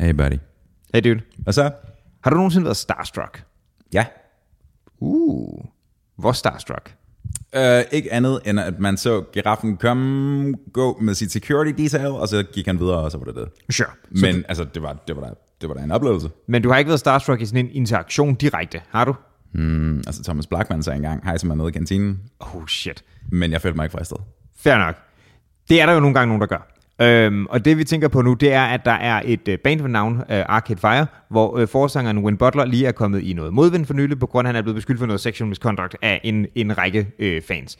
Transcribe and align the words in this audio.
Hey 0.00 0.12
buddy. 0.14 0.38
Hey 0.94 1.00
dude, 1.04 1.20
Hvad 1.38 1.52
så? 1.52 1.70
har 2.24 2.30
du 2.30 2.36
nogensinde 2.36 2.64
været 2.64 2.76
starstruck? 2.76 3.44
Ja. 3.92 4.06
Uh, 5.00 5.64
hvor 6.16 6.32
starstruck? 6.32 6.94
Uh, 7.56 7.60
ikke 7.92 8.12
andet 8.12 8.40
end 8.46 8.60
at 8.60 8.78
man 8.80 8.96
så 8.96 9.22
giraffen 9.32 9.76
komme, 9.76 10.54
gå 10.72 10.98
med 11.00 11.14
sit 11.14 11.32
security 11.32 11.82
detail, 11.82 12.06
og 12.06 12.28
så 12.28 12.42
gik 12.52 12.66
han 12.66 12.78
videre, 12.80 12.96
og 12.98 13.10
så 13.10 13.18
var 13.18 13.24
det 13.24 13.34
det. 13.34 13.48
Sure. 13.74 13.88
Men 14.10 14.44
altså, 14.48 14.64
det 14.64 14.82
var, 14.82 14.92
det 15.08 15.16
var, 15.16 15.22
da, 15.22 15.30
det 15.60 15.68
var 15.68 15.74
da 15.74 15.82
en 15.82 15.90
oplevelse. 15.90 16.30
Men 16.46 16.62
du 16.62 16.70
har 16.70 16.78
ikke 16.78 16.88
været 16.88 17.00
starstruck 17.00 17.40
i 17.40 17.46
sådan 17.46 17.64
en 17.66 17.70
interaktion 17.72 18.34
direkte, 18.34 18.80
har 18.90 19.04
du? 19.04 19.14
Mm, 19.52 19.96
altså, 19.98 20.22
Thomas 20.22 20.46
Blackman 20.46 20.82
sagde 20.82 20.96
engang, 20.96 21.24
hej 21.24 21.36
til 21.38 21.48
mig 21.48 21.56
nede 21.56 21.68
i 21.68 21.72
kantinen, 21.72 22.20
Oh 22.40 22.66
shit. 22.66 23.04
men 23.32 23.52
jeg 23.52 23.62
følte 23.62 23.76
mig 23.76 23.84
ikke 23.84 23.92
fristet. 23.92 24.18
Fair 24.56 24.78
nok. 24.78 24.94
Det 25.68 25.80
er 25.80 25.86
der 25.86 25.92
jo 25.92 26.00
nogle 26.00 26.14
gange 26.14 26.26
nogen, 26.26 26.40
der 26.40 26.46
gør. 26.46 26.74
Øhm, 27.00 27.46
og 27.46 27.64
det 27.64 27.78
vi 27.78 27.84
tænker 27.84 28.08
på 28.08 28.22
nu, 28.22 28.34
det 28.34 28.52
er, 28.52 28.64
at 28.64 28.84
der 28.84 28.92
er 28.92 29.22
et 29.24 29.48
øh, 29.48 29.58
band 29.58 29.80
ved 29.80 29.88
navn 29.88 30.16
øh, 30.16 30.44
Arcade 30.48 30.80
Fire, 30.80 31.06
hvor 31.28 31.58
øh, 31.58 31.68
forsangeren 31.68 32.18
Win 32.18 32.36
Butler 32.36 32.64
lige 32.64 32.86
er 32.86 32.92
kommet 32.92 33.22
i 33.22 33.32
noget 33.32 33.52
modvind 33.52 33.86
for 33.86 33.94
nylig, 33.94 34.18
på 34.18 34.26
grund 34.26 34.48
af, 34.48 34.50
at 34.50 34.54
han 34.54 34.58
er 34.58 34.62
blevet 34.62 34.74
beskyldt 34.74 34.98
for 34.98 35.06
noget 35.06 35.20
sexual 35.20 35.48
misconduct 35.48 35.96
af 36.02 36.20
en, 36.24 36.46
en 36.54 36.78
række 36.78 37.06
øh, 37.18 37.42
fans. 37.42 37.78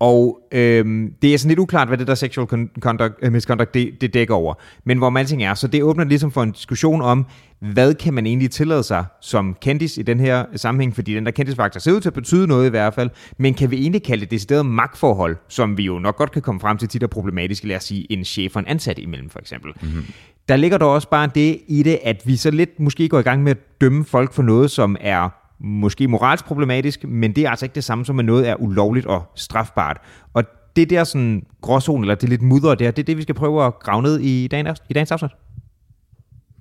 Og 0.00 0.40
øhm, 0.52 1.12
det 1.22 1.34
er 1.34 1.38
sådan 1.38 1.48
lidt 1.48 1.58
uklart, 1.58 1.88
hvad 1.88 1.98
det 1.98 2.06
der 2.06 2.14
sexual 2.14 2.46
con- 2.46 2.80
conduct, 2.80 3.14
øh, 3.22 3.32
misconduct 3.32 3.74
det, 3.74 4.00
det 4.00 4.14
dækker 4.14 4.34
over. 4.34 4.54
Men 4.84 4.98
hvor 4.98 5.10
man 5.10 5.20
alting 5.20 5.44
er, 5.44 5.54
så 5.54 5.66
det 5.68 5.82
åbner 5.82 6.04
ligesom 6.04 6.30
for 6.30 6.42
en 6.42 6.52
diskussion 6.52 7.02
om, 7.02 7.26
hvad 7.60 7.94
kan 7.94 8.14
man 8.14 8.26
egentlig 8.26 8.50
tillade 8.50 8.82
sig 8.82 9.04
som 9.20 9.56
kendis 9.60 9.98
i 9.98 10.02
den 10.02 10.20
her 10.20 10.44
sammenhæng, 10.56 10.94
fordi 10.94 11.14
den 11.14 11.24
der 11.24 11.30
kendisfaktor 11.30 11.80
ser 11.80 11.92
ud 11.92 12.00
til 12.00 12.08
at 12.08 12.14
betyde 12.14 12.46
noget 12.46 12.66
i 12.66 12.70
hvert 12.70 12.94
fald, 12.94 13.10
men 13.38 13.54
kan 13.54 13.70
vi 13.70 13.76
egentlig 13.76 14.02
kalde 14.02 14.20
det 14.20 14.30
decideret 14.30 14.66
magtforhold, 14.66 15.36
som 15.48 15.78
vi 15.78 15.82
jo 15.82 15.98
nok 15.98 16.16
godt 16.16 16.32
kan 16.32 16.42
komme 16.42 16.60
frem 16.60 16.78
til 16.78 16.88
tit 16.88 17.02
er 17.02 17.06
problematisk, 17.06 17.64
lad 17.64 17.76
os 17.76 17.84
sige 17.84 18.12
en 18.12 18.24
chef 18.24 18.56
og 18.56 18.60
en 18.60 18.66
ansat 18.66 18.98
imellem 18.98 19.30
for 19.30 19.38
eksempel. 19.38 19.72
Mm-hmm. 19.80 20.04
Der 20.48 20.56
ligger 20.56 20.78
der 20.78 20.86
også 20.86 21.10
bare 21.10 21.30
det 21.34 21.58
i 21.68 21.82
det, 21.82 21.98
at 22.04 22.22
vi 22.24 22.36
så 22.36 22.50
lidt 22.50 22.80
måske 22.80 23.08
går 23.08 23.18
i 23.18 23.22
gang 23.22 23.42
med 23.42 23.50
at 23.50 23.80
dømme 23.80 24.04
folk 24.04 24.32
for 24.32 24.42
noget, 24.42 24.70
som 24.70 24.96
er 25.00 25.28
måske 25.60 26.08
moralsk 26.08 26.44
problematisk, 26.44 27.04
men 27.04 27.36
det 27.36 27.46
er 27.46 27.50
altså 27.50 27.64
ikke 27.64 27.74
det 27.74 27.84
samme 27.84 28.04
som, 28.04 28.18
at 28.18 28.24
noget 28.24 28.48
er 28.48 28.54
ulovligt 28.54 29.06
og 29.06 29.22
strafbart. 29.34 30.00
Og 30.34 30.44
det 30.76 30.90
der 30.90 31.04
sådan 31.04 31.46
gråzone, 31.60 32.02
eller 32.02 32.14
det 32.14 32.28
lidt 32.28 32.42
mudder 32.42 32.74
der, 32.74 32.90
det 32.90 33.02
er 33.02 33.06
det, 33.06 33.16
vi 33.16 33.22
skal 33.22 33.34
prøve 33.34 33.64
at 33.64 33.78
grave 33.78 34.02
ned 34.02 34.20
i, 34.20 34.48
dagens, 34.48 34.82
i 34.90 34.92
dagens 34.92 35.12
afsnit. 35.12 35.30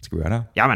Skal 0.01 0.17
vi 0.17 0.23
gøre 0.23 0.33
det? 0.33 0.43
Ja, 0.55 0.67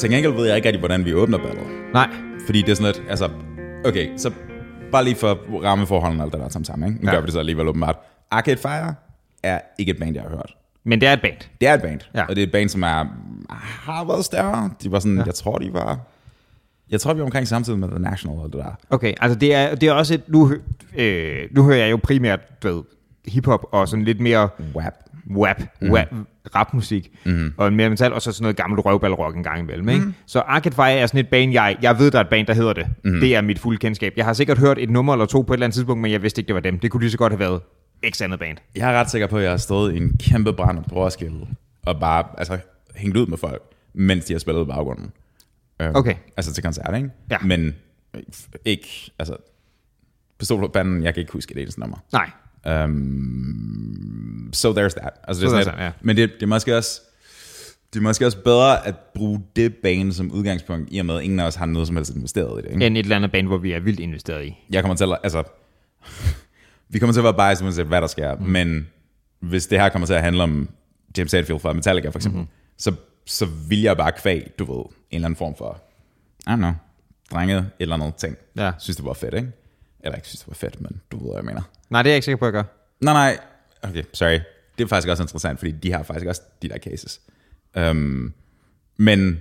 Til 0.00 0.10
gengæld 0.10 0.32
ved 0.32 0.46
jeg 0.46 0.56
ikke 0.56 0.68
rigtig, 0.68 0.78
hvordan 0.78 1.04
vi 1.04 1.14
åbner 1.14 1.38
ballet. 1.38 1.64
Nej, 1.94 2.08
Fordi 2.46 2.62
det 2.62 2.68
er 2.70 2.74
sådan 2.74 2.92
lidt, 2.94 3.02
altså, 3.10 3.28
okay, 3.84 4.08
så 4.16 4.32
bare 4.92 5.04
lige 5.04 5.16
for 5.16 5.38
rammeforholdene 5.64 6.22
og 6.22 6.24
alt 6.24 6.32
det 6.32 6.40
der 6.40 6.48
sammen 6.48 6.64
sammen, 6.64 6.88
ikke? 6.92 7.04
Nu 7.04 7.10
Ja. 7.10 7.14
gør 7.14 7.20
vi 7.20 7.26
det 7.26 7.32
så 7.32 7.38
alligevel 7.38 7.68
åbenbart. 7.68 7.96
Arcade 8.30 8.56
Fire 8.56 8.94
er 9.42 9.60
ikke 9.78 9.90
et 9.92 9.98
band, 9.98 10.14
jeg 10.14 10.22
har 10.22 10.30
hørt. 10.30 10.54
men 10.84 11.00
det 11.00 11.08
er 11.08 11.12
et 11.12 11.20
band. 11.22 11.36
Det 11.60 11.68
er 11.68 11.74
et 11.74 11.82
band, 11.82 12.00
Ja. 12.14 12.22
og 12.24 12.36
det 12.36 12.42
er 12.42 12.46
et 12.46 12.52
band, 12.52 12.68
som 12.68 12.82
er, 12.82 13.04
har 13.82 14.04
været 14.04 14.24
større. 14.24 14.70
De 14.82 14.92
var 14.92 14.98
sådan, 14.98 15.16
ja. 15.18 15.22
jeg 15.26 15.34
tror, 15.34 15.58
de 15.58 15.72
var... 15.72 15.98
Jeg 16.90 17.00
tror, 17.00 17.12
vi 17.14 17.18
var 17.20 17.24
omkring 17.24 17.48
samtidig 17.48 17.78
med 17.78 17.88
The 17.88 17.98
National 17.98 18.38
og 18.38 18.52
det 18.52 18.60
der. 18.60 18.78
Okay, 18.90 19.14
altså 19.20 19.38
det 19.38 19.54
er, 19.54 19.74
det 19.74 19.88
er 19.88 19.92
også 19.92 20.14
et, 20.14 20.28
nu, 20.28 20.52
øh, 20.96 21.38
nu 21.50 21.64
hører 21.64 21.76
jeg 21.78 21.90
jo 21.90 21.96
primært, 22.02 22.62
du 22.62 22.68
ved, 22.74 22.82
hiphop 23.26 23.64
og 23.72 23.88
sådan 23.88 24.04
lidt 24.04 24.20
mere 24.20 24.48
WAP. 24.74 24.94
wap, 25.30 25.62
mm. 25.80 25.90
wap 25.90 26.08
rapmusik, 26.54 27.10
mm. 27.24 27.52
og 27.56 27.72
mere 27.72 27.90
metal, 27.90 28.12
og 28.12 28.22
så 28.22 28.32
sådan 28.32 28.42
noget 28.42 28.56
gammelt 28.56 28.84
røvballrock 28.84 29.36
en 29.36 29.42
gang 29.42 29.58
imellem. 29.58 29.88
Ikke? 29.88 30.04
Så 30.26 30.40
Arcade 30.40 30.74
Fire 30.74 30.92
er 30.92 31.06
sådan 31.06 31.20
et 31.20 31.28
band, 31.28 31.52
jeg, 31.52 31.76
jeg 31.82 31.98
ved, 31.98 32.10
der 32.10 32.18
er 32.18 32.22
et 32.24 32.28
band, 32.30 32.46
der 32.46 32.54
hedder 32.54 32.72
det. 32.72 32.86
Mm. 33.04 33.20
Det 33.20 33.36
er 33.36 33.40
mit 33.40 33.58
fulde 33.58 33.78
kendskab. 33.78 34.12
Jeg 34.16 34.24
har 34.24 34.32
sikkert 34.32 34.58
hørt 34.58 34.78
et 34.78 34.90
nummer 34.90 35.12
eller 35.12 35.26
to 35.26 35.42
på 35.42 35.52
et 35.52 35.56
eller 35.56 35.66
andet 35.66 35.74
tidspunkt, 35.74 36.02
men 36.02 36.12
jeg 36.12 36.22
vidste 36.22 36.40
ikke, 36.40 36.46
det 36.46 36.54
var 36.54 36.60
dem. 36.60 36.78
Det 36.78 36.90
kunne 36.90 37.00
lige 37.00 37.10
så 37.10 37.18
godt 37.18 37.32
have 37.32 37.40
været 37.40 37.60
x 38.10 38.22
andet 38.22 38.38
band. 38.38 38.56
Jeg 38.76 38.94
er 38.94 39.00
ret 39.00 39.10
sikker 39.10 39.26
på, 39.26 39.36
at 39.36 39.42
jeg 39.42 39.50
har 39.50 39.56
stået 39.56 39.94
i 39.94 39.96
en 39.96 40.16
kæmpe 40.18 40.52
brand 40.52 40.84
på 40.88 40.94
Roskilde, 40.94 41.46
og 41.82 42.00
bare 42.00 42.24
altså, 42.38 42.58
hængt 42.94 43.16
ud 43.16 43.26
med 43.26 43.38
folk, 43.38 43.62
mens 43.94 44.24
de 44.24 44.34
har 44.34 44.38
spillet 44.38 44.62
i 44.62 44.66
baggrunden. 44.66 45.12
Øhm, 45.82 45.94
Okay. 45.94 46.14
Altså 46.36 46.52
til 46.52 46.62
koncert, 46.62 46.96
ikke? 46.96 47.10
Ja. 47.30 47.38
Men 47.38 47.74
øh, 48.14 48.22
ikke, 48.64 49.10
altså, 49.18 49.36
pistol 50.38 50.60
på 50.60 50.68
panden, 50.68 51.02
jeg 51.02 51.14
kan 51.14 51.20
ikke 51.20 51.32
huske 51.32 51.54
det 51.54 51.62
eneste 51.62 51.80
nummer. 51.80 51.96
Nej. 52.12 52.30
Um, 52.66 54.50
so 54.52 54.72
there's 54.72 54.94
that. 55.00 55.12
Altså, 55.28 55.42
det 55.42 55.50
So 55.50 55.56
er 55.56 55.62
sådan, 55.62 55.64
that, 55.64 55.84
ja. 55.84 55.92
Men 56.00 56.16
det, 56.16 56.30
det 56.34 56.42
er 56.42 56.46
måske 56.46 56.76
også 56.76 57.00
det 57.92 57.98
er 57.98 58.02
måske 58.02 58.26
også 58.26 58.42
bedre 58.42 58.86
at 58.86 58.96
bruge 59.14 59.42
det 59.56 59.74
bane 59.74 60.12
som 60.12 60.32
udgangspunkt, 60.32 60.88
i 60.92 60.98
og 60.98 61.06
med, 61.06 61.16
at 61.16 61.22
ingen 61.22 61.40
af 61.40 61.44
os 61.44 61.54
har 61.54 61.66
noget 61.66 61.86
som 61.86 61.96
helst 61.96 62.14
investeret 62.14 62.58
i 62.58 62.62
det. 62.62 62.72
Ikke? 62.74 62.86
End 62.86 62.96
et 62.96 63.02
eller 63.02 63.16
andet 63.16 63.32
band, 63.32 63.46
hvor 63.46 63.58
vi 63.58 63.72
er 63.72 63.80
vildt 63.80 64.00
investeret 64.00 64.44
i. 64.44 64.58
Jeg 64.70 64.82
kommer 64.82 64.96
til 64.96 65.04
at, 65.04 65.18
altså, 65.22 65.42
vi 66.92 66.98
kommer 66.98 67.12
til 67.12 67.20
at 67.20 67.24
være 67.24 67.34
biased, 67.34 67.64
uanset 67.64 67.86
hvad 67.86 68.00
der 68.00 68.06
sker, 68.06 68.34
mm. 68.34 68.42
men 68.42 68.88
hvis 69.40 69.66
det 69.66 69.80
her 69.80 69.88
kommer 69.88 70.06
til 70.06 70.14
at 70.14 70.22
handle 70.22 70.42
om 70.42 70.68
James 71.18 71.32
Hetfield 71.32 71.60
fra 71.60 71.72
Metallica 71.72 72.08
for 72.08 72.18
eksempel, 72.18 72.40
mm-hmm. 72.40 72.54
så, 72.78 72.94
så 73.26 73.46
vil 73.68 73.80
jeg 73.80 73.96
bare 73.96 74.12
kvæg, 74.12 74.50
du 74.58 74.64
ved, 74.64 74.84
en 74.84 74.90
eller 75.10 75.26
anden 75.26 75.36
form 75.36 75.54
for, 75.56 75.80
I 76.46 76.50
don't 76.50 76.56
know, 76.56 76.72
drenge 77.32 77.56
et 77.56 77.66
eller 77.78 77.94
andet 77.94 78.14
ting. 78.14 78.36
Ja. 78.56 78.72
Synes 78.78 78.96
det 78.96 79.04
var 79.04 79.12
fedt, 79.12 79.34
ikke? 79.34 79.48
Eller 80.00 80.16
ikke 80.16 80.28
synes 80.28 80.40
det 80.40 80.48
var 80.48 80.54
fedt, 80.54 80.80
men 80.80 81.00
du 81.12 81.16
ved, 81.16 81.26
hvad 81.26 81.36
jeg 81.36 81.44
mener. 81.44 81.62
Nej, 81.90 82.02
det 82.02 82.10
er 82.10 82.12
jeg 82.12 82.16
ikke 82.16 82.24
sikker 82.24 82.36
på, 82.36 82.46
at 82.46 82.54
jeg 82.54 82.64
gør. 82.64 82.70
Nej, 83.00 83.14
nej. 83.14 83.38
Okay, 83.82 84.02
sorry. 84.12 84.40
Det 84.78 84.84
er 84.84 84.88
faktisk 84.88 85.08
også 85.08 85.22
interessant, 85.22 85.58
fordi 85.58 85.70
de 85.72 85.92
har 85.92 86.02
faktisk 86.02 86.26
også 86.26 86.42
de 86.62 86.68
der 86.68 86.78
cases. 86.78 87.20
Um, 87.90 88.34
men, 88.96 89.40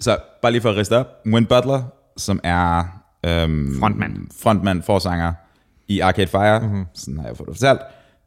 så 0.00 0.18
bare 0.42 0.52
lige 0.52 0.62
for 0.62 0.70
at 0.70 0.76
riste 0.76 0.96
op. 0.96 1.06
Win 1.26 1.46
Butler, 1.46 1.82
som 2.16 2.40
er 2.44 2.80
um, 3.26 3.76
Frontmand. 3.80 4.28
frontmand, 4.42 4.82
forsanger 4.82 5.32
i 5.88 6.00
Arcade 6.00 6.26
Fire, 6.26 6.60
mm-hmm. 6.60 6.86
sådan 6.94 7.18
har 7.18 7.26
jeg 7.26 7.36
fået 7.36 7.48
det 7.48 7.56
fortalt. 7.56 7.80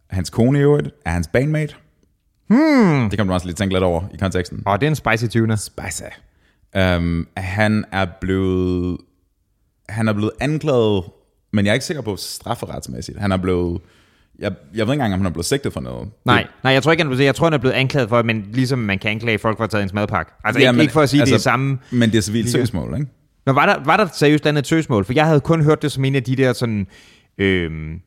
Hans 0.10 0.30
kone 0.30 0.60
i 0.60 0.62
øvrigt 0.62 0.90
er 1.06 1.10
hans 1.10 1.28
bandmate. 1.28 1.76
Hmm. 2.48 3.10
Det 3.10 3.18
kan 3.18 3.26
man 3.26 3.34
også 3.34 3.48
lige 3.48 3.56
tænke 3.56 3.76
lidt 3.76 3.84
over 3.84 4.04
i 4.14 4.18
konteksten. 4.18 4.64
Og 4.66 4.82
det 4.82 4.88
er 4.88 4.90
en 4.90 4.96
spicy 4.96 5.26
tuner. 5.26 5.56
Spicy. 5.56 6.04
Um, 6.78 7.28
han 7.38 7.86
er 7.92 8.06
blevet 8.22 8.98
han 9.90 10.08
er 10.08 10.14
blevet 10.14 10.32
anklaget, 10.40 11.04
men 11.56 11.66
jeg 11.66 11.72
er 11.72 11.74
ikke 11.74 11.86
sikker 11.86 12.02
på 12.02 12.16
strafferetsmæssigt. 12.16 13.20
Han 13.20 13.32
er 13.32 13.38
blevet 13.38 13.82
jeg, 14.40 14.52
jeg 14.76 14.88
ved 14.88 14.94
ikke 14.94 15.04
engang, 15.04 15.14
om 15.14 15.20
han 15.20 15.26
er 15.26 15.32
blevet 15.34 15.46
sigtet 15.46 15.74
for 15.74 15.82
noget. 15.82 16.10
Nej, 16.26 16.48
nej, 16.64 16.74
jeg 16.74 16.84
tror 16.84 16.92
ikke, 16.92 17.02
han 17.04 17.08
er 17.08 17.16
blevet, 17.16 17.26
jeg 17.26 17.36
tror, 17.36 17.46
han 17.46 17.54
er 17.54 17.58
blevet 17.58 17.74
anklaget 17.74 18.10
for, 18.10 18.22
men 18.22 18.46
ligesom 18.54 18.80
man 18.80 19.00
kan 19.00 19.12
anklage 19.12 19.38
folk 19.40 19.58
for 19.58 19.64
at 19.64 19.74
have 19.74 19.80
taget 19.80 19.92
en 19.92 19.96
madpakke. 19.96 20.32
Altså 20.44 20.60
Ja, 20.60 20.64
ikke, 20.68 20.74
men 20.74 20.82
ikke 20.82 20.94
for 20.94 21.02
at 21.02 21.10
sige, 21.10 21.22
altså, 21.22 21.30
det 21.30 21.34
er 21.34 21.36
altså- 21.36 21.44
samme. 21.44 21.78
Men 21.92 22.12
det 22.12 22.18
er 22.18 22.22
civilt 22.22 22.50
søgsmål, 22.50 22.94
ikke? 22.94 23.12
Nå, 23.46 23.54
var 23.54 23.66
der, 23.66 23.84
var 23.86 23.98
der 23.98 24.08
seriøst 24.14 24.46
andet 24.46 24.62
et 24.62 24.68
søgsmål? 24.68 25.06
For 25.06 25.14
jeg 25.14 25.26
havde 25.26 25.40
kun 25.40 25.64
hørt 25.64 25.82
det 25.82 25.92
som 25.92 26.06
en 26.06 26.16
af 26.16 26.24
de 26.24 26.36
der 26.36 26.54
sådan... 26.54 26.88
Øhm, 27.38 28.00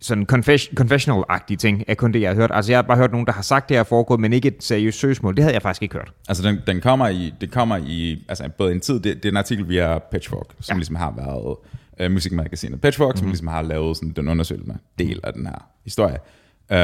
sådan 0.00 0.26
confess- 0.32 0.72
confessional-agtige 0.80 1.56
ting, 1.56 1.84
er 1.88 1.94
kun 1.94 2.12
det, 2.12 2.20
jeg 2.20 2.30
har 2.30 2.34
hørt. 2.34 2.50
Altså, 2.54 2.72
jeg 2.72 2.78
har 2.78 2.82
bare 2.82 2.96
hørt 2.96 3.10
nogen, 3.12 3.26
der 3.26 3.32
har 3.32 3.42
sagt, 3.42 3.68
det 3.68 3.76
er 3.76 3.84
foregået, 3.84 4.20
men 4.20 4.32
ikke 4.32 4.48
et 4.48 4.56
seriøst 4.60 4.98
søgsmål. 4.98 5.36
Det 5.36 5.44
havde 5.44 5.54
jeg 5.54 5.62
faktisk 5.62 5.82
ikke 5.82 5.94
hørt. 5.94 6.12
Altså, 6.28 6.42
den, 6.42 6.58
den 6.66 6.80
kommer 6.80 7.08
i, 7.08 7.34
det 7.40 7.50
kommer 7.50 7.76
i, 7.76 8.24
altså 8.28 8.48
både 8.58 8.72
en 8.72 8.80
tid, 8.80 8.94
det, 8.94 9.04
det 9.04 9.24
er 9.24 9.28
en 9.30 9.36
artikel 9.36 9.68
via 9.68 9.98
Pitchfork, 9.98 10.46
som 10.60 10.74
ja. 10.74 10.78
ligesom 10.78 10.96
har 10.96 11.14
været 11.16 11.56
øh, 12.00 12.10
musikmagasinet 12.10 12.80
Pitchfork, 12.80 13.08
mm-hmm. 13.08 13.18
som 13.18 13.28
ligesom 13.28 13.46
har 13.46 13.62
lavet 13.62 13.96
sådan 13.96 14.12
den 14.12 14.28
undersøgende 14.28 14.78
del 14.98 15.20
af 15.22 15.32
den 15.32 15.46
her 15.46 15.68
historie. 15.84 16.18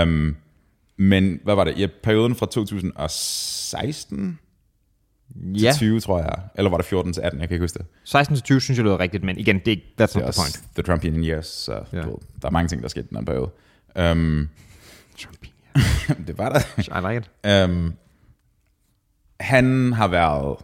Um, 0.02 0.36
men 0.96 1.40
hvad 1.44 1.54
var 1.54 1.64
det? 1.64 1.78
I 1.78 1.86
perioden 2.02 2.34
fra 2.34 2.46
2016 2.46 4.38
Ja, 5.36 5.72
til 5.72 5.78
20, 5.78 6.00
tror 6.00 6.18
jeg. 6.18 6.38
Eller 6.54 6.70
var 6.70 6.76
det 6.76 6.86
14 6.86 7.12
til 7.12 7.20
18? 7.20 7.40
Jeg 7.40 7.48
kan 7.48 7.54
ikke 7.54 7.62
huske 7.62 7.78
det. 7.78 7.86
16 8.04 8.36
til 8.36 8.44
20 8.44 8.60
synes 8.60 8.78
jeg 8.78 8.84
lyder 8.84 9.00
rigtigt, 9.00 9.24
men 9.24 9.38
igen, 9.38 9.58
det 9.58 9.72
er, 9.72 10.06
that's 10.06 10.20
not 10.20 10.32
the 10.32 10.42
point. 10.42 10.62
The 10.74 10.82
Trumpian 10.82 11.24
Years, 11.24 11.46
så 11.46 11.72
Ja. 11.92 11.98
ja. 11.98 12.02
der 12.42 12.48
er 12.48 12.50
mange 12.50 12.68
ting, 12.68 12.82
der 12.82 12.88
skete 12.88 13.04
i 13.04 13.08
den 13.08 13.16
her 13.16 13.24
periode. 13.24 13.50
Um, 14.12 14.48
det 16.26 16.38
var 16.38 16.48
der. 16.48 16.60
I 16.78 17.12
like 17.12 17.28
it. 17.44 17.64
Um, 17.70 17.94
han 19.40 19.92
har 19.92 20.08
været 20.08 20.58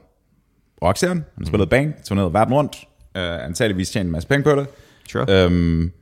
rockstjerne, 0.83 1.25
han 1.35 1.45
har 1.45 1.47
spillet 1.47 1.71
band, 1.71 1.95
turneret 2.05 2.33
verden 2.33 2.55
rundt, 2.55 2.89
uh, 3.15 3.45
antageligvis 3.45 3.91
tjent 3.91 4.07
en 4.07 4.13
masse 4.13 4.29
penge 4.29 4.45
på 4.45 4.55
det. 4.57 4.67
Sure. 5.09 5.47
Um, 5.47 5.93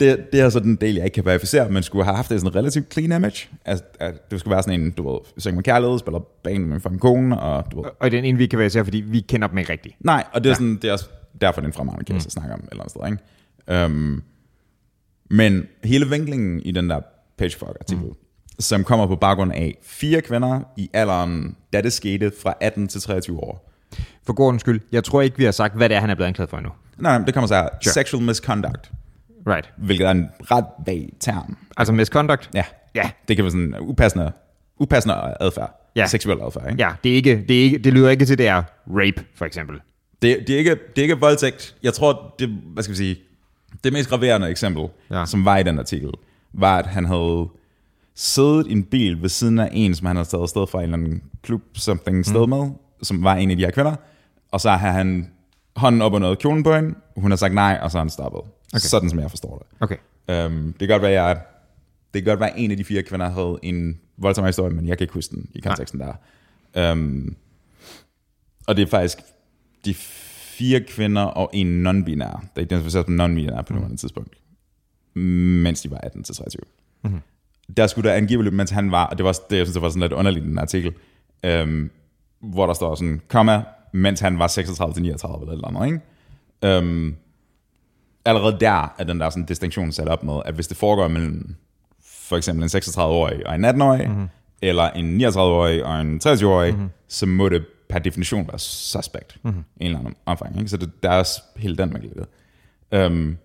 det, 0.00 0.26
det 0.32 0.40
er 0.40 0.48
så 0.48 0.60
den 0.60 0.76
del, 0.76 0.94
jeg 0.94 1.04
ikke 1.04 1.14
kan 1.14 1.24
verificere, 1.24 1.70
men 1.70 1.82
skulle 1.82 2.04
have 2.04 2.16
haft 2.16 2.30
det 2.30 2.40
sådan 2.40 2.54
relativt 2.54 2.92
clean 2.92 3.12
image. 3.12 3.48
Altså, 3.64 3.84
at 4.00 4.30
det 4.30 4.40
skulle 4.40 4.52
være 4.52 4.62
sådan 4.62 4.80
en, 4.80 4.90
du 4.90 5.12
ved, 5.12 5.18
synger 5.38 5.54
med 5.54 5.64
kærlighed, 5.64 5.98
spiller 5.98 6.20
band 6.44 6.64
med 6.64 6.80
min 6.90 6.98
kone, 6.98 7.40
og 7.40 7.72
du 7.72 7.82
ved, 7.82 7.90
Og 8.00 8.10
den 8.10 8.24
ene, 8.24 8.38
vi 8.38 8.46
kan 8.46 8.66
især, 8.66 8.82
fordi 8.82 8.98
vi 8.98 9.20
kender 9.20 9.48
dem 9.48 9.58
ikke 9.58 9.72
rigtigt. 9.72 9.96
Nej, 10.00 10.24
og 10.32 10.44
det 10.44 10.50
er, 10.50 10.54
sådan, 10.54 10.76
det 10.76 10.84
er 10.84 10.92
også 10.92 11.08
derfor, 11.40 11.60
den 11.60 11.72
fremragende 11.72 12.04
case, 12.04 12.14
mm. 12.14 12.24
jeg 12.24 12.32
snakker 12.32 12.54
om 12.54 12.60
et 12.60 12.68
eller 12.70 12.82
andet 12.82 12.90
sted. 12.90 13.06
Ikke? 13.06 13.84
Um, 13.84 14.22
men 15.30 15.66
hele 15.84 16.08
vinklingen 16.10 16.60
i 16.60 16.70
den 16.70 16.90
der 16.90 17.00
Pitchfork-artikel, 17.38 18.04
mm. 18.04 18.14
som 18.58 18.84
kommer 18.84 19.06
på 19.06 19.16
baggrund 19.16 19.52
af 19.52 19.78
fire 19.82 20.20
kvinder 20.20 20.60
i 20.76 20.90
alderen, 20.92 21.56
da 21.72 21.80
det 21.80 21.92
skete 21.92 22.32
fra 22.42 22.54
18 22.60 22.88
til 22.88 23.00
23 23.00 23.40
år. 23.40 23.67
For 24.28 24.32
god 24.32 24.58
skyld, 24.58 24.80
jeg 24.92 25.04
tror 25.04 25.20
ikke, 25.22 25.36
vi 25.38 25.44
har 25.44 25.50
sagt, 25.52 25.76
hvad 25.76 25.88
det 25.88 25.96
er, 25.96 26.00
han 26.00 26.10
er 26.10 26.14
blevet 26.14 26.28
anklaget 26.28 26.50
for 26.50 26.56
endnu. 26.56 26.72
Nej, 26.98 27.18
nej, 27.18 27.24
det 27.24 27.34
kommer 27.34 27.48
så 27.48 27.54
her. 27.54 27.68
Sure. 27.82 27.92
Sexual 27.92 28.22
misconduct, 28.22 28.90
Right. 29.46 29.70
hvilket 29.76 30.06
er 30.06 30.10
en 30.10 30.28
ret 30.50 30.64
vag 30.86 31.12
term. 31.20 31.56
Altså 31.76 31.92
misconduct? 31.92 32.50
Ja, 32.54 32.64
Ja. 32.94 33.10
det 33.28 33.36
kan 33.36 33.44
være 33.44 33.50
sådan 33.50 33.74
upassende, 33.80 34.32
upassende 34.78 35.14
adfærd. 35.40 35.90
Ja. 35.96 36.06
seksuel 36.06 36.38
adfærd. 36.46 36.70
Ikke? 36.70 36.82
Ja, 36.82 36.90
det, 37.04 37.10
er 37.12 37.16
ikke, 37.16 37.44
det, 37.48 37.58
er 37.58 37.62
ikke, 37.64 37.78
det 37.78 37.92
lyder 37.92 38.10
ikke 38.10 38.24
til, 38.24 38.38
det 38.38 38.48
er 38.48 38.62
rape, 38.88 39.24
for 39.34 39.44
eksempel. 39.44 39.76
Det, 40.22 40.38
det, 40.46 40.54
er 40.54 40.58
ikke, 40.58 40.70
det 40.70 40.98
er 40.98 41.02
ikke 41.02 41.18
voldtægt. 41.20 41.74
Jeg 41.82 41.94
tror, 41.94 42.34
det, 42.38 42.48
hvad 42.48 42.82
skal 42.82 42.92
vi 42.92 42.96
sige, 42.96 43.16
det 43.84 43.92
mest 43.92 44.08
graverende 44.08 44.48
eksempel, 44.50 44.84
Ja. 45.10 45.18
ja. 45.18 45.26
som 45.26 45.44
var 45.44 45.56
i 45.56 45.62
den 45.62 45.78
artikel, 45.78 46.10
var, 46.52 46.78
at 46.78 46.86
han 46.86 47.04
havde 47.04 47.48
siddet 48.14 48.66
i 48.66 48.72
en 48.72 48.84
bil 48.84 49.22
ved 49.22 49.28
siden 49.28 49.58
af 49.58 49.68
en, 49.72 49.94
som 49.94 50.06
han 50.06 50.16
havde 50.16 50.28
taget 50.28 50.42
afsted 50.42 50.66
fra 50.66 50.78
en 50.78 50.84
eller 50.84 50.96
anden 50.96 51.22
klub, 51.42 51.62
something 51.74 52.26
sted 52.26 52.46
Mm. 52.46 52.50
med, 52.50 52.70
som 53.02 53.24
var 53.24 53.34
en 53.34 53.50
af 53.50 53.56
de 53.56 53.64
her 53.64 53.70
kvinder, 53.70 53.94
og 54.50 54.60
så 54.60 54.70
har 54.70 54.92
han 54.92 55.30
hånden 55.76 56.02
op 56.02 56.12
og 56.12 56.20
noget 56.20 56.38
kjolen 56.38 56.62
på 56.62 56.74
hende, 56.74 56.94
hun 57.16 57.30
har 57.30 57.36
sagt 57.36 57.54
nej, 57.54 57.78
og 57.82 57.90
så 57.90 57.98
har 57.98 58.04
han 58.04 58.10
stoppet. 58.10 58.40
Okay. 58.40 58.78
Sådan 58.78 59.10
som 59.10 59.18
jeg 59.18 59.30
forstår 59.30 59.58
det. 59.58 59.66
Okay. 59.80 59.96
Um, 60.46 60.74
det 60.80 60.88
kan 60.88 60.88
godt 60.88 61.02
være, 61.02 61.22
jeg, 61.22 61.40
det 62.14 62.22
kan 62.22 62.30
godt 62.30 62.40
være, 62.40 62.50
at 62.50 62.54
en 62.58 62.70
af 62.70 62.76
de 62.76 62.84
fire 62.84 63.02
kvinder 63.02 63.28
havde 63.28 63.58
en 63.62 64.00
voldsom 64.16 64.44
historie, 64.44 64.74
men 64.74 64.88
jeg 64.88 64.98
kan 64.98 65.04
ikke 65.04 65.14
huske 65.14 65.36
den 65.36 65.50
i 65.54 65.60
konteksten 65.60 66.00
der. 66.00 66.92
Um, 66.92 67.36
og 68.66 68.76
det 68.76 68.82
er 68.82 68.86
faktisk 68.86 69.18
de 69.84 69.94
fire 69.94 70.80
kvinder 70.80 71.22
og 71.22 71.50
en 71.52 71.86
non-binær, 71.86 72.46
der 72.56 72.62
identificeres 72.62 73.06
som 73.06 73.20
non-binær 73.20 73.62
på 73.62 73.72
nuværende 73.72 73.96
tidspunkt, 73.96 74.36
mens 75.14 75.80
de 75.80 75.90
var 75.90 75.98
18 75.98 76.24
til 76.24 76.34
23. 76.34 76.62
Mm-hmm. 77.04 77.20
Der 77.76 77.86
skulle 77.86 78.10
der 78.10 78.16
angiveligt, 78.16 78.54
mens 78.54 78.70
han 78.70 78.90
var, 78.90 79.06
og 79.06 79.18
det 79.18 79.24
var 79.24 79.32
det, 79.50 79.56
jeg 79.56 79.66
synes, 79.66 79.74
det 79.74 79.82
var 79.82 79.88
sådan 79.88 80.02
lidt 80.02 80.12
underligt 80.12 80.44
i 80.44 80.48
den 80.48 80.58
artikel, 80.58 80.92
um, 81.62 81.90
hvor 82.40 82.66
der 82.66 82.74
står 82.74 82.94
sådan, 82.94 83.20
komma, 83.28 83.62
mens 83.92 84.20
han 84.20 84.38
var 84.38 84.46
36 84.46 84.94
til 84.94 85.02
39 85.02 85.40
eller 85.40 85.52
et 85.52 85.56
eller 85.56 85.68
andet, 85.68 85.86
ikke? 85.86 86.78
Um, 86.78 87.16
allerede 88.24 88.56
der 88.60 88.94
er 88.98 89.04
den 89.04 89.20
der 89.20 89.30
sådan 89.30 89.44
distinktion 89.44 89.92
sat 89.92 90.08
op 90.08 90.22
med, 90.22 90.40
at 90.44 90.54
hvis 90.54 90.66
det 90.66 90.76
foregår 90.76 91.08
mellem 91.08 91.54
for 92.02 92.36
eksempel 92.36 92.62
en 92.62 92.70
36-årig 92.82 93.46
og 93.46 93.54
en 93.54 93.64
18-årig, 93.64 94.08
mm-hmm. 94.08 94.28
eller 94.62 94.90
en 94.90 95.20
39-årig 95.20 95.84
og 95.84 96.00
en 96.00 96.20
23-årig, 96.24 96.74
mm-hmm. 96.74 96.88
så 97.08 97.26
må 97.26 97.48
det 97.48 97.66
per 97.88 97.98
definition 97.98 98.48
være 98.48 98.58
suspect 98.58 99.36
mm-hmm. 99.42 99.64
i 99.76 99.84
en 99.84 99.86
eller 99.86 99.98
anden 99.98 100.14
omfang. 100.26 100.58
Ikke? 100.58 100.70
Så 100.70 100.76
det, 100.76 101.02
der 101.02 101.10
er 101.10 101.18
også 101.18 101.42
hele 101.56 101.76
den 101.76 101.92
mærkelighed. 101.92 102.24
Um, 102.96 103.38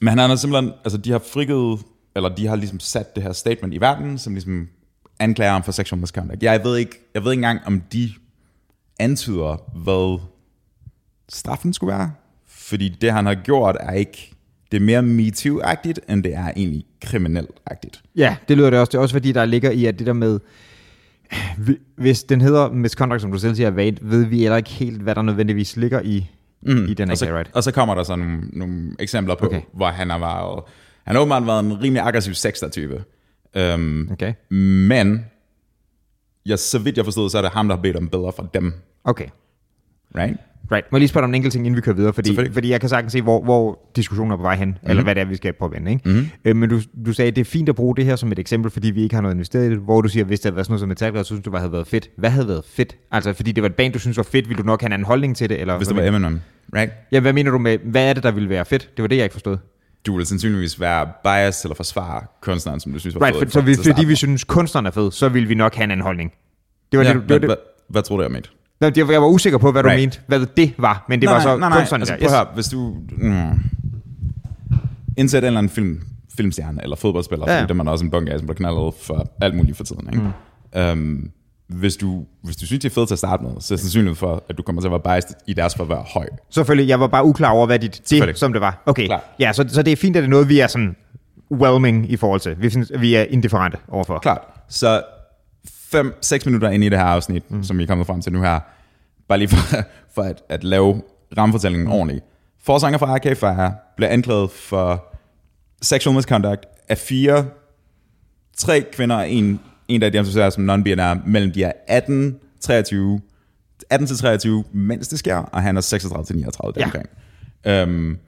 men 0.00 0.18
han 0.18 0.18
har 0.18 0.36
simpelthen, 0.36 0.72
altså 0.84 0.98
de 0.98 1.10
har 1.10 1.18
frigivet, 1.32 1.80
eller 2.16 2.28
de 2.28 2.46
har 2.46 2.56
ligesom 2.56 2.80
sat 2.80 3.14
det 3.14 3.22
her 3.22 3.32
statement 3.32 3.74
i 3.74 3.80
verden, 3.80 4.18
som 4.18 4.32
ligesom 4.32 4.68
anklager 5.18 5.52
ham 5.52 5.62
for 5.62 5.72
sexual 5.72 6.00
misconduct. 6.00 6.42
Jeg 6.42 6.64
ved 6.64 6.76
ikke, 6.76 7.00
jeg 7.14 7.24
ved 7.24 7.32
ikke 7.32 7.38
engang, 7.38 7.60
om 7.66 7.80
de 7.80 8.12
antyder, 8.98 9.56
hvad 9.84 10.20
straffen 11.28 11.72
skulle 11.72 11.96
være. 11.96 12.12
Fordi 12.46 12.88
det, 12.88 13.12
han 13.12 13.26
har 13.26 13.34
gjort, 13.34 13.76
er 13.80 13.92
ikke... 13.92 14.34
Det 14.72 14.76
er 14.76 14.80
mere 14.80 15.02
MeToo-agtigt, 15.02 16.12
end 16.12 16.24
det 16.24 16.34
er 16.34 16.52
egentlig 16.56 16.84
kriminelt-agtigt. 17.04 18.02
Ja, 18.16 18.36
det 18.48 18.56
lyder 18.56 18.70
det 18.70 18.78
også. 18.78 18.90
Det 18.90 18.98
er 18.98 19.02
også 19.02 19.14
fordi, 19.14 19.32
der 19.32 19.44
ligger 19.44 19.70
i, 19.70 19.84
at 19.84 19.98
det 19.98 20.06
der 20.06 20.12
med, 20.12 20.40
hvis 21.96 22.22
den 22.22 22.40
hedder 22.40 22.70
misconduct, 22.70 23.22
som 23.22 23.32
du 23.32 23.38
selv 23.38 23.54
siger, 23.54 23.70
vagt, 23.70 24.10
ved 24.10 24.24
vi 24.24 24.38
heller 24.38 24.56
ikke 24.56 24.70
helt, 24.70 25.02
hvad 25.02 25.14
der 25.14 25.22
nødvendigvis 25.22 25.76
ligger 25.76 26.00
i, 26.00 26.30
mm. 26.62 26.86
i 26.86 26.94
den 26.94 27.10
og, 27.10 27.18
så, 27.18 27.24
her 27.24 27.36
right? 27.36 27.50
og 27.54 27.62
så 27.62 27.72
kommer 27.72 27.94
der 27.94 28.02
så 28.02 28.16
nogle, 28.16 28.40
nogle 28.52 28.96
eksempler 28.98 29.34
på, 29.34 29.46
Okay. 29.46 29.60
hvor 29.72 29.86
han 29.86 30.10
har 30.10 30.18
været... 30.18 30.62
Han 31.04 31.16
har 31.16 31.22
åbenbart 31.22 31.46
været 31.46 31.64
en 31.64 31.82
rimelig 31.82 32.02
aggressiv 32.02 32.34
sexter-type. 32.34 33.04
Um, 33.74 34.08
Okay. 34.12 34.34
Men, 34.88 35.24
ja, 36.46 36.56
så 36.56 36.78
vidt 36.78 36.96
jeg 36.96 37.04
forstod, 37.04 37.30
så 37.30 37.38
er 37.38 37.42
det 37.42 37.50
ham, 37.50 37.68
der 37.68 37.76
har 37.76 37.82
bedt 37.82 37.96
om 37.96 38.08
bedre 38.08 38.32
fra 38.36 38.46
dem. 38.54 38.74
Okay. 39.08 39.26
Right? 40.16 40.36
Right. 40.72 40.92
Må 40.92 40.96
jeg 40.96 41.00
lige 41.00 41.08
spørge 41.08 41.24
om 41.24 41.30
en 41.30 41.34
enkelt 41.34 41.52
ting, 41.52 41.66
inden 41.66 41.76
vi 41.76 41.80
kører 41.80 41.96
videre? 41.96 42.12
Fordi, 42.12 42.52
fordi 42.52 42.70
jeg 42.70 42.80
kan 42.80 42.88
sagtens 42.88 43.12
se, 43.12 43.22
hvor, 43.22 43.42
hvor 43.42 43.78
diskussionen 43.96 44.32
er 44.32 44.36
på 44.36 44.42
vej 44.42 44.56
hen, 44.56 44.68
mm-hmm. 44.68 44.90
eller 44.90 45.02
hvad 45.02 45.14
det 45.14 45.20
er, 45.20 45.24
vi 45.24 45.36
skal 45.36 45.52
påvende. 45.52 45.90
Ikke? 45.90 46.08
Mm-hmm. 46.08 46.28
Øh, 46.44 46.56
men 46.56 46.70
du, 46.70 46.80
du 47.06 47.12
sagde, 47.12 47.28
at 47.28 47.36
det 47.36 47.40
er 47.40 47.44
fint 47.44 47.68
at 47.68 47.74
bruge 47.74 47.96
det 47.96 48.04
her 48.04 48.16
som 48.16 48.32
et 48.32 48.38
eksempel, 48.38 48.70
fordi 48.70 48.90
vi 48.90 49.02
ikke 49.02 49.14
har 49.14 49.22
noget 49.22 49.34
investeret 49.34 49.66
i 49.66 49.70
det, 49.70 49.78
hvor 49.78 50.00
du 50.00 50.08
siger, 50.08 50.24
hvis 50.24 50.40
det 50.40 50.44
havde 50.44 50.56
været 50.56 50.66
sådan 50.66 50.72
noget 50.72 50.80
som 50.80 50.88
Metallica, 50.88 51.22
så 51.22 51.26
synes 51.26 51.42
du, 51.42 51.50
det 51.50 51.58
havde 51.58 51.72
været 51.72 51.86
fedt. 51.86 52.10
Hvad 52.16 52.30
havde 52.30 52.48
været 52.48 52.64
fedt? 52.64 52.96
Altså, 53.10 53.32
fordi 53.32 53.52
det 53.52 53.62
var 53.62 53.68
et 53.68 53.74
band, 53.74 53.92
du 53.92 53.98
synes 53.98 54.16
var 54.16 54.22
fedt, 54.22 54.48
ville 54.48 54.62
du 54.62 54.66
nok 54.66 54.80
have 54.80 54.86
en 54.86 54.92
anden 54.92 55.06
holdning 55.06 55.36
til 55.36 55.48
det? 55.48 55.60
Eller 55.60 55.76
Hvis 55.76 55.88
det 55.88 55.96
var 55.96 56.02
Eminem. 56.02 56.40
Right? 56.74 56.92
Ja, 57.12 57.20
hvad 57.20 57.32
mener 57.32 57.50
du 57.50 57.58
med, 57.58 57.78
hvad 57.84 58.08
er 58.08 58.12
det, 58.12 58.22
der 58.22 58.30
ville 58.30 58.48
være 58.48 58.64
fedt? 58.64 58.90
Det 58.96 59.02
var 59.02 59.08
det, 59.08 59.16
jeg 59.16 59.24
ikke 59.24 59.32
forstod. 59.32 59.56
Du 60.06 60.12
ville 60.12 60.26
sandsynligvis 60.26 60.80
være 60.80 61.08
biased 61.24 61.70
at 61.70 61.76
forsvare 61.76 62.22
kunstneren, 62.42 62.80
som 62.80 62.92
du 62.92 62.98
synes 62.98 63.14
var 63.14 63.26
Right, 63.26 63.38
fed 63.38 63.46
for, 63.46 63.50
så 63.50 63.60
vi, 63.60 63.72
at 63.72 63.78
fordi 63.78 64.04
vi 64.04 64.14
synes, 64.14 64.44
kunstneren 64.44 64.86
er 64.86 64.90
fed, 64.90 65.10
så 65.10 65.28
ville 65.28 65.48
vi 65.48 65.54
nok 65.54 65.74
have 65.74 65.84
en 65.84 65.90
anden 65.90 66.04
holdning. 66.04 66.32
Det 66.92 66.98
var 66.98 67.04
Ja, 67.04 67.12
det, 67.12 67.14
du, 67.14 67.20
det, 67.20 67.28
hvad, 67.28 67.40
det, 67.40 67.48
hvad, 67.48 67.56
hvad 67.88 68.02
tror 68.02 68.16
du, 68.16 68.22
jeg 68.22 68.30
mente? 68.30 68.50
Nå, 68.80 68.90
det, 68.90 68.96
jeg 68.96 69.22
var 69.22 69.28
usikker 69.28 69.58
på, 69.58 69.72
hvad 69.72 69.82
du 69.82 69.88
Right. 69.88 70.00
mente, 70.00 70.20
hvad 70.26 70.46
det 70.56 70.74
var, 70.78 71.04
men 71.08 71.20
det 71.20 71.26
nej, 71.26 71.34
var 71.34 71.42
så 71.42 71.56
nej, 71.56 71.68
nej, 71.68 71.78
kunstneren 71.78 72.02
altså, 72.02 72.14
der. 72.14 72.20
prøv 72.20 72.28
at 72.28 72.36
høre, 72.38 72.46
hvis 72.54 72.68
du... 72.68 72.96
Mm, 73.10 73.58
indsæt 75.16 75.38
en 75.42 75.46
eller 75.46 75.58
anden 75.58 75.70
film, 75.70 76.02
filmstjerne 76.36 76.82
eller 76.82 76.96
fodboldspiller, 76.96 77.52
Ja, 77.52 77.60
fordi 77.60 77.68
dem 77.68 77.80
er 77.80 77.84
der 77.84 77.90
også 77.90 78.04
en 78.04 78.10
bunke 78.10 78.32
af, 78.32 78.38
som 78.38 78.46
bliver 78.46 78.56
knaldet 78.56 78.94
for 79.02 79.30
alt 79.40 79.54
muligt 79.56 79.76
for 79.76 79.84
tiden. 79.84 80.08
Ikke? 80.12 80.24
Mm. 80.94 81.00
Um, 81.00 81.30
hvis, 81.68 81.96
du, 81.96 82.24
hvis 82.42 82.56
du 82.56 82.66
synes, 82.66 82.82
det 82.82 82.90
er 82.90 82.94
fedt 82.94 83.08
til 83.08 83.14
at 83.14 83.18
starte 83.18 83.42
med, 83.42 83.50
så 83.60 83.74
er 83.74 83.78
sandsynligheden 83.78 84.16
for, 84.16 84.44
at 84.48 84.58
du 84.58 84.62
kommer 84.62 84.82
til 84.82 84.88
at 84.88 84.92
være 84.92 85.00
biased 85.00 85.30
i 85.46 85.52
deres 85.54 85.74
forvær 85.74 85.96
høj. 86.14 86.26
Selvfølgelig, 86.50 86.88
jeg 86.88 87.00
var 87.00 87.06
bare 87.06 87.24
uklar 87.24 87.50
over, 87.50 87.66
hvad 87.66 87.78
dit, 87.78 88.02
det, 88.10 88.38
som 88.38 88.52
det 88.52 88.60
var. 88.60 88.82
Okay, 88.86 89.06
Klart. 89.06 89.20
ja, 89.38 89.52
så, 89.52 89.64
så 89.68 89.82
det 89.82 89.92
er 89.92 89.96
fint, 89.96 90.16
at 90.16 90.20
det 90.22 90.26
er 90.26 90.30
noget, 90.30 90.48
vi 90.48 90.60
er 90.60 90.66
sådan 90.66 90.96
whelming 91.52 92.10
i 92.12 92.16
forhold 92.16 92.40
til. 92.40 92.56
Vi, 92.58 92.70
synes, 92.70 92.92
vi 92.98 93.14
er 93.14 93.22
indifferente 93.22 93.78
overfor. 93.88 94.18
Klart. 94.18 94.40
Så 94.68 95.02
5-6 95.94 96.44
minutter 96.44 96.70
ind 96.70 96.84
i 96.84 96.88
det 96.88 96.98
her 96.98 97.04
afsnit, 97.06 97.50
mm. 97.50 97.62
som 97.64 97.78
vi 97.78 97.82
er 97.82 97.86
kommet 97.86 98.06
frem 98.06 98.22
til 98.22 98.32
nu 98.32 98.42
her, 98.42 98.60
bare 99.28 99.38
lige 99.38 99.48
for, 99.48 99.76
for 100.14 100.22
at, 100.22 100.42
at 100.48 100.64
lave 100.64 101.02
rammefortællingen 101.38 101.86
mm. 101.86 101.92
ordentligt. 101.92 102.24
Forsanger 102.62 102.98
fra 102.98 103.06
Arcade 103.06 103.36
Fire 103.36 103.74
blev 103.96 104.08
anklaget 104.08 104.50
for 104.50 105.04
sexual 105.82 106.14
misconduct 106.16 106.66
af 106.88 106.98
fire, 106.98 107.46
tre 108.56 108.84
kvinder 108.92 109.16
og 109.16 109.30
en, 109.30 109.60
en 109.88 110.00
der 110.00 110.06
identificerer 110.06 110.50
som 110.50 110.70
non-binær, 110.70 111.14
mellem 111.26 111.52
de 111.52 111.64
er 111.64 111.72
18, 111.88 112.38
23, 112.60 113.20
18 113.90 114.06
til 114.06 114.16
23, 114.16 114.64
mens 114.72 115.08
det 115.08 115.18
sker, 115.18 115.36
og 115.36 115.62
han 115.62 115.76
er 115.76 115.80
36 115.80 116.24
til 116.24 116.36
39 116.36 116.72
Ja. 116.76 116.80
deromkring. 116.80 117.08
Um, 117.88 118.18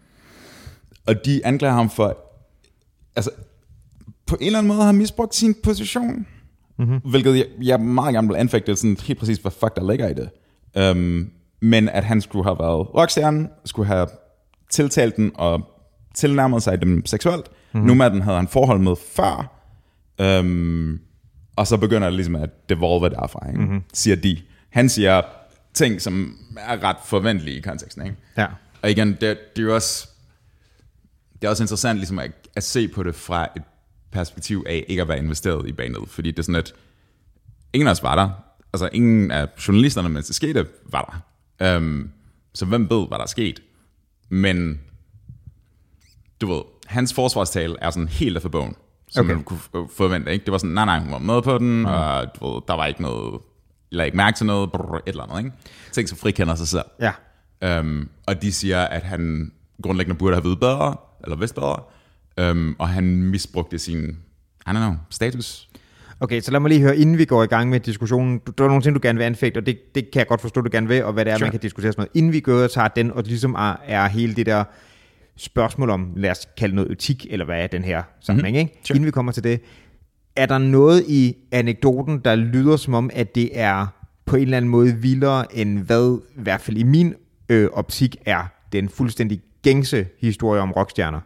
og 1.06 1.24
de 1.24 1.46
anklager 1.46 1.74
ham 1.74 1.90
for, 1.90 2.18
altså, 3.16 3.30
på 4.26 4.36
en 4.40 4.46
eller 4.46 4.58
anden 4.58 4.68
måde 4.72 4.82
har 4.82 4.92
misbrugt 4.92 5.34
sin 5.34 5.54
position, 5.62 6.26
mm-hmm. 6.80 7.10
hvilket 7.10 7.36
jeg, 7.36 7.46
jeg 7.62 7.80
meget 7.80 8.14
gerne 8.14 8.28
vil 8.28 8.36
anfægte, 8.36 8.76
sådan 8.76 8.96
helt 9.02 9.18
præcis, 9.18 9.38
hvad 9.38 9.52
fuck 9.52 9.76
der 9.76 9.90
ligger 9.90 10.08
i 10.08 10.14
det. 10.14 10.30
Um, 10.90 11.30
men 11.60 11.88
at 11.88 12.04
han 12.04 12.20
skulle 12.20 12.44
have 12.44 12.58
været 12.58 12.94
rockstjerne, 12.94 13.48
skulle 13.64 13.86
have 13.86 14.06
tiltalt 14.70 15.16
den 15.16 15.32
og 15.34 15.60
tilnærmet 16.14 16.62
sig 16.62 16.80
dem 16.80 17.06
seksuelt. 17.06 17.50
Mm-hmm. 17.72 17.86
Nu 17.86 17.94
med 17.94 18.10
den 18.10 18.22
havde 18.22 18.36
han 18.36 18.48
forhold 18.48 18.80
med 18.80 18.94
før, 19.16 19.56
um, 20.40 21.00
og 21.56 21.66
så 21.66 21.76
begynder 21.76 22.06
det 22.08 22.14
ligesom 22.14 22.36
at 22.36 22.50
devolve 22.68 23.10
derfra, 23.10 23.48
ikke? 23.48 23.60
Mm-hmm. 23.60 23.82
siger 23.94 24.16
de. 24.16 24.38
Han 24.70 24.88
siger 24.88 25.22
ting, 25.74 26.00
som 26.00 26.36
er 26.58 26.82
ret 26.82 26.96
forventelige 27.04 27.56
i 27.56 27.60
konteksten. 27.60 28.04
Ikke? 28.04 28.16
Ja. 28.36 28.46
Og 28.82 28.90
igen, 28.90 29.08
det, 29.08 29.20
det 29.20 29.58
er 29.58 29.62
jo 29.62 29.74
også, 29.74 30.08
det 31.32 31.44
er 31.44 31.50
også 31.50 31.62
interessant 31.62 31.98
ligesom 31.98 32.18
at, 32.18 32.30
at 32.56 32.62
se 32.62 32.88
på 32.88 33.02
det 33.02 33.14
fra 33.14 33.48
et 33.56 33.62
perspektiv 34.12 34.64
af 34.68 34.84
ikke 34.88 35.02
at 35.02 35.08
være 35.08 35.18
investeret 35.18 35.68
i 35.68 35.72
banet, 35.72 36.08
fordi 36.08 36.30
det 36.30 36.38
er 36.38 36.42
sådan, 36.42 36.54
at 36.54 36.72
ingen 37.72 37.88
af 37.88 37.92
os 37.92 38.02
var 38.02 38.14
der. 38.16 38.30
Altså 38.72 38.88
ingen 38.92 39.30
af 39.30 39.48
journalisterne, 39.68 40.08
mens 40.08 40.26
det 40.26 40.34
skete, 40.34 40.66
var 40.90 41.22
der. 41.60 41.76
Um, 41.76 42.10
så 42.54 42.66
hvem 42.66 42.90
ved, 42.90 43.08
hvad 43.08 43.18
der 43.18 43.22
er 43.24 43.28
sket? 43.28 43.62
Men 44.28 44.80
du 46.40 46.46
ved, 46.52 46.62
hans 46.86 47.14
forsvarstale 47.14 47.76
er 47.80 47.90
sådan 47.90 48.08
helt 48.08 48.36
af 48.36 48.42
for 48.42 48.48
bogen, 48.48 48.74
som 49.08 49.26
Okay. 49.26 49.34
man 49.34 49.44
kunne 49.44 49.58
f- 49.58 49.96
forvente. 49.96 50.32
Ikke? 50.32 50.44
Det 50.44 50.52
var 50.52 50.58
sådan, 50.58 50.74
nej, 50.74 50.84
nej, 50.84 50.98
hun 51.00 51.12
var 51.12 51.18
med 51.18 51.42
på 51.42 51.58
den, 51.58 51.78
mm. 51.78 51.84
og 51.84 52.26
du 52.40 52.52
ved, 52.52 52.62
der 52.68 52.74
var 52.74 52.86
ikke 52.86 53.02
noget, 53.02 53.40
eller 53.90 54.04
ikke 54.04 54.16
mærke 54.16 54.36
til 54.36 54.46
noget, 54.46 54.72
brrr, 54.72 54.96
et 54.96 55.02
eller 55.06 55.22
andet. 55.22 55.44
Ikke? 55.44 55.56
Ting, 55.92 56.08
som 56.08 56.18
frikender 56.18 56.54
sig 56.54 56.68
selv. 56.68 56.84
Ja. 57.00 57.80
Um, 57.80 58.08
og 58.26 58.42
de 58.42 58.52
siger, 58.52 58.80
at 58.80 59.02
han 59.02 59.52
grundlæggende 59.82 60.18
burde 60.18 60.34
have 60.36 60.42
videt 60.44 60.60
bedre, 60.60 60.96
eller 61.24 61.36
vidst 61.36 61.54
bedre, 61.54 61.82
um, 62.40 62.76
og 62.78 62.88
han 62.88 63.04
misbrugte 63.22 63.78
sin, 63.78 64.04
I 64.66 64.70
don't 64.70 64.72
know, 64.72 64.94
status. 65.10 65.68
Okay, 66.20 66.40
så 66.40 66.50
lad 66.50 66.60
mig 66.60 66.68
lige 66.68 66.80
høre, 66.80 66.96
inden 66.96 67.18
vi 67.18 67.24
går 67.24 67.42
i 67.42 67.46
gang 67.46 67.70
med 67.70 67.80
diskussionen. 67.80 68.38
Du, 68.46 68.52
der 68.58 68.64
er 68.64 68.68
nogle 68.68 68.82
ting, 68.82 68.94
du 68.94 69.00
gerne 69.02 69.18
vil 69.18 69.24
anfægte, 69.24 69.58
og 69.58 69.66
det, 69.66 69.94
det 69.94 70.10
kan 70.10 70.18
jeg 70.18 70.26
godt 70.26 70.40
forstå, 70.40 70.60
du 70.60 70.68
gerne 70.72 70.88
vil, 70.88 71.04
og 71.04 71.12
hvad 71.12 71.24
det 71.24 71.32
er. 71.32 71.36
Sure. 71.36 71.44
man 71.44 71.50
kan 71.50 71.60
diskutere 71.60 71.92
sådan 71.92 72.00
noget. 72.00 72.10
Inden 72.16 72.32
vi 72.32 72.40
går 72.40 72.62
og 72.62 72.70
tager 72.70 72.88
den, 72.88 73.10
og 73.10 73.22
ligesom 73.22 73.54
er, 73.54 73.76
er 73.84 74.08
hele 74.08 74.34
det 74.34 74.46
der 74.46 74.64
spørgsmål 75.36 75.90
om, 75.90 76.12
lad 76.16 76.30
os 76.30 76.48
kalde 76.58 76.74
noget 76.74 76.90
etik, 76.90 77.26
eller 77.30 77.44
hvad 77.44 77.62
er 77.62 77.66
den 77.66 77.84
her 77.84 78.02
sammenhæng, 78.20 78.56
mm-hmm. 78.56 78.68
ikke? 78.68 78.80
Sure. 78.86 78.96
Inden 78.96 79.06
vi 79.06 79.10
kommer 79.10 79.32
til 79.32 79.44
det, 79.44 79.60
er 80.36 80.46
der 80.46 80.58
noget 80.58 81.04
i 81.08 81.36
anekdoten, 81.52 82.18
der 82.18 82.34
lyder 82.34 82.76
som 82.76 82.94
om, 82.94 83.10
at 83.12 83.34
det 83.34 83.50
er 83.52 83.86
på 84.26 84.36
en 84.36 84.42
eller 84.42 84.56
anden 84.56 84.70
måde 84.70 84.94
vildere, 84.94 85.56
end 85.56 85.78
hvad, 85.78 86.18
i 86.36 86.42
hvert 86.42 86.60
fald 86.60 86.76
i 86.76 86.82
min 86.82 87.14
øh, 87.48 87.68
optik, 87.72 88.16
er 88.26 88.44
den 88.72 88.88
fuldstændig 88.88 89.40
gængse 89.62 90.06
historie 90.20 90.60
om 90.60 90.72
rockstjerner? 90.72 91.20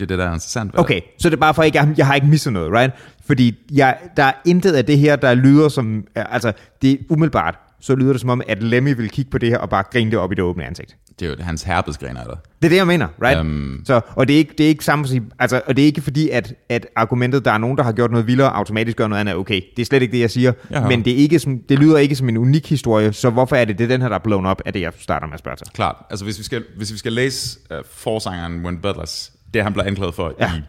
Det 0.00 0.04
er 0.04 0.16
det, 0.16 0.18
der 0.18 0.24
er 0.24 0.34
interessant. 0.34 0.78
Okay, 0.78 1.00
så 1.18 1.28
det 1.28 1.36
er 1.36 1.40
bare 1.40 1.54
for 1.54 1.62
ikke, 1.62 1.78
jeg, 1.78 1.94
jeg 1.96 2.06
har 2.06 2.14
ikke 2.14 2.26
misset 2.26 2.52
noget, 2.52 2.72
right? 2.72 2.92
Fordi 3.26 3.58
jeg, 3.72 3.98
der 4.16 4.24
er 4.24 4.32
intet 4.46 4.72
af 4.72 4.84
det 4.84 4.98
her, 4.98 5.16
der 5.16 5.34
lyder 5.34 5.68
som, 5.68 6.06
altså 6.14 6.52
det 6.82 6.92
er 6.92 6.96
umiddelbart, 7.08 7.58
så 7.80 7.94
lyder 7.94 8.12
det 8.12 8.20
som 8.20 8.30
om, 8.30 8.42
at 8.48 8.62
Lemmy 8.62 8.96
vil 8.96 9.10
kigge 9.10 9.30
på 9.30 9.38
det 9.38 9.48
her 9.48 9.58
og 9.58 9.70
bare 9.70 9.84
grine 9.92 10.10
det 10.10 10.18
op 10.18 10.32
i 10.32 10.34
det 10.34 10.44
åbne 10.44 10.66
ansigt. 10.66 10.96
Det 11.20 11.26
er 11.26 11.30
jo 11.30 11.36
hans 11.42 11.62
herpesgrener, 11.62 12.24
der. 12.24 12.34
Det 12.34 12.64
er 12.64 12.68
det, 12.68 12.76
jeg 12.76 12.86
mener, 12.86 13.08
right? 13.22 13.38
Øhm. 13.38 13.82
Så, 13.84 14.00
og 14.14 14.28
det 14.28 14.34
er 14.34 14.38
ikke, 14.38 14.54
det 14.58 14.64
er 14.64 14.68
ikke 14.68 14.84
samme, 14.84 15.06
altså, 15.38 15.60
og 15.66 15.76
det 15.76 15.82
er 15.82 15.86
ikke 15.86 16.00
fordi, 16.00 16.28
at, 16.28 16.54
at 16.68 16.86
argumentet, 16.96 17.44
der 17.44 17.50
er 17.50 17.58
nogen, 17.58 17.76
der 17.76 17.82
har 17.82 17.92
gjort 17.92 18.10
noget 18.10 18.26
vildere, 18.26 18.56
automatisk 18.56 18.96
gør 18.96 19.06
noget 19.08 19.20
andet, 19.20 19.34
okay. 19.34 19.60
Det 19.76 19.82
er 19.82 19.86
slet 19.86 20.02
ikke 20.02 20.12
det, 20.12 20.20
jeg 20.20 20.30
siger. 20.30 20.52
Jaha. 20.70 20.88
Men 20.88 21.04
det, 21.04 21.12
er 21.12 21.16
ikke 21.16 21.38
som, 21.38 21.58
det 21.68 21.78
lyder 21.78 21.98
ikke 21.98 22.16
som 22.16 22.28
en 22.28 22.36
unik 22.36 22.68
historie, 22.68 23.12
så 23.12 23.30
hvorfor 23.30 23.56
er 23.56 23.64
det, 23.64 23.78
det 23.78 23.84
er 23.84 23.88
den 23.88 24.00
her, 24.00 24.08
der 24.08 24.16
er 24.16 24.20
blown 24.24 24.46
op, 24.46 24.62
er 24.66 24.70
det, 24.70 24.80
jeg 24.80 24.92
starter 24.98 25.26
med 25.26 25.34
at 25.34 25.40
spørge 25.40 25.56
til. 25.56 25.66
Klart. 25.74 25.96
Altså, 26.10 26.24
hvis 26.24 26.38
vi 26.38 26.44
skal, 26.44 26.64
hvis 26.76 26.92
vi 26.92 26.98
skal 26.98 27.12
læse 27.12 27.58
uh, 27.70 27.76
forsangeren 27.90 28.64
Wayne 28.64 28.78
Butlers, 28.78 29.32
det 29.54 29.62
han 29.62 29.72
blev 29.72 29.84
anklaget 29.86 30.14
for 30.14 30.34
Ja. 30.40 30.52
i, 30.56 30.62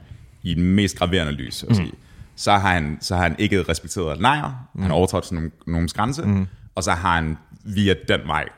i 0.51 0.53
den 0.53 0.63
mest 0.63 0.97
graverende 0.97 1.33
lys, 1.33 1.65
mm. 1.67 1.75
sige, 1.75 1.91
så, 2.35 2.51
har 2.51 2.73
han, 2.73 2.97
så 3.01 3.15
har 3.15 3.23
han 3.23 3.35
ikke 3.39 3.63
respekteret 3.69 4.19
nejer, 4.19 4.67
mm. 4.73 4.81
han 4.81 4.91
har 4.91 4.97
overtrådt 4.97 5.25
sådan 5.25 5.35
nogle, 5.35 5.51
nogle 5.67 5.89
grænse, 5.89 6.25
mm. 6.25 6.47
og 6.75 6.83
så 6.83 6.91
har 6.91 7.15
han 7.15 7.37
via 7.63 7.95
den 8.07 8.19
vej, 8.27 8.49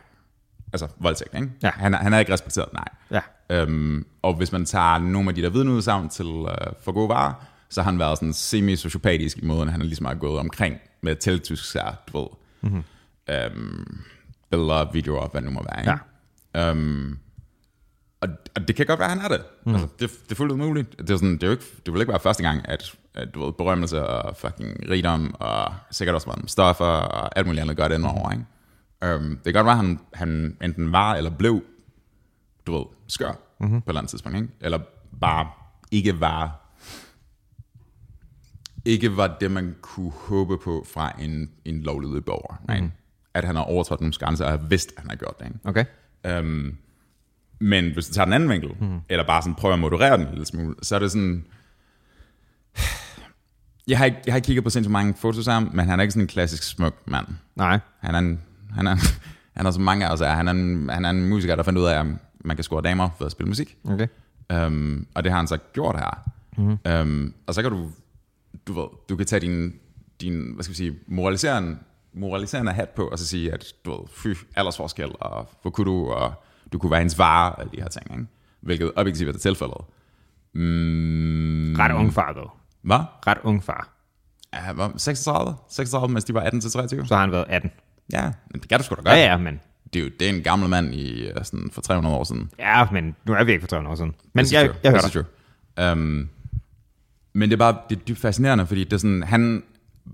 altså 0.74 0.88
voldtægt, 1.00 1.36
ikke? 1.36 1.50
Ja. 1.63 1.72
Han, 1.74 1.94
han 1.94 2.12
har 2.12 2.20
ikke 2.20 2.34
respekteret 2.34 2.74
nej. 2.74 2.88
Ja. 3.12 3.22
Øhm, 3.50 4.06
og 4.22 4.34
hvis 4.34 4.51
man 4.51 4.65
tager 4.65 4.98
nogle 4.98 5.30
af 5.30 5.36
de 5.36 5.42
der 5.42 5.50
vidneudsagn 5.50 6.10
til 6.10 6.25
uh, 6.25 6.48
for 6.84 6.92
gode 6.92 7.10
varer, 7.10 7.34
så 7.70 7.82
har 7.82 7.92
han 7.92 8.00
været 8.00 8.18
sådan 8.18 8.34
semi-sociopatisk 8.34 9.38
i 9.38 9.46
måden, 9.46 9.70
han 9.70 9.82
er 9.82 9.86
ligesom 9.86 10.06
har 10.06 10.13
gået 10.13 10.39
omkring 10.39 10.77
med 11.01 11.15
tiltysk 11.15 11.72
sær, 11.72 12.03
du 12.13 12.18
ved. 12.20 12.27
Mm-hmm. 12.62 12.84
Øhm, 13.30 14.03
billeder, 14.51 14.92
videoer, 14.92 15.27
hvad 15.27 15.42
det 15.42 15.50
nu 15.50 15.53
må 15.53 15.65
være. 15.72 15.80
Ikke? 15.80 16.00
Ja. 16.56 16.70
Øhm, 16.70 17.18
og, 18.24 18.30
og 18.56 18.68
det 18.68 18.75
kan 18.75 18.86
godt 18.86 19.00
være, 19.00 19.12
at 19.12 19.18
han 19.18 19.32
er 19.32 19.38
det. 19.38 19.46
Mm. 19.65 19.74
Altså, 19.74 19.88
det, 20.00 20.10
det 20.24 20.32
er 20.32 20.36
fuldt 20.36 20.58
muligt. 20.58 20.98
Det, 20.98 21.10
er 21.10 21.15
sådan, 21.18 21.34
det, 21.34 21.44
er 21.44 21.48
jo 21.48 21.51
ikke, 21.51 21.65
det 21.86 21.94
vil 21.94 22.01
ikke 22.01 22.12
være 22.12 22.20
første 22.20 22.44
gang, 22.44 22.70
at, 22.70 22.96
at 23.13 23.34
du 23.34 23.46
ved, 23.46 23.53
berømmelse 23.53 24.06
og 24.06 24.36
fucking 24.38 24.89
rigdom, 24.89 25.36
og 25.39 25.74
sikkert 25.92 26.15
også 26.15 26.30
mange 26.30 26.48
stoffer, 26.48 26.86
og 26.86 27.38
alt 27.38 27.48
muligt 27.48 27.62
andet 27.62 27.77
gør 27.77 27.88
det 27.88 27.96
indover. 27.96 28.32
Ikke? 28.32 28.46
Øhm, 29.03 29.38
det 29.46 29.53
kan 29.53 29.53
godt 29.53 29.65
være, 29.65 29.74
at 29.74 29.86
han, 29.86 30.00
han 30.13 30.58
enten 30.62 30.92
var 30.92 31.15
eller 31.15 31.30
blev, 31.30 31.62
du 32.68 32.77
ved, 32.77 32.86
skør 33.08 33.32
mm-hmm. 33.60 33.82
på 33.82 33.86
et 33.86 33.89
eller 33.89 34.00
andet 34.00 34.10
tidspunkt. 34.10 34.38
Ikke? 34.38 34.50
Eller 34.62 34.80
bare 35.20 35.48
ikke 35.92 36.20
var 36.20 36.63
ikke 38.86 39.18
var 39.18 39.38
det, 39.39 39.51
man 39.51 39.75
kunne 39.82 40.12
håbe 40.12 40.58
på 40.58 40.86
fra 40.94 41.12
en, 41.20 41.50
en 41.65 41.82
lovlydig 41.82 42.25
borger. 42.25 42.62
Right? 42.70 42.92
At 43.34 43.44
han 43.44 43.56
har 43.56 43.63
overtrådt 43.63 44.01
nogle 44.01 44.13
grænser, 44.20 44.46
og 44.46 44.51
har 44.51 44.58
vidst, 44.58 44.94
at 44.98 45.01
han 45.01 45.10
har 45.10 45.18
gjort 45.18 45.39
det. 45.39 45.46
Ikke? 45.46 45.60
Okay. 45.63 45.86
Øhm, 46.25 46.77
men 47.63 47.93
hvis 47.93 48.08
du 48.08 48.13
tager 48.13 48.25
den 48.25 48.34
anden 48.34 48.50
vinkel, 48.50 48.70
mm. 48.79 49.00
eller 49.10 49.25
bare 49.25 49.41
sådan 49.41 49.55
prøver 49.55 49.74
at 49.74 49.79
moderere 49.79 50.17
den 50.17 50.25
en 50.25 50.32
lille 50.32 50.46
smule, 50.46 50.75
så 50.82 50.96
er 50.96 51.00
det 51.00 51.12
sådan... 51.12 51.46
Jeg 53.88 53.98
har 53.98 54.05
ikke, 54.05 54.17
jeg 54.25 54.34
har 54.34 54.36
ikke 54.36 54.46
kigget 54.46 54.63
på 54.63 54.70
sindssygt 54.70 54.91
mange 54.91 55.13
fotos 55.13 55.48
af 55.48 55.53
ham, 55.53 55.70
men 55.74 55.89
han 55.89 56.00
er 56.00 56.03
ikke 56.03 56.12
sådan 56.12 56.24
en 56.24 56.27
klassisk 56.27 56.63
smuk 56.63 56.96
mand. 57.05 57.27
Nej. 57.55 57.79
Han 58.00 58.15
er 58.15 58.20
en, 58.20 58.41
han 58.74 58.88
er, 58.88 58.96
han 59.58 59.65
er 59.65 59.72
som 59.72 59.84
mange 59.84 60.05
af 60.08 60.13
os 60.13 60.22
er. 60.22 60.29
Han 60.29 60.48
er, 60.48 60.51
en, 60.51 60.89
han 60.89 61.05
er 61.05 61.10
en 61.10 61.29
musiker, 61.29 61.55
der 61.55 61.63
fandt 61.63 61.79
ud 61.79 61.86
af, 61.86 62.00
at 62.00 62.05
man 62.46 62.58
kan 62.58 62.63
score 62.63 62.82
damer 62.82 63.10
for 63.17 63.25
at 63.25 63.32
spille 63.32 63.48
musik. 63.48 63.77
Okay. 63.84 64.08
Um, 64.53 65.08
og 65.15 65.24
det 65.24 65.32
har 65.32 65.39
han 65.39 65.48
så 65.48 65.58
gjort 65.74 65.96
her. 65.96 66.32
Mm-hmm. 66.58 66.77
Um, 67.01 67.34
og 67.48 67.53
så 67.53 67.62
kan 67.62 67.72
du, 67.72 67.89
du 68.67 68.74
ved, 68.74 68.88
du 69.10 69.15
kan 69.15 69.25
tage 69.25 69.39
din, 69.39 69.74
din 70.22 70.51
hvad 70.53 70.63
skal 70.63 70.72
vi 70.72 70.77
sige, 70.77 70.96
moraliserende, 71.08 71.77
moraliserende 72.13 72.72
hat 72.72 72.89
på, 72.89 73.08
og 73.08 73.20
så 73.20 73.27
sige, 73.27 73.53
at 73.53 73.65
du 73.86 73.91
ved, 73.91 74.08
fy, 74.08 74.27
aldersforskel, 74.55 75.12
og 75.20 75.50
hvor 75.62 75.72
kunne 75.72 75.91
du, 75.91 76.12
og 76.12 76.34
du 76.74 76.77
kunne 76.77 76.92
være 76.92 77.00
hendes 77.00 77.18
vare, 77.20 77.60
alle 77.60 77.72
de 77.72 77.82
her 77.82 77.88
ting, 77.88 78.12
ikke? 78.12 78.25
Hvilket 78.62 78.92
objektivt 78.96 79.36
er 79.36 79.39
tilfældet. 79.39 79.77
Mm, 80.53 81.74
Ret 81.74 81.92
ung 81.92 82.13
far, 82.13 82.34
dog. 82.34 82.51
hvad? 82.82 83.00
Ret 83.27 83.38
ung 83.44 83.63
far. 83.63 83.89
Ja, 84.53 84.58
han 84.58 84.77
var 84.77 84.94
36, 84.98 85.56
36, 85.70 86.13
mens 86.13 86.24
de 86.24 86.34
var 86.34 86.42
18 86.42 86.62
til 86.62 86.72
23. 86.72 87.08
Så 87.08 87.13
har 87.13 87.22
han 87.22 87.32
været 87.32 87.46
18. 87.50 87.72
Ja, 88.13 88.32
men 88.51 88.62
det 88.62 88.70
kan 88.70 88.80
du 88.80 88.84
sgu 88.86 88.96
da 88.96 89.01
gøre. 89.01 89.13
Ja, 89.13 89.25
ja, 89.25 89.38
men... 89.38 89.60
Det 89.94 90.00
er 90.00 90.03
jo 90.03 90.12
det 90.20 90.30
er 90.30 90.34
en 90.34 90.44
gammel 90.44 90.70
mand 90.70 90.94
i, 90.96 91.27
øh, 91.27 91.36
sådan, 91.44 91.70
for 91.72 91.82
300 91.82 92.15
år 92.15 92.24
siden. 92.24 92.51
Ja, 92.60 92.88
men 92.92 93.15
nu 93.25 93.34
er 93.34 93.44
vi 93.44 93.51
ikke 93.51 93.62
for 93.62 93.68
300 93.68 93.92
år 93.92 93.96
siden. 93.96 94.15
Men 94.34 94.46
jeg, 94.51 94.65
true. 94.65 94.75
jeg 94.84 94.92
hører 94.92 95.25
dig. 95.77 95.92
Um, 95.92 96.30
men 97.34 97.50
det 97.50 97.53
er 97.53 97.58
bare 97.58 97.77
det 97.89 97.96
er 97.98 98.00
dybt 98.00 98.20
fascinerende, 98.20 98.68
fordi 98.68 98.84
det 98.84 98.94
er 98.94 98.98
sådan, 98.98 99.24
han, 99.24 99.63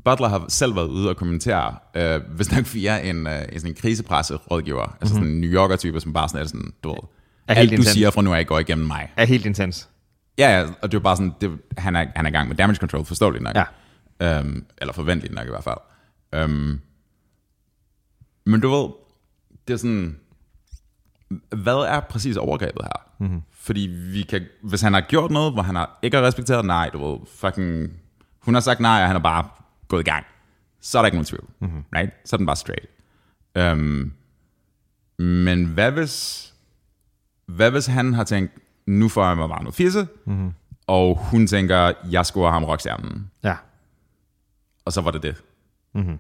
Butler 0.06 0.28
har 0.28 0.46
selv 0.48 0.76
været 0.76 0.88
ude 0.88 1.10
og 1.10 1.18
kommentere, 1.18 1.76
øh, 1.96 2.22
hvis 2.36 2.52
nok 2.52 2.74
via 2.74 3.10
en, 3.10 3.28
øh, 3.28 3.42
en, 3.42 3.60
sådan 3.60 3.72
en 3.72 3.76
krisepresserådgiver, 3.76 4.84
mm-hmm. 4.86 4.98
altså 5.02 5.14
sådan 5.16 5.30
en 5.30 5.42
New 5.42 5.50
Yorker-type, 5.52 6.00
som 6.00 6.14
bare 6.14 6.30
sådan 6.30 6.42
er 6.42 6.48
sådan, 6.48 6.74
du 6.84 6.90
ved, 6.90 6.98
Mhm. 6.98 7.08
Er 7.48 7.54
helt 7.60 7.60
alt 7.72 7.78
du 7.78 7.82
intens. 7.82 7.94
siger 7.94 8.10
fra 8.12 8.22
nu 8.22 8.34
af 8.34 8.48
går 8.48 8.60
igennem 8.60 8.88
mig. 8.88 9.12
Er 9.18 9.26
helt 9.26 9.46
intens. 9.46 9.90
Ja, 10.38 10.60
ja, 10.60 10.68
og 10.82 10.92
det 10.92 10.98
er 10.98 11.02
bare 11.02 11.16
sådan, 11.16 11.34
det, 11.42 11.60
han, 11.78 11.96
er, 11.96 12.06
han 12.16 12.26
er 12.26 12.30
i 12.30 12.32
gang 12.32 12.48
med 12.48 12.56
damage 12.56 12.78
control, 12.78 13.06
forståeligt 13.06 13.44
nok. 13.44 13.56
Ja. 13.56 14.40
Um, 14.40 14.66
eller 14.78 14.94
forventeligt 14.94 15.34
nok 15.34 15.48
i 15.48 15.50
hvert 15.50 15.64
fald. 15.64 16.44
Um, 16.46 16.82
men 18.46 18.62
du 18.62 18.70
ved, 18.70 18.90
det 19.68 19.74
er 19.74 19.78
sådan, 19.78 20.18
hvad 21.56 21.76
er 21.76 22.00
præcis 22.00 22.38
overgrebet 22.38 22.84
her? 22.84 23.06
Mm-hmm. 23.20 23.42
Fordi 23.52 23.80
vi 24.14 24.22
kan, 24.22 24.46
hvis 24.64 24.82
han 24.82 24.94
har 24.94 25.02
gjort 25.02 25.32
noget, 25.32 25.54
hvor 25.54 25.62
han 25.62 25.76
har 25.76 26.00
ikke 26.02 26.18
har 26.18 26.24
respekteret 26.24 26.66
nej, 26.66 26.90
du 26.94 27.10
ved, 27.12 27.20
fucking, 27.36 27.90
hun 28.40 28.54
har 28.54 28.62
sagt 28.62 28.80
nej, 28.80 29.02
og 29.02 29.08
han 29.08 29.16
er 29.16 29.20
bare 29.20 29.48
gået 29.90 30.02
i 30.08 30.10
gang, 30.10 30.26
så 30.82 30.98
er 30.98 31.02
der 31.02 31.08
ikke 31.08 31.16
nogen 31.18 31.26
tvivl. 31.26 31.48
Mm-hmm. 31.60 31.84
Right? 31.96 32.12
Så 32.26 32.36
er 32.36 32.38
den 32.38 32.46
bare 32.46 32.56
straight. 32.56 32.86
Um, 33.60 34.14
men 35.26 35.66
hvad 35.66 35.92
hvis, 35.92 36.46
hvad 37.46 37.72
hvis 37.72 37.86
han 37.86 38.14
har 38.14 38.24
tænkt, 38.24 38.52
nu 38.88 39.08
får 39.10 39.28
jeg 39.28 39.38
mig 39.38 39.50
bare 39.50 39.64
noget 39.64 39.76
fisse, 39.76 40.08
mm-hmm. 40.26 40.52
og 40.88 41.18
hun 41.32 41.48
tænker, 41.48 41.92
jeg 42.12 42.26
scorer 42.26 42.52
ham 42.52 42.64
rockstjernen, 42.64 43.32
Ja. 43.44 43.56
og 44.86 44.94
så 44.94 45.02
var 45.02 45.12
det 45.12 45.24
det. 45.24 45.36
Mm-hmm. 45.96 46.18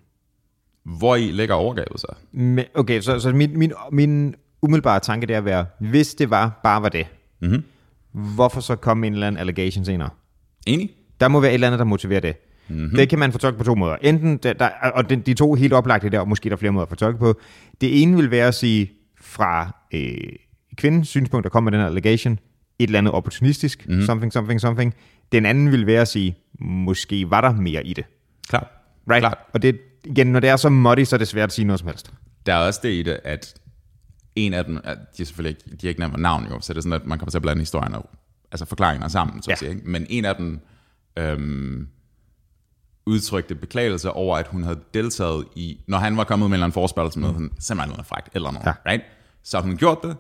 Hvor 0.83 1.15
i 1.15 1.31
ligger 1.31 1.55
overgrebet 1.55 1.99
så? 1.99 2.07
Men, 2.31 2.65
okay, 2.75 3.01
så, 3.01 3.19
så 3.19 3.33
min, 3.33 3.57
min, 3.59 3.73
min 3.91 4.35
umiddelbare 4.61 4.99
tanke 4.99 5.33
er 5.33 5.38
at 5.38 5.45
være, 5.45 5.65
hvis 5.79 6.15
det 6.15 6.29
var, 6.29 6.59
bare 6.63 6.81
var 6.81 6.89
det, 6.89 7.07
Mhm. 7.41 7.63
hvorfor 8.11 8.61
så 8.61 8.75
komme 8.75 9.07
en 9.07 9.13
eller 9.13 9.27
anden 9.27 9.39
allegation 9.39 9.85
senere? 9.85 10.09
Enig? 10.67 10.91
Der 11.19 11.27
må 11.27 11.39
være 11.39 11.51
et 11.51 11.53
eller 11.53 11.67
andet, 11.67 11.79
der 11.79 11.85
motiverer 11.85 12.19
det. 12.19 12.35
Mhm. 12.69 12.79
Mm-hmm. 12.79 12.95
Det 12.97 13.09
kan 13.09 13.19
man 13.19 13.31
fortolke 13.31 13.57
på 13.57 13.63
to 13.63 13.75
måder. 13.75 13.95
Enten, 14.01 14.38
der, 14.38 14.53
der, 14.53 14.69
og 14.95 15.09
de, 15.09 15.15
de 15.15 15.33
to 15.33 15.53
helt 15.53 15.73
oplagte 15.73 16.09
der, 16.09 16.19
og 16.19 16.27
måske 16.27 16.47
er 16.47 16.49
der 16.49 16.57
flere 16.57 16.71
måder 16.71 16.83
at 16.85 16.89
fortolke 16.89 17.19
på. 17.19 17.39
Det 17.81 18.01
ene 18.01 18.15
vil 18.17 18.31
være 18.31 18.47
at 18.47 18.55
sige, 18.55 18.91
fra 19.21 19.75
øh, 19.93 20.17
kvindens 20.75 21.07
synspunkt, 21.07 21.43
der 21.43 21.49
kommer 21.49 21.71
den 21.71 21.79
her 21.79 21.88
allegation, 21.88 22.33
et 22.33 22.39
eller 22.88 22.97
andet 22.97 23.13
opportunistisk, 23.13 23.79
Mhm. 23.85 23.91
mm-hmm. 23.93 24.05
something, 24.05 24.33
something, 24.33 24.61
something. 24.61 24.93
Den 25.31 25.45
anden 25.45 25.71
vil 25.71 25.85
være 25.88 26.01
at 26.01 26.07
sige, 26.07 26.38
måske 26.59 27.29
var 27.29 27.41
der 27.41 27.51
mere 27.53 27.85
i 27.88 27.93
det. 27.93 28.05
Klart. 28.49 28.67
Right? 29.09 29.21
Klart. 29.21 29.38
Og 29.53 29.61
det, 29.61 29.79
igen, 30.05 30.27
når 30.27 30.39
det 30.39 30.49
er 30.49 30.55
så 30.55 30.69
muddy, 30.69 31.03
så 31.03 31.15
er 31.15 31.17
det 31.17 31.27
svært 31.27 31.49
at 31.49 31.53
sige 31.53 31.65
noget 31.65 31.79
som 31.79 31.88
helst. 31.88 32.11
Der 32.45 32.53
er 32.53 32.57
også 32.57 32.79
det 32.83 32.89
i 32.89 33.03
det, 33.03 33.19
at 33.23 33.53
en 34.35 34.53
af 34.53 34.65
dem, 34.65 34.79
at 34.83 34.97
de 35.17 35.21
er 35.21 35.25
selvfølgelig 35.25 35.49
ikke, 35.49 35.77
de 35.81 35.88
har 35.88 35.89
ikke 35.89 35.99
nævnt 35.99 36.19
navn 36.19 36.43
jo, 36.51 36.59
så 36.61 36.73
det 36.73 36.77
er 36.77 36.81
sådan, 36.81 36.93
at 37.01 37.05
man 37.05 37.17
kommer 37.19 37.31
til 37.31 37.38
at 37.38 37.41
blande 37.41 37.59
historien 37.61 37.93
og 37.95 38.09
altså 38.51 38.65
forklaringerne 38.65 39.09
sammen, 39.11 39.41
så 39.43 39.49
Ja. 39.49 39.53
at 39.53 39.59
sige, 39.59 39.69
ikke? 39.69 39.81
Men 39.89 40.05
en 40.09 40.25
af 40.25 40.35
dem 40.35 40.59
øhm, 41.17 41.88
udtrykte 43.10 43.56
beklagelse 43.56 44.12
over, 44.12 44.38
at 44.38 44.48
hun 44.48 44.63
havde 44.63 44.80
deltaget 44.94 45.46
i, 45.56 45.80
når 45.88 45.98
han 45.98 46.18
var 46.18 46.24
kommet 46.24 46.50
med 46.50 46.51
en 46.51 46.54
eller 46.54 46.66
anden 46.66 46.74
forspørgelse 46.74 47.20
med, 47.20 47.34
mm. 47.34 47.51
simpelthen 47.60 47.89
noget 47.92 48.06
fragt, 48.06 48.30
eller 48.36 48.51
noget, 48.51 48.66
Ja. 48.66 48.74
right? 48.92 49.04
Så 49.44 49.58
havde 49.58 49.70
hun 49.70 49.78
gjort 49.78 49.98
det, 50.04 50.18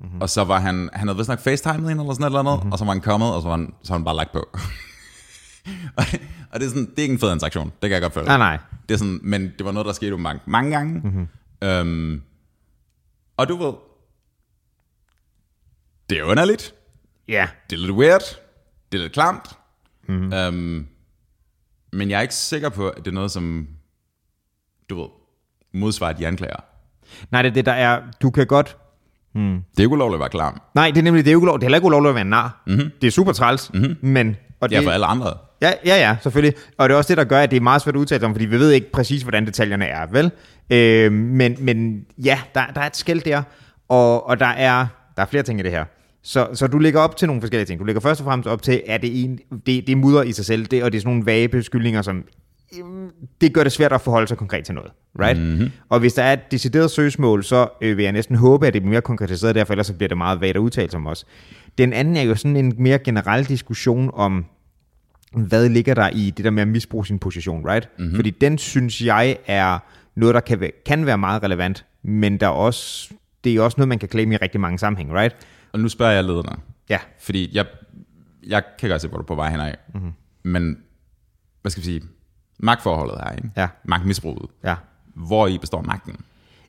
mm-hmm. 0.00 0.20
og 0.20 0.30
så 0.30 0.44
var 0.44 0.60
han, 0.60 0.90
han 0.92 1.08
havde 1.08 1.16
vist 1.18 1.28
nok 1.28 1.40
facetimet 1.40 1.88
hende, 1.88 2.02
eller 2.02 2.14
sådan 2.14 2.24
et 2.24 2.26
eller 2.26 2.38
andet, 2.38 2.54
mm-hmm. 2.56 2.72
og 2.72 2.78
så 2.78 2.84
var 2.84 2.92
han 2.92 3.00
kommet, 3.00 3.34
og 3.34 3.42
så 3.42 3.48
var 3.48 3.56
han, 3.56 3.74
så 3.82 3.92
var 3.92 3.98
han 3.98 4.04
bare 4.04 4.16
lagt 4.16 4.32
på. 4.32 4.38
og, 5.96 6.04
det, 6.12 6.20
og 6.52 6.60
det 6.60 6.66
er 6.66 6.70
sådan, 6.70 6.86
det 6.90 6.98
er 6.98 7.02
ikke 7.02 7.12
en 7.12 7.18
fed 7.18 7.32
interaktion, 7.32 7.66
det 7.82 7.90
kan 7.90 7.90
jeg 7.92 8.00
godt 8.02 8.14
føle. 8.14 8.26
Nej, 8.26 8.38
nej. 8.38 8.58
Det 8.88 8.94
er 8.94 8.98
sådan, 8.98 9.20
men 9.22 9.42
det 9.58 9.64
var 9.66 9.72
noget, 9.72 9.86
der 9.86 9.92
skete 9.92 10.16
mange, 10.18 10.40
mange 10.46 10.70
gange. 10.70 11.00
Mm-hmm. 11.04 11.28
Øhm, 11.68 12.22
og 13.36 13.48
du 13.48 13.56
ved, 13.56 13.72
det 16.10 16.18
er 16.18 16.24
underligt, 16.24 16.74
Ja. 17.28 17.48
det 17.70 17.76
er 17.76 17.80
lidt 17.80 17.90
weird, 17.92 18.22
det 18.92 18.98
er 18.98 19.02
lidt 19.02 19.12
klamt, 19.12 19.48
mm-hmm. 20.08 20.32
øhm, 20.32 20.86
men 21.92 22.10
jeg 22.10 22.18
er 22.18 22.22
ikke 22.22 22.34
sikker 22.34 22.68
på, 22.68 22.88
at 22.88 22.98
det 23.04 23.06
er 23.06 23.14
noget, 23.14 23.30
som, 23.30 23.66
du 24.90 25.00
ved, 25.00 25.08
modsvarer 25.74 26.12
de 26.12 26.26
anklager. 26.26 26.56
Nej, 27.30 27.42
det 27.42 27.48
er 27.48 27.54
det, 27.54 27.66
der 27.66 27.72
er... 27.72 28.00
Du 28.22 28.30
kan 28.30 28.46
godt... 28.46 28.76
Det 29.34 29.78
er 29.78 29.82
ikke 29.82 29.92
ulovligt 29.92 30.16
at 30.16 30.20
være 30.20 30.28
klam. 30.28 30.60
Nej, 30.74 30.90
det 30.90 30.98
er 30.98 31.02
nemlig 31.02 31.24
det 31.24 31.32
er 31.32 31.36
ulovligt. 31.36 31.60
Det 31.60 31.64
er 31.64 31.68
heller 31.68 31.78
ikke 31.78 31.86
ulovligt 31.86 32.08
at 32.08 32.14
være 32.14 32.24
nar. 32.24 32.62
Mhm. 32.66 32.76
Mm-hmm. 32.76 32.90
Det 33.00 33.06
er 33.06 33.10
super 33.10 33.32
træls, 33.32 33.70
mm-hmm. 33.74 33.96
men... 34.00 34.36
Og 34.60 34.68
det, 34.70 34.76
Ja, 34.76 34.80
for 34.80 34.90
alle 34.90 35.06
andre. 35.06 35.34
Ja, 35.62 35.72
ja, 35.86 35.96
ja, 35.96 36.16
selvfølgelig. 36.22 36.54
Og 36.78 36.88
det 36.88 36.94
er 36.94 36.98
også 36.98 37.08
det, 37.08 37.16
der 37.16 37.24
gør, 37.24 37.40
at 37.40 37.50
det 37.50 37.56
er 37.56 37.60
meget 37.60 37.82
svært 37.82 37.94
at 37.94 37.98
udtale 37.98 38.20
sig 38.20 38.26
om, 38.26 38.34
fordi 38.34 38.44
vi 38.44 38.58
ved 38.58 38.70
ikke 38.70 38.92
præcis, 38.92 39.22
hvordan 39.22 39.46
detaljerne 39.46 39.86
er, 39.86 40.06
vel? 40.06 40.30
Øh, 40.70 41.12
men, 41.12 41.56
men 41.60 42.06
ja, 42.24 42.40
der, 42.54 42.66
der 42.74 42.80
er 42.80 42.86
et 42.86 42.96
skæld 42.96 43.20
der, 43.20 43.42
og, 43.88 44.26
og 44.26 44.40
der, 44.40 44.46
er, 44.46 44.86
der 45.16 45.22
er 45.22 45.26
flere 45.26 45.42
ting 45.42 45.60
i 45.60 45.62
det 45.62 45.70
her. 45.70 45.84
Så, 46.22 46.48
så 46.54 46.66
du 46.66 46.78
lægger 46.78 47.00
op 47.00 47.16
til 47.16 47.26
nogle 47.26 47.42
forskellige 47.42 47.66
ting. 47.66 47.80
Du 47.80 47.84
lægger 47.84 48.00
først 48.00 48.20
og 48.20 48.24
fremmest 48.24 48.48
op 48.48 48.62
til, 48.62 48.82
at 48.86 49.02
det, 49.02 49.24
en, 49.24 49.38
det, 49.50 49.66
det 49.66 49.88
er 49.88 49.96
mudder 49.96 50.22
i 50.22 50.32
sig 50.32 50.44
selv, 50.44 50.66
det, 50.66 50.84
og 50.84 50.92
det 50.92 50.98
er 50.98 51.00
sådan 51.00 51.12
nogle 51.12 51.26
vage 51.26 51.48
beskyldninger, 51.48 52.02
som 52.02 52.24
øhm, 52.78 53.10
det 53.40 53.54
gør 53.54 53.62
det 53.62 53.72
svært 53.72 53.92
at 53.92 54.00
forholde 54.00 54.26
sig 54.26 54.38
konkret 54.38 54.64
til 54.64 54.74
noget. 54.74 54.92
Right? 55.20 55.40
Mm-hmm. 55.40 55.70
Og 55.88 56.00
hvis 56.00 56.14
der 56.14 56.22
er 56.22 56.32
et 56.32 56.50
decideret 56.50 56.90
søgsmål, 56.90 57.44
så 57.44 57.68
øh, 57.80 57.96
vil 57.96 58.02
jeg 58.02 58.12
næsten 58.12 58.36
håbe, 58.36 58.66
at 58.66 58.74
det 58.74 58.82
bliver 58.82 58.90
mere 58.90 59.02
konkretiseret 59.02 59.54
derfor, 59.54 59.72
ellers 59.72 59.86
så 59.86 59.94
bliver 59.94 60.08
det 60.08 60.18
meget 60.18 60.40
vagt 60.40 60.56
at 60.56 60.60
udtale 60.60 60.90
sig 60.90 60.98
om 60.98 61.06
os. 61.06 61.26
Den 61.78 61.92
anden 61.92 62.16
er 62.16 62.22
jo 62.22 62.34
sådan 62.34 62.56
en 62.56 62.74
mere 62.78 62.98
generel 62.98 63.44
diskussion 63.44 64.10
om, 64.14 64.44
hvad 65.36 65.68
ligger 65.68 65.94
der 65.94 66.08
i 66.08 66.32
det 66.36 66.44
der 66.44 66.50
med 66.50 66.62
at 66.62 66.68
misbruge 66.68 67.06
sin 67.06 67.18
position, 67.18 67.66
right? 67.66 67.88
Mm-hmm. 67.98 68.14
Fordi 68.14 68.30
den 68.30 68.58
synes 68.58 69.02
jeg 69.02 69.36
er 69.46 69.78
noget, 70.16 70.34
der 70.34 70.40
kan 70.40 70.60
være, 70.60 70.70
kan 70.86 71.06
være 71.06 71.18
meget 71.18 71.42
relevant, 71.42 71.84
men 72.02 72.36
der 72.40 72.46
er 72.46 72.50
også, 72.50 73.10
det 73.44 73.54
er 73.56 73.60
også 73.60 73.74
noget, 73.78 73.88
man 73.88 73.98
kan 73.98 74.08
claim 74.08 74.32
i 74.32 74.36
rigtig 74.36 74.60
mange 74.60 74.78
sammenhæng, 74.78 75.14
right? 75.14 75.36
Og 75.72 75.80
nu 75.80 75.88
spørger 75.88 76.12
jeg 76.12 76.24
lederne, 76.24 76.56
Ja, 76.88 76.98
fordi 77.20 77.50
jeg, 77.56 77.66
jeg 78.46 78.62
kan 78.78 78.90
godt 78.90 79.02
se, 79.02 79.08
hvor 79.08 79.16
du 79.16 79.22
er 79.22 79.26
på 79.26 79.34
vej 79.34 79.50
henad. 79.50 79.72
Mm-hmm. 79.94 80.12
Men, 80.42 80.76
hvad 81.62 81.70
skal 81.70 81.80
vi 81.80 81.84
sige, 81.84 82.02
magtforholdet 82.58 83.18
her, 83.24 83.30
ikke? 83.30 83.50
Ja. 83.56 83.68
magtmisbruget. 83.84 84.50
ja. 84.64 84.74
Hvor 85.14 85.46
i 85.46 85.58
består 85.58 85.82
magten? 85.82 86.16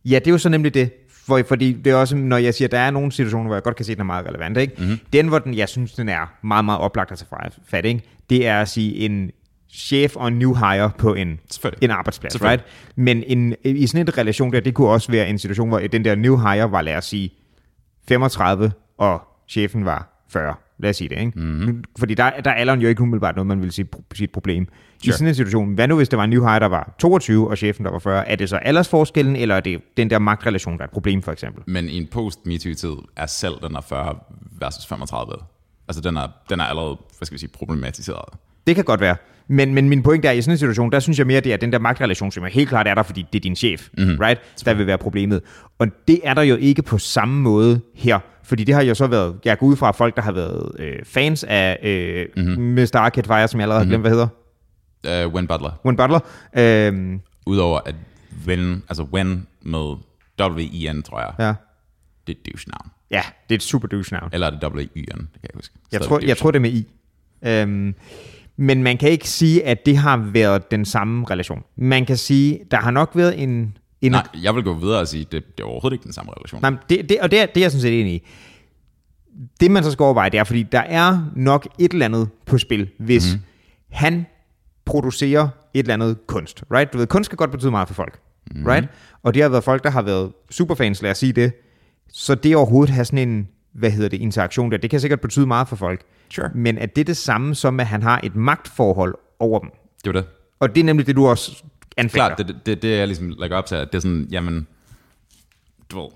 Ja, 0.06 0.20
det 0.20 0.28
er 0.28 0.32
jo 0.32 0.38
så 0.38 0.50
nemlig 0.50 0.74
det. 0.74 0.94
For, 1.10 1.42
fordi 1.48 1.74
det 1.74 1.92
er 1.92 1.96
også, 1.96 2.16
når 2.16 2.38
jeg 2.38 2.54
siger, 2.54 2.68
at 2.68 2.72
der 2.72 2.80
er 2.80 2.92
nogle 2.92 3.12
situationer, 3.12 3.46
hvor 3.48 3.56
jeg 3.56 3.64
godt 3.64 3.76
kan 3.76 3.86
se, 3.86 3.92
at 3.92 3.98
den 3.98 4.02
er 4.02 4.06
meget 4.06 4.28
relevant. 4.28 4.58
Ikke? 4.58 4.76
Mm-hmm. 4.78 5.00
Den, 5.14 5.28
hvor 5.28 5.40
den, 5.40 5.54
jeg 5.54 5.70
synes, 5.70 5.94
den 5.94 6.10
er 6.10 6.34
meget, 6.42 6.66
meget 6.66 6.80
oplagt 6.80 7.12
at 7.12 7.18
tage 7.18 7.52
fat, 7.66 7.86
ikke? 7.86 8.02
det 8.30 8.48
er 8.48 8.62
at 8.62 8.68
sige 8.70 8.96
en 8.96 9.32
chef 9.70 10.16
og 10.16 10.28
en 10.28 10.40
new 10.40 10.54
hire 10.54 10.92
på 10.98 11.14
en, 11.14 11.40
en 11.82 11.92
arbejdsplads. 11.92 12.42
Right? 12.44 12.64
Men 12.96 13.24
en, 13.24 13.56
i 13.64 13.88
sådan 13.88 14.08
en 14.08 14.18
relation 14.18 14.54
der, 14.54 14.60
det 14.60 14.74
kunne 14.74 14.90
også 14.90 15.12
være 15.12 15.30
en 15.30 15.40
situation, 15.40 15.70
hvor 15.70 15.80
den 15.80 16.06
der 16.06 16.16
new 16.16 16.38
hire 16.38 16.72
var, 16.72 16.82
lad 16.82 16.96
os 16.96 17.06
sige, 17.06 17.30
35, 18.08 18.72
og 19.12 19.22
chefen 19.50 19.86
var 19.86 20.26
40. 20.30 20.56
Lad 20.80 20.90
os 20.90 20.96
sige 20.96 21.10
det, 21.10 21.20
ikke? 21.20 21.40
Mm-hmm. 21.40 21.84
Fordi 22.00 22.14
der, 22.14 22.30
der 22.30 22.52
er 22.52 22.56
alderen 22.56 22.82
jo 22.82 22.88
ikke 22.88 23.02
umiddelbart 23.02 23.36
noget, 23.36 23.48
man 23.48 23.62
vil 23.62 23.72
sige, 23.72 23.88
et 24.22 24.32
problem. 24.32 24.66
Sure. 24.66 25.10
I 25.10 25.12
sådan 25.12 25.28
en 25.28 25.36
situation, 25.36 25.74
hvad 25.74 25.88
nu 25.88 25.96
hvis 25.96 26.10
der 26.10 26.18
var 26.18 26.24
en 26.24 26.30
new 26.30 26.42
hire, 26.42 26.60
der 26.60 26.66
var 26.66 26.96
22, 27.00 27.50
og 27.50 27.58
chefen 27.58 27.86
der 27.86 27.92
var 27.92 28.00
40? 28.00 28.28
Er 28.30 28.36
det 28.36 28.50
så 28.50 28.58
aldersforskellen, 28.58 29.36
eller 29.36 29.56
er 29.56 29.60
det 29.60 29.82
den 29.98 30.10
der 30.10 30.20
magtrelation, 30.20 30.74
der 30.74 30.80
er 30.80 30.88
et 30.88 30.92
problem, 30.92 31.22
for 31.22 31.32
eksempel? 31.32 31.64
Men 31.68 31.90
i 31.90 31.98
en 31.98 32.08
post-MeToo-tid 32.08 32.96
er 33.16 33.26
selv 33.26 33.54
den 33.64 33.76
er 33.76 33.82
40 33.82 34.16
versus 34.60 34.86
35. 34.86 35.34
Altså 35.88 36.02
den 36.02 36.18
er, 36.18 36.28
den 36.50 36.60
er 36.60 36.64
allerede, 36.64 36.98
hvad 37.18 37.26
skal 37.26 37.34
vi 37.34 37.40
sige, 37.40 37.50
problematiseret. 37.50 38.40
Det 38.68 38.76
kan 38.76 38.84
godt 38.84 39.02
være. 39.02 39.16
Men, 39.48 39.74
men 39.74 39.90
min 39.90 40.04
pointe 40.04 40.28
er, 40.28 40.32
at 40.32 40.38
i 40.38 40.42
sådan 40.42 40.54
en 40.54 40.58
situation, 40.58 40.92
der 40.92 41.00
synes 41.00 41.20
jeg 41.20 41.28
mere, 41.28 41.42
det 41.42 41.54
er 41.54 41.58
den 41.58 41.72
der 41.72 41.80
magtrelation, 41.80 42.32
som 42.32 42.44
er 42.44 42.48
helt 42.48 42.70
klart 42.70 42.88
er 42.88 42.96
der, 42.96 43.04
fordi 43.04 43.26
det 43.34 43.40
er 43.40 43.42
din 43.42 43.56
chef, 43.56 43.90
mm-hmm. 43.98 44.18
right? 44.20 44.42
Der 44.66 44.74
vil 44.74 44.88
være 44.88 44.98
problemet. 44.98 45.42
Og 45.80 45.88
det 46.08 46.20
er 46.24 46.34
der 46.34 46.42
jo 46.42 46.56
ikke 46.56 46.82
på 46.82 46.98
samme 46.98 47.42
måde 47.42 47.82
her. 47.96 48.20
Fordi 48.44 48.64
det 48.64 48.76
har 48.76 48.82
jo 48.82 48.96
så 48.96 49.08
været, 49.08 49.40
jeg 49.46 49.58
går 49.58 49.68
ud 49.68 49.76
fra 49.76 49.92
folk, 49.92 50.16
der 50.16 50.22
har 50.22 50.32
været 50.32 50.72
øh, 50.80 51.06
fans 51.06 51.44
af 51.44 51.80
øh, 51.84 52.26
mm-hmm. 52.38 52.64
Mr. 52.64 52.96
Arcade 52.96 53.28
Fire, 53.28 53.48
som 53.48 53.60
jeg 53.60 53.66
allerede 53.66 53.86
har 53.86 53.90
glemt, 53.90 54.04
hvad 54.04 54.12
hedder. 54.12 54.28
Uh, 55.28 55.34
Wen 55.34 55.48
Butler. 55.48 55.72
Wayne 55.86 55.98
Butler. 55.98 56.20
Øh, 56.58 57.20
Udover 57.46 57.80
at 57.86 57.96
Wen, 58.48 58.84
altså 58.90 59.04
Wen 59.04 59.48
med 59.62 59.96
W-I-N, 60.42 61.02
tror 61.02 61.20
jeg, 61.20 61.34
ja. 61.40 61.54
det 62.28 62.36
er 62.36 62.40
et 62.40 62.54
douche-navn. 62.54 62.92
ja, 63.12 63.22
det 63.50 63.56
er 63.56 63.58
et 63.58 63.64
super 63.64 63.88
douche 63.88 64.16
navn. 64.18 64.30
Eller 64.34 64.48
er 64.48 64.52
det 64.52 64.64
W-I-N, 64.64 65.20
det 65.34 65.42
kan 65.42 65.44
jeg 65.44 65.52
huske. 65.54 65.76
Jeg 65.92 66.02
tror, 66.02 66.20
jeg 66.20 66.38
tror 66.38 66.52
det 66.52 66.56
er 66.56 66.62
med 66.62 66.72
I. 66.72 66.88
Øhm, 67.46 67.96
men 68.58 68.84
man 68.84 68.98
kan 68.98 69.10
ikke 69.10 69.30
sige, 69.30 69.66
at 69.66 69.86
det 69.86 69.98
har 69.98 70.18
været 70.18 70.72
den 70.72 70.86
samme 70.86 71.26
relation. 71.30 71.64
Man 71.76 72.06
kan 72.06 72.18
sige, 72.18 72.60
der 72.72 72.78
har 72.78 72.92
nok 72.92 73.12
været 73.16 73.44
en... 73.44 73.78
en 74.06 74.12
Nej, 74.12 74.28
jeg 74.44 74.56
vil 74.56 74.64
gå 74.64 74.74
videre 74.74 75.00
og 75.00 75.08
sige, 75.08 75.28
det, 75.32 75.58
det 75.58 75.64
er 75.64 75.68
overhovedet 75.68 75.96
ikke 75.96 76.04
den 76.04 76.14
samme 76.14 76.32
relation. 76.38 76.62
Nej, 76.62 76.72
det, 76.90 77.10
det, 77.10 77.20
og 77.20 77.32
det 77.32 77.40
er, 77.40 77.46
det 77.46 77.58
er 77.58 77.62
jeg 77.62 77.72
sådan 77.72 77.82
set 77.82 78.02
enig 78.02 78.14
i. 78.14 78.28
Det 79.60 79.72
man 79.72 79.84
så 79.84 79.92
skal 79.92 80.04
overveje, 80.04 80.30
det 80.30 80.40
er, 80.40 80.44
fordi 80.44 80.64
der 80.64 80.80
er 80.80 81.32
nok 81.36 81.68
et 81.80 81.92
eller 81.92 82.06
andet 82.06 82.30
på 82.46 82.58
spil, 82.58 82.90
hvis 83.00 83.34
mm. 83.34 83.42
han 83.92 84.26
producerer 84.86 85.48
et 85.74 85.80
eller 85.80 85.94
andet 85.94 86.28
kunst. 86.28 86.64
Right? 86.72 86.94
Du 86.94 86.98
ved, 86.98 87.08
kunst 87.08 87.30
kan 87.30 87.38
godt 87.38 87.52
betyde 87.52 87.72
meget 87.72 87.88
for 87.88 87.96
folk. 87.96 88.20
Mm. 88.56 88.66
Right? 88.66 88.88
Og 89.24 89.34
det 89.34 89.42
har 89.42 89.50
været 89.50 89.64
folk, 89.64 89.84
der 89.84 89.90
har 89.90 90.02
været 90.02 90.32
superfans, 90.50 91.02
lad 91.02 91.12
os 91.12 91.18
sige 91.18 91.34
det. 91.34 91.54
Så 92.10 92.36
det 92.36 92.56
overhovedet 92.56 92.90
at 92.90 92.96
have 92.96 93.06
sådan 93.06 93.30
en, 93.30 93.48
hvad 93.74 93.92
hedder 93.92 94.10
det, 94.10 94.22
interaktion 94.22 94.72
der, 94.72 94.78
det 94.78 94.90
kan 94.90 95.00
sikkert 95.00 95.22
betyde 95.22 95.46
meget 95.48 95.68
for 95.68 95.76
folk. 95.76 96.02
Sure. 96.30 96.50
Men 96.56 96.78
er 96.78 96.86
det 96.86 97.08
det 97.08 97.18
samme 97.18 97.56
som, 97.56 97.80
at 97.80 97.88
han 97.88 98.02
har 98.02 98.20
et 98.24 98.36
magtforhold 98.36 99.16
over 99.40 99.60
dem? 99.60 99.70
Det 100.04 100.14
var 100.14 100.22
det. 100.22 100.30
Og 100.60 100.76
det 100.76 100.82
er 100.82 100.86
nemlig 100.86 101.08
det, 101.08 101.16
du 101.16 101.28
også 101.28 101.64
anfægter. 101.98 102.36
Klart, 102.36 102.48
det, 102.48 102.66
det, 102.66 102.82
det 102.82 102.94
er 102.94 102.98
jeg 102.98 103.08
ligesom 103.08 103.34
lægger 103.40 103.58
op 103.58 103.66
til, 103.66 103.76
at 103.76 103.88
det 103.92 103.96
er 103.96 104.02
sådan, 104.02 104.28
jamen, 104.32 104.68
du 105.90 106.02
ved, 106.02 106.10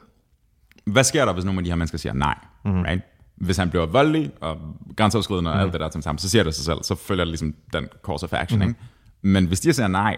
hvad 0.85 1.03
sker 1.03 1.25
der, 1.25 1.33
hvis 1.33 1.45
nogle 1.45 1.59
af 1.59 1.63
de 1.63 1.69
her 1.69 1.75
mennesker 1.75 1.97
siger 1.97 2.13
nej, 2.13 2.37
mm-hmm. 2.65 2.81
right? 2.81 3.01
Hvis 3.35 3.57
han 3.57 3.69
bliver 3.69 3.85
voldelig 3.85 4.31
og 4.41 4.57
grænseoverskridende 4.97 5.51
og 5.51 5.61
alt 5.61 5.73
det 5.73 5.81
der 5.81 5.89
til 5.89 6.03
sammen, 6.03 6.19
så 6.19 6.29
siger 6.29 6.43
det 6.43 6.55
sig 6.55 6.65
selv, 6.65 6.83
så 6.83 6.95
følger 6.95 7.23
det 7.23 7.31
ligesom 7.31 7.55
den 7.73 7.87
course 8.01 8.25
of 8.25 8.33
action, 8.33 8.59
mm-hmm. 8.59 8.69
ikke? 8.69 8.81
Men 9.21 9.45
hvis 9.45 9.59
de 9.59 9.73
siger 9.73 9.87
nej, 9.87 10.17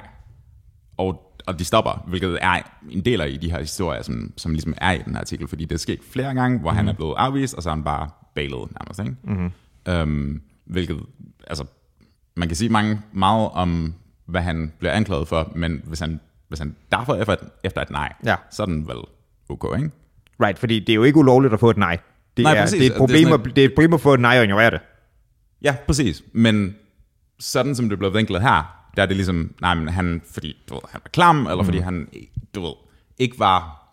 og, 0.97 1.35
og 1.45 1.59
de 1.59 1.65
stopper, 1.65 2.03
hvilket 2.07 2.37
er 2.41 2.61
en 2.89 3.05
del 3.05 3.21
af 3.21 3.29
i 3.29 3.37
de 3.37 3.51
her 3.51 3.59
historier, 3.59 4.01
som, 4.01 4.33
som 4.37 4.51
ligesom 4.51 4.73
er 4.77 4.91
i 4.91 5.01
den 5.05 5.13
her 5.13 5.19
artikel, 5.19 5.47
fordi 5.47 5.65
det 5.65 5.71
er 5.71 5.79
sket 5.79 5.99
flere 6.11 6.33
gange, 6.33 6.59
hvor 6.59 6.71
mm-hmm. 6.71 6.77
han 6.77 6.87
er 6.87 6.93
blevet 6.93 7.15
afvist, 7.17 7.53
og 7.53 7.63
så 7.63 7.69
er 7.69 7.73
han 7.73 7.83
bare 7.83 8.09
bailet 8.35 8.69
nærmest, 8.79 8.99
ikke? 8.99 9.15
Mm-hmm. 9.23 9.51
Øhm, 9.87 10.41
hvilket, 10.65 10.99
altså, 11.47 11.65
man 12.35 12.47
kan 12.47 12.57
sige 12.57 12.69
mange, 12.69 13.01
meget 13.11 13.49
om, 13.53 13.93
hvad 14.29 14.41
han 14.41 14.73
bliver 14.79 14.91
anklaget 14.93 15.27
for, 15.27 15.51
men 15.55 15.81
hvis 15.85 15.99
han, 15.99 16.19
hvis 16.47 16.59
han 16.59 16.75
derfor 16.91 17.15
efter, 17.15 17.35
efter 17.63 17.81
et 17.81 17.89
nej, 17.89 18.13
Ja. 18.25 18.35
så 18.51 18.61
er 18.61 18.65
den 18.65 18.87
vel 18.87 18.97
ok, 19.49 19.77
ikke? 19.77 19.91
Right, 20.41 20.59
fordi 20.59 20.79
det 20.79 20.89
er 20.89 20.95
jo 20.95 21.03
ikke 21.03 21.17
ulovligt 21.19 21.53
at 21.53 21.59
få 21.59 21.69
et 21.69 21.77
nej. 21.77 21.97
Det, 22.37 22.43
Nej, 22.43 22.55
er, 22.55 22.61
præcis. 22.61 22.79
det, 22.79 22.81
er 22.81 22.85
et 22.85 22.89
Det 22.89 22.95
er 22.95 22.99
problem, 22.99 23.27
sådan 23.27 23.47
at, 23.49 23.55
det 23.55 23.61
er 23.61 23.65
et 23.65 23.73
problem 23.75 23.93
at 23.93 24.01
få 24.01 24.13
et 24.13 24.19
nej 24.19 24.37
og 24.37 24.43
ignorere 24.43 24.71
det. 24.71 24.79
Ja, 25.61 25.75
præcis. 25.85 26.23
Men 26.33 26.75
sådan 27.39 27.75
som 27.75 27.89
det 27.89 27.99
blev 27.99 28.13
vinklet 28.13 28.41
her, 28.41 28.89
der 28.97 29.01
er 29.03 29.05
det 29.07 29.15
ligesom, 29.15 29.53
nej, 29.61 29.73
men 29.73 29.87
han, 29.89 30.21
fordi 30.33 30.55
du 30.69 30.73
ved, 30.73 30.81
han 30.91 31.01
var 31.03 31.09
klam, 31.13 31.45
eller 31.45 31.55
mm. 31.55 31.65
fordi 31.65 31.77
han, 31.79 32.07
du 32.55 32.61
ved, 32.61 32.73
ikke 33.17 33.39
var 33.39 33.85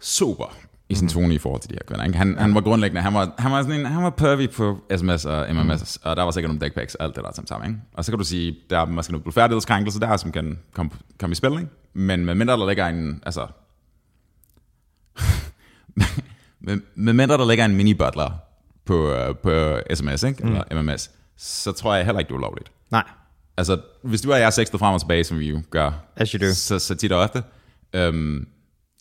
super 0.00 0.56
i 0.88 0.94
sin 0.94 1.08
tone 1.08 1.34
i 1.34 1.38
forhold 1.38 1.60
til 1.60 1.70
de 1.70 1.74
her 1.74 1.82
kvinder. 1.86 2.04
Ikke? 2.04 2.18
Han, 2.18 2.38
han 2.38 2.54
var 2.54 2.60
grundlæggende, 2.60 3.02
han 3.02 3.14
var, 3.14 3.34
han 3.38 3.52
var, 3.52 3.62
sådan 3.62 3.80
en, 3.80 3.86
han 3.86 4.02
var 4.02 4.10
pervy 4.10 4.50
på 4.50 4.78
sms 4.96 5.24
og 5.24 5.46
MMS, 5.54 5.98
mm. 6.04 6.08
og 6.10 6.16
der 6.16 6.22
var 6.22 6.30
sikkert 6.30 6.50
nogle 6.50 6.60
dick 6.60 6.74
pics 6.74 6.94
og 6.94 7.04
alt 7.04 7.16
det 7.16 7.24
der 7.24 7.32
sammen 7.32 7.46
sammen. 7.46 7.70
Ikke? 7.70 7.80
Og 7.92 8.04
så 8.04 8.12
kan 8.12 8.18
du 8.18 8.24
sige, 8.24 8.56
der 8.70 8.78
er 8.78 8.84
måske 8.84 9.12
nogle 9.12 9.22
blodfærdighedskrænkelser 9.22 10.00
der, 10.00 10.16
som 10.16 10.32
kan 10.32 10.58
komme 10.72 10.90
kom 11.20 11.32
i 11.32 11.34
spil, 11.34 11.52
ikke? 11.52 11.66
men 11.94 12.24
med 12.24 12.34
mindre 12.34 12.56
der 12.56 12.68
ligger 12.68 12.86
en, 12.86 13.22
altså, 13.26 13.46
med, 16.66 16.80
med 16.94 17.12
mindre 17.12 17.38
der 17.38 17.48
ligger 17.48 17.64
en 17.64 17.76
mini-butler 17.76 18.30
på, 18.84 19.28
uh, 19.28 19.36
på 19.36 19.80
sms, 19.94 20.22
ikke? 20.22 20.44
eller 20.44 20.82
MMS, 20.82 21.10
så 21.36 21.72
tror 21.72 21.94
jeg 21.94 22.04
heller 22.04 22.18
ikke, 22.18 22.28
det 22.28 22.34
er 22.34 22.38
ulovligt. 22.38 22.72
Nej. 22.90 23.04
Altså, 23.56 23.80
hvis 24.02 24.20
du 24.20 24.32
og 24.32 24.40
jeg 24.40 24.52
sexter 24.52 24.78
frem 24.78 24.94
og 24.94 25.00
tilbage, 25.00 25.24
som 25.24 25.38
vi 25.38 25.48
jo 25.48 25.62
gør, 25.70 25.90
As 26.16 26.30
you 26.30 26.46
do. 26.46 26.54
så, 26.54 26.78
så 26.78 26.94
tit 26.94 27.12
og 27.12 27.20
ofte, 27.20 27.42
øhm, 27.92 28.48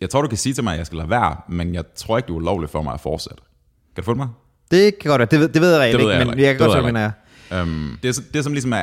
jeg 0.01 0.09
tror, 0.09 0.21
du 0.21 0.27
kan 0.27 0.37
sige 0.37 0.53
til 0.53 0.63
mig, 0.63 0.71
at 0.73 0.77
jeg 0.77 0.85
skal 0.85 0.97
lade 0.97 1.09
være, 1.09 1.37
men 1.49 1.73
jeg 1.75 1.83
tror 1.95 2.17
ikke, 2.17 2.27
det 2.27 2.31
er 2.33 2.35
ulovligt 2.37 2.71
for 2.71 2.81
mig 2.81 2.93
at 2.93 2.99
fortsætte. 2.99 3.43
Kan 3.95 4.01
du 4.03 4.05
følge 4.05 4.17
mig? 4.17 4.27
Det 4.71 4.99
kan 4.99 5.09
godt 5.09 5.19
være. 5.19 5.27
Det 5.31 5.39
ved, 5.39 5.49
det 5.49 5.61
ved 5.61 5.81
jeg 5.81 5.91
Det 5.93 5.99
ved 5.99 5.99
ikke, 6.05 6.17
jeg 6.17 6.27
men 6.27 6.27
jeg 6.27 6.37
ikke. 6.37 6.43
kan 6.45 6.53
Det 6.53 6.59
godt 6.59 6.71
se, 6.71 6.97
jeg 6.99 7.11
jeg 7.51 7.59
Øhm, 7.61 7.97
det, 8.03 8.09
er 8.09 8.13
så- 8.13 8.23
det, 8.33 8.43
som 8.43 8.53
ligesom 8.53 8.73
er, 8.73 8.77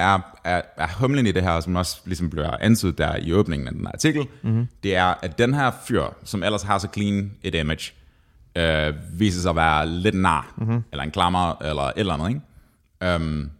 er, 0.44 0.62
er 0.77 0.88
humlen 0.98 1.27
i 1.27 1.33
det 1.33 1.42
her, 1.42 1.61
som 1.61 1.77
også 1.77 2.01
ligesom 2.05 2.31
bliver 2.31 2.57
antydet 2.61 2.98
der 2.98 3.16
i 3.16 3.33
åbningen 3.33 3.68
af 3.68 3.75
den 3.75 3.87
her 3.87 3.92
artikel, 3.92 4.27
mm-hmm. 4.42 4.66
det 4.83 4.96
er, 4.96 5.14
at 5.22 5.38
den 5.38 5.55
her 5.55 5.70
fyr, 5.87 6.05
som 6.25 6.42
ellers 6.42 6.62
har 6.62 6.79
så 6.79 6.88
clean 6.94 7.33
et 7.42 7.55
image, 7.55 7.92
øh, 8.57 8.94
viser 9.12 9.40
sig 9.40 9.51
at 9.51 9.57
være 9.57 9.87
lidt 9.88 10.14
nar, 10.14 10.55
mm-hmm. 10.59 10.83
eller 10.92 11.03
en 11.05 11.11
klammer, 11.11 11.62
eller 11.62 11.83
et 11.83 11.92
eller 11.96 12.14
andet, 12.14 12.29
ikke? 12.29 12.40
Øhm, 13.03 13.51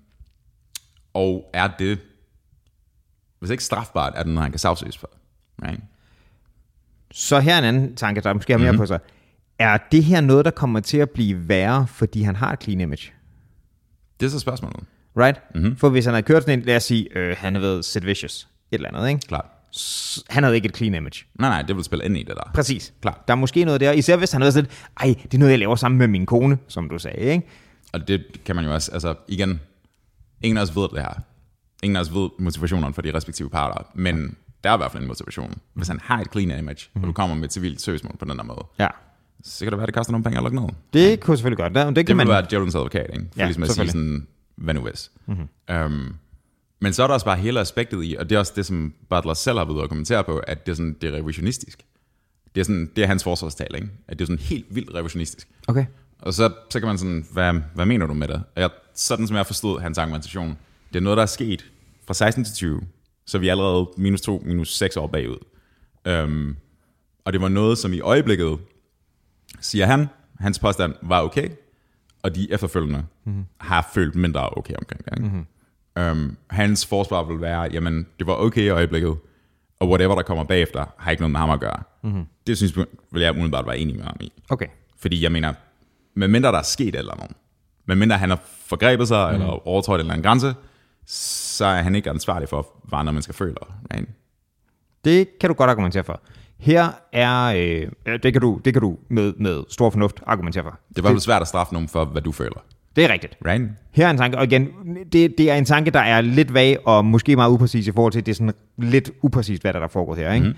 og 1.15 1.51
er 1.55 1.69
det, 1.79 1.99
hvis 3.39 3.51
ikke 3.51 3.65
strafbart, 3.65 4.13
er 4.17 4.23
det 4.23 4.33
noget, 4.33 4.43
han 4.43 4.53
kan 4.53 4.59
sagsøges 4.59 4.99
for. 4.99 5.11
Right? 5.63 5.81
Så 7.13 7.41
her 7.41 7.55
er 7.55 7.59
en 7.59 7.65
anden 7.65 7.97
tanke, 7.97 8.21
der 8.21 8.33
måske 8.33 8.53
har 8.53 8.59
mere 8.59 8.73
mm-hmm. 8.73 8.83
på 8.83 8.87
sig. 8.87 9.01
Er 9.59 9.79
det 9.93 10.05
her 10.05 10.21
noget, 10.21 10.45
der 10.45 10.51
kommer 10.51 10.81
til 10.81 10.99
at 10.99 11.11
blive 11.11 11.49
værre, 11.49 11.87
fordi 11.87 12.23
han 12.23 12.37
har 12.37 12.53
et 12.53 12.63
clean 12.63 12.81
image? 12.81 13.13
Det 14.21 14.27
er 14.27 14.31
så 14.31 14.39
spørgsmålet. 14.39 14.81
Right? 15.17 15.41
Mm-hmm. 15.55 15.77
For 15.77 15.89
hvis 15.89 16.05
han 16.05 16.15
havde 16.15 16.23
kørt 16.23 16.43
sådan 16.43 16.59
en, 16.59 16.65
lad 16.65 16.77
os 16.77 16.83
sige, 16.83 17.19
øh, 17.19 17.37
han 17.39 17.55
havde 17.55 17.67
været 17.67 17.85
Sid 17.85 18.01
Vicious, 18.01 18.49
et 18.71 18.75
eller 18.77 18.89
andet, 18.89 19.09
ikke? 19.09 19.21
Klart. 19.29 19.45
Han 20.31 20.43
havde 20.43 20.57
ikke 20.57 20.67
et 20.67 20.77
clean 20.77 20.95
image. 20.95 21.25
Nej, 21.39 21.51
nej, 21.51 21.63
det 21.63 21.77
vil 21.77 21.85
spille 21.85 22.05
ind 22.05 22.17
i 22.17 22.23
det 22.23 22.35
der. 22.37 22.51
Præcis. 22.55 22.93
Klart. 23.03 23.29
Der 23.29 23.35
er 23.35 23.39
måske 23.39 23.65
noget 23.65 23.81
der, 23.81 23.93
især 23.93 24.17
hvis 24.17 24.33
han 24.33 24.41
havde 24.41 24.53
sådan 24.53 24.71
ej, 25.01 25.15
det 25.23 25.35
er 25.35 25.39
noget, 25.39 25.51
jeg 25.51 25.59
laver 25.59 25.77
sammen 25.77 25.99
med 25.99 26.09
min 26.09 26.27
kone, 26.27 26.59
som 26.69 26.89
du 26.89 26.99
sagde, 26.99 27.19
ikke? 27.19 27.47
Og 27.93 28.09
det 28.09 28.25
kan 28.45 28.57
man 28.57 28.65
jo 28.65 28.75
også, 28.75 28.93
altså 28.93 29.15
igen, 29.29 29.61
ingen 30.43 30.59
af 30.59 30.63
os 30.63 30.77
ved 30.77 30.83
det 30.83 30.99
her. 30.99 31.21
Ingen 31.83 31.97
af 31.97 32.01
os 32.01 32.15
ved 32.15 32.29
motivationen 32.39 32.95
for 32.95 33.03
de 33.03 33.15
respektive 33.15 33.51
parter, 33.51 33.91
men 33.95 34.37
der 34.65 34.71
er 34.71 34.75
i 34.75 34.77
hvert 34.77 34.93
fald 34.93 35.03
en 35.03 35.09
motivation. 35.09 35.55
Hvis 35.75 35.89
han 35.89 36.01
har 36.03 36.21
et 36.21 36.27
clean 36.33 36.59
image, 36.59 36.89
og 36.95 37.03
du 37.03 37.13
kommer 37.13 37.37
med 37.37 37.45
et 37.45 37.53
civilt 37.53 37.81
søgsmål 37.81 38.17
på 38.19 38.25
den 38.25 38.39
der 38.39 38.45
måde, 38.45 38.67
Ja. 38.79 38.89
så 39.43 39.65
kan 39.65 39.73
det 39.73 39.79
være, 39.79 39.83
at 39.83 39.87
det 39.87 39.95
koster 39.95 40.13
nogle 40.13 40.25
penge 40.25 40.41
lukke 40.41 40.57
ned. 40.61 40.69
Det 40.93 41.21
kunne 41.21 41.37
selvfølgelig 41.37 41.59
godt. 41.65 41.75
Det, 41.75 41.87
det 41.87 41.97
Det 41.97 42.07
kan 42.07 42.19
vil 42.19 42.27
man... 42.27 42.29
være 42.35 42.47
djævelens 42.51 42.75
advokat, 42.75 43.11
ikke? 43.13 43.27
For 43.33 43.39
Ja, 43.41 43.45
ligesom 43.45 43.63
at 43.63 43.71
sige 43.71 43.87
sådan, 43.89 44.27
hvad 44.57 44.75
nu 44.75 44.81
hvis. 44.81 45.11
Mm-hmm. 45.27 45.49
Um, 45.85 46.15
men 46.81 46.93
så 46.93 47.03
er 47.03 47.07
der 47.07 47.15
også 47.15 47.27
bare 47.27 47.37
hele 47.37 47.61
aspektet 47.61 48.05
i, 48.05 48.17
og 48.19 48.31
det 48.31 48.35
er 48.37 48.39
også 48.39 48.53
det, 48.57 48.67
som 48.67 48.95
Butler 49.11 49.35
selv 49.35 49.59
har 49.59 49.65
været 49.65 49.75
ude 49.75 49.83
at 49.83 49.89
kommentere 49.89 50.25
på, 50.25 50.37
at 50.39 50.67
det 50.67 50.73
er, 50.73 50.77
sådan, 50.77 50.97
det 51.01 51.15
er 51.15 51.19
revisionistisk. 51.19 51.83
Det 52.55 52.61
er, 52.61 52.65
sådan, 52.65 52.91
det 52.97 53.05
er 53.05 53.07
hans 53.09 53.25
forsvarstale, 53.25 53.77
ikke? 53.77 53.89
At 54.09 54.19
det 54.19 54.25
er 54.25 54.27
sådan 54.27 54.39
helt 54.39 54.67
vildt 54.71 54.95
revisionistisk. 54.95 55.49
Okay. 55.69 55.85
Og 56.19 56.35
så, 56.35 56.53
så 56.71 56.81
kan 56.81 56.87
man 56.89 56.99
sådan, 56.99 57.27
hvad, 57.33 57.55
hvad 57.75 57.87
mener 57.87 58.07
du 58.07 58.15
med 58.15 58.29
det? 58.29 58.37
Og 58.57 58.63
jeg, 58.63 58.71
sådan 58.95 59.27
som 59.27 59.37
jeg 59.37 59.47
forstod 59.47 59.81
hans 59.81 59.99
argumentation, 59.99 60.57
det 60.93 60.97
er 60.99 61.03
noget, 61.03 61.17
der 61.17 61.23
er 61.23 61.27
sket 61.27 61.71
fra 62.07 62.15
16 62.15 62.45
til 62.45 62.55
20, 62.55 62.81
så 63.27 63.39
vi 63.39 63.49
er 63.49 63.53
allerede 63.53 63.91
minus 63.97 64.21
2, 64.21 64.43
minus 64.45 64.77
6 64.77 64.97
år 64.97 65.07
bagud. 65.07 65.39
Um, 66.25 66.57
og 67.25 67.33
det 67.33 67.41
var 67.41 67.49
noget, 67.49 67.79
som 67.79 67.93
i 67.93 68.01
øjeblikket, 68.01 68.59
siger 69.61 69.87
han, 69.87 70.09
hans 70.39 70.59
påstand 70.59 70.95
var 71.03 71.23
okay, 71.23 71.49
og 72.23 72.35
de 72.35 72.53
efterfølgende 72.53 73.05
mm-hmm. 73.25 73.45
har 73.61 73.91
følt 73.95 74.15
mindre 74.15 74.51
okay 74.51 74.75
omkring 74.75 75.05
det. 75.05 75.13
Ikke? 75.17 75.29
Mm-hmm. 75.29 75.47
Um, 76.21 76.37
hans 76.51 76.87
forsvar 76.87 77.23
vil 77.23 77.41
være, 77.41 77.69
jamen, 77.73 78.07
det 78.19 78.27
var 78.27 78.35
okay 78.35 78.63
i 78.63 78.69
øjeblikket, 78.69 79.17
og 79.81 79.89
whatever 79.89 80.15
der 80.15 80.23
kommer 80.23 80.45
bagefter, 80.45 80.85
har 80.99 81.11
ikke 81.11 81.21
noget 81.21 81.31
med 81.31 81.41
ham 81.41 81.51
at 81.51 81.61
gøre. 81.61 81.83
Mm-hmm. 82.03 82.25
Det 82.47 82.57
synes 82.57 82.77
jeg, 82.77 82.87
vil 83.13 83.23
jeg 83.23 83.31
umiddelbart 83.33 83.67
være 83.67 83.79
enig 83.79 83.97
med 83.97 84.05
ham 84.05 84.17
i. 84.21 84.33
Okay. 84.49 84.67
Fordi 84.99 85.23
jeg 85.23 85.33
mener, 85.33 85.55
medmindre 86.15 86.53
der 86.53 86.59
er 86.59 86.63
sket 86.63 86.95
eller 86.95 87.17
noget, 87.17 87.33
medmindre 87.87 88.19
han 88.19 88.29
har 88.29 88.41
forgrebet 88.67 89.09
sig, 89.09 89.29
mm. 89.29 89.35
eller 89.35 89.69
overtrådt 89.69 90.01
en 90.01 90.01
eller 90.01 90.13
anden 90.13 90.25
grænse, 90.25 90.55
så 91.63 91.67
er 91.67 91.83
han 91.83 91.95
ikke 91.95 92.11
ansvarlig 92.11 92.49
for, 92.49 92.67
hvad 92.85 92.99
andre 92.99 93.13
mennesker 93.13 93.33
føler. 93.33 93.79
Right? 93.95 94.09
Det 95.05 95.39
kan 95.41 95.49
du 95.49 95.55
godt 95.55 95.71
argumentere 95.71 96.05
for. 96.05 96.21
Her 96.59 96.89
er, 97.13 97.45
øh, 97.45 97.89
ja, 98.07 98.17
det 98.17 98.33
kan 98.33 98.43
du, 98.43 98.61
det 98.65 98.73
kan 98.73 98.83
du 98.83 98.99
med, 99.09 99.33
med 99.37 99.65
stor 99.69 99.91
fornuft 99.91 100.23
argumentere 100.27 100.63
for. 100.63 100.79
Det 100.97 101.05
var 101.05 101.11
vel 101.11 101.21
svært 101.21 101.43
at 101.43 101.49
straffe 101.49 101.73
nogen 101.73 101.89
for, 101.89 102.05
hvad 102.05 102.23
du 102.23 102.33
føler. 102.33 102.65
Det 102.97 103.05
er 103.05 103.09
rigtigt. 103.09 103.37
Right? 103.47 103.71
Her 103.91 104.07
er 104.07 104.11
en 104.11 104.17
tanke, 104.17 104.39
og 104.39 104.45
igen, 104.45 104.69
det, 105.13 105.39
det 105.39 105.51
er 105.51 105.55
en 105.55 105.65
tanke, 105.65 105.91
der 105.91 106.01
er 106.01 106.21
lidt 106.21 106.55
vag 106.55 106.87
og 106.87 107.05
måske 107.05 107.37
meget 107.37 107.51
upræcis 107.51 107.87
i 107.87 107.93
forhold 107.93 108.13
til, 108.13 108.19
at 108.19 108.27
det 108.27 108.33
er 108.33 108.37
sådan 108.37 108.55
lidt 108.79 109.11
upræcist, 109.23 109.63
hvad 109.63 109.73
der, 109.73 109.81
der 109.81 109.89
foregår 109.89 110.15
her. 110.15 110.33
Ikke? 110.33 110.57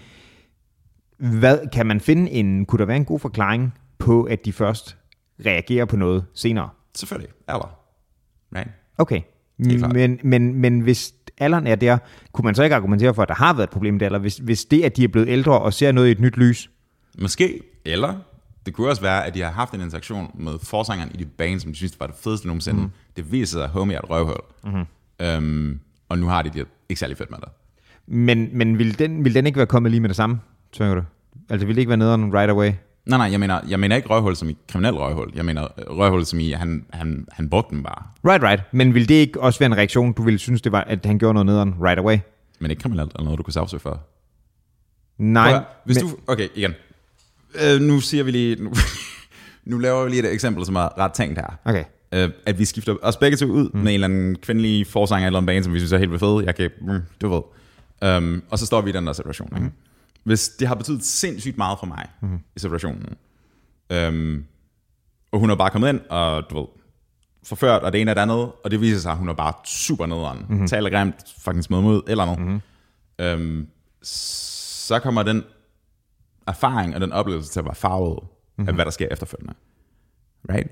Mm. 1.19 1.39
Hvad, 1.39 1.59
kan 1.73 1.87
man 1.87 2.01
finde 2.01 2.31
en, 2.31 2.67
kunne 2.67 2.79
der 2.79 2.87
være 2.87 2.97
en 2.97 3.05
god 3.05 3.21
forklaring 3.21 3.75
på, 3.99 4.23
at 4.23 4.45
de 4.45 4.53
først 4.53 4.97
reagerer 5.47 5.85
på 5.85 5.97
noget 5.97 6.25
senere? 6.35 6.69
Selvfølgelig. 6.95 7.31
Er 7.49 7.59
der. 7.59 7.79
Right? 8.57 8.71
Okay. 8.99 9.21
Klart. 9.63 9.93
Men, 9.93 10.19
men, 10.23 10.55
men 10.55 10.81
hvis 10.81 11.15
alderen 11.39 11.67
er 11.67 11.75
der, 11.75 11.99
kunne 12.33 12.45
man 12.45 12.55
så 12.55 12.63
ikke 12.63 12.77
argumentere 12.77 13.15
for, 13.15 13.23
at 13.23 13.29
der 13.29 13.35
har 13.35 13.53
været 13.53 13.67
et 13.67 13.71
problem 13.71 13.99
der, 13.99 14.07
eller 14.07 14.19
hvis, 14.19 14.37
hvis 14.37 14.65
det, 14.65 14.83
at 14.83 14.97
de 14.97 15.05
er 15.05 15.09
blevet 15.09 15.29
ældre 15.29 15.61
og 15.61 15.73
ser 15.73 15.93
noget 15.93 16.09
i 16.09 16.11
et 16.11 16.21
nyt 16.21 16.37
lys, 16.37 16.71
Måske, 17.19 17.61
eller 17.85 18.15
det 18.67 18.75
kunne 18.75 18.89
også 18.89 19.03
være, 19.03 19.27
at 19.27 19.35
de 19.35 19.41
har 19.41 19.51
haft 19.51 19.75
en 19.75 19.81
interaktion 19.81 20.31
med 20.35 20.53
forsangeren 20.63 21.11
i 21.15 21.17
de 21.17 21.25
band, 21.25 21.61
som 21.61 21.71
de 21.71 21.77
synes 21.77 22.01
var 22.01 22.07
det 22.07 22.17
fedeste 22.17 22.47
nogensinde. 22.47 22.83
Mm. 22.83 22.91
Det 23.17 23.33
viser 23.33 23.59
sig, 23.59 23.65
at 23.65 23.71
homie 23.71 23.97
er 23.97 24.01
et 24.01 24.11
røvhul. 24.11 24.37
Mm-hmm. 24.65 24.85
Øhm, 25.21 25.81
og 26.09 26.19
nu 26.19 26.27
har 26.27 26.43
de 26.43 26.51
det 26.51 26.67
ikke 26.89 27.01
særlig 27.01 27.17
fedt 27.17 27.31
med 27.31 27.39
det. 27.39 27.49
men, 28.07 28.49
men 28.53 28.79
vil, 28.79 28.99
den, 28.99 29.25
vil 29.25 29.35
den 29.35 29.47
ikke 29.47 29.57
være 29.57 29.67
kommet 29.67 29.91
lige 29.91 30.01
med 30.01 30.09
det 30.09 30.17
samme, 30.17 30.41
tænker 30.73 30.95
du? 30.95 31.03
Altså 31.49 31.67
vil 31.67 31.77
det 31.77 31.81
ikke 31.81 31.89
være 31.89 31.97
nederen 31.97 32.35
right 32.35 32.51
away? 32.51 32.73
Nej, 33.07 33.19
nej, 33.19 33.31
jeg 33.31 33.41
mener, 33.41 33.61
jeg 33.69 33.81
mener 33.81 33.97
ikke 33.97 34.09
røvhul 34.09 34.37
som 34.37 34.51
i 34.51 34.57
kriminel 34.69 34.95
røvhul. 34.95 35.33
Jeg 35.35 35.45
mener 35.45 35.69
øh, 35.79 35.97
røvhul 35.99 36.25
som 36.25 36.41
i, 36.41 36.51
han, 36.51 36.85
han, 36.91 37.27
han 37.33 37.51
brugte 37.51 37.75
den 37.75 37.83
bare. 37.83 38.03
Right, 38.33 38.45
right. 38.45 38.63
Men 38.73 38.95
vil 38.95 39.09
det 39.09 39.15
ikke 39.15 39.41
også 39.41 39.59
være 39.59 39.67
en 39.67 39.77
reaktion, 39.77 40.13
du 40.13 40.23
ville 40.23 40.39
synes, 40.39 40.63
det 40.63 40.73
var, 40.73 40.81
at 40.81 41.07
han 41.07 41.19
gjorde 41.19 41.35
noget 41.35 41.47
nederen 41.47 41.75
right 41.81 41.99
away? 41.99 42.19
Men 42.59 42.71
ikke 42.71 42.83
kriminelt, 42.83 43.13
eller 43.13 43.25
noget, 43.25 43.39
du 43.39 43.43
kunne 43.43 43.53
sagsøge 43.53 43.81
for. 43.81 44.03
Nej. 45.19 45.53
Prøv 45.53 45.61
Hvis 45.85 46.03
men, 46.03 46.11
du, 46.11 46.17
okay, 46.27 46.49
igen. 46.55 46.75
Øh, 47.65 47.81
nu 47.81 48.01
siger 48.01 48.25
vi 48.25 48.31
lige, 48.31 48.63
nu, 48.63 48.73
nu 49.65 49.79
laver 49.79 50.05
vi 50.05 50.11
lige 50.11 50.29
et 50.29 50.33
eksempel, 50.33 50.67
som 50.67 50.77
er 50.77 50.99
ret 50.99 51.13
tænkt 51.13 51.39
her. 51.39 51.59
Okay. 51.65 51.85
Øh, 52.15 52.31
at 52.47 52.59
vi 52.59 52.65
skifter 52.65 52.97
os 53.03 53.17
begge 53.17 53.37
to 53.37 53.47
ud 53.47 53.71
mm. 53.75 53.81
med 53.81 53.87
en 53.87 53.95
eller 53.95 54.05
anden 54.05 54.37
kvindelig 54.37 54.87
forsanger 54.87 55.27
eller 55.27 55.39
en 55.39 55.47
band, 55.47 55.65
som 55.65 55.75
vi 55.75 55.79
synes 55.79 55.93
er 55.93 55.99
helt 55.99 56.11
vildt 56.11 56.21
fed. 56.21 56.45
Jeg 56.45 56.55
kan, 56.55 56.71
mm, 56.81 57.01
du 57.21 57.29
ved. 57.29 57.43
Um, 58.17 58.43
og 58.51 58.59
så 58.59 58.67
står 58.67 58.81
vi 58.81 58.91
i 58.91 58.93
den 58.93 59.07
der 59.07 59.13
situation. 59.13 59.49
Mm. 59.53 59.71
Hvis 60.25 60.49
det 60.49 60.69
har 60.69 60.75
betydet 60.75 61.05
sindssygt 61.05 61.59
meget 61.59 61.79
for 61.79 61.87
mig 61.87 62.09
mm. 62.21 62.39
i 62.57 62.59
situationen, 62.59 63.17
um, 64.09 64.45
og 65.33 65.41
hun 65.41 65.51
er 65.51 65.55
bare 65.57 65.71
kommet 65.71 65.89
ind, 65.89 66.01
og 66.11 66.51
du 66.51 66.59
ved, 66.59 66.67
forført, 67.43 67.83
og 67.83 67.93
det 67.93 68.01
ene 68.01 68.11
og 68.11 68.17
det 68.17 68.23
andet, 68.23 68.53
og 68.65 68.71
det 68.71 68.81
viser 68.81 69.01
sig, 69.01 69.13
at 69.13 69.19
hun 69.19 69.29
er 69.29 69.35
bare 69.35 69.53
super 69.65 70.07
nederen, 70.07 70.47
mm-hmm. 70.49 70.67
taler 70.67 70.91
grimt, 70.91 71.15
fucking 71.39 71.65
smed 71.65 71.81
mod, 71.81 72.03
eller 72.09 72.25
noget. 72.25 72.41
Mm-hmm. 72.41 73.41
Um, 73.41 73.67
så 74.03 74.99
kommer 74.99 75.23
den 75.23 75.45
erfaring 76.47 76.95
og 76.95 77.01
den 77.01 77.13
oplevelse 77.13 77.51
til 77.51 77.61
at 77.61 77.65
være 77.65 77.75
farvet 77.75 78.19
mm-hmm. 78.23 78.69
af, 78.69 78.75
hvad 78.75 78.85
der 78.85 78.91
sker 78.91 79.09
efterfølgende. 79.11 79.55
Right? 80.51 80.69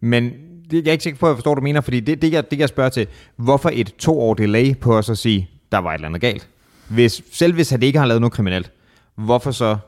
Men 0.00 0.32
det, 0.70 0.84
jeg 0.84 0.86
er 0.86 0.92
ikke 0.92 1.04
sikker 1.04 1.18
på, 1.18 1.26
at 1.26 1.30
jeg 1.30 1.36
forstår, 1.36 1.54
hvad 1.54 1.60
du 1.60 1.64
mener, 1.64 1.80
fordi 1.80 2.00
det, 2.00 2.22
det, 2.22 2.32
jeg, 2.32 2.50
det 2.50 2.58
jeg 2.58 2.68
spørger 2.68 2.90
til, 2.90 3.06
hvorfor 3.36 3.70
et 3.72 3.94
to 3.98 4.20
år 4.20 4.34
delay 4.34 4.78
på 4.78 4.98
at 4.98 5.04
så 5.04 5.14
sige, 5.14 5.50
der 5.72 5.78
var 5.78 5.90
et 5.90 5.94
eller 5.94 6.08
andet 6.08 6.20
galt? 6.20 6.48
Hvis, 6.88 7.22
selv 7.32 7.54
hvis 7.54 7.70
han 7.70 7.82
ikke 7.82 7.98
har 7.98 8.06
lavet 8.06 8.20
noget 8.20 8.32
kriminelt, 8.32 8.72
hvorfor 9.24 9.50
så? 9.50 9.78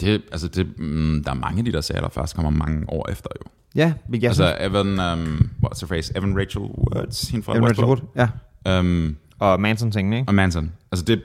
Det, 0.00 0.22
altså 0.32 0.48
det, 0.48 0.78
mm, 0.78 1.22
der 1.24 1.30
er 1.30 1.34
mange 1.34 1.58
af 1.58 1.64
de 1.64 1.72
der 1.72 1.80
sager, 1.80 2.00
der 2.00 2.08
først 2.08 2.34
kommer 2.36 2.50
mange 2.50 2.84
år 2.90 3.10
efter 3.10 3.30
jo. 3.44 3.50
Ja, 3.74 3.94
men 4.08 4.22
jeg 4.22 4.28
Altså 4.28 4.56
Evan, 4.60 4.86
um, 4.86 5.50
what's 5.66 5.80
her 5.80 5.86
face? 5.88 6.12
Evan 6.16 6.38
Rachel 6.38 6.60
Woods, 6.62 7.28
hende 7.28 7.44
fra 7.44 7.52
Evan 7.56 7.68
Rachel. 7.68 7.84
Wood, 7.84 7.98
ja. 8.16 8.78
Um, 8.80 9.16
Og 9.38 9.60
Manson-tingene, 9.60 10.16
ikke? 10.16 10.28
og 10.28 10.34
Manson. 10.34 10.72
Altså 10.92 11.04
det, 11.04 11.22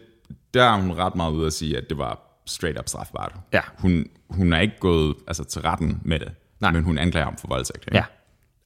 der 0.53 0.63
er 0.63 0.82
hun 0.82 0.91
ret 0.91 1.15
meget 1.15 1.32
ude 1.32 1.47
at 1.47 1.53
sige, 1.53 1.77
at 1.77 1.84
det 1.89 1.97
var 1.97 2.19
straight 2.45 2.79
up 2.79 2.88
strafbart. 2.89 3.36
Ja. 3.53 3.62
Hun, 3.77 4.06
hun 4.29 4.53
er 4.53 4.60
ikke 4.60 4.75
gået 4.79 5.15
altså, 5.27 5.43
til 5.43 5.62
retten 5.62 5.99
med 6.06 6.19
det, 6.19 6.32
Nej. 6.60 6.71
men 6.71 6.84
hun 6.84 6.97
anklager 6.97 7.25
ham 7.25 7.38
for 7.38 7.47
voldtægt. 7.47 7.84
ikke? 7.88 7.97
Ja. 7.97 8.03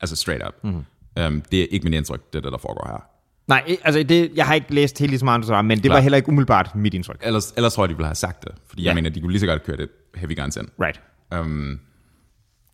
Altså 0.01 0.15
straight 0.15 0.43
up. 0.47 0.53
Mm-hmm. 0.63 0.85
Um, 1.25 1.41
det 1.51 1.61
er 1.61 1.67
ikke 1.71 1.83
mit 1.83 1.93
indtryk, 1.93 2.33
det 2.33 2.39
er 2.39 2.41
det, 2.43 2.51
der 2.51 2.57
foregår 2.57 2.87
her. 2.87 3.09
Nej, 3.47 3.77
altså 3.83 4.03
det, 4.03 4.31
jeg 4.35 4.45
har 4.45 4.53
ikke 4.53 4.73
læst 4.73 4.99
helt 4.99 5.09
lige 5.09 5.19
så 5.19 5.25
meget, 5.25 5.45
som 5.45 5.65
men 5.65 5.77
det 5.77 5.83
Klar. 5.85 5.95
var 5.95 6.01
heller 6.01 6.15
ikke 6.15 6.29
umiddelbart 6.29 6.75
mit 6.75 6.93
indtryk. 6.93 7.21
Ellers, 7.21 7.53
ellers 7.57 7.73
tror 7.73 7.83
jeg, 7.83 7.89
de 7.89 7.95
ville 7.95 8.07
have 8.07 8.15
sagt 8.15 8.43
det. 8.43 8.51
Fordi 8.67 8.81
ja. 8.81 8.87
Jeg 8.87 8.95
mener, 8.95 9.09
de 9.09 9.21
kunne 9.21 9.31
lige 9.31 9.39
så 9.39 9.45
godt 9.45 9.63
køre 9.63 9.77
det 9.77 9.89
heavy 10.15 10.39
guns 10.39 10.57
ind. 10.57 10.67
Right. 10.81 11.01
Um, 11.39 11.79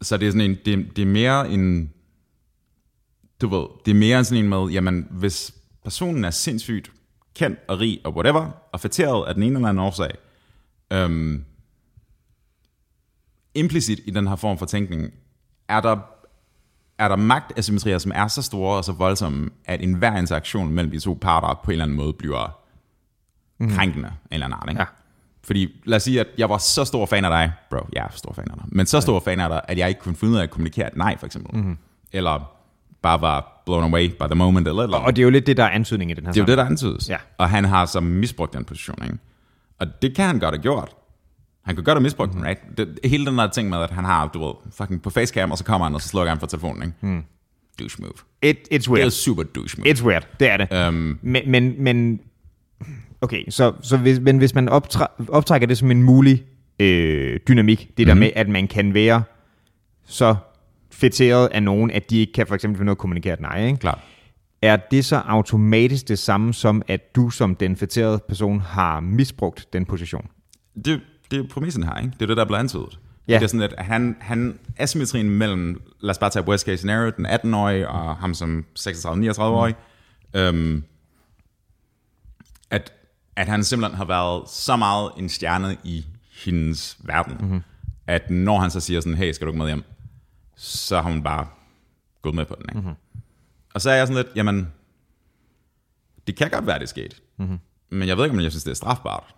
så 0.02 0.18
det 0.18 0.28
er 0.28 0.32
sådan 0.32 0.50
en, 0.52 0.58
det, 0.66 0.96
det 0.96 1.02
er 1.02 1.06
mere 1.06 1.50
en, 1.50 1.94
du 3.42 3.48
ved, 3.48 3.66
det 3.86 3.92
er 3.92 3.96
mere 3.96 4.24
sådan 4.24 4.44
en 4.44 4.50
med, 4.50 4.68
jamen, 4.72 5.08
hvis 5.12 5.54
personen 5.84 6.26
er 6.26 6.32
sindssygt 6.32 6.92
kendt 7.36 7.60
og 7.68 7.80
rig 7.80 8.02
og 8.04 8.16
whatever, 8.16 8.52
og 8.74 8.80
fætteret 8.80 9.28
af 9.28 9.34
den 9.34 9.44
ene 9.44 9.56
eller 9.56 9.70
anden 9.70 9.84
årsag, 9.84 10.12
um, 11.06 11.46
implicit 13.56 14.00
i 14.06 14.12
den 14.12 14.28
her 14.28 14.36
form 14.36 14.58
for 14.58 14.66
tænkning, 14.66 15.14
er 15.70 15.82
der, 15.82 15.98
er 17.00 17.08
der 17.08 17.16
magtasymmetrier, 17.16 17.98
som 17.98 18.12
er 18.16 18.28
så 18.28 18.42
store 18.42 18.78
og 18.78 18.84
så 18.84 18.92
voldsomme, 18.92 19.50
at 19.66 19.82
enhver 19.82 20.18
interaktion 20.18 20.70
mellem 20.70 20.92
de 20.92 21.00
to 21.00 21.18
parter 21.22 21.62
på 21.64 21.72
en 21.72 21.72
eller 21.72 21.86
anden 21.86 21.98
måde 21.98 22.14
bliver 22.14 22.60
mm. 23.60 23.70
krænkende 23.70 24.08
af 24.08 24.12
en 24.12 24.18
eller 24.32 24.46
anden 24.46 24.60
art. 24.62 24.70
Ikke? 24.70 24.82
Ja. 24.82 24.86
Fordi 25.44 25.82
lad 25.86 25.96
os 25.96 26.04
sige, 26.04 26.20
at 26.20 26.28
jeg 26.38 26.50
var 26.50 26.58
så 26.58 26.86
stor 26.86 27.06
fan 27.06 27.26
af 27.26 27.32
dig, 27.32 27.52
bro, 27.70 27.88
jeg 27.94 28.04
er 28.04 28.08
stor 28.12 28.34
fan 28.34 28.46
af 28.52 28.58
dig, 28.58 28.66
men 28.68 28.86
så 28.86 29.02
stor 29.02 29.20
fan 29.20 29.40
af 29.40 29.50
dig, 29.50 29.62
at 29.68 29.78
jeg 29.78 29.90
ikke 29.90 30.02
kunne 30.02 30.16
finde 30.16 30.34
ud 30.34 30.38
af 30.38 30.44
at 30.44 30.50
kommunikere 30.50 30.88
et 30.88 30.98
nej, 30.98 31.18
for 31.18 31.26
eksempel. 31.26 31.56
Mm-hmm. 31.58 31.78
Eller 32.14 32.52
bare 33.02 33.22
var 33.22 33.62
blown 33.66 33.84
away 33.84 34.10
by 34.10 34.24
the 34.24 34.36
moment, 34.36 34.68
eller, 34.68 34.84
eller 34.84 34.98
Og 34.98 35.16
det 35.16 35.22
er 35.22 35.24
jo 35.24 35.30
lidt 35.30 35.48
det, 35.48 35.58
der 35.58 35.64
er 35.64 35.70
antydning 35.70 36.12
i 36.12 36.14
den 36.14 36.26
her 36.26 36.32
det 36.32 36.40
er 36.40 36.44
jo 36.44 36.48
det, 36.48 36.58
der 36.58 36.66
antydes. 36.66 37.10
Ja. 37.10 37.18
Og 37.38 37.50
han 37.50 37.66
har 37.66 37.86
så 37.86 38.00
misbrugt 38.00 38.54
den 38.54 38.66
position, 38.66 39.04
ikke? 39.04 39.18
Og 39.80 40.02
det 40.02 40.16
kan 40.16 40.26
han 40.26 40.40
godt 40.40 40.56
have 40.56 40.62
gjort. 40.62 40.96
Han 41.66 41.76
kan 41.76 41.84
godt 41.84 41.98
have 41.98 42.04
misbrugt 42.04 42.34
den, 42.34 42.44
right? 42.46 42.60
Det, 42.78 43.00
hele 43.04 43.26
den 43.26 43.38
der 43.38 43.48
ting 43.48 43.70
med, 43.70 43.78
at 43.78 43.90
han 43.90 44.06
har, 44.06 44.28
du 44.28 44.46
ved, 44.46 44.54
fucking 44.78 45.02
på 45.02 45.10
facecam, 45.10 45.52
og 45.52 45.58
så 45.58 45.64
kommer 45.64 45.86
han, 45.86 45.96
og 45.96 46.02
så 46.02 46.08
slukker 46.08 46.30
han 46.32 46.40
for 46.40 46.48
telefonen, 46.48 46.84
ikke? 46.84 46.96
Mm. 47.02 47.24
Douche 47.80 48.02
move. 48.02 48.14
It, 48.42 48.58
it's 48.58 48.68
Det 48.72 48.88
er 48.88 48.92
weird. 48.92 49.12
super 49.12 49.44
douche 49.44 49.82
move. 49.82 49.92
It's 49.94 50.06
weird, 50.06 50.28
det 50.40 50.50
er 50.50 50.58
det. 50.58 50.88
Um, 50.88 51.20
Men, 51.22 51.42
men, 51.52 51.76
men 51.84 52.20
okay, 53.22 53.44
så, 53.50 53.74
så 53.82 53.98
hvis, 53.98 54.20
men 54.20 54.38
hvis 54.38 54.56
man 54.56 54.70
optræ- 54.70 55.26
optrækker 55.30 55.68
det 55.68 55.78
som 55.78 55.92
en 55.92 56.04
mulig 56.04 56.44
øh, 56.80 57.40
dynamik, 57.48 57.80
det 57.98 58.08
Mhm. 58.08 58.08
der 58.08 58.14
med, 58.14 58.32
at 58.36 58.50
man 58.50 58.68
kan 58.68 58.94
være 58.94 59.24
så 60.06 60.36
fætteret 60.92 61.48
af 61.52 61.64
nogen, 61.64 61.92
at 61.92 62.10
de 62.10 62.20
ikke 62.20 62.34
kan 62.34 62.48
for 62.48 62.56
eksempel 62.56 62.78
finde 62.78 62.90
af 62.90 62.94
at 62.94 62.98
kommunikere 62.98 63.42
nej, 63.42 63.66
ikke? 63.66 63.78
klart. 63.80 64.00
er 64.62 64.76
det 64.92 65.06
så 65.06 65.16
automatisk 65.16 66.08
det 66.08 66.20
samme 66.20 66.54
som, 66.54 66.82
at 66.88 67.16
du 67.16 67.30
som 67.30 67.56
den 67.56 67.76
fætterede 67.76 68.20
person 68.28 68.60
har 68.60 69.00
misbrugt 69.00 69.74
den 69.74 69.86
position? 69.86 70.28
det, 70.86 71.02
det 71.32 71.40
er 71.40 71.48
præmissen 71.48 71.84
her, 71.84 71.98
ikke? 71.98 72.12
Det 72.14 72.22
er 72.22 72.26
det, 72.26 72.38
der 72.38 72.46
bliver 72.46 72.60
antydet. 72.60 73.00
Ja. 73.28 73.34
Det 73.34 73.44
er 73.44 73.48
sådan, 73.48 73.62
at 73.62 73.86
han, 73.86 74.18
han 74.20 74.60
asymmetrien 74.78 75.30
mellem, 75.30 75.82
lad 76.00 76.10
os 76.10 76.18
bare 76.18 76.30
tage 76.30 76.48
worst 76.48 76.66
case 76.66 76.78
scenario, 76.78 77.12
den 77.18 77.26
18-årige 77.26 77.90
og 77.90 78.16
ham 78.16 78.34
som 78.34 78.66
36-39-årig, 78.80 79.76
mm. 80.34 80.40
øhm, 80.40 80.84
at, 82.70 82.94
at 83.36 83.48
han 83.48 83.64
simpelthen 83.64 83.98
har 83.98 84.06
været 84.06 84.50
så 84.50 84.76
meget 84.76 85.12
en 85.18 85.30
stjerne 85.30 85.78
i 85.84 86.06
hendes 86.46 86.98
verden, 87.00 87.38
mm-hmm. 87.40 87.62
at 88.08 88.30
når 88.30 88.60
han 88.60 88.72
så 88.72 88.80
siger 88.80 89.02
sådan, 89.02 89.18
hey, 89.18 89.32
skal 89.32 89.48
du 89.48 89.52
ikke 89.52 89.60
med 89.60 89.68
hjem, 89.68 89.84
så 90.56 91.02
har 91.02 91.12
hun 91.12 91.24
bare 91.24 91.48
gået 92.22 92.36
med 92.36 92.46
på 92.46 92.56
den, 92.56 92.66
ikke? 92.70 92.80
Mm-hmm. 92.80 93.22
Og 93.74 93.82
så 93.82 93.90
er 93.90 93.96
jeg 93.96 94.08
sådan 94.08 94.24
lidt, 94.24 94.36
jamen, 94.36 94.68
det 96.28 96.36
kan 96.36 96.50
godt 96.50 96.68
være, 96.68 96.80
det 96.80 96.84
er 96.84 96.88
sket, 96.88 97.22
mm-hmm. 97.38 97.60
men 97.90 98.08
jeg 98.08 98.18
ved 98.18 98.24
ikke, 98.24 98.38
om 98.38 98.44
jeg 98.44 98.52
synes, 98.52 98.64
det 98.64 98.72
er 98.72 98.76
strafbart. 98.76 99.36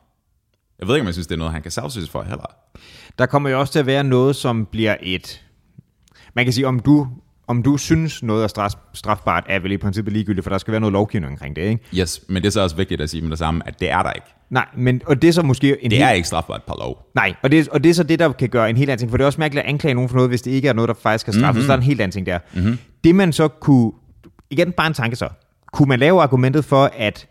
Jeg 0.79 0.87
ved 0.87 0.95
ikke, 0.95 1.01
om 1.01 1.05
jeg 1.05 1.13
synes, 1.13 1.27
det 1.27 1.33
er 1.35 1.37
noget, 1.37 1.53
han 1.53 1.61
kan 1.61 1.71
sagsøges 1.71 2.09
for 2.09 2.23
heller. 2.23 2.45
Der 3.19 3.25
kommer 3.25 3.49
jo 3.49 3.59
også 3.59 3.73
til 3.73 3.79
at 3.79 3.85
være 3.85 4.03
noget, 4.03 4.35
som 4.35 4.65
bliver 4.65 4.95
et... 5.01 5.41
Man 6.33 6.45
kan 6.45 6.53
sige, 6.53 6.67
om 6.67 6.79
du, 6.79 7.07
om 7.47 7.63
du 7.63 7.77
synes 7.77 8.23
noget 8.23 8.43
er 8.43 8.47
straf, 8.47 8.71
strafbart, 8.93 9.43
er 9.49 9.59
vel 9.59 9.71
i 9.71 9.77
princippet 9.77 10.13
ligegyldigt, 10.13 10.43
for 10.43 10.49
der 10.49 10.57
skal 10.57 10.71
være 10.71 10.81
noget 10.81 10.93
lovgivning 10.93 11.31
omkring 11.31 11.55
det, 11.55 11.61
ikke? 11.61 11.83
Yes, 11.99 12.21
men 12.27 12.35
det 12.35 12.47
er 12.47 12.51
så 12.51 12.61
også 12.61 12.75
vigtigt 12.75 13.01
at 13.01 13.09
sige 13.09 13.21
med 13.21 13.29
det 13.29 13.39
samme, 13.39 13.67
at 13.67 13.79
det 13.79 13.91
er 13.91 14.03
der 14.03 14.11
ikke. 14.11 14.27
Nej, 14.49 14.65
men, 14.77 15.01
og 15.05 15.21
det 15.21 15.27
er 15.27 15.31
så 15.31 15.41
måske 15.41 15.83
en 15.83 15.91
Det 15.91 16.01
er 16.01 16.11
ikke 16.11 16.27
strafbart 16.27 16.63
per 16.63 16.75
lov. 16.79 17.11
Nej, 17.15 17.33
og 17.43 17.51
det, 17.51 17.69
og 17.69 17.83
det 17.83 17.89
er 17.89 17.93
så 17.93 18.03
det, 18.03 18.19
der 18.19 18.31
kan 18.31 18.49
gøre 18.49 18.69
en 18.69 18.77
helt 18.77 18.89
anden 18.89 18.99
ting, 18.99 19.09
for 19.11 19.17
det 19.17 19.23
er 19.23 19.25
også 19.25 19.41
mærkeligt 19.41 19.63
at 19.63 19.69
anklage 19.69 19.93
nogen 19.93 20.09
for 20.09 20.15
noget, 20.15 20.29
hvis 20.29 20.41
det 20.41 20.51
ikke 20.51 20.67
er 20.67 20.73
noget, 20.73 20.87
der 20.87 20.93
faktisk 20.93 21.25
kan 21.25 21.33
straffes. 21.33 21.53
Mm-hmm. 21.53 21.61
Så 21.61 21.67
der 21.67 21.73
er 21.73 21.77
en 21.77 21.83
helt 21.83 22.01
anden 22.01 22.11
ting 22.11 22.25
der. 22.25 22.39
Mm-hmm. 22.53 22.77
Det 23.03 23.15
man 23.15 23.33
så 23.33 23.47
kunne, 23.47 23.91
igen 24.49 24.71
bare 24.71 24.87
en 24.87 24.93
tanke 24.93 25.15
så, 25.15 25.29
kunne 25.73 25.89
man 25.89 25.99
lave 25.99 26.21
argumentet 26.21 26.65
for, 26.65 26.91
at, 26.97 27.27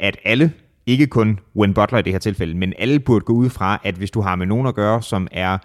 at 0.00 0.16
alle, 0.24 0.52
ikke 0.88 1.06
kun 1.06 1.38
Wayne 1.56 1.74
Butler 1.74 1.98
i 1.98 2.02
det 2.02 2.12
her 2.12 2.18
tilfælde, 2.18 2.54
men 2.54 2.72
alle 2.78 3.00
burde 3.00 3.24
gå 3.24 3.32
ud 3.32 3.50
fra, 3.50 3.80
at 3.84 3.94
hvis 3.94 4.10
du 4.10 4.20
har 4.20 4.36
med 4.36 4.46
nogen 4.46 4.66
at 4.66 4.74
gøre, 4.74 5.02
som 5.02 5.28
er 5.32 5.58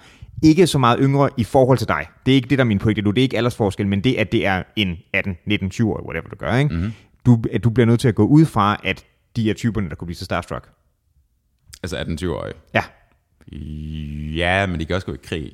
ikke 0.44 0.68
så 0.68 0.78
meget 0.78 0.98
yngre 1.02 1.30
i 1.38 1.44
forhold 1.44 1.78
til 1.78 1.88
dig, 1.88 2.06
det 2.26 2.32
er 2.32 2.36
ikke 2.36 2.50
det, 2.50 2.58
der 2.58 2.64
er 2.64 2.68
min 2.68 2.80
pointe 2.80 3.02
nu, 3.02 3.12
det 3.12 3.22
er 3.22 3.24
ikke 3.24 3.38
aldersforskel, 3.38 3.88
men 3.88 4.04
det, 4.04 4.16
at 4.16 4.32
det 4.32 4.46
er 4.46 4.64
en 4.76 4.98
18, 5.14 5.38
19, 5.46 5.70
20 5.70 5.92
år, 5.94 6.02
whatever 6.06 6.30
du 6.30 6.36
gør, 6.36 6.56
ikke? 6.58 6.76
Mm-hmm. 6.76 6.92
Du, 7.26 7.44
at 7.52 7.64
du 7.64 7.70
bliver 7.70 7.86
nødt 7.86 8.00
til 8.00 8.08
at 8.08 8.16
gå 8.16 8.26
ud 8.26 8.46
fra, 8.46 8.78
at 8.84 9.06
de 9.36 9.50
er 9.50 9.54
typerne, 9.54 9.90
der 9.90 9.96
kunne 9.96 10.06
blive 10.06 10.16
så 10.18 10.26
starstruck 10.26 10.70
Altså 11.84 11.98
18-20-årige. 11.98 12.54
Ja. 12.74 12.84
Ja, 14.38 14.66
men 14.66 14.80
de 14.80 14.86
kan 14.86 14.96
også 14.96 15.06
gå 15.08 15.14
i 15.14 15.18
krig. 15.24 15.52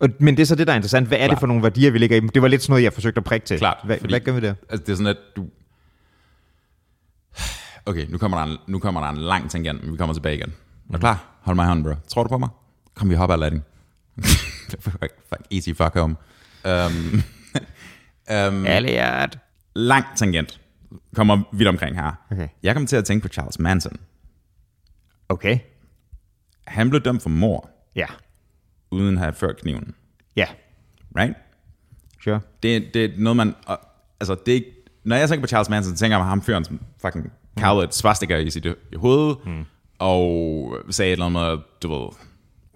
Og, 0.00 0.08
men 0.20 0.36
det 0.36 0.42
er 0.42 0.46
så 0.46 0.54
det, 0.54 0.66
der 0.66 0.72
er 0.72 0.76
interessant. 0.76 1.08
Hvad 1.08 1.18
er 1.18 1.22
det 1.22 1.28
Klart. 1.30 1.40
for 1.40 1.46
nogle 1.46 1.62
værdier, 1.62 1.90
vi 1.90 1.98
lægger 1.98 2.16
i? 2.16 2.20
Det 2.20 2.42
var 2.42 2.48
lidt 2.48 2.62
sådan 2.62 2.72
noget, 2.72 2.82
jeg 2.82 2.92
forsøgte 2.92 3.18
at 3.18 3.24
prikke 3.24 3.46
til. 3.46 3.58
Klart, 3.58 3.76
Hvad, 3.84 3.98
fordi- 3.98 4.12
hvad 4.12 4.20
gør 4.20 4.32
vi 4.32 4.40
der? 4.40 4.54
Altså, 4.70 4.84
det 4.86 4.92
er 4.92 4.96
sådan, 4.96 5.06
at 5.06 5.16
du... 5.36 5.46
Okay, 7.86 8.06
nu 8.08 8.18
kommer 8.18 8.38
der 8.38 8.52
en, 8.52 8.58
nu 8.66 8.78
kommer 8.78 9.00
der 9.00 9.08
en 9.08 9.16
lang 9.18 9.50
tangent, 9.50 9.82
men 9.82 9.92
vi 9.92 9.96
kommer 9.96 10.14
tilbage 10.14 10.34
igen. 10.36 10.52
Er 10.88 10.92
du 10.92 10.98
klar? 10.98 11.38
Hold 11.42 11.56
mig 11.56 11.64
i 11.64 11.66
hånden, 11.66 11.84
bro. 11.84 11.94
Tror 12.08 12.22
du 12.22 12.28
på 12.28 12.38
mig? 12.38 12.48
Kom, 12.94 13.10
vi 13.10 13.14
hopper 13.14 13.34
Aladdin. 13.34 13.62
fuck, 14.80 15.12
fuck, 15.28 15.40
easy 15.50 15.68
fuck 15.74 15.94
home. 15.94 16.16
Um, 16.64 17.22
um, 18.30 18.66
Elliot. 18.76 19.38
lang 19.74 20.04
tangent. 20.16 20.60
Kommer 21.14 21.42
vidt 21.52 21.68
omkring 21.68 21.96
her. 21.96 22.12
Okay. 22.30 22.48
Jeg 22.62 22.74
kom 22.74 22.86
til 22.86 22.96
at 22.96 23.04
tænke 23.04 23.22
på 23.22 23.28
Charles 23.28 23.58
Manson. 23.58 23.96
Okay. 25.28 25.58
Han 26.66 26.90
blev 26.90 27.02
dømt 27.02 27.22
for 27.22 27.30
mor, 27.30 27.70
Ja. 27.96 28.06
uden 28.90 29.14
at 29.14 29.20
have 29.22 29.32
ført 29.32 29.56
kniven. 29.56 29.94
Ja. 30.36 30.46
Right? 31.18 31.34
Sure. 32.24 32.40
Det, 32.62 32.94
det 32.94 33.04
er 33.04 33.08
noget, 33.16 33.36
man... 33.36 33.54
Altså, 34.20 34.36
det 34.46 34.52
er 34.52 34.56
ikke, 34.56 34.72
når 35.04 35.16
jeg 35.16 35.28
tænker 35.28 35.40
på 35.42 35.46
Charles 35.48 35.68
Manson, 35.68 35.96
så 35.96 36.00
tænker 36.00 36.16
jeg 36.16 36.22
på 36.24 36.28
ham 36.28 36.42
fyren, 36.42 36.64
som 36.64 36.80
fucking 37.00 37.32
kavlede 37.56 37.84
et 37.84 37.94
svastika 37.94 38.36
i 38.36 38.50
sit 38.50 38.66
i 38.66 38.96
hovedet, 38.96 39.36
mm. 39.46 39.64
og 39.98 40.76
sagde 40.90 41.08
et 41.08 41.12
eller 41.12 41.26
andet 41.26 41.62
du 41.82 41.88
ved, 41.94 42.08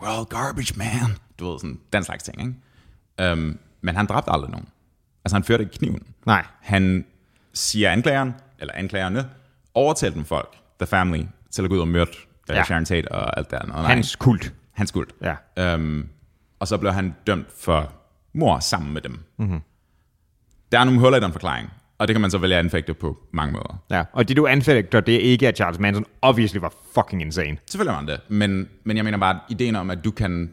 we're 0.02 0.08
all 0.18 0.24
garbage, 0.24 0.74
man. 0.76 1.16
Du 1.38 1.50
ved, 1.50 1.58
sådan 1.58 1.80
den 1.92 2.04
slags 2.04 2.24
ting, 2.24 2.40
ikke? 2.40 3.32
Um, 3.32 3.58
men 3.80 3.96
han 3.96 4.06
dræbte 4.06 4.30
aldrig 4.30 4.50
nogen. 4.50 4.68
Altså, 5.24 5.36
han 5.36 5.44
førte 5.44 5.62
ikke 5.64 5.78
kniven. 5.78 6.02
Nej. 6.26 6.44
Han 6.60 7.06
siger 7.52 7.90
anklageren, 7.90 8.34
eller 8.58 8.74
anklagerne, 8.74 9.28
overtalte 9.74 10.16
dem 10.16 10.24
folk, 10.24 10.56
the 10.80 10.86
family, 10.86 11.24
til 11.50 11.62
at 11.62 11.68
gå 11.68 11.74
ud 11.74 11.80
og 11.80 11.88
myrde 11.88 12.10
Ja. 12.48 12.64
Sharon 12.64 12.84
Tate 12.84 13.12
og 13.12 13.38
alt 13.38 13.50
det 13.50 13.56
andet. 13.56 13.76
Hans 13.76 14.16
kult. 14.16 14.54
Hans 14.72 14.88
skuld. 14.88 15.08
Ja. 15.22 15.34
Øhm, 15.58 16.08
og 16.58 16.68
så 16.68 16.78
blev 16.78 16.92
han 16.92 17.14
dømt 17.26 17.52
for 17.60 17.92
mor 18.32 18.58
sammen 18.58 18.92
med 18.94 19.02
dem. 19.02 19.20
Mm-hmm. 19.36 19.60
Der 20.72 20.78
er 20.78 20.84
nogle 20.84 21.00
huller 21.00 21.18
i 21.18 21.20
den 21.20 21.32
forklaring, 21.32 21.70
og 21.98 22.08
det 22.08 22.14
kan 22.14 22.20
man 22.20 22.30
så 22.30 22.38
vælge 22.38 22.54
at 22.54 22.58
anfægte 22.58 22.94
på 22.94 23.18
mange 23.32 23.52
måder. 23.52 23.82
Ja. 23.90 24.04
Og 24.12 24.28
det 24.28 24.36
du 24.36 24.46
anfægter, 24.46 25.00
det 25.00 25.14
er 25.14 25.18
ikke, 25.20 25.48
at 25.48 25.56
Charles 25.56 25.80
Manson 25.80 26.04
obviously 26.22 26.58
var 26.58 26.72
fucking 26.94 27.22
insane. 27.22 27.58
Selvfølgelig 27.66 27.92
var 27.92 27.98
han 27.98 28.08
det, 28.08 28.20
men, 28.28 28.68
men 28.84 28.96
jeg 28.96 29.04
mener 29.04 29.18
bare, 29.18 29.34
at 29.34 29.40
ideen 29.48 29.76
om, 29.76 29.90
at 29.90 30.04
du 30.04 30.10
kan, 30.10 30.52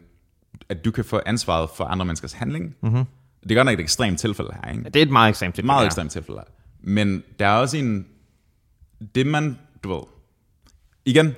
at 0.68 0.84
du 0.84 0.90
kan 0.90 1.04
få 1.04 1.20
ansvaret 1.26 1.70
for 1.76 1.84
andre 1.84 2.06
menneskers 2.06 2.32
handling, 2.32 2.74
mm-hmm. 2.82 3.04
det 3.42 3.50
er 3.50 3.54
godt 3.54 3.66
nok 3.66 3.74
et 3.74 3.80
ekstremt 3.80 4.18
tilfælde 4.18 4.50
her, 4.62 4.70
ikke? 4.72 4.84
Det 4.84 4.96
er 4.96 5.02
et 5.02 5.10
meget 5.10 5.28
ekstremt 5.28 5.54
tilfælde. 5.54 5.66
meget 5.66 5.82
ja. 5.82 5.86
ekstremt 5.86 6.12
tilfælde. 6.12 6.40
Men 6.82 7.22
der 7.38 7.46
er 7.46 7.56
også 7.56 7.76
en... 7.76 8.06
Det 9.14 9.26
man, 9.26 9.58
du 9.84 9.92
ved... 9.92 10.02
Igen, 11.04 11.34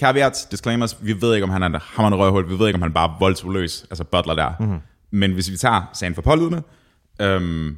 caveats, 0.00 0.44
disclaimers, 0.44 0.96
vi 1.02 1.20
ved 1.20 1.34
ikke, 1.34 1.44
om 1.44 1.50
han 1.50 1.62
er 1.62 1.78
hammerende 1.82 2.18
røvhul, 2.18 2.48
vi 2.48 2.58
ved 2.58 2.66
ikke, 2.66 2.76
om 2.76 2.82
han 2.82 2.92
bare 2.92 3.10
er 3.10 3.18
voldsuløs, 3.18 3.86
altså 3.90 4.04
butler 4.04 4.34
der. 4.34 4.52
Mm-hmm. 4.60 4.78
Men 5.10 5.32
hvis 5.32 5.50
vi 5.50 5.56
tager 5.56 5.90
sagen 5.92 6.14
for 6.14 6.22
pålydende, 6.22 6.62
øhm, 7.20 7.76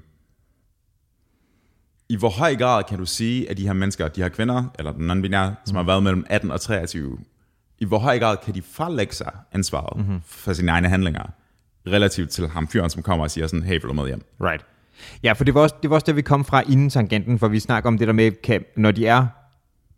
i 2.11 2.17
hvor 2.17 2.29
høj 2.29 2.57
grad 2.57 2.85
kan 2.85 2.99
du 2.99 3.07
sige, 3.07 3.51
at 3.51 3.57
de 3.57 3.67
her 3.67 3.73
mennesker, 3.73 4.09
de 4.09 4.23
her 4.23 4.29
kvinder, 4.29 4.65
eller 4.79 4.93
den 4.93 5.11
non-binære, 5.11 5.55
som 5.65 5.77
har 5.77 5.83
været 5.83 6.03
mellem 6.03 6.25
18 6.31 6.51
og 6.51 6.61
23, 6.61 7.19
i 7.79 7.85
hvor 7.85 7.99
høj 7.99 8.19
grad 8.19 8.37
kan 8.45 8.55
de 8.55 8.63
fralægge 8.63 9.15
sig 9.15 9.33
ansvaret 9.53 9.97
mm-hmm. 9.97 10.21
for 10.27 10.53
sine 10.53 10.71
egne 10.71 10.89
handlinger, 10.89 11.23
relativt 11.87 12.31
til 12.31 12.49
ham 12.49 12.69
fyren, 12.69 12.91
som 12.91 13.03
kommer 13.03 13.25
og 13.25 13.31
siger 13.31 13.47
sådan, 13.47 13.63
hey, 13.63 13.73
vil 13.73 13.83
du 13.83 13.93
med 13.93 14.07
hjem? 14.07 14.25
Right. 14.41 14.65
Ja, 15.23 15.33
for 15.33 15.45
det 15.45 15.55
var, 15.55 15.61
også, 15.61 15.75
det 15.83 15.91
var 15.91 15.97
også 15.97 16.05
der, 16.07 16.13
vi 16.13 16.23
kom 16.23 16.45
fra 16.45 16.61
inden 16.61 16.91
tangenten, 16.91 17.39
for 17.39 17.49
vi 17.49 17.59
snakker 17.59 17.89
om 17.89 17.99
det 17.99 18.07
der 18.07 18.13
med, 18.13 18.33
kan, 18.43 18.65
når 18.77 18.91
de 18.91 19.07
er, 19.07 19.27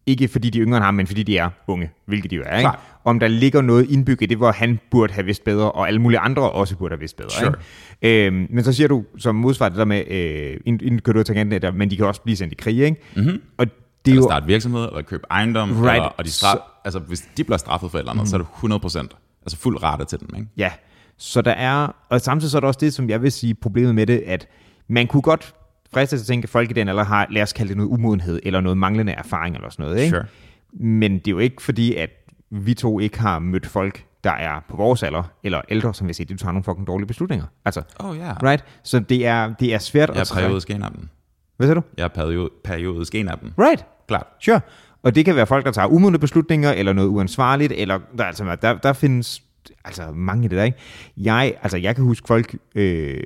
ikke 0.06 0.28
fordi 0.28 0.50
de 0.50 0.58
er 0.58 0.64
yngre 0.64 0.76
end 0.76 0.84
ham, 0.84 0.94
men 0.94 1.06
fordi 1.06 1.22
de 1.22 1.38
er 1.38 1.50
unge, 1.66 1.90
hvilket 2.06 2.30
de 2.30 2.36
jo 2.36 2.42
er, 2.46 2.58
ikke? 2.58 2.70
Om 3.04 3.18
der 3.20 3.28
ligger 3.28 3.62
noget 3.62 3.90
indbygget, 3.90 4.30
det 4.30 4.38
hvor 4.38 4.52
han 4.52 4.80
burde 4.90 5.12
have 5.12 5.24
vidst 5.24 5.44
bedre, 5.44 5.72
og 5.72 5.88
alle 5.88 6.00
mulige 6.00 6.18
andre 6.18 6.50
også 6.50 6.76
burde 6.76 6.92
have 6.92 7.00
vidst 7.00 7.16
bedre. 7.16 7.30
Sure. 7.30 7.54
Ikke? 8.02 8.26
Øhm, 8.26 8.46
men 8.50 8.64
så 8.64 8.72
siger 8.72 8.88
du 8.88 9.04
som 9.18 9.34
modsvar 9.34 9.68
det 9.68 9.78
der 9.78 9.84
med, 9.84 10.04
øh, 10.10 10.56
inden, 10.66 10.98
kører 10.98 11.14
du 11.16 11.22
tangenten, 11.22 11.62
der, 11.62 11.72
men 11.72 11.90
de 11.90 11.96
kan 11.96 12.06
også 12.06 12.22
blive 12.22 12.36
sendt 12.36 12.52
i 12.52 12.56
krig, 12.56 12.78
ikke? 12.78 12.96
Mm-hmm. 13.16 13.42
Og 13.58 13.66
det 13.66 13.72
er 13.72 13.76
eller 14.06 14.22
jo, 14.22 14.28
starte 14.28 14.46
virksomhed, 14.46 14.88
eller 14.88 15.02
købe 15.02 15.22
ejendom, 15.30 15.70
Right. 15.70 15.94
eller, 15.94 16.08
og 16.08 16.24
de 16.24 16.30
straf, 16.30 16.56
altså, 16.84 16.98
hvis 16.98 17.28
de 17.36 17.44
bliver 17.44 17.58
straffet 17.58 17.90
for 17.90 17.98
et 17.98 18.00
eller 18.02 18.12
andet, 18.12 18.22
mm. 18.22 18.26
så 18.26 18.36
er 18.36 18.98
det 18.98 19.06
100%, 19.06 19.42
altså 19.42 19.58
fuld 19.58 19.82
rate 19.82 20.04
til 20.04 20.20
dem, 20.20 20.28
ikke? 20.36 20.48
Ja, 20.56 20.70
så 21.18 21.42
der 21.42 21.50
er, 21.52 21.94
og 22.08 22.20
samtidig 22.20 22.50
så 22.50 22.58
er 22.58 22.60
der 22.60 22.68
også 22.68 22.80
det, 22.80 22.94
som 22.94 23.10
jeg 23.10 23.22
vil 23.22 23.32
sige, 23.32 23.54
problemet 23.54 23.94
med 23.94 24.06
det, 24.06 24.22
at 24.26 24.46
man 24.88 25.06
kunne 25.06 25.22
godt 25.22 25.54
friste 25.94 26.16
til 26.16 26.22
at 26.22 26.26
tænke, 26.26 26.44
at 26.44 26.50
folk 26.50 26.70
i 26.70 26.72
den 26.74 26.88
alder 26.88 27.04
har, 27.04 27.26
lad 27.30 27.42
os 27.42 27.52
kalde 27.52 27.68
det 27.68 27.76
noget 27.76 27.90
umodenhed, 27.90 28.40
eller 28.42 28.60
noget 28.60 28.78
manglende 28.78 29.12
erfaring, 29.12 29.54
eller 29.56 29.70
sådan 29.70 29.82
noget, 29.86 29.98
ikke? 30.00 30.10
Sure. 30.10 30.24
Men 30.72 31.12
det 31.18 31.26
er 31.26 31.30
jo 31.30 31.38
ikke 31.38 31.62
fordi, 31.62 31.94
at 31.94 32.10
vi 32.50 32.74
to 32.74 33.00
ikke 33.00 33.20
har 33.20 33.38
mødt 33.38 33.66
folk, 33.66 34.04
der 34.24 34.30
er 34.32 34.60
på 34.68 34.76
vores 34.76 35.02
alder, 35.02 35.22
eller 35.44 35.60
ældre, 35.68 35.94
som 35.94 36.06
vil 36.06 36.14
sige, 36.14 36.24
at 36.24 36.30
du 36.30 36.36
tager 36.36 36.52
nogle 36.52 36.64
fucking 36.64 36.86
dårlige 36.86 37.06
beslutninger. 37.06 37.46
Altså, 37.64 37.82
Oh. 37.98 38.16
Yeah. 38.16 38.36
right? 38.42 38.64
Så 38.82 38.98
det 39.00 39.26
er, 39.26 39.54
det 39.60 39.74
er 39.74 39.78
svært 39.78 40.08
Jeg 40.08 40.16
er 40.16 40.20
at 40.20 40.26
trække. 40.26 40.46
periodisk 40.46 40.70
en 40.70 40.82
af 40.82 40.90
dem. 40.90 41.08
Hvad 41.56 41.66
siger 41.66 41.74
du? 41.74 41.82
Jeg 41.98 42.04
er 42.04 42.08
periode, 42.08 42.50
periodisk 42.64 43.14
en 43.14 43.28
af 43.28 43.38
dem. 43.38 43.52
Right. 43.58 43.86
Klart. 44.08 44.26
Sure. 44.40 44.60
Og 45.02 45.14
det 45.14 45.24
kan 45.24 45.36
være 45.36 45.46
folk, 45.46 45.64
der 45.64 45.72
tager 45.72 45.86
umodne 45.88 46.18
beslutninger, 46.18 46.72
eller 46.72 46.92
noget 46.92 47.08
uansvarligt, 47.08 47.72
eller 47.76 47.98
der, 48.18 48.24
altså, 48.24 48.56
der, 48.62 48.74
der 48.78 48.92
findes 48.92 49.42
altså 49.84 50.12
mange 50.14 50.44
i 50.44 50.48
det 50.48 50.58
der, 50.58 50.64
ikke? 50.64 50.78
Jeg, 51.16 51.54
altså, 51.62 51.78
jeg 51.78 51.94
kan 51.94 52.04
huske 52.04 52.26
folk, 52.28 52.56
øh, 52.74 53.20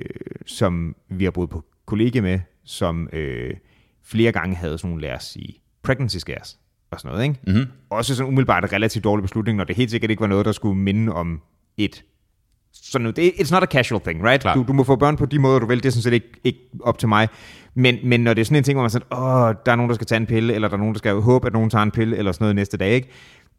som 0.45 0.95
vi 1.09 1.23
har 1.23 1.31
boet 1.31 1.49
på 1.49 1.63
kollega 1.85 2.21
med, 2.21 2.39
som 2.67 3.09
øh, 3.13 3.53
flere 4.05 4.31
gange 4.31 4.55
havde 4.55 4.77
sådan 4.77 4.89
nogle, 4.89 5.01
lad 5.01 5.13
os 5.13 5.23
sige, 5.23 5.61
pregnancy 5.83 6.17
scares 6.17 6.57
og 6.91 6.99
sådan 6.99 7.11
noget, 7.11 7.23
ikke? 7.27 7.39
Mm-hmm. 7.47 7.71
Også 7.89 8.15
sådan 8.15 8.27
umiddelbart 8.27 8.63
en 8.63 8.73
relativt 8.73 9.03
dårlig 9.03 9.23
beslutning, 9.23 9.57
når 9.57 9.63
det 9.63 9.75
helt 9.75 9.91
sikkert 9.91 10.11
ikke 10.11 10.21
var 10.21 10.27
noget, 10.27 10.45
der 10.45 10.51
skulle 10.51 10.77
minde 10.79 11.13
om 11.13 11.41
et 11.77 12.03
sådan. 12.73 13.13
Det, 13.15 13.31
it's 13.31 13.51
not 13.51 13.63
a 13.63 13.65
casual 13.65 14.01
thing, 14.01 14.23
right? 14.23 14.43
Du, 14.43 14.65
du 14.67 14.73
må 14.73 14.83
få 14.83 14.95
børn 14.95 15.17
på 15.17 15.25
de 15.25 15.39
måder, 15.39 15.59
du 15.59 15.65
vil. 15.65 15.77
Det 15.77 15.85
er 15.85 15.91
sådan 15.91 16.01
set 16.01 16.13
ikke, 16.13 16.27
ikke 16.43 16.59
op 16.79 16.97
til 16.99 17.07
mig. 17.07 17.27
Men, 17.73 17.97
men 18.03 18.19
når 18.19 18.33
det 18.33 18.41
er 18.41 18.45
sådan 18.45 18.57
en 18.57 18.63
ting, 18.63 18.75
hvor 18.75 18.83
man 18.83 18.89
siger, 18.89 19.13
åh, 19.13 19.55
der 19.65 19.71
er 19.71 19.75
nogen, 19.75 19.89
der 19.89 19.95
skal 19.95 20.07
tage 20.07 20.19
en 20.19 20.25
pille, 20.25 20.53
eller 20.53 20.67
der 20.67 20.75
er 20.75 20.79
nogen, 20.79 20.93
der 20.93 20.97
skal 20.97 21.13
håbe, 21.13 21.47
at 21.47 21.53
nogen 21.53 21.69
tager 21.69 21.83
en 21.83 21.91
pille, 21.91 22.17
eller 22.17 22.31
sådan 22.31 22.43
noget 22.43 22.55
næste 22.55 22.77
dag, 22.77 22.91
ikke? 22.93 23.09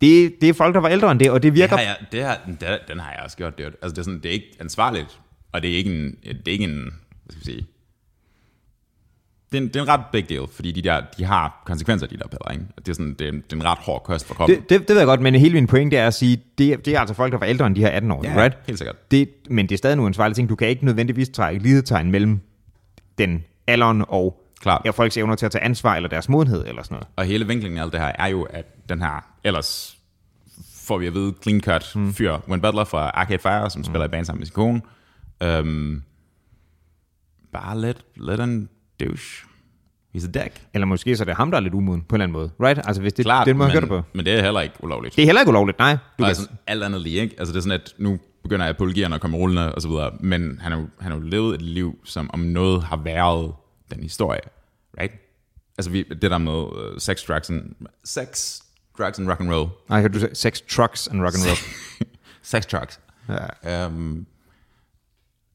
Det, 0.01 0.35
det 0.41 0.49
er 0.49 0.53
folk, 0.53 0.75
der 0.75 0.81
var 0.81 0.89
ældre 0.89 1.11
end 1.13 1.21
det, 1.21 1.31
og 1.31 1.43
det 1.43 1.53
Det 1.53 1.55
virker... 1.61 1.77
har 1.77 1.83
jeg, 1.83 1.97
det 2.13 2.23
har, 2.25 2.41
den, 2.47 2.59
den 2.89 2.99
har 2.99 3.13
jeg 3.13 3.21
også 3.25 3.37
gjort. 3.37 3.59
Det 3.59 3.67
er, 3.67 3.71
altså, 3.83 3.89
det 3.89 3.99
er, 3.99 4.03
sådan, 4.03 4.21
det 4.21 4.27
er 4.29 4.33
ikke 4.33 4.57
ansvarligt, 4.61 5.21
og 5.53 5.63
det 5.63 5.71
er 5.71 5.77
ikke 5.77 5.91
en, 5.91 6.17
det 6.25 6.49
er 6.49 6.53
ikke 6.53 6.65
en 6.65 6.81
hvad 7.25 7.33
skal 7.33 7.41
vi 7.41 7.45
sige, 7.45 7.67
det 9.53 9.59
er, 9.59 9.63
en, 9.63 9.69
det 9.69 9.77
er 9.77 9.83
en 9.83 9.89
ret 9.89 10.01
big 10.13 10.29
deal, 10.29 10.47
fordi 10.53 10.73
de, 10.73 10.83
der, 10.83 11.01
de 11.19 11.25
har 11.25 11.63
konsekvenser, 11.67 12.07
de 12.07 12.17
der 12.17 12.29
piller, 12.29 12.51
ikke? 12.53 12.65
Det 12.79 12.89
er, 12.89 12.93
sådan, 12.93 13.15
det, 13.19 13.25
er, 13.25 13.29
en- 13.33 13.41
det 13.41 13.53
er 13.53 13.57
en 13.57 13.65
ret 13.65 13.79
hård 13.79 14.03
kost 14.03 14.27
for 14.27 14.35
kroppen. 14.35 14.57
Det, 14.57 14.71
det, 14.71 14.81
det 14.81 14.89
ved 14.89 14.99
jeg 14.99 15.07
godt, 15.07 15.21
men 15.21 15.35
hele 15.35 15.55
min 15.55 15.67
pointe 15.67 15.97
er 15.97 16.07
at 16.07 16.15
sige, 16.15 16.43
det, 16.59 16.85
det 16.85 16.95
er 16.95 17.01
altså 17.01 17.15
folk, 17.15 17.33
der 17.33 17.39
var 17.39 17.47
ældre 17.47 17.67
end 17.67 17.75
de 17.77 17.81
her 17.81 17.89
18 17.89 18.11
år, 18.11 18.21
ja, 18.25 18.43
right? 18.43 18.59
helt 18.67 18.79
sikkert. 18.79 19.11
Det, 19.11 19.29
men 19.51 19.67
det 19.67 19.75
er 19.75 19.79
stadig 19.79 19.97
nogle 19.97 20.09
ansvarlige 20.09 20.35
ting. 20.35 20.49
Du 20.49 20.57
kan 20.57 20.69
ikke 20.69 20.85
nødvendigvis 20.85 21.29
trække 21.29 21.63
lidetegn 21.63 22.11
mellem 22.11 22.41
den 23.19 23.45
alderen 23.67 24.05
og 24.09 24.43
Klart. 24.61 24.83
ja, 24.85 24.91
folks 24.91 25.17
evner 25.17 25.35
til 25.35 25.47
at 25.47 25.53
tage 25.53 25.65
ansvar, 25.65 25.97
eller 25.97 26.09
deres 26.09 26.29
modenhed, 26.29 26.67
eller 26.67 26.83
sådan 26.83 26.95
noget. 26.95 27.07
Og 27.17 27.25
hele 27.25 27.47
vinklingen 27.47 27.79
af 27.79 27.83
alt 27.83 27.93
det 27.93 28.01
her 28.01 28.13
er 28.19 28.27
jo, 28.27 28.43
at 28.43 28.89
den 28.89 29.03
her, 29.03 29.27
ellers 29.45 29.99
får 30.75 30.99
vi 30.99 31.07
at 31.07 31.15
vide, 31.15 31.35
clean 31.43 31.61
cut 31.61 31.93
mm. 31.95 32.13
fyr, 32.15 32.39
Wayne 32.49 32.63
Butler 32.63 32.85
fra 32.85 33.11
Arcade 33.15 33.39
Fire, 33.39 33.71
som 33.71 33.81
mm. 33.81 33.85
spiller 33.85 34.05
i 34.05 34.09
band 34.09 34.25
sammen 34.25 34.41
med 34.41 34.47
sin 34.47 34.55
kone. 34.55 34.81
Um, 35.61 36.03
bare 37.53 37.81
let, 37.81 37.97
let 38.17 38.41
en 38.41 38.69
douche. 39.01 39.45
He's 40.17 40.25
a 40.25 40.43
dick. 40.43 40.63
Eller 40.75 40.87
måske 40.87 41.17
så 41.17 41.23
er 41.23 41.25
det 41.25 41.37
ham, 41.37 41.51
der 41.51 41.59
er 41.59 41.63
lidt 41.63 41.75
umoden, 41.75 42.03
på 42.03 42.17
en 42.17 42.21
eller 42.21 42.39
anden 42.39 42.51
måde. 42.59 42.69
Right? 42.69 42.87
Altså 42.87 43.03
hvis 43.03 43.13
det 43.13 43.25
Klart, 43.25 43.47
den 43.47 43.57
måde, 43.57 43.69
men, 43.69 43.73
gør 43.73 43.81
det 43.81 43.89
på. 43.89 44.03
men 44.13 44.25
det 44.25 44.39
er 44.39 44.43
heller 44.43 44.61
ikke 44.61 44.75
ulovligt. 44.81 45.17
Det 45.17 45.23
er 45.23 45.27
heller 45.27 45.41
ikke 45.41 45.51
ulovligt, 45.51 45.79
nej. 45.79 45.93
Du 45.93 45.99
Du 46.19 46.23
kan, 46.23 46.27
altså, 46.27 46.49
alt 46.67 46.83
andet 46.83 47.01
lige, 47.01 47.21
ikke? 47.21 47.35
Altså 47.39 47.53
det 47.53 47.59
er 47.59 47.63
sådan, 47.63 47.81
at 47.81 47.95
nu 47.99 48.19
begynder 48.43 48.67
jeg 48.67 49.15
at 49.15 49.21
komme 49.21 49.37
rullende 49.37 49.75
og 49.75 49.83
så 49.83 49.89
videre, 49.89 50.11
men 50.21 50.59
han 50.61 50.73
har, 50.73 50.79
jo, 50.79 50.87
han 51.01 51.13
har 51.13 51.19
jo 51.19 51.25
levet 51.25 51.55
et 51.55 51.63
liv, 51.63 51.99
som 52.05 52.31
om 52.33 52.41
noget 52.41 52.83
har 52.83 52.97
været 52.97 53.53
den 53.91 54.03
historie, 54.03 54.41
right? 55.01 55.15
Altså 55.79 55.91
vi, 55.91 56.03
det 56.03 56.31
der 56.31 56.39
med 56.39 56.53
uh, 56.53 56.99
sex, 56.99 57.25
drugs 57.29 57.51
and, 57.51 57.75
sex, 58.05 58.61
drugs 58.99 59.19
and 59.19 59.29
rock 59.29 59.41
and 59.41 59.53
roll. 59.53 59.69
nej, 59.89 60.03
kan 60.03 60.13
du 60.13 60.29
sex, 60.33 60.61
trucks 60.61 61.09
and 61.09 61.23
rock 61.23 61.35
and 61.35 61.45
roll. 61.47 61.59
sex, 62.43 62.67
drugs. 62.67 63.01
ja. 63.29 63.87
Um, 63.87 64.27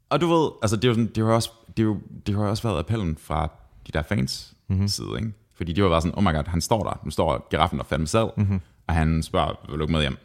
og 0.09 0.21
du 0.21 0.27
ved, 0.27 0.51
altså 0.61 0.75
det 0.75 0.83
er 0.83 0.87
jo 0.87 0.93
sådan, 0.93 1.11
det 1.15 1.25
har 1.25 1.33
også, 1.33 1.49
det 1.77 1.83
er 1.83 1.87
jo, 1.87 1.99
det 2.27 2.35
har 2.35 2.43
også 2.43 2.63
været 2.63 2.79
appellen 2.79 3.17
fra 3.17 3.51
de 3.87 3.91
der 3.91 4.01
fans 4.01 4.53
mm-hmm. 4.67 4.87
side, 4.87 5.09
ikke? 5.15 5.31
Fordi 5.55 5.73
de 5.73 5.83
var 5.83 5.89
bare 5.89 6.01
sådan, 6.01 6.17
oh 6.17 6.23
my 6.23 6.33
god, 6.33 6.43
han 6.47 6.61
står 6.61 6.83
der, 6.83 6.99
nu 7.03 7.11
står 7.11 7.47
giraffen 7.49 7.79
der 7.79 7.85
fandme 7.85 8.07
selv, 8.07 8.27
mm-hmm. 8.37 8.61
og 8.87 8.93
han 8.93 9.23
spørger, 9.23 9.69
vil 9.69 9.79
du 9.79 9.87
med 9.87 10.01
hjem? 10.01 10.17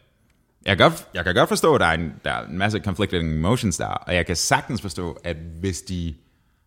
Jeg 0.65 0.77
kan, 0.77 0.89
godt, 0.89 1.07
jeg 1.13 1.23
kan 1.23 1.35
godt 1.35 1.49
forstå, 1.49 1.75
at 1.75 1.81
der 1.81 1.87
er, 1.87 1.93
en, 1.93 2.13
der 2.25 2.31
er 2.31 2.47
en 2.47 2.57
masse 2.57 2.79
conflicting 2.79 3.33
emotions 3.33 3.77
der, 3.77 3.87
og 3.87 4.15
jeg 4.15 4.25
kan 4.25 4.35
sagtens 4.35 4.81
forstå, 4.81 5.17
at 5.23 5.37
hvis 5.59 5.81
de 5.81 6.15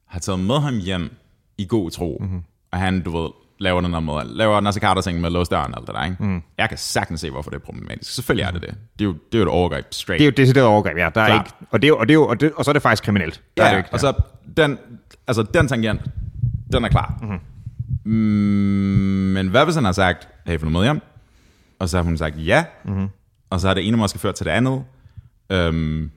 har 0.07 0.21
taget 0.21 0.40
med 0.40 0.61
ham 0.61 0.79
hjem 0.79 1.16
i 1.59 1.66
god 1.66 1.90
tro, 1.90 2.18
mm-hmm. 2.21 2.42
og 2.71 2.79
han, 2.79 3.03
du 3.03 3.23
ved, 3.23 3.31
laver 3.62 3.81
den 3.81 3.92
der 3.92 4.01
måde, 4.01 4.25
laver 4.37 4.61
Nasser 4.61 4.81
Carter-ting 4.81 5.20
med 5.20 5.31
låse 5.31 5.51
døren 5.51 5.75
og 5.75 5.81
alt 5.81 5.87
det 5.87 5.94
der, 5.94 6.05
ikke? 6.05 6.16
Mm. 6.25 6.42
Jeg 6.59 6.68
kan 6.68 6.79
sagtens 6.79 7.20
se, 7.20 7.31
hvorfor 7.31 7.51
det 7.51 7.57
er 7.57 7.61
problematisk. 7.64 8.14
Selvfølgelig 8.14 8.44
er 8.44 8.51
det 8.51 8.62
det. 8.62 8.75
Det 8.98 9.05
er 9.05 9.05
jo, 9.05 9.12
det 9.12 9.35
er 9.35 9.38
jo 9.38 9.42
et 9.42 9.48
overgreb 9.48 9.87
straight. 9.90 10.18
Det 10.18 10.25
er 10.25 10.31
jo 10.31 10.35
decideret 10.37 10.66
overgreb, 10.66 10.98
ja. 10.98 11.09
Der 11.14 11.20
er 11.20 11.35
ikke, 11.35 11.51
og, 11.70 11.83
det 11.83 11.88
er 11.88 11.94
og, 11.94 12.09
det 12.09 12.14
er 12.14 12.18
og, 12.18 12.40
det, 12.40 12.53
og 12.57 12.64
så 12.64 12.70
er 12.70 12.72
det 12.72 12.83
faktisk 12.83 13.05
kriminelt. 13.05 13.42
Der 13.57 13.62
er 13.62 13.66
Ja, 13.66 13.70
det 13.70 13.77
jo 13.77 13.79
ikke, 13.79 13.92
og 13.92 14.01
så 14.01 14.12
den, 14.57 14.79
altså 15.27 15.42
den 15.42 15.68
tangent, 15.68 16.01
den 16.72 16.85
er 16.85 16.88
klar. 16.88 17.18
Mm-hmm. 17.22 17.38
Mm, 18.05 18.12
men 19.35 19.48
hvad 19.48 19.64
hvis 19.64 19.75
han 19.75 19.85
har 19.85 19.92
sagt, 19.92 20.29
hey, 20.46 20.59
få 20.59 20.64
nu 20.64 20.70
med 20.70 20.83
hjem, 20.83 21.01
Og 21.79 21.88
så 21.88 21.96
har 21.96 22.05
hun 22.05 22.16
sagt 22.18 22.35
ja, 22.38 22.64
mm-hmm. 22.85 23.09
og 23.51 23.61
så 23.61 23.66
har 23.66 23.75
det 23.75 23.88
ene 23.88 23.96
måske 23.96 24.18
ført 24.18 24.35
til 24.35 24.46
det 24.46 24.51
andet, 24.51 24.85
øhm, 25.51 26.11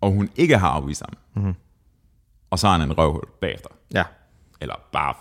og 0.00 0.10
hun 0.10 0.28
ikke 0.36 0.58
har 0.58 0.68
afvist 0.68 1.02
ham. 1.02 1.14
Mm-hmm. 1.34 1.54
Og 2.50 2.58
så 2.58 2.66
er 2.68 2.72
han 2.72 2.80
en 2.80 2.98
røvhul 2.98 3.24
bagefter. 3.40 3.68
Ja. 3.94 4.04
Eller 4.60 4.74
bare 4.92 5.14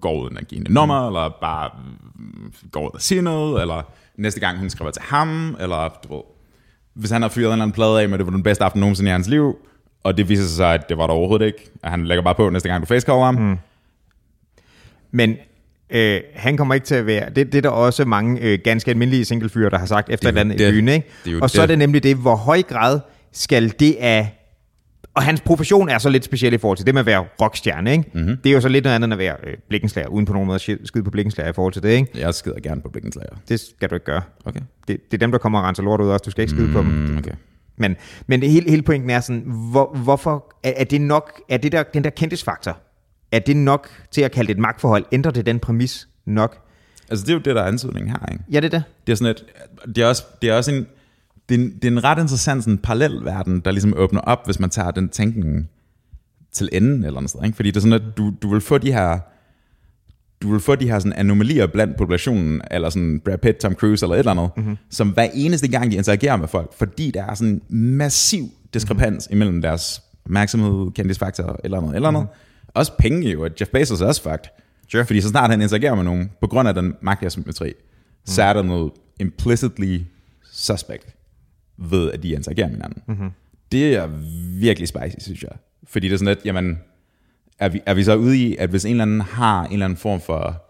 går 0.00 0.22
uden 0.22 0.36
at 0.36 0.48
give 0.48 0.60
en 0.60 0.72
nummer, 0.72 1.00
mm. 1.00 1.06
eller 1.06 1.36
bare 1.40 1.70
mm, 2.18 2.52
går 2.72 2.86
ud 2.86 2.90
og 2.94 3.02
siger 3.02 3.22
noget, 3.22 3.60
eller 3.60 3.82
næste 4.16 4.40
gang 4.40 4.58
hun 4.58 4.70
skriver 4.70 4.90
til 4.90 5.02
ham, 5.02 5.56
eller 5.60 5.88
du 6.04 6.14
ved, 6.14 6.22
hvis 6.94 7.10
han 7.10 7.22
har 7.22 7.28
fyret 7.28 7.46
en 7.46 7.52
eller 7.52 7.62
anden 7.62 7.74
plade 7.74 8.02
af, 8.02 8.08
men 8.08 8.18
det 8.18 8.26
var 8.26 8.32
den 8.32 8.42
bedste 8.42 8.64
aften 8.64 8.80
nogensinde 8.80 9.08
i 9.08 9.12
hans 9.12 9.28
liv, 9.28 9.56
og 10.04 10.16
det 10.16 10.28
viser 10.28 10.44
sig, 10.44 10.74
at 10.74 10.88
det 10.88 10.98
var 10.98 11.06
der 11.06 11.14
overhovedet 11.14 11.46
ikke, 11.46 11.70
at 11.82 11.90
han 11.90 12.06
lægger 12.06 12.22
bare 12.22 12.34
på 12.34 12.50
næste 12.50 12.68
gang 12.68 12.80
du 12.80 12.86
facecover 12.86 13.24
ham. 13.24 13.34
Mm. 13.34 13.56
Men 15.10 15.36
øh, 15.90 16.20
han 16.34 16.56
kommer 16.56 16.74
ikke 16.74 16.86
til 16.86 16.94
at 16.94 17.06
være... 17.06 17.30
Det, 17.30 17.36
det 17.36 17.54
er 17.54 17.62
der 17.62 17.68
også 17.68 18.04
mange 18.04 18.40
øh, 18.40 18.58
ganske 18.64 18.90
almindelige 18.90 19.24
singlefyre, 19.24 19.70
der 19.70 19.78
har 19.78 19.86
sagt 19.86 20.10
efter 20.10 20.28
et 20.28 20.28
eller 20.28 20.40
andet 20.40 20.60
i 20.60 20.70
byen. 20.70 20.88
Ikke? 20.88 21.42
Og 21.42 21.50
så 21.50 21.56
det. 21.56 21.62
er 21.62 21.66
det 21.66 21.78
nemlig 21.78 22.02
det, 22.02 22.16
hvor 22.16 22.36
høj 22.36 22.62
grad 22.62 23.00
skal 23.32 23.74
det 23.80 23.96
af... 24.00 24.36
Og 25.14 25.22
hans 25.22 25.40
profession 25.40 25.88
er 25.88 25.98
så 25.98 26.08
lidt 26.08 26.24
speciel 26.24 26.52
i 26.52 26.58
forhold 26.58 26.76
til 26.76 26.86
det 26.86 26.94
med 26.94 27.00
at 27.00 27.06
være 27.06 27.24
rockstjerne. 27.40 27.92
Ikke? 27.92 28.04
Mm-hmm. 28.14 28.36
Det 28.36 28.50
er 28.50 28.54
jo 28.54 28.60
så 28.60 28.68
lidt 28.68 28.84
noget 28.84 28.94
andet 28.94 29.06
end 29.06 29.12
at 29.12 29.18
være 29.18 29.36
øh, 29.44 29.56
blikkenslager, 29.68 30.08
uden 30.08 30.26
på 30.26 30.32
nogen 30.32 30.46
måde 30.46 30.54
at 30.54 30.78
skyde 30.84 31.04
på 31.04 31.10
blikkenslager 31.10 31.50
i 31.50 31.52
forhold 31.52 31.72
til 31.72 31.82
det. 31.82 31.88
Ikke? 31.88 32.10
Jeg 32.14 32.34
skider 32.34 32.60
gerne 32.60 32.80
på 32.80 32.88
blikkenslager. 32.88 33.36
Det 33.48 33.60
skal 33.60 33.90
du 33.90 33.94
ikke 33.94 34.06
gøre. 34.06 34.22
Okay. 34.44 34.60
Det, 34.88 35.00
det 35.10 35.14
er 35.14 35.18
dem, 35.18 35.30
der 35.30 35.38
kommer 35.38 35.58
og 35.58 35.64
renser 35.64 35.82
lort 35.82 36.00
ud 36.00 36.08
også. 36.08 36.22
Du 36.24 36.30
skal 36.30 36.42
ikke 36.42 36.50
skide 36.50 36.66
mm, 36.66 36.72
på 36.72 36.78
dem. 36.78 36.86
Mm, 36.86 37.18
okay. 37.18 37.32
Men, 37.76 37.96
men 38.26 38.40
det 38.40 38.50
hele, 38.50 38.70
hele 38.70 38.82
pointen 38.82 39.10
er 39.10 39.20
sådan, 39.20 39.42
hvor, 39.46 39.96
hvorfor 40.04 40.54
er, 40.62 40.72
er 40.76 40.84
det 40.84 41.00
nok, 41.00 41.40
er 41.48 41.56
det 41.56 41.72
der, 41.72 41.82
den 41.82 42.04
der 42.04 42.10
kendtisfaktor, 42.10 42.78
er 43.32 43.38
det 43.38 43.56
nok 43.56 43.88
til 44.10 44.22
at 44.22 44.32
kalde 44.32 44.48
det 44.48 44.54
et 44.54 44.60
magtforhold? 44.60 45.04
Ændrer 45.12 45.30
det 45.30 45.46
den 45.46 45.58
præmis 45.58 46.08
nok? 46.26 46.56
Altså 47.10 47.26
det 47.26 47.30
er 47.30 47.34
jo 47.34 47.40
det, 47.40 47.56
der 47.56 47.62
er 47.62 47.66
ansøgningen 47.66 48.10
her, 48.10 48.32
ikke? 48.32 48.44
Ja, 48.52 48.60
det 48.60 48.74
er 48.74 48.78
det. 48.78 48.82
Det 49.06 49.12
er 49.12 49.16
sådan 49.16 49.30
et, 49.30 49.44
det 49.96 49.98
er 49.98 50.06
også, 50.06 50.24
det 50.42 50.50
er 50.50 50.54
også 50.54 50.74
en, 50.74 50.86
det 51.50 51.60
er 51.60 51.64
en, 51.64 51.74
det 51.74 51.84
er 51.84 51.88
en 51.88 52.04
ret 52.04 52.18
interessant 52.18 52.64
sådan 52.64 52.78
parallel 52.78 53.24
verden, 53.24 53.60
der 53.60 53.70
ligesom 53.70 53.94
åbner 53.96 54.20
op, 54.20 54.44
hvis 54.44 54.60
man 54.60 54.70
tager 54.70 54.90
den 54.90 55.08
tænkning 55.08 55.68
til 56.52 56.68
enden 56.72 57.04
eller 57.04 57.20
noget 57.20 57.44
ikke? 57.44 57.56
Fordi 57.56 57.70
det 57.70 57.76
er 57.76 57.80
sådan, 57.80 57.92
at 57.92 58.16
du, 58.16 58.32
du 58.42 58.52
vil 58.52 58.60
få 58.60 58.78
de 58.78 58.92
her, 58.92 59.18
du 60.42 60.50
vil 60.50 60.60
få 60.60 60.74
de 60.74 60.90
her 60.90 60.98
sådan 60.98 61.12
anomalier 61.12 61.66
blandt 61.66 61.96
populationen, 61.96 62.60
eller 62.70 62.90
sådan 62.90 63.20
Brad 63.24 63.38
Pitt, 63.38 63.58
Tom 63.58 63.74
Cruise 63.74 64.04
eller 64.06 64.14
et 64.14 64.18
eller 64.18 64.32
andet, 64.32 64.50
mm-hmm. 64.56 64.76
som 64.90 65.08
hver 65.08 65.28
eneste 65.34 65.68
gang 65.68 65.90
de 65.90 65.96
interagerer 65.96 66.36
med 66.36 66.48
folk, 66.48 66.74
fordi 66.78 67.10
der 67.10 67.24
er 67.24 67.34
sådan 67.34 67.62
en 67.70 67.86
massiv 67.96 68.44
diskrepans 68.74 69.28
mm-hmm. 69.30 69.42
imellem 69.42 69.62
deres 69.62 70.02
opmærksomhed, 70.24 70.90
kendisfaktor 70.90 71.60
eller 71.64 71.80
noget, 71.80 71.94
eller 71.96 72.08
andet. 72.08 72.22
Mm-hmm. 72.22 72.70
Også 72.74 72.92
penge 72.98 73.30
jo, 73.30 73.44
at 73.44 73.60
Jeff 73.60 73.70
Bezos 73.70 74.00
er 74.00 74.06
også 74.06 74.22
fucked. 74.22 74.50
Sure. 74.88 75.04
Fordi 75.04 75.20
så 75.20 75.28
snart 75.28 75.50
han 75.50 75.62
interagerer 75.62 75.94
med 75.94 76.04
nogen, 76.04 76.30
på 76.40 76.46
grund 76.46 76.68
af 76.68 76.74
den 76.74 76.94
magtasymmetri, 77.00 77.68
mm. 77.68 77.74
så 78.24 78.42
er 78.42 78.52
der 78.52 78.62
noget 78.62 78.92
implicitly 79.20 79.98
suspect 80.52 81.19
ved, 81.80 82.12
at 82.12 82.22
de 82.22 82.28
interagerer 82.28 82.66
med 82.66 82.74
hinanden. 82.74 83.02
Mm-hmm. 83.06 83.30
Det 83.72 83.96
er 83.96 84.06
virkelig 84.60 84.88
spicy, 84.88 85.16
synes 85.18 85.42
jeg. 85.42 85.52
Fordi 85.88 86.08
det 86.08 86.14
er 86.14 86.18
sådan 86.18 86.34
lidt, 86.34 86.44
jamen, 86.44 86.78
er 87.58 87.68
vi, 87.68 87.80
er 87.86 87.94
vi 87.94 88.04
så 88.04 88.14
ude 88.14 88.38
i, 88.38 88.56
at 88.56 88.70
hvis 88.70 88.84
en 88.84 88.90
eller 88.90 89.02
anden 89.02 89.20
har 89.20 89.64
en 89.64 89.72
eller 89.72 89.84
anden 89.84 89.96
form 89.96 90.20
for, 90.20 90.64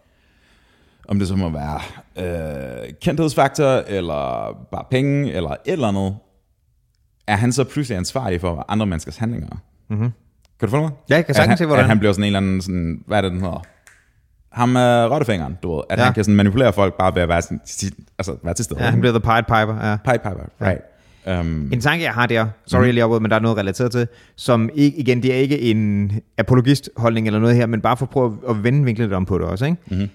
om 1.08 1.18
det 1.18 1.28
så 1.28 1.36
må 1.36 1.50
være 1.50 1.80
øh, 2.16 2.92
kendthedsfaktor, 3.02 3.84
eller 3.88 4.52
bare 4.72 4.84
penge, 4.90 5.32
eller 5.32 5.50
et 5.50 5.58
eller 5.66 5.88
andet, 5.88 6.16
er 7.26 7.36
han 7.36 7.52
så 7.52 7.64
pludselig 7.64 7.98
ansvarlig 7.98 8.40
for 8.40 8.64
andre 8.68 8.86
menneskers 8.86 9.16
handlinger? 9.16 9.56
Mm-hmm. 9.88 10.10
Kan 10.60 10.68
du 10.68 10.70
følge 10.70 10.82
mig? 10.82 10.92
Ja, 11.10 11.14
jeg 11.14 11.26
kan 11.26 11.34
sagtens 11.34 11.58
se, 11.58 11.66
hvordan. 11.66 11.84
At 11.84 11.88
han 11.88 11.98
bliver 11.98 12.12
sådan 12.12 12.22
en 12.22 12.26
eller 12.26 12.38
anden, 12.38 12.60
sådan, 12.60 13.02
hvad 13.06 13.18
er 13.18 13.22
det, 13.22 13.32
den 13.32 13.40
hedder? 13.40 13.62
Ham 14.52 14.68
med 14.68 15.06
rottefingeren, 15.06 15.58
du 15.62 15.74
ved. 15.74 15.82
At 15.90 15.98
ja. 15.98 16.04
han 16.04 16.14
kan 16.14 16.24
sådan 16.24 16.36
manipulere 16.36 16.72
folk 16.72 16.98
bare 16.98 17.14
ved 17.14 17.22
at 17.22 17.28
være, 17.28 17.42
sådan, 17.42 17.60
altså, 18.18 18.36
være 18.42 18.54
til 18.54 18.64
stede. 18.64 18.82
Ja, 18.84 18.90
han 18.90 19.00
bliver 19.00 19.12
the 19.12 19.20
Pied 19.20 19.42
Piper, 19.42 19.88
ja. 19.88 19.96
Pied 19.96 20.18
Piper, 20.18 20.66
right. 20.68 20.80
Um, 21.26 21.70
en 21.72 21.80
tanke, 21.80 22.04
jeg 22.04 22.12
har 22.12 22.26
der, 22.26 22.46
sorry 22.66 22.84
mm. 22.84 22.90
lige 22.90 23.04
opad, 23.04 23.20
men 23.20 23.30
der 23.30 23.36
er 23.36 23.40
noget 23.40 23.58
relateret 23.58 23.92
til, 23.92 24.08
som 24.36 24.70
ikke, 24.74 24.98
igen, 24.98 25.22
det 25.22 25.34
er 25.34 25.38
ikke 25.38 25.60
en 25.60 26.12
apologist-holdning 26.38 27.26
eller 27.26 27.40
noget 27.40 27.56
her, 27.56 27.66
men 27.66 27.80
bare 27.80 27.96
for 27.96 28.06
at 28.06 28.10
prøve 28.10 28.38
at 28.48 28.64
vende 28.64 28.84
vinklet 28.84 29.08
lidt 29.08 29.14
om 29.14 29.24
på 29.24 29.38
det 29.38 29.46
også. 29.46 29.64
Ikke? 29.64 29.78
Mm-hmm. 29.90 30.08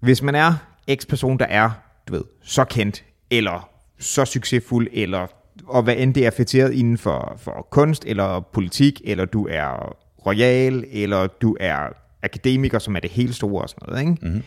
Hvis 0.00 0.22
man 0.22 0.34
er 0.34 0.54
eks-person, 0.86 1.38
der 1.38 1.44
er, 1.44 1.70
du 2.08 2.12
ved, 2.12 2.22
så 2.42 2.64
kendt, 2.64 3.04
eller 3.30 3.68
så 3.98 4.24
succesfuld, 4.24 4.88
eller 4.92 5.26
og 5.66 5.82
hvad 5.82 5.94
end 5.98 6.14
det 6.14 6.26
er 6.26 6.30
fætteret 6.30 6.72
inden 6.72 6.98
for, 6.98 7.36
for 7.38 7.66
kunst, 7.70 8.04
eller 8.06 8.40
politik, 8.40 9.00
eller 9.04 9.24
du 9.24 9.46
er 9.50 9.96
royal, 10.26 10.84
eller 10.92 11.26
du 11.26 11.56
er 11.60 11.78
akademiker, 12.22 12.78
som 12.78 12.96
er 12.96 13.00
det 13.00 13.10
helt 13.10 13.34
store 13.34 13.62
og 13.62 13.68
sådan 13.68 13.88
noget. 13.88 14.00
Ikke? 14.00 14.26
Mm-hmm. 14.26 14.42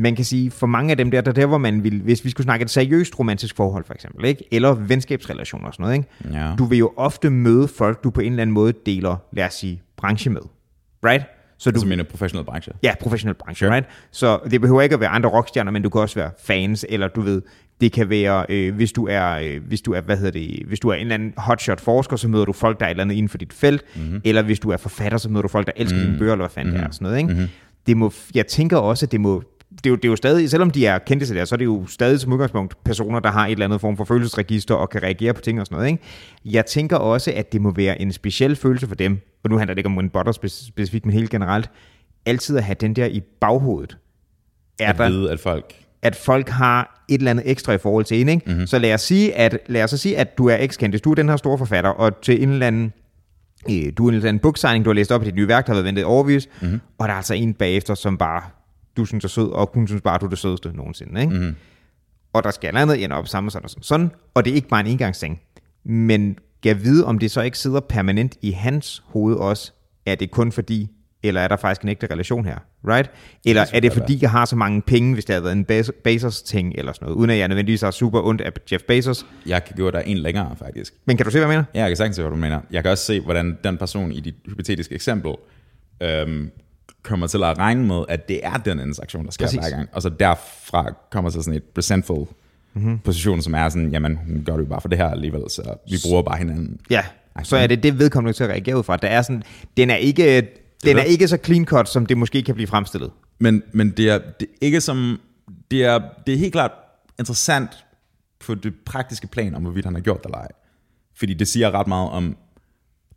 Man 0.00 0.16
kan 0.16 0.24
sige, 0.24 0.50
for 0.50 0.66
mange 0.66 0.90
af 0.90 0.96
dem 0.96 1.10
der, 1.10 1.20
der 1.20 1.32
der, 1.32 1.46
hvor 1.46 1.58
man 1.58 1.84
vil, 1.84 2.02
hvis 2.02 2.24
vi 2.24 2.30
skulle 2.30 2.44
snakke 2.44 2.62
et 2.62 2.70
seriøst 2.70 3.18
romantisk 3.18 3.56
forhold 3.56 3.84
for 3.84 3.94
eksempel, 3.94 4.24
ikke? 4.24 4.44
eller 4.52 4.74
venskabsrelationer 4.74 5.66
og 5.66 5.74
sådan 5.74 5.84
noget, 5.84 5.96
ikke? 5.96 6.38
Ja. 6.38 6.54
du 6.58 6.64
vil 6.64 6.78
jo 6.78 6.92
ofte 6.96 7.30
møde 7.30 7.68
folk, 7.68 8.04
du 8.04 8.10
på 8.10 8.20
en 8.20 8.32
eller 8.32 8.42
anden 8.42 8.54
måde 8.54 8.72
deler, 8.86 9.16
lad 9.32 9.44
os 9.44 9.54
sige, 9.54 9.82
branche 9.96 10.30
med. 10.30 10.40
Right? 11.04 11.24
Så 11.58 11.70
du 11.70 11.74
altså 11.74 11.88
mener 11.88 12.04
professionel 12.04 12.44
branche? 12.46 12.72
Ja, 12.82 12.94
professionel 13.00 13.34
branche, 13.34 13.66
sure. 13.66 13.74
right? 13.74 13.88
Så 14.10 14.38
det 14.50 14.60
behøver 14.60 14.82
ikke 14.82 14.94
at 14.94 15.00
være 15.00 15.08
andre 15.08 15.30
rockstjerner, 15.30 15.70
men 15.72 15.82
du 15.82 15.88
kan 15.88 16.00
også 16.00 16.14
være 16.14 16.30
fans, 16.44 16.86
eller 16.88 17.08
du 17.08 17.20
ved, 17.20 17.42
det 17.80 17.92
kan 17.92 18.10
være, 18.10 18.46
øh, 18.48 18.74
hvis 18.74 18.92
du 18.92 19.06
er, 19.10 19.30
øh, 19.30 19.60
hvis 19.66 19.80
du 19.80 19.92
er, 19.92 20.00
hvad 20.00 20.16
hedder 20.16 20.30
det, 20.30 20.62
hvis 20.66 20.80
du 20.80 20.88
er 20.88 20.94
en 20.94 21.00
eller 21.00 21.14
anden 21.14 21.34
hotshot 21.36 21.80
forsker, 21.80 22.16
så 22.16 22.28
møder 22.28 22.44
du 22.44 22.52
folk, 22.52 22.80
der 22.80 22.86
er 22.86 22.90
et 22.90 22.92
eller 22.92 23.04
andet 23.04 23.14
inden 23.14 23.28
for 23.28 23.38
dit 23.38 23.52
felt, 23.52 23.84
mm-hmm. 23.96 24.20
eller 24.24 24.42
hvis 24.42 24.60
du 24.60 24.70
er 24.70 24.76
forfatter, 24.76 25.18
så 25.18 25.28
møder 25.28 25.42
du 25.42 25.48
folk, 25.48 25.66
der 25.66 25.72
elsker 25.76 25.96
mm-hmm. 25.96 26.10
dine 26.10 26.18
bøger, 26.18 26.32
eller 26.32 26.42
hvad 26.42 26.50
fanden 26.50 26.70
mm-hmm. 26.72 26.82
det 26.82 26.88
er, 26.88 26.92
sådan 26.92 27.04
noget, 27.04 27.18
ikke? 27.18 27.32
Mm-hmm. 27.32 27.48
Det 27.86 27.96
må, 27.96 28.12
jeg 28.34 28.46
tænker 28.46 28.76
også, 28.76 29.06
at 29.06 29.12
det 29.12 29.20
må, 29.20 29.42
det 29.70 29.86
er, 29.86 29.90
jo, 29.90 29.96
det 29.96 30.04
er 30.04 30.08
jo 30.08 30.16
stadig, 30.16 30.50
selvom 30.50 30.70
de 30.70 30.86
er 30.86 30.98
kendte 30.98 31.26
til 31.26 31.36
det, 31.36 31.48
så 31.48 31.54
er 31.54 31.56
det 31.56 31.64
jo 31.64 31.86
stadig 31.86 32.20
som 32.20 32.32
udgangspunkt 32.32 32.84
personer, 32.84 33.20
der 33.20 33.30
har 33.30 33.46
et 33.46 33.52
eller 33.52 33.64
andet 33.64 33.80
form 33.80 33.96
for 33.96 34.04
følelsesregister 34.04 34.74
og 34.74 34.90
kan 34.90 35.02
reagere 35.02 35.34
på 35.34 35.40
ting 35.40 35.60
og 35.60 35.66
sådan 35.66 35.76
noget. 35.76 35.90
Ikke? 35.90 36.02
Jeg 36.44 36.66
tænker 36.66 36.96
også, 36.96 37.32
at 37.36 37.52
det 37.52 37.60
må 37.60 37.70
være 37.70 38.00
en 38.00 38.12
speciel 38.12 38.56
følelse 38.56 38.86
for 38.86 38.94
dem, 38.94 39.18
og 39.44 39.50
nu 39.50 39.58
handler 39.58 39.74
det 39.74 39.78
ikke 39.78 39.88
om 39.88 39.96
Win 39.96 40.10
Butter 40.10 40.32
specifikt, 40.32 41.06
men 41.06 41.14
helt 41.14 41.30
generelt, 41.30 41.70
altid 42.26 42.56
at 42.56 42.64
have 42.64 42.76
den 42.80 42.96
der 42.96 43.06
i 43.06 43.20
baghovedet. 43.40 43.96
Er 44.80 44.88
at 44.88 44.98
der, 44.98 45.08
vide, 45.08 45.30
at 45.30 45.40
folk... 45.40 45.74
At 46.02 46.16
folk 46.16 46.48
har 46.48 47.04
et 47.08 47.18
eller 47.18 47.30
andet 47.30 47.50
ekstra 47.50 47.72
i 47.72 47.78
forhold 47.78 48.04
til 48.04 48.20
en. 48.20 48.28
Ikke? 48.28 48.42
Mm-hmm. 48.46 48.66
Så 48.66 48.78
lad 48.78 48.94
os, 48.94 49.00
sige, 49.00 49.36
at, 49.36 49.58
lad 49.66 49.84
os 49.84 49.90
sige, 49.90 50.18
at 50.18 50.38
du 50.38 50.48
er 50.48 50.56
ekskendt. 50.60 50.92
Hvis 50.92 51.00
du 51.00 51.10
er 51.10 51.14
den 51.14 51.28
her 51.28 51.36
store 51.36 51.58
forfatter, 51.58 51.90
og 51.90 52.20
til 52.20 52.42
en 52.42 52.50
eller 52.50 52.66
anden 52.66 52.92
øh, 53.70 53.92
du 53.98 54.04
er 54.04 54.08
en 54.08 54.14
eller 54.14 54.28
anden 54.28 54.40
booksigning, 54.40 54.84
du 54.84 54.90
har 54.90 54.94
læst 54.94 55.12
op 55.12 55.22
i 55.22 55.24
dit 55.24 55.34
nye 55.34 55.48
værk, 55.48 55.66
der 55.66 55.72
har 55.72 55.76
været 55.76 55.84
ventet 55.84 56.04
overvis, 56.04 56.48
mm-hmm. 56.60 56.80
og 56.98 57.08
der 57.08 57.14
er 57.14 57.16
altså 57.16 57.34
en 57.34 57.54
bagefter, 57.54 57.94
som 57.94 58.18
bare, 58.18 58.42
du 58.96 59.04
synes 59.04 59.24
er 59.24 59.28
sød, 59.28 59.50
og 59.50 59.70
hun 59.74 59.86
synes 59.86 60.02
bare, 60.02 60.18
du 60.18 60.24
er 60.24 60.28
det 60.30 60.38
sødeste 60.38 60.72
nogensinde. 60.76 61.20
Ikke? 61.20 61.34
Mm-hmm. 61.34 61.56
Og 62.32 62.44
der 62.44 62.50
skal 62.50 62.76
andet 62.76 63.04
ende 63.04 63.16
op 63.16 63.28
sammen 63.28 63.50
sådan 63.50 63.64
og 63.64 63.70
sådan, 63.70 63.82
sådan, 63.82 64.10
og 64.34 64.44
det 64.44 64.50
er 64.50 64.54
ikke 64.54 64.68
bare 64.68 64.80
en 64.80 64.86
engangsting. 64.86 65.40
Men 65.84 66.38
kan 66.62 66.82
vide, 66.82 67.06
om 67.06 67.18
det 67.18 67.30
så 67.30 67.40
ikke 67.40 67.58
sidder 67.58 67.80
permanent 67.80 68.36
i 68.42 68.50
hans 68.50 69.02
hoved 69.06 69.36
også, 69.36 69.72
er 70.06 70.14
det 70.14 70.30
kun 70.30 70.52
fordi, 70.52 70.88
eller 71.22 71.40
er 71.40 71.48
der 71.48 71.56
faktisk 71.56 71.82
en 71.82 71.88
ægte 71.88 72.06
relation 72.06 72.44
her, 72.44 72.58
right? 72.88 73.10
Eller 73.44 73.64
det 73.64 73.76
er 73.76 73.80
det 73.80 73.92
fordi, 73.92 74.18
jeg 74.22 74.30
har 74.30 74.44
så 74.44 74.56
mange 74.56 74.82
penge, 74.82 75.14
hvis 75.14 75.24
det 75.24 75.32
havde 75.34 75.44
været 75.44 75.56
en 75.56 75.92
Bezos-ting 76.04 76.74
eller 76.78 76.92
sådan 76.92 77.06
noget, 77.06 77.16
uden 77.16 77.30
at 77.30 77.38
jeg 77.38 77.48
nødvendigvis 77.48 77.82
er 77.82 77.90
super 77.90 78.22
ondt 78.22 78.40
af 78.40 78.52
Jeff 78.72 78.84
Bezos. 78.84 79.26
Jeg 79.46 79.64
kan 79.64 79.76
gå 79.76 79.90
der 79.90 80.00
en 80.00 80.18
længere, 80.18 80.56
faktisk. 80.56 80.94
Men 81.04 81.16
kan 81.16 81.26
du 81.26 81.30
se, 81.30 81.38
hvad 81.38 81.48
jeg 81.48 81.56
mener? 81.56 81.64
Ja, 81.74 81.80
jeg 81.80 81.90
kan 81.90 81.96
sagtens 81.96 82.16
se, 82.16 82.22
hvad 82.22 82.30
du 82.30 82.36
mener. 82.36 82.60
Jeg 82.70 82.82
kan 82.82 82.90
også 82.90 83.04
se, 83.04 83.20
hvordan 83.20 83.58
den 83.64 83.78
person 83.78 84.12
i 84.12 84.20
dit 84.20 84.34
hypotetiske 84.46 84.94
eksempel 84.94 85.34
øhm, 86.02 86.50
kommer 87.02 87.26
til 87.26 87.42
at 87.44 87.58
regne 87.58 87.86
med, 87.86 88.04
at 88.08 88.28
det 88.28 88.40
er 88.42 88.56
den 88.56 88.80
interaktion, 88.80 89.24
der 89.24 89.30
sker 89.30 89.44
Præcis. 89.44 89.60
hver 89.60 89.70
gang. 89.70 89.88
Og 89.92 90.02
så 90.02 90.08
derfra 90.08 90.94
kommer 91.10 91.30
så 91.30 91.42
sådan 91.42 91.56
et 91.56 91.64
resentful 91.78 92.26
mm-hmm. 92.74 92.98
position, 92.98 93.42
som 93.42 93.54
er 93.54 93.68
sådan, 93.68 93.90
jamen, 93.90 94.16
hun 94.16 94.42
gør 94.46 94.52
det 94.52 94.62
jo 94.64 94.68
bare 94.68 94.80
for 94.80 94.88
det 94.88 94.98
her 94.98 95.10
alligevel, 95.10 95.42
så 95.48 95.74
vi 95.90 95.96
bruger 96.08 96.22
bare 96.22 96.38
hinanden. 96.38 96.80
Ja, 96.90 97.02
så 97.42 97.56
er 97.56 97.66
det 97.66 97.82
det 97.82 97.98
vedkommende 97.98 98.36
til 98.36 98.44
at 98.44 98.50
reagere 98.50 98.78
ud 98.78 98.82
fra. 98.82 98.96
Der 98.96 99.08
er 99.08 99.22
sådan, 99.22 99.42
den 99.76 99.90
er 99.90 99.96
ikke 99.96 100.48
den 100.84 100.98
er 100.98 101.02
ikke 101.02 101.28
så 101.28 101.38
clean 101.44 101.64
cut, 101.64 101.88
som 101.88 102.06
det 102.06 102.18
måske 102.18 102.42
kan 102.42 102.54
blive 102.54 102.66
fremstillet. 102.66 103.10
Men, 103.38 103.62
men 103.72 103.90
det, 103.90 104.10
er, 104.10 104.18
det 104.40 104.48
er 104.48 104.56
ikke 104.60 104.80
som... 104.80 105.20
Det 105.70 105.84
er, 105.84 106.00
det 106.26 106.34
er 106.34 106.38
helt 106.38 106.52
klart 106.52 106.72
interessant 107.18 107.70
på 108.46 108.54
det 108.54 108.74
praktiske 108.86 109.26
plan, 109.26 109.54
om 109.54 109.62
hvorvidt 109.62 109.84
han 109.84 109.94
har 109.94 110.00
gjort 110.00 110.18
det 110.18 110.24
eller 110.24 110.38
ej. 110.38 110.48
Fordi 111.16 111.34
det 111.34 111.48
siger 111.48 111.70
ret 111.70 111.86
meget 111.86 112.10
om... 112.10 112.36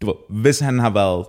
Du 0.02 0.06
ved, 0.06 0.42
hvis 0.42 0.60
han 0.60 0.80
har 0.80 0.90
været... 0.90 1.26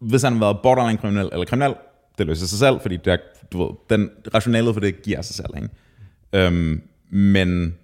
Hvis 0.00 0.22
han 0.22 0.32
har 0.32 0.40
været 0.40 0.58
borderline 0.62 0.98
kriminel 0.98 1.28
eller 1.32 1.44
kriminel, 1.44 1.74
det 2.18 2.26
løser 2.26 2.46
sig 2.46 2.58
selv, 2.58 2.80
fordi 2.80 2.96
det 2.96 3.12
er, 3.12 3.16
du 3.52 3.62
ved, 3.64 3.70
den 3.90 4.10
rationalet 4.34 4.74
for 4.74 4.80
det 4.80 5.02
giver 5.02 5.22
sig 5.22 5.34
selv. 5.34 5.50
Ikke? 5.56 5.68
Øhm, 6.32 6.82
men 7.10 7.74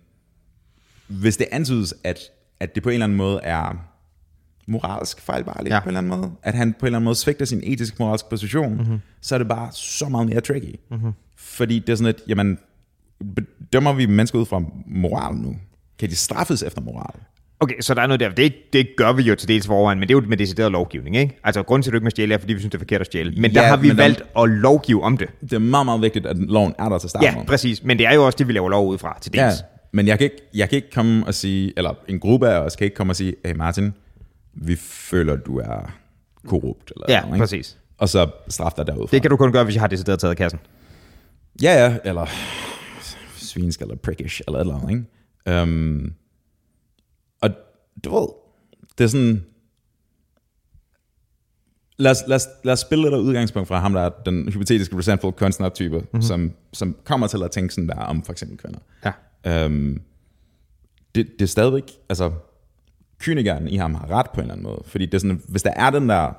hvis 1.07 1.37
det 1.37 1.47
antydes, 1.53 1.95
at, 2.05 2.19
at 2.61 2.75
det 2.75 2.83
på 2.83 2.89
en 2.89 2.93
eller 2.93 3.05
anden 3.05 3.19
måde 3.19 3.41
er 3.43 3.89
moralsk 4.67 5.21
fejlbarligt 5.21 5.75
ja. 5.75 5.81
på 5.81 5.85
en 5.85 5.89
eller 5.89 5.99
anden 5.99 6.21
måde. 6.21 6.33
At 6.43 6.55
han 6.55 6.73
på 6.73 6.79
en 6.81 6.87
eller 6.87 6.99
anden 6.99 7.05
måde 7.05 7.17
svigter 7.17 7.45
sin 7.45 7.61
etiske 7.65 7.97
moralske 7.99 8.29
position, 8.31 8.75
mm-hmm. 8.75 9.01
så 9.21 9.35
er 9.35 9.39
det 9.39 9.49
bare 9.49 9.73
så 9.73 10.09
meget 10.09 10.27
mere 10.27 10.41
tricky. 10.41 10.75
Mm-hmm. 10.91 11.13
Fordi 11.37 11.79
det 11.79 11.89
er 11.89 11.97
sådan 11.97 12.15
et, 12.15 12.23
jamen, 12.29 12.59
dømmer 13.73 13.93
vi 13.93 14.07
mennesker 14.07 14.39
ud 14.39 14.47
fra 14.47 14.63
moral 14.87 15.35
nu? 15.35 15.57
Kan 15.99 16.11
de 16.11 16.17
straffes 16.17 16.63
efter 16.63 16.81
moral? 16.81 17.21
Okay, 17.63 17.75
så 17.81 17.95
der 17.95 18.03
er 18.03 18.07
noget 18.07 18.21
der. 18.21 18.31
Det, 18.31 18.53
det 18.73 18.89
gør 18.97 19.13
vi 19.13 19.23
jo 19.23 19.35
til 19.35 19.49
dels 19.49 19.67
forvejen, 19.67 19.99
men 20.01 20.09
det 20.09 20.15
er 20.15 20.19
jo 20.21 20.27
med 20.29 20.37
decideret 20.37 20.73
lovgivning, 20.73 21.17
ikke? 21.17 21.39
Altså, 21.45 21.63
grunden 21.63 21.83
til, 21.83 21.91
at 21.91 21.93
du 21.93 21.97
ikke 21.97 22.05
må 22.05 22.11
stjæle, 22.11 22.35
er, 22.35 22.39
fordi 22.39 22.53
vi 22.53 22.59
synes, 22.59 22.71
det 22.71 22.75
er 22.79 22.81
forkert 22.81 23.01
at 23.01 23.07
stjæle. 23.07 23.41
Men 23.41 23.55
der 23.55 23.63
Ja, 23.63 23.69
har 23.69 23.77
vi 23.77 23.89
men 23.89 23.97
der- 23.97 24.03
valgt 24.03 24.23
at 24.39 24.49
lovgive 24.49 25.03
om 25.03 25.17
det. 25.19 25.29
Det 25.41 25.53
er 25.53 25.59
meget, 25.59 25.85
meget 25.87 26.03
vigtigt, 26.03 26.27
at 26.27 26.37
loven 26.39 26.75
er 26.79 26.89
der 26.89 26.99
til 26.99 27.11
start 27.11 27.23
Ja, 27.25 27.35
præcis. 27.47 27.85
Men 27.85 27.99
det 27.99 28.07
er 28.07 28.15
jo 28.15 28.27
også 28.27 28.37
det, 28.37 28.49
vi 28.49 28.53
laver 28.53 28.69
lov 28.69 28.89
ud 28.89 28.99
fra 28.99 29.19
til 29.21 29.33
dels. 29.33 29.41
Ja, 29.43 29.51
men 29.93 30.07
jeg 30.07 30.19
kan, 30.19 30.25
ikke, 30.25 30.37
jeg 30.55 30.69
kan 30.69 30.77
ikke 30.77 30.91
komme 30.91 31.27
og 31.27 31.35
sige, 31.35 31.73
eller 31.77 31.95
en 32.09 32.21
gruppe 32.21 32.49
af 32.49 32.59
os 32.59 32.77
kan 32.77 32.85
ikke 32.85 32.95
komme 32.97 33.11
og 33.11 33.17
sige, 33.17 33.35
hey 33.45 33.55
Martin, 33.55 33.93
vi 34.55 34.77
føler, 34.81 35.37
du 35.37 35.59
er 35.59 35.93
korrupt. 36.49 36.93
Eller 36.97 37.07
Ja, 37.09 37.21
noget, 37.21 37.35
ikke? 37.35 37.43
præcis. 37.43 37.77
Og 37.99 38.09
så 38.09 38.27
straf 38.49 38.73
dig 38.77 38.87
derudfra. 38.87 39.17
Det 39.17 39.23
kan 39.23 39.31
du 39.31 39.37
kun 39.37 39.53
gøre, 39.53 39.65
hvis 39.65 39.75
jeg 39.75 39.83
har 39.83 39.89
decideret 39.89 40.19
taget 40.21 40.37
kassen. 40.37 40.61
Ja, 41.63 41.85
ja, 41.85 41.97
eller 42.05 42.27
svinsk, 43.37 43.81
eller 43.81 43.97
prickish, 43.97 44.41
eller 44.47 44.59
et 44.59 44.63
eller 44.65 44.75
andet, 44.81 44.91
ikke? 45.47 45.63
Um, 45.63 46.13
du 48.05 48.15
ved, 48.15 48.29
det 48.99 49.05
er 49.05 49.09
sådan... 49.09 49.45
Lad 51.97 52.11
os, 52.11 52.19
lad, 52.27 52.37
os, 52.37 52.49
lad 52.65 52.73
os 52.73 52.81
spille 52.81 53.05
lidt 53.05 53.15
af 53.15 53.19
udgangspunkt 53.19 53.69
fra 53.69 53.81
ham, 53.81 53.93
der 53.93 54.01
er 54.01 54.11
den 54.27 54.53
hypotetiske 54.53 54.99
resentful 54.99 55.33
kunstner-type, 55.33 55.99
mm-hmm. 55.99 56.23
som, 56.23 56.53
som 56.73 56.97
kommer 57.05 57.27
til 57.27 57.43
at 57.43 57.51
tænke 57.51 57.75
sådan 57.75 57.89
der 57.89 57.95
om 57.95 58.23
for 58.23 58.33
eksempel 58.33 58.59
kvinder. 58.59 58.79
Ja. 59.05 59.67
Um, 59.67 60.01
det, 61.15 61.27
det 61.39 61.43
er 61.43 61.47
stadigvæk, 61.47 61.91
altså, 62.09 62.33
kynikeren 63.19 63.69
i 63.69 63.77
ham 63.77 63.95
har 63.95 64.11
ret 64.11 64.27
på 64.35 64.41
en 64.41 64.41
eller 64.41 64.55
anden 64.55 64.65
måde. 64.65 64.83
Fordi 64.87 65.07
det 65.07 65.15
er 65.15 65.19
sådan, 65.19 65.43
hvis 65.49 65.63
der 65.63 65.71
er 65.71 65.91
den 65.91 66.09
der 66.09 66.33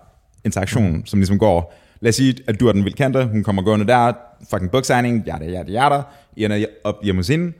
interaktion, 0.43 0.91
mm. 0.91 1.05
som 1.05 1.19
ligesom 1.19 1.39
går, 1.39 1.73
lad 1.99 2.09
os 2.09 2.15
sige, 2.15 2.35
at 2.47 2.59
du 2.59 2.67
er 2.67 2.71
den 2.71 2.83
vildkendte, 2.83 3.25
hun 3.25 3.43
kommer 3.43 3.61
gående 3.61 3.87
der, 3.87 4.13
fucking 4.49 4.71
booksigning, 4.71 5.23
ja, 5.25 5.43
ja, 5.43 5.63
ja, 5.67 5.89
der, 5.89 6.03
I 6.35 6.45
ender 6.45 6.65
op 6.83 6.95
hjemme 7.03 7.19
hos 7.19 7.27
hende, 7.27 7.53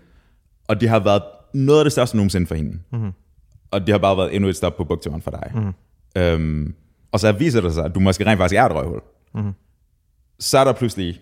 og 0.68 0.82
det 0.82 0.90
har 0.90 1.00
været 1.00 1.24
noget 1.54 1.80
af 1.80 1.86
det 1.86 1.92
største 1.92 2.18
nogensinde 2.18 2.48
for 2.48 2.56
hende. 2.56 2.80
Mm. 2.92 3.12
Og 3.74 3.82
det 3.82 3.90
har 3.90 4.00
bare 4.00 4.18
været 4.18 4.36
endnu 4.36 4.50
et 4.50 4.56
stop 4.56 4.78
på 4.78 4.84
bookturen 4.84 5.22
for 5.22 5.32
dig. 5.32 5.52
Mm. 5.56 5.74
Um, 6.22 6.74
og 7.12 7.20
så 7.20 7.32
viser 7.32 7.62
det 7.62 7.74
sig, 7.74 7.86
at 7.86 7.96
du 7.96 8.00
måske 8.00 8.26
rent 8.26 8.38
faktisk 8.38 8.58
er 8.58 8.66
et 8.66 8.72
røvhul. 8.72 9.02
Mm. 9.36 9.52
Så 10.40 10.58
er 10.58 10.64
der 10.64 10.74
pludselig, 10.74 11.22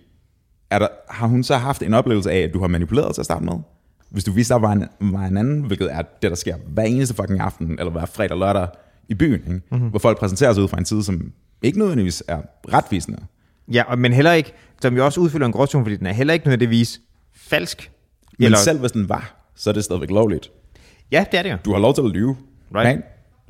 er 0.70 0.80
der, 0.80 0.88
har 1.10 1.28
hun 1.28 1.43
så 1.43 1.56
haft 1.56 1.84
en 1.84 1.93
oplevelse 1.93 2.32
af, 2.32 2.38
at 2.38 2.54
du 2.54 2.60
har 2.60 2.68
manipuleret 2.68 3.16
til 3.16 3.22
at 3.22 3.26
starte 3.26 3.45
med? 3.45 3.54
Hvis 4.10 4.24
du 4.24 4.32
viser, 4.32 4.56
der 4.56 4.62
var 4.62 4.72
en, 4.72 4.86
var 4.99 5.26
en 5.26 5.38
anden, 5.38 5.62
hvilket 5.62 5.93
er 5.93 6.02
det, 6.22 6.30
der 6.30 6.36
sker 6.36 6.56
hver 6.68 6.84
eneste 6.84 7.16
fucking 7.16 7.39
aften, 7.39 7.80
eller 7.80 7.91
hver 7.91 8.06
fredag 8.06 8.32
og 8.32 8.38
lørdag 8.38 8.68
i 9.10 9.14
byen, 9.14 9.34
ikke? 9.34 9.62
Mm-hmm. 9.72 9.89
hvor 9.89 9.99
folk 9.99 10.20
præsenterer 10.20 10.54
sig 10.54 10.64
ud 10.64 10.68
fra 10.68 10.78
en 10.78 10.86
side, 10.86 11.04
som 11.04 11.32
ikke 11.62 11.80
nødvendigvis 11.80 12.24
er 12.28 12.41
retvisende. 12.74 13.18
Ja, 13.72 13.95
men 13.95 14.14
heller 14.14 14.32
ikke, 14.32 14.54
som 14.82 14.95
jo 14.95 15.06
også 15.06 15.22
udfylder 15.22 15.45
en 15.45 15.52
gråzone, 15.52 15.86
fordi 15.86 15.95
den 15.95 16.06
er 16.08 16.12
heller 16.12 16.34
ikke 16.34 16.45
nødvendigvis 16.45 17.02
falsk. 17.34 17.91
Men 18.38 18.45
Eller... 18.45 18.58
selv 18.58 18.80
hvis 18.80 18.91
den 18.91 19.10
var, 19.10 19.52
så 19.56 19.70
er 19.70 19.74
det 19.74 19.84
stadigvæk 19.84 20.10
lovligt. 20.10 20.52
Ja, 21.12 21.26
det 21.32 21.38
er 21.38 21.43
det 21.43 21.51
jo. 21.51 21.57
Du 21.66 21.72
har 21.72 21.80
lov 21.80 21.93
til 21.93 22.01
at 22.01 22.09
lyve. 22.09 22.36
Right. 22.76 23.01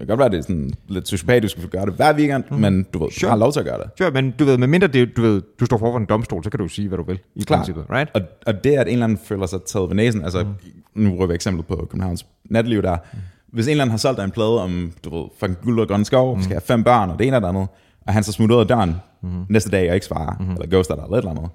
Det 0.02 0.08
kan 0.08 0.18
godt 0.18 0.20
være, 0.20 0.30
det 0.30 0.38
er 0.38 0.42
sådan 0.42 0.74
lidt 0.88 1.08
sociopatisk, 1.08 1.58
at 1.58 1.64
du 1.64 1.68
gøre 1.68 1.86
det 1.86 1.94
hver 1.94 2.14
weekend, 2.14 2.44
mm. 2.52 2.58
men 2.58 2.86
du 2.94 3.00
ved, 3.04 3.12
sure. 3.12 3.28
du 3.28 3.30
har 3.30 3.38
lov 3.38 3.52
til 3.52 3.60
at 3.60 3.66
gøre 3.66 3.78
det. 3.78 3.90
Sure, 3.98 4.12
men 4.12 4.32
du 4.32 4.46
ved, 4.46 4.58
medmindre 4.58 4.88
det, 4.88 5.18
du 5.18 5.22
ved, 5.22 5.42
du 5.60 5.66
står 5.66 5.78
for 5.78 5.98
en 5.98 6.06
domstol, 6.06 6.44
så 6.44 6.50
kan 6.50 6.60
du 6.60 6.68
sige, 6.68 6.88
hvad 6.88 6.98
du 6.98 7.04
vil 7.04 7.20
i 7.36 7.44
Klart. 7.44 7.58
princippet, 7.58 7.86
right? 7.90 8.12
Og, 8.14 8.22
og 8.48 8.64
det, 8.64 8.70
at 8.72 8.88
en 8.88 8.94
eller 8.94 9.04
anden 9.04 9.18
føler 9.18 9.46
sig 9.46 9.60
taget 9.64 9.90
ved 9.90 9.96
næsen, 9.96 10.24
altså, 10.24 10.44
mm. 10.44 11.04
nu 11.04 11.10
bruger 11.10 11.28
vi 11.28 11.34
eksempel 11.34 11.64
på 11.64 11.76
Københavns 11.76 12.26
natliv 12.46 12.82
der, 12.82 12.98
mm. 13.14 13.20
hvis 13.48 13.68
en 13.68 13.72
eller 13.72 13.84
anden 13.84 13.92
har 13.92 13.98
solgt 13.98 14.18
dig 14.18 14.24
en 14.24 14.32
plade 14.32 14.62
om, 14.64 14.94
du 15.04 15.18
ved, 15.18 15.26
fucking 15.40 15.58
guld 15.64 15.80
og 15.80 15.88
grønne 15.88 16.06
skov, 16.06 16.36
mm. 16.36 16.42
skal 16.42 16.54
have 16.54 16.62
fem 16.62 16.84
børn, 16.84 17.10
og 17.10 17.20
det 17.20 17.28
ene 17.28 17.36
og 17.36 17.42
det 17.42 17.48
andet, 17.48 17.68
og 18.08 18.14
han 18.14 18.24
så 18.24 18.32
smutter 18.32 18.56
ud 18.56 18.62
af 18.62 18.68
døren 18.68 18.96
mm. 19.22 19.46
næste 19.50 19.70
dag 19.70 19.90
og 19.90 19.96
ikke 19.96 20.06
svarer, 20.06 20.36
mm. 20.40 20.52
eller 20.52 20.68
ghoster 20.68 20.96
dig, 20.96 21.04
eller 21.04 21.18
et 21.18 21.22
eller 21.22 21.32
andet, 21.32 21.50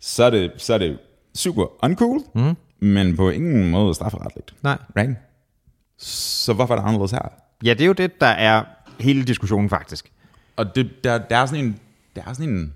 så 0.00 0.24
er 0.24 0.30
det, 0.30 0.52
så 0.56 0.74
er 0.74 0.78
det 0.78 0.98
super 1.34 1.84
uncool, 1.84 2.20
mm. 2.34 2.56
men 2.80 3.16
på 3.16 3.30
ingen 3.30 3.70
måde 3.70 3.94
strafferetligt. 3.94 4.54
Nej. 4.62 4.78
Right? 4.96 5.16
Så 5.98 6.52
hvorfor 6.52 6.74
er 6.74 6.78
det 6.78 6.86
anderledes 6.86 7.10
her? 7.10 7.28
Ja, 7.64 7.70
det 7.70 7.80
er 7.80 7.86
jo 7.86 7.92
det, 7.92 8.20
der 8.20 8.26
er 8.26 8.64
hele 9.00 9.24
diskussionen 9.24 9.70
faktisk. 9.70 10.12
Og 10.56 10.76
det, 10.76 11.04
der, 11.04 11.18
der 11.18 11.36
er 11.36 11.46
sådan 11.46 11.64
en, 11.64 11.78
der 12.16 12.22
er 12.26 12.32
sådan 12.32 12.48
en, 12.48 12.74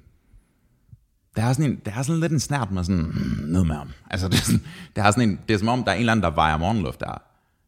der 1.37 1.43
er 1.43 1.53
sådan 1.53 1.71
en, 1.71 1.81
der 1.85 1.93
er 1.93 2.03
sådan 2.03 2.21
lidt 2.21 2.33
en 2.33 2.41
snært 2.41 2.71
med 2.71 2.85
sådan, 2.85 3.05
hmm, 3.05 3.49
noget 3.49 3.67
med 3.67 3.77
ham. 3.77 3.93
Altså, 4.11 4.29
det 4.29 4.39
er, 4.39 4.43
sådan, 4.43 4.65
der 4.97 5.03
er 5.03 5.11
sådan 5.11 5.29
en, 5.29 5.41
det 5.49 5.55
er 5.55 5.59
som 5.59 5.69
om, 5.69 5.85
der 5.85 5.91
er 5.91 5.95
en 5.95 6.01
eller 6.01 6.13
anden, 6.13 6.23
der 6.23 6.31
vejer 6.31 6.57
morgenluft 6.57 7.01
der. 7.01 7.23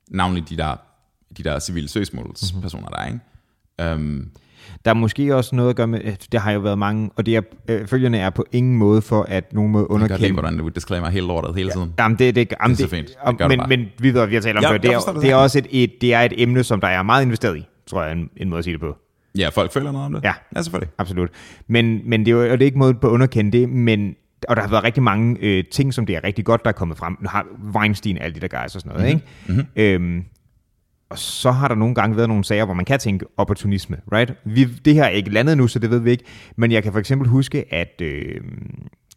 Navnlig 0.08 0.48
de 0.48 0.56
der, 0.56 0.76
de 1.36 1.42
der 1.42 1.58
civile 1.58 1.88
søgsmålspersoner 1.88 2.88
mm-hmm. 2.88 3.20
der, 3.78 3.84
ikke? 3.84 3.94
Um, 3.94 4.30
Der 4.84 4.90
er 4.90 4.94
måske 4.94 5.36
også 5.36 5.56
noget 5.56 5.70
at 5.70 5.76
gøre 5.76 5.86
med, 5.86 6.00
at 6.04 6.26
der 6.32 6.38
har 6.38 6.52
jo 6.52 6.60
været 6.60 6.78
mange, 6.78 7.10
og 7.16 7.26
det 7.26 7.36
er, 7.36 7.40
øh, 7.68 7.86
følgerne 7.86 8.18
er 8.18 8.30
på 8.30 8.44
ingen 8.52 8.76
måde 8.76 9.02
for, 9.02 9.22
at 9.22 9.52
nogen 9.52 9.72
må 9.72 9.78
jeg 9.78 9.86
kan 9.86 9.88
godt 9.88 10.00
lide, 10.00 10.12
underkende. 10.14 10.32
hvordan 10.40 10.58
du 10.58 10.68
disclaimer 10.68 11.08
hele 11.08 11.26
lortet 11.26 11.54
hele 11.56 11.70
tiden. 11.70 11.92
Jamen, 11.98 12.18
det, 12.18 12.34
det, 12.34 12.52
jamen, 12.62 12.76
Det 12.76 12.82
er 12.82 12.86
så 12.88 12.90
fint. 12.90 13.08
Det 13.08 13.16
om- 13.22 13.36
men, 13.48 13.58
bare. 13.58 13.68
men 13.68 13.80
vi 13.98 14.08
ved, 14.08 14.12
hvad 14.12 14.26
vi 14.26 14.34
har 14.34 14.42
talt 14.42 14.56
om 14.58 14.62
Ja, 14.62 14.70
før. 14.70 14.78
Det 14.78 14.90
er, 14.94 14.98
det 15.12 15.22
det 15.22 15.30
er 15.30 15.34
også 15.34 15.58
et, 15.58 15.66
et, 15.70 15.92
det 16.00 16.14
er 16.14 16.20
et 16.20 16.32
emne, 16.42 16.62
som 16.64 16.80
der 16.80 16.88
er 16.88 17.02
meget 17.02 17.24
investeret 17.24 17.56
i, 17.58 17.66
tror 17.86 18.02
jeg, 18.02 18.12
en, 18.12 18.30
en 18.36 18.48
måde 18.48 18.58
at 18.58 18.64
sige 18.64 18.72
det 18.72 18.80
på. 18.80 18.96
Ja, 19.38 19.48
folk 19.48 19.72
føler 19.72 19.92
noget 19.92 20.06
om 20.06 20.12
det. 20.12 20.24
Ja. 20.24 20.32
Ja, 20.56 20.62
selvfølgelig. 20.62 20.90
Absolut. 20.98 21.30
Men, 21.68 22.00
men 22.04 22.20
det 22.20 22.28
er 22.28 22.32
jo 22.36 22.42
og 22.42 22.58
det 22.58 22.62
er 22.62 22.66
ikke 22.66 22.78
måde 22.78 22.94
på 22.94 23.06
at 23.08 23.12
underkende 23.12 23.58
det, 23.58 23.68
men 23.68 24.14
og 24.48 24.56
der 24.56 24.62
har 24.62 24.68
været 24.68 24.84
rigtig 24.84 25.02
mange 25.02 25.36
øh, 25.40 25.64
ting, 25.72 25.94
som 25.94 26.06
det 26.06 26.16
er 26.16 26.24
rigtig 26.24 26.44
godt, 26.44 26.64
der 26.64 26.68
er 26.68 26.72
kommet 26.72 26.98
frem. 26.98 27.16
Nu 27.20 27.28
har 27.28 27.46
Weinstein 27.76 28.18
alle 28.18 28.34
de 28.34 28.40
der 28.48 28.48
guys 28.62 28.74
og 28.74 28.80
sådan 28.80 28.96
noget, 28.96 29.08
ikke? 29.08 29.22
Mm-hmm. 29.46 29.64
Øhm, 29.76 30.24
og 31.10 31.18
så 31.18 31.50
har 31.50 31.68
der 31.68 31.74
nogle 31.74 31.94
gange 31.94 32.16
været 32.16 32.28
nogle 32.28 32.44
sager, 32.44 32.64
hvor 32.64 32.74
man 32.74 32.84
kan 32.84 32.98
tænke 32.98 33.26
opportunisme, 33.36 33.96
right? 34.12 34.34
Vi, 34.44 34.64
det 34.64 34.94
her 34.94 35.04
er 35.04 35.08
ikke 35.08 35.30
landet 35.30 35.56
nu, 35.56 35.68
så 35.68 35.78
det 35.78 35.90
ved 35.90 35.98
vi 35.98 36.10
ikke. 36.10 36.24
Men 36.56 36.72
jeg 36.72 36.82
kan 36.82 36.92
for 36.92 36.98
eksempel 36.98 37.28
huske, 37.28 37.74
at 37.74 38.00
øh, 38.02 38.40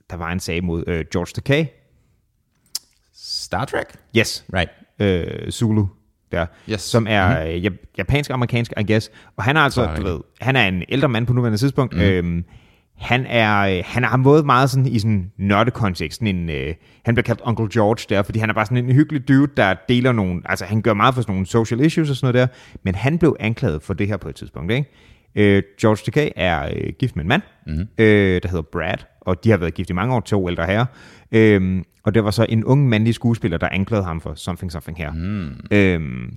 der 0.09 0.15
var 0.15 0.31
en 0.31 0.39
sag 0.39 0.63
mod 0.63 0.83
øh, 0.87 1.05
George 1.13 1.31
Takei. 1.35 1.67
Star 3.13 3.65
Trek? 3.65 3.85
Yes. 4.17 4.45
Right. 4.53 4.71
øh, 4.99 5.51
Zulu 5.51 5.85
der, 6.31 6.45
Yes. 6.69 6.81
som 6.81 7.07
er 7.09 7.45
mm-hmm. 7.55 7.77
japansk-amerikansk, 7.97 8.73
I 8.79 8.91
guess. 8.91 9.11
Og 9.35 9.43
han 9.43 9.57
er 9.57 9.61
altså, 9.61 9.95
du 9.97 10.03
ved, 10.03 10.19
han 10.41 10.55
er 10.55 10.67
en 10.67 10.83
ældre 10.89 11.09
mand 11.09 11.27
på 11.27 11.33
nuværende 11.33 11.57
tidspunkt. 11.57 11.95
Mm. 11.95 12.01
Øhm, 12.01 12.45
han 13.03 13.25
er, 13.25 13.59
øh, 13.59 13.83
han 13.85 14.03
har 14.03 14.17
måde 14.17 14.43
meget 14.43 14.69
sådan 14.69 14.85
i 14.85 14.99
sådan 14.99 15.31
nørdekontekst. 15.37 16.19
Sådan 16.19 16.35
en, 16.35 16.49
øh, 16.49 16.73
han 17.05 17.15
bliver 17.15 17.23
kaldt 17.23 17.41
Uncle 17.45 17.67
George 17.73 18.05
der, 18.09 18.23
fordi 18.23 18.39
han 18.39 18.49
er 18.49 18.53
bare 18.53 18.65
sådan 18.65 18.85
en 18.85 18.91
hyggelig 18.91 19.27
dude, 19.27 19.51
der 19.57 19.75
deler 19.89 20.11
nogle, 20.11 20.41
altså 20.45 20.65
han 20.65 20.81
gør 20.81 20.93
meget 20.93 21.15
for 21.15 21.21
sådan 21.21 21.33
nogle 21.33 21.47
social 21.47 21.81
issues 21.81 22.09
og 22.09 22.15
sådan 22.15 22.33
noget 22.33 22.49
der, 22.49 22.55
men 22.83 22.95
han 22.95 23.17
blev 23.17 23.35
anklaget 23.39 23.83
for 23.83 23.93
det 23.93 24.07
her 24.07 24.17
på 24.17 24.29
et 24.29 24.35
tidspunkt, 24.35 24.71
ikke? 24.71 24.89
Øh, 25.35 25.63
George 25.81 25.97
Takei 26.05 26.31
er 26.35 26.69
øh, 26.75 26.93
gift 26.99 27.15
med 27.15 27.23
en 27.23 27.27
mand, 27.27 27.41
mm-hmm. 27.67 27.87
øh, 27.97 28.41
der 28.43 28.49
hedder 28.49 28.63
Brad, 28.71 28.97
og 29.21 29.43
de 29.43 29.49
har 29.49 29.57
været 29.57 29.73
gift 29.73 29.89
i 29.89 29.93
mange 29.93 30.15
år, 30.15 30.19
to 30.19 30.49
ældre 30.49 30.65
herrer. 30.65 30.85
Øhm, 31.31 31.83
og 32.03 32.13
det 32.15 32.23
var 32.23 32.31
så 32.31 32.45
en 32.49 32.63
ung 32.63 32.89
mandlig 32.89 33.15
skuespiller, 33.15 33.57
der 33.57 33.69
anklagede 33.69 34.05
ham 34.05 34.21
for 34.21 34.33
something 34.35 34.71
something 34.71 34.97
her. 34.97 35.11
Mm. 35.11 35.59
Øhm, 35.71 36.33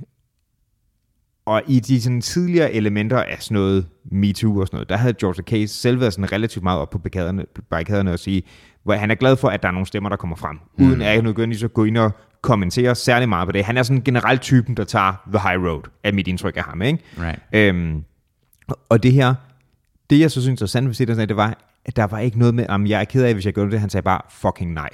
og 1.46 1.62
i 1.66 1.80
de 1.80 2.02
sådan, 2.02 2.20
tidligere 2.20 2.72
elementer 2.72 3.22
af 3.22 3.36
sådan 3.40 3.54
noget 3.54 3.86
MeToo 4.04 4.60
og 4.60 4.66
sådan 4.66 4.76
noget, 4.76 4.88
der 4.88 4.96
havde 4.96 5.14
George 5.14 5.34
Takei 5.34 5.66
selv 5.66 6.00
været 6.00 6.12
sådan 6.12 6.32
relativt 6.32 6.62
meget 6.62 6.80
op 6.80 6.90
på 6.90 6.98
barrikaderne, 7.70 8.12
og 8.12 8.18
sige, 8.18 8.42
hvor 8.84 8.94
han 8.94 9.10
er 9.10 9.14
glad 9.14 9.36
for, 9.36 9.48
at 9.48 9.62
der 9.62 9.68
er 9.68 9.72
nogle 9.72 9.86
stemmer, 9.86 10.08
der 10.08 10.16
kommer 10.16 10.36
frem, 10.36 10.58
mm. 10.78 10.86
uden 10.86 11.02
at 11.02 11.14
jeg 11.14 11.22
nødvendigvis 11.22 11.64
at 11.64 11.74
gå 11.74 11.84
ind 11.84 11.98
og 11.98 12.10
kommentere 12.42 12.94
særlig 12.94 13.28
meget 13.28 13.48
på 13.48 13.52
det. 13.52 13.64
Han 13.64 13.76
er 13.76 13.82
sådan 13.82 14.02
generelt 14.02 14.42
typen, 14.42 14.76
der 14.76 14.84
tager 14.84 15.12
the 15.26 15.48
high 15.48 15.64
road, 15.64 15.82
er 16.04 16.12
mit 16.12 16.28
indtryk 16.28 16.56
af 16.56 16.64
ham. 16.64 16.82
Ikke? 16.82 16.98
Right. 17.20 17.38
Øhm, 17.52 18.04
og 18.88 19.02
det 19.02 19.12
her, 19.12 19.34
det 20.10 20.20
jeg 20.20 20.30
så 20.30 20.42
synes 20.42 20.62
er 20.62 20.66
sandt 20.66 21.00
ved 21.00 21.06
det, 21.06 21.28
det 21.28 21.36
var, 21.36 21.58
at 21.84 21.96
der 21.96 22.06
var 22.06 22.18
ikke 22.18 22.38
noget 22.38 22.54
med, 22.54 22.66
om 22.68 22.86
jeg 22.86 23.00
er 23.00 23.04
ked 23.04 23.24
af, 23.24 23.34
hvis 23.34 23.46
jeg 23.46 23.54
gjorde 23.54 23.70
det. 23.70 23.80
Han 23.80 23.90
sagde 23.90 24.02
bare, 24.02 24.20
fucking 24.30 24.72
nej. 24.72 24.88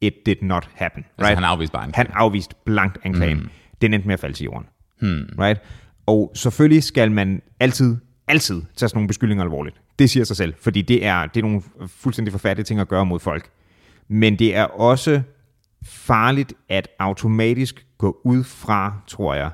It 0.00 0.14
did 0.26 0.36
not 0.42 0.68
happen. 0.74 1.04
Altså, 1.18 1.34
han 1.34 1.44
afviste 1.44 1.72
bare 1.72 1.84
en 1.84 1.92
Han 1.94 2.06
afviste 2.12 2.54
blankt 2.64 2.98
anklagen. 3.04 3.38
Mm. 3.38 3.48
Den 3.82 3.94
endte 3.94 4.06
med 4.06 4.14
at 4.14 4.20
falde 4.20 4.36
til 4.36 4.44
jorden. 4.44 4.66
Hmm. 5.00 5.28
Right? 5.38 5.60
Og 6.06 6.32
selvfølgelig 6.34 6.82
skal 6.82 7.12
man 7.12 7.42
altid, 7.60 7.96
altid 8.28 8.62
tage 8.76 8.88
sådan 8.88 8.96
nogle 8.96 9.08
beskyldninger 9.08 9.44
alvorligt. 9.44 9.80
Det 9.98 10.10
siger 10.10 10.24
sig 10.24 10.36
selv, 10.36 10.54
fordi 10.60 10.82
det 10.82 11.04
er, 11.04 11.26
det 11.26 11.40
er 11.40 11.42
nogle 11.42 11.62
fuldstændig 11.86 12.32
forfærdelige 12.32 12.64
ting 12.64 12.80
at 12.80 12.88
gøre 12.88 13.06
mod 13.06 13.20
folk. 13.20 13.50
Men 14.08 14.38
det 14.38 14.56
er 14.56 14.64
også 14.64 15.22
farligt 15.84 16.52
at 16.68 16.88
automatisk 16.98 17.86
gå 17.98 18.20
ud 18.24 18.44
fra, 18.44 19.02
tror 19.06 19.34
jeg, 19.34 19.50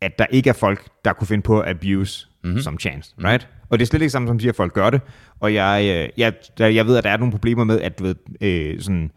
at 0.00 0.18
der 0.18 0.26
ikke 0.30 0.50
er 0.50 0.54
folk, 0.54 0.88
der 1.04 1.12
kunne 1.12 1.26
finde 1.26 1.42
på 1.42 1.60
at 1.60 1.68
abuse 1.68 2.28
mm-hmm. 2.44 2.60
som 2.60 2.78
chance, 2.78 3.14
right? 3.24 3.48
Og 3.68 3.78
det 3.78 3.84
er 3.84 3.86
slet 3.86 4.02
ikke 4.02 4.10
samme 4.10 4.28
som 4.28 4.36
at 4.36 4.42
sige, 4.42 4.48
at 4.48 4.56
folk 4.56 4.72
gør 4.72 4.90
det. 4.90 5.00
Og 5.40 5.54
jeg, 5.54 5.84
øh, 5.84 6.08
jeg, 6.16 6.34
jeg 6.74 6.86
ved, 6.86 6.96
at 6.96 7.04
der 7.04 7.10
er 7.10 7.16
nogle 7.16 7.32
problemer 7.32 7.64
med, 7.64 7.80
at 7.80 7.98
du 7.98 8.04
ved, 8.04 8.14
øh, 8.40 8.80
sådan, 8.80 9.10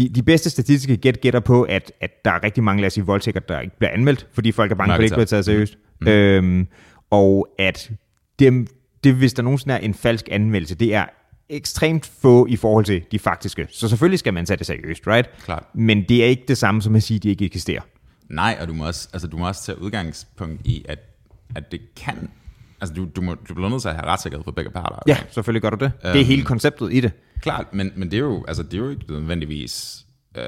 de, 0.00 0.08
de 0.08 0.22
bedste 0.22 0.50
statistiske 0.50 0.96
gæt 0.96 1.20
gætter 1.20 1.40
på, 1.40 1.62
at, 1.62 1.92
at 2.00 2.10
der 2.24 2.30
er 2.30 2.42
rigtig 2.44 2.64
mange, 2.64 2.80
lad 2.80 2.86
os 2.86 2.92
sige, 2.92 3.04
voldtægter, 3.06 3.40
der 3.40 3.60
ikke 3.60 3.78
bliver 3.78 3.90
anmeldt, 3.90 4.26
fordi 4.32 4.52
folk 4.52 4.70
er 4.72 4.74
bange 4.74 4.88
for, 4.90 4.94
at 4.94 4.98
det 4.98 5.04
ikke 5.04 5.14
bliver 5.14 5.26
taget 5.26 5.44
seriøst. 5.44 5.78
Mm. 6.00 6.08
Øhm, 6.08 6.66
og 7.10 7.48
at 7.58 7.90
dem, 8.38 8.66
det, 9.04 9.14
hvis 9.14 9.32
der 9.32 9.42
nogensinde 9.42 9.74
er 9.74 9.78
en 9.78 9.94
falsk 9.94 10.28
anmeldelse, 10.30 10.74
det 10.74 10.94
er 10.94 11.04
ekstremt 11.48 12.10
få 12.22 12.46
i 12.46 12.56
forhold 12.56 12.84
til 12.84 13.02
de 13.12 13.18
faktiske. 13.18 13.66
Så 13.70 13.88
selvfølgelig 13.88 14.18
skal 14.18 14.34
man 14.34 14.46
tage 14.46 14.56
det 14.56 14.66
seriøst, 14.66 15.06
right? 15.06 15.28
Klart. 15.44 15.64
Men 15.74 16.04
det 16.08 16.24
er 16.24 16.26
ikke 16.28 16.44
det 16.48 16.58
samme 16.58 16.82
som 16.82 16.96
at 16.96 17.02
sige, 17.02 17.16
at 17.16 17.22
de 17.22 17.28
ikke 17.28 17.44
eksisterer. 17.44 17.80
Nej, 18.28 18.58
og 18.60 18.68
du 18.68 18.72
må 18.72 18.86
også, 18.86 19.08
altså, 19.12 19.28
du 19.28 19.36
må 19.38 19.48
også 19.48 19.64
tage 19.66 19.82
udgangspunkt 19.82 20.60
i, 20.64 20.84
at, 20.88 20.98
at 21.56 21.72
det 21.72 21.80
kan... 21.96 22.28
Altså, 22.80 22.94
du, 22.94 23.08
du, 23.16 23.22
må, 23.22 23.34
du 23.34 23.54
bliver 23.54 23.68
nødt 23.68 23.82
til 23.82 23.88
at 23.88 23.94
have 23.94 24.06
retssikkerhed 24.06 24.44
for 24.44 24.50
begge 24.52 24.70
parter. 24.70 24.96
Ja, 25.06 25.16
selvfølgelig 25.30 25.62
gør 25.62 25.70
du 25.70 25.84
det. 25.84 25.92
Det 26.02 26.08
er 26.10 26.16
Øhm. 26.16 26.24
hele 26.24 26.42
konceptet 26.44 26.92
i 26.92 27.00
det. 27.00 27.12
Klart, 27.40 27.74
men, 27.74 27.92
men 27.96 28.10
det, 28.10 28.16
er 28.16 28.20
jo, 28.20 28.44
altså, 28.48 28.62
det 28.62 28.74
er 28.74 28.78
jo 28.78 28.90
ikke 28.90 29.04
nødvendigvis 29.12 30.04
øh, 30.36 30.44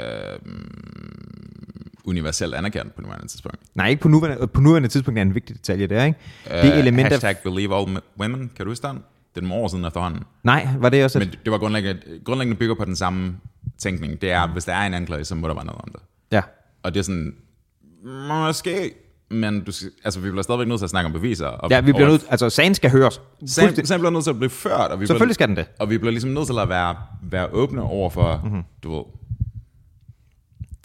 universelt 2.04 2.54
anerkendt 2.54 2.94
på 2.94 3.02
nuværende 3.02 3.26
tidspunkt. 3.26 3.58
Nej, 3.74 3.88
ikke 3.88 4.02
på 4.02 4.08
nuværende, 4.08 4.46
på 4.46 4.60
nuværende 4.60 4.88
tidspunkt 4.88 5.18
er 5.18 5.22
en 5.22 5.34
vigtig 5.34 5.56
detalje, 5.56 5.86
det 5.86 5.98
er, 5.98 6.04
ikke? 6.04 6.18
Det 6.48 6.72
Øh, 6.72 6.78
element 6.78 7.06
af... 7.06 7.12
hashtag 7.12 7.36
believe 7.44 7.76
all 7.76 7.98
women, 8.20 8.50
kan 8.56 8.64
du 8.66 8.70
huske 8.70 8.86
den? 8.86 8.96
Det 9.34 9.42
er 9.42 9.46
nogle 9.48 9.64
år 9.64 9.68
siden 9.68 9.84
efterhånden. 9.84 10.22
Nej, 10.44 10.68
var 10.78 10.88
det 10.88 11.04
også... 11.04 11.18
Men 11.18 11.28
det 11.44 11.52
var 11.52 11.58
grundlæggende, 11.58 12.00
grundlæggende 12.24 12.58
bygger 12.58 12.74
på 12.74 12.84
den 12.84 12.96
samme 12.96 13.36
tænkning. 13.78 14.20
Det 14.20 14.30
er, 14.30 14.46
hvis 14.46 14.64
der 14.64 14.72
er 14.72 14.86
en 14.86 14.94
anklage, 14.94 15.24
så 15.24 15.34
må 15.34 15.48
der 15.48 15.54
være 15.54 15.64
noget 15.64 15.80
om 15.82 15.88
det. 15.92 16.00
Ja. 16.32 16.42
Og 16.82 16.94
det 16.94 17.00
er 17.00 17.04
sådan, 17.04 17.34
måske, 18.28 18.94
men 19.32 19.64
du 19.64 19.72
skal, 19.72 19.90
altså, 20.04 20.20
vi 20.20 20.30
bliver 20.30 20.42
stadigvæk 20.42 20.68
nødt 20.68 20.80
til 20.80 20.84
at 20.86 20.90
snakke 20.90 21.06
om 21.06 21.12
beviser. 21.12 21.46
Og, 21.46 21.70
Ja, 21.70 21.80
vi 21.80 21.92
bliver 21.92 22.08
nødt... 22.08 22.26
Altså, 22.30 22.50
sagen 22.50 22.74
skal 22.74 22.90
høres. 22.90 23.20
Sagen, 23.46 23.86
sagen 23.86 24.00
bliver 24.00 24.10
nødt 24.10 24.24
til 24.24 24.30
at 24.30 24.36
blive 24.36 24.50
ført, 24.50 24.90
og 24.90 25.00
vi 25.00 25.06
Selvfølgelig 25.06 25.26
bliver, 25.26 25.34
skal 25.34 25.48
den 25.48 25.56
det. 25.56 25.66
og 25.78 25.90
vi 25.90 25.98
bliver 25.98 26.10
ligesom 26.10 26.30
nødt 26.30 26.46
til 26.46 26.58
at 26.58 26.68
være, 26.68 26.96
være 27.22 27.48
åbne 27.52 27.82
over 27.82 28.10
for, 28.10 28.36
Mhm. 28.36 28.46
mm-hmm. 28.48 28.62
du 28.82 28.94
ved, 28.96 29.04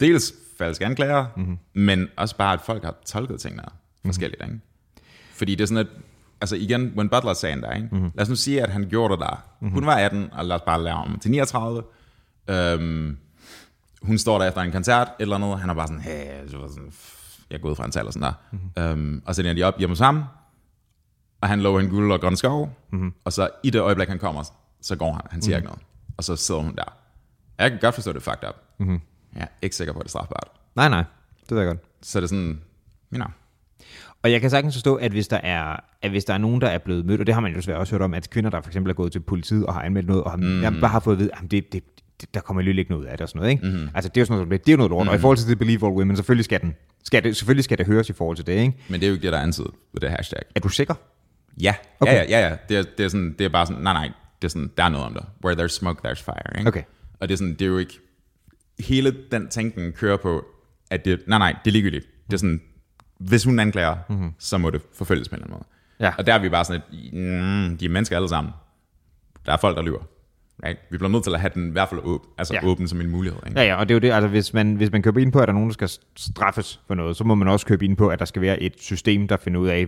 dels 0.00 0.32
falske 0.58 0.86
anklager, 0.86 1.26
Mhm. 1.36 1.44
mm-hmm. 1.46 1.58
men 1.72 2.08
også 2.16 2.36
bare, 2.36 2.52
at 2.52 2.60
folk 2.60 2.84
har 2.84 2.94
tolket 3.06 3.40
tingene 3.40 3.62
forskelligt, 4.06 4.42
Mhm. 4.42 4.50
ikke? 4.54 4.64
Fordi 5.34 5.54
det 5.54 5.60
er 5.62 5.66
sådan, 5.66 5.78
at, 5.86 5.86
altså 6.40 6.56
igen, 6.56 6.92
when 6.96 7.08
Butler-sagen 7.08 7.62
der, 7.62 7.72
ikke? 7.74 7.86
Mhm. 7.90 7.96
Mm-hmm. 7.96 8.12
lad 8.14 8.22
os 8.22 8.28
nu 8.28 8.36
sige, 8.36 8.62
at 8.62 8.68
han 8.70 8.86
gjorde 8.90 9.12
det 9.12 9.20
der. 9.20 9.44
Mm-hmm. 9.60 9.74
Hun 9.74 9.86
var 9.86 9.94
18, 9.94 10.28
og 10.32 10.44
lad 10.44 10.56
os 10.56 10.62
bare 10.66 10.82
lave 10.82 10.96
om 10.96 11.18
til 11.20 11.30
39. 11.30 11.82
Øhm, 12.50 13.16
hun 14.02 14.18
står 14.18 14.38
der 14.38 14.48
efter 14.48 14.60
en 14.60 14.72
koncert, 14.72 15.08
eller 15.20 15.34
andet, 15.36 15.58
han 15.58 15.70
er 15.70 15.74
bare 15.74 15.86
sådan, 15.86 16.00
hey, 16.02 16.48
så 16.50 16.56
var 16.58 16.68
sådan, 16.68 16.90
"Pff, 16.90 17.17
jeg 17.50 17.56
er 17.56 17.60
gået 17.60 17.76
fra 17.76 17.84
en 17.84 17.90
tal 17.90 18.06
og 18.06 18.12
sådan 18.12 18.26
der. 18.26 18.32
Mm-hmm. 18.52 18.82
Øhm, 18.82 19.22
og 19.26 19.34
så 19.34 19.42
ender 19.42 19.54
de 19.54 19.62
op 19.62 19.78
hjemme 19.78 19.90
hos 19.92 19.98
ham, 19.98 20.24
og 21.40 21.48
han 21.48 21.60
lover 21.60 21.80
en 21.80 21.88
guld 21.88 22.12
og 22.12 22.20
grøn 22.20 22.36
skov, 22.36 22.76
mm-hmm. 22.92 23.12
og 23.24 23.32
så 23.32 23.50
i 23.62 23.70
det 23.70 23.80
øjeblik, 23.80 24.08
han 24.08 24.18
kommer, 24.18 24.42
så 24.80 24.96
går 24.96 25.12
han, 25.12 25.22
han 25.30 25.42
siger 25.42 25.56
mm-hmm. 25.56 25.62
ikke 25.62 25.66
noget. 25.66 25.82
Og 26.16 26.24
så 26.24 26.36
sidder 26.36 26.60
hun 26.60 26.76
der. 26.76 26.96
Jeg 27.58 27.70
kan 27.70 27.80
godt 27.80 27.94
forstå, 27.94 28.12
det 28.12 28.26
er 28.26 28.30
fucked 28.30 28.48
up. 28.48 28.54
Mm-hmm. 28.78 29.00
Jeg 29.34 29.42
er 29.42 29.46
ikke 29.62 29.76
sikker 29.76 29.92
på, 29.92 29.98
at 29.98 30.04
det 30.04 30.08
er 30.08 30.10
strafbart. 30.10 30.48
Nej, 30.76 30.88
nej. 30.88 31.04
Det 31.40 31.50
ved 31.50 31.58
jeg 31.58 31.66
godt. 31.66 31.80
Så 32.02 32.18
er 32.18 32.20
det 32.20 32.30
sådan, 32.30 32.60
you 33.12 33.16
know, 33.16 33.28
Og 34.22 34.32
jeg 34.32 34.40
kan 34.40 34.50
sagtens 34.50 34.74
forstå, 34.74 34.94
at 34.94 35.10
hvis 35.10 35.28
der 35.28 35.36
er, 35.36 35.76
at 36.02 36.10
hvis 36.10 36.24
der 36.24 36.34
er 36.34 36.38
nogen, 36.38 36.60
der 36.60 36.68
er 36.68 36.78
blevet 36.78 37.06
mødt, 37.06 37.20
og 37.20 37.26
det 37.26 37.34
har 37.34 37.40
man 37.40 37.52
jo 37.52 37.56
desværre 37.56 37.78
også 37.78 37.94
hørt 37.94 38.02
om, 38.02 38.14
at 38.14 38.30
kvinder, 38.30 38.50
der 38.50 38.60
for 38.60 38.68
eksempel 38.68 38.90
er 38.90 38.94
gået 38.94 39.12
til 39.12 39.20
politiet 39.20 39.66
og 39.66 39.74
har 39.74 39.82
anmeldt 39.82 40.08
noget, 40.08 40.24
og 40.24 40.30
har, 40.30 40.70
mm. 40.70 40.80
bare 40.80 40.90
har 40.90 41.00
fået 41.00 41.14
at 41.14 41.18
vide, 41.18 41.30
at 41.32 41.50
det, 41.50 41.72
det, 41.72 41.82
det, 42.20 42.34
der 42.34 42.40
kommer 42.40 42.60
alligevel 42.60 42.78
ikke 42.78 42.90
noget 42.90 43.02
ud 43.04 43.08
af 43.08 43.16
det 43.16 43.22
og 43.22 43.28
sådan 43.28 43.40
noget. 43.40 43.50
Ikke? 43.50 43.66
Mm. 43.66 43.88
Altså, 43.94 44.08
det 44.08 44.16
er 44.16 44.20
jo 44.20 44.26
sådan 44.26 44.44
noget, 44.44 44.66
det 44.66 44.72
er 44.72 44.72
jo 44.72 44.76
noget 44.76 44.90
lort. 44.90 45.06
Mm. 45.06 45.08
Og 45.08 45.14
i 45.14 45.18
forhold 45.18 45.38
til 45.38 45.48
det 45.48 45.58
Believe 45.58 45.86
All 45.86 45.96
Women, 45.96 46.16
selvfølgelig 46.16 46.44
skal, 46.44 46.60
den, 46.60 46.74
skal 47.04 47.24
det, 47.24 47.36
selvfølgelig 47.36 47.64
skal 47.64 47.78
det 47.78 47.86
høres 47.86 48.08
i 48.08 48.12
forhold 48.12 48.36
til 48.36 48.46
det. 48.46 48.52
Ikke? 48.52 48.76
men 48.88 49.00
det 49.00 49.06
er 49.06 49.08
jo 49.08 49.14
ikke 49.14 49.22
det, 49.22 49.32
der 49.32 49.38
er 49.38 49.42
antydet 49.42 49.70
ved 49.92 50.00
det 50.00 50.10
hashtag. 50.10 50.42
Er 50.54 50.60
du 50.60 50.68
sikker? 50.68 50.94
Ja, 51.60 51.74
Okay. 52.00 52.12
okay. 52.12 52.30
ja, 52.30 52.40
ja, 52.40 52.48
ja. 52.48 52.56
Det 52.68 52.76
er, 52.78 52.82
det, 52.98 53.04
er 53.04 53.08
sådan, 53.08 53.34
det 53.38 53.44
er 53.44 53.48
bare 53.48 53.66
sådan, 53.66 53.82
nej, 53.82 53.92
nej, 53.92 54.10
det 54.42 54.48
er 54.48 54.50
sådan, 54.50 54.70
der 54.76 54.84
er 54.84 54.88
noget 54.88 55.06
om 55.06 55.14
det. 55.14 55.24
Where 55.44 55.64
there's 55.64 55.68
smoke, 55.68 56.08
there's 56.08 56.24
fire. 56.24 56.58
Ikke? 56.58 56.68
Okay. 56.68 56.82
Og 57.20 57.28
det 57.28 57.34
er 57.34 57.38
sådan, 57.38 57.52
det 57.52 57.62
er 57.62 57.66
jo 57.66 57.78
ikke, 57.78 57.98
hele 58.78 59.16
den 59.32 59.48
tænkning 59.48 59.94
kører 59.94 60.16
på, 60.16 60.44
at 60.90 61.04
det, 61.04 61.20
nej, 61.26 61.38
nej, 61.38 61.56
det 61.64 61.70
er 61.70 61.72
ligegyldigt. 61.72 62.06
Det 62.26 62.32
er 62.32 62.38
sådan, 62.38 62.60
hvis 63.18 63.44
hun 63.44 63.58
anklager, 63.58 63.96
mm-hmm. 64.08 64.32
så 64.38 64.58
må 64.58 64.70
det 64.70 64.82
forfølges 64.94 65.28
på 65.28 65.34
en 65.36 65.42
eller 65.42 65.46
anden 65.54 65.64
måde. 65.98 66.08
Ja. 66.08 66.14
Og 66.18 66.26
der 66.26 66.34
er 66.34 66.38
vi 66.38 66.48
bare 66.48 66.64
sådan, 66.64 66.82
at 66.88 67.12
mm, 67.12 67.78
de 67.78 67.84
er 67.84 67.88
mennesker 67.88 68.16
alle 68.16 68.28
sammen. 68.28 68.52
Der 69.46 69.52
er 69.52 69.56
folk, 69.56 69.76
der 69.76 69.82
lyver. 69.82 70.02
Right? 70.64 70.78
Vi 70.90 70.98
bliver 70.98 71.10
nødt 71.10 71.24
til 71.24 71.34
at 71.34 71.40
have 71.40 71.50
den 71.54 71.68
i 71.68 71.72
hvert 71.72 71.88
fald 71.88 72.00
åben, 72.04 72.28
altså 72.38 72.54
Ja. 72.54 72.66
åben 72.66 72.88
som 72.88 73.00
en 73.00 73.10
mulighed. 73.10 73.38
Ikke? 73.46 73.60
Ja, 73.60 73.66
ja, 73.66 73.74
og 73.76 73.88
det 73.88 73.94
er 73.94 73.96
jo 73.96 74.00
det, 74.00 74.10
altså 74.12 74.28
hvis 74.28 74.54
man, 74.54 74.74
hvis 74.74 74.92
man 74.92 75.02
køber 75.02 75.20
ind 75.20 75.32
på, 75.32 75.38
at 75.38 75.48
der 75.48 75.52
er 75.52 75.54
nogen, 75.54 75.68
der 75.68 75.72
skal 75.72 75.88
straffes 76.16 76.80
for 76.86 76.94
noget, 76.94 77.16
så 77.16 77.24
må 77.24 77.34
man 77.34 77.48
også 77.48 77.66
købe 77.66 77.84
ind 77.84 77.96
på, 77.96 78.08
at 78.08 78.18
der 78.18 78.24
skal 78.24 78.42
være 78.42 78.62
et 78.62 78.72
system, 78.78 79.28
der 79.28 79.36
finder 79.36 79.60
ud 79.60 79.68
af, 79.68 79.86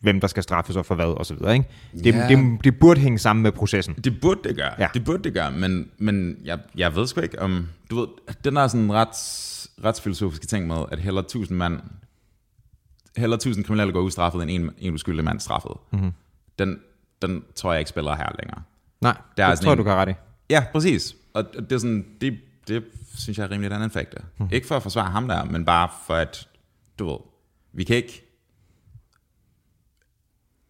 hvem 0.00 0.20
der 0.20 0.28
skal 0.28 0.42
straffes 0.42 0.76
og 0.76 0.86
for 0.86 0.94
hvad, 0.94 1.04
og 1.06 1.26
så 1.26 1.34
videre. 1.34 1.54
Ikke? 1.54 1.68
Det, 1.92 2.06
Ja. 2.14 2.28
det, 2.28 2.64
det 2.64 2.78
burde 2.78 3.00
hænge 3.00 3.18
sammen 3.18 3.42
med 3.42 3.52
processen. 3.52 3.94
Det 3.94 4.20
burde 4.20 4.40
det 4.48 4.56
gøre. 4.56 4.72
Ja. 4.78 4.88
Det 4.94 5.04
burde 5.04 5.22
det 5.22 5.34
gøre, 5.34 5.52
men, 5.52 5.90
men 5.98 6.36
jeg, 6.44 6.58
jeg 6.76 6.96
ved 6.96 7.06
sgu 7.06 7.20
ikke 7.20 7.42
om... 7.42 7.68
Du 7.90 8.00
ved, 8.00 8.06
den 8.44 8.56
der 8.56 8.66
sådan 8.66 8.92
ret, 8.92 9.08
retsfilosofiske 9.84 10.46
ting 10.46 10.66
med, 10.66 10.76
at 10.92 10.98
heller 10.98 11.22
tusind 11.22 11.58
mand... 11.58 11.80
Heller 13.16 13.36
tusind 13.36 13.64
kriminelle 13.64 13.92
går 13.92 14.00
ustraffet, 14.00 14.42
end 14.42 14.50
en, 14.50 14.70
en 14.78 14.94
uskyldig 14.94 15.24
mand 15.24 15.40
straffet. 15.40 15.72
Mm-hmm. 15.92 16.12
Den, 16.58 16.78
den 17.22 17.42
tror 17.54 17.72
jeg 17.72 17.78
ikke 17.80 17.88
spiller 17.88 18.16
her 18.16 18.28
længere. 18.38 18.62
Nej, 19.00 19.16
Der 19.36 19.44
er 19.44 19.48
det 19.48 19.58
sådan 19.58 19.64
tror 19.66 19.72
en- 19.72 19.78
du 19.78 19.84
kan 19.84 19.92
ret 19.92 20.08
i. 20.08 20.12
Ja, 20.50 20.64
præcis. 20.72 21.16
Og 21.34 21.44
det 21.54 21.72
er 21.72 21.78
sådan... 21.78 22.06
Det, 22.20 22.38
det 22.68 22.84
synes 23.16 23.38
jeg 23.38 23.44
er 23.44 23.50
rimeligt 23.50 23.72
anfægte. 23.72 24.16
Mm. 24.38 24.48
Ikke 24.52 24.66
for 24.66 24.76
at 24.76 24.82
forsvare 24.82 25.10
ham 25.10 25.28
der, 25.28 25.44
men 25.44 25.64
bare 25.64 25.88
for 26.06 26.14
at... 26.14 26.48
Du 26.98 27.08
ved, 27.10 27.18
vi 27.72 27.84
kan 27.84 27.96
ikke... 27.96 28.22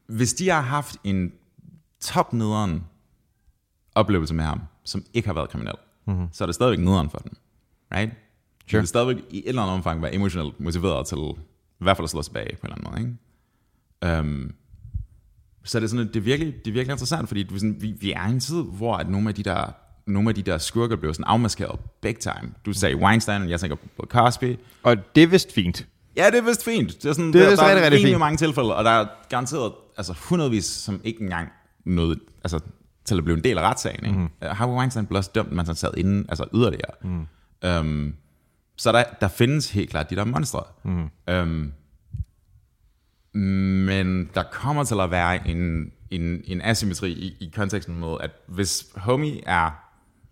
Hvis 0.07 0.35
de 0.35 0.49
har 0.49 0.61
haft 0.61 0.97
en 1.05 1.33
topnederen 2.01 2.85
oplevelse 3.95 4.35
med 4.35 4.45
ham, 4.45 4.61
som 4.85 5.05
ikke 5.15 5.29
har 5.29 5.35
været 5.35 5.51
kriminel, 5.51 5.75
mm-hmm. 6.07 6.29
så 6.33 6.45
er 6.45 6.47
det 6.47 6.55
stadigvæk 6.55 6.79
nederen 6.85 7.11
for 7.11 7.19
dem. 7.19 7.33
Right? 7.95 8.13
Sure. 8.71 8.81
vil 8.81 8.89
stadigvæk 8.89 9.25
i 9.31 9.39
et 9.39 9.49
eller 9.49 9.63
andet 9.63 9.75
omfang 9.75 10.03
være 10.03 10.15
emotionelt 10.15 10.61
motiveret 10.61 11.07
til 11.07 11.19
i 11.81 11.85
hvert 11.85 11.97
fald 11.97 12.05
at 12.05 12.11
slå 12.11 12.23
tilbage 12.23 12.57
på 12.57 12.67
en 12.67 12.73
eller 12.73 12.89
anden 12.89 12.91
måde. 12.91 13.17
Ikke? 14.11 14.21
Um, 14.21 14.55
så 15.67 15.79
er 15.79 15.81
det 15.81 15.91
sådan, 15.91 16.07
at 16.09 16.15
det 16.15 16.21
er 16.21 16.25
virkelig, 16.25 16.55
det 16.65 16.71
er 16.71 16.73
virkelig 16.73 16.93
interessant, 16.93 17.29
fordi 17.29 17.41
er 17.41 17.47
sådan, 17.55 17.77
vi, 17.81 17.95
vi 18.01 18.13
er 18.13 18.29
i 18.29 18.31
en 18.31 18.41
tid, 18.41 18.63
hvor 18.73 18.97
at 18.97 19.09
nogle 19.09 19.29
af 19.29 19.35
de 19.35 19.43
der 19.43 19.73
nogle 20.07 20.29
af 20.29 20.35
de 20.35 20.43
der 20.43 20.59
skurker 20.59 20.97
blev 20.97 21.15
sådan 21.15 21.25
afmaskeret 21.25 21.81
big 22.03 22.19
time. 22.19 22.53
Du 22.67 22.73
sagde 22.73 22.97
Weinstein, 22.97 23.43
og 23.43 23.51
jeg 23.51 23.61
tænker 23.61 23.77
på 23.97 24.07
Cosby. 24.09 24.57
Og 24.83 24.97
det 25.15 25.23
er 25.23 25.27
vist 25.27 25.53
fint. 25.53 25.87
Ja, 26.17 26.27
det 26.31 26.39
er 26.39 26.43
vist 26.43 26.65
fint. 26.65 27.03
Det 27.03 27.09
er, 27.09 27.13
sådan, 27.13 27.33
Det 27.33 27.43
er 27.43 27.49
der, 27.49 27.57
der 27.57 27.69
rigtig, 27.69 27.85
rigtig 27.85 28.09
fint. 28.09 28.19
mange 28.19 28.37
tilfælde, 28.37 28.77
og 28.77 28.85
der 28.85 28.91
er 28.91 29.07
garanteret 29.29 29.73
altså, 29.97 30.15
hundredvis, 30.29 30.65
som 30.65 31.01
ikke 31.05 31.23
engang 31.23 31.49
nåede 31.85 32.21
altså, 32.45 32.61
til 33.05 33.19
at 33.19 33.25
blive 33.25 33.37
en 33.37 33.45
del 33.45 33.59
af 33.59 33.63
retssagen. 33.63 34.07
Ikke? 34.07 34.19
Mm. 34.19 34.29
Harvey 34.43 34.75
Weinstein 34.75 35.07
blev 35.07 35.19
også 35.19 35.31
dømt, 35.35 35.53
mens 35.53 35.69
han 35.69 35.77
sad 35.77 35.91
inde, 35.97 36.27
altså 36.29 36.45
yderligere. 36.55 36.93
Mm. 37.03 37.27
Um, 37.81 38.15
så 38.77 38.93
der, 38.93 39.05
der 39.21 39.29
findes 39.29 39.71
helt 39.71 39.91
klart 39.91 40.11
de 40.11 40.17
der 40.17 40.25
monstre. 40.25 40.63
Mm. 40.85 41.11
Um, 41.35 41.73
men 43.37 44.31
der 44.35 44.43
kommer 44.43 44.85
til 44.85 45.01
at 45.01 45.11
være 45.11 45.49
en, 45.49 45.93
en, 46.11 46.43
en 46.45 46.61
asymmetri 46.63 47.13
i, 47.13 47.37
i 47.41 47.53
konteksten 47.57 48.01
med, 48.01 48.17
at 48.21 48.31
hvis 48.47 48.87
homie 48.97 49.49
er 49.49 49.71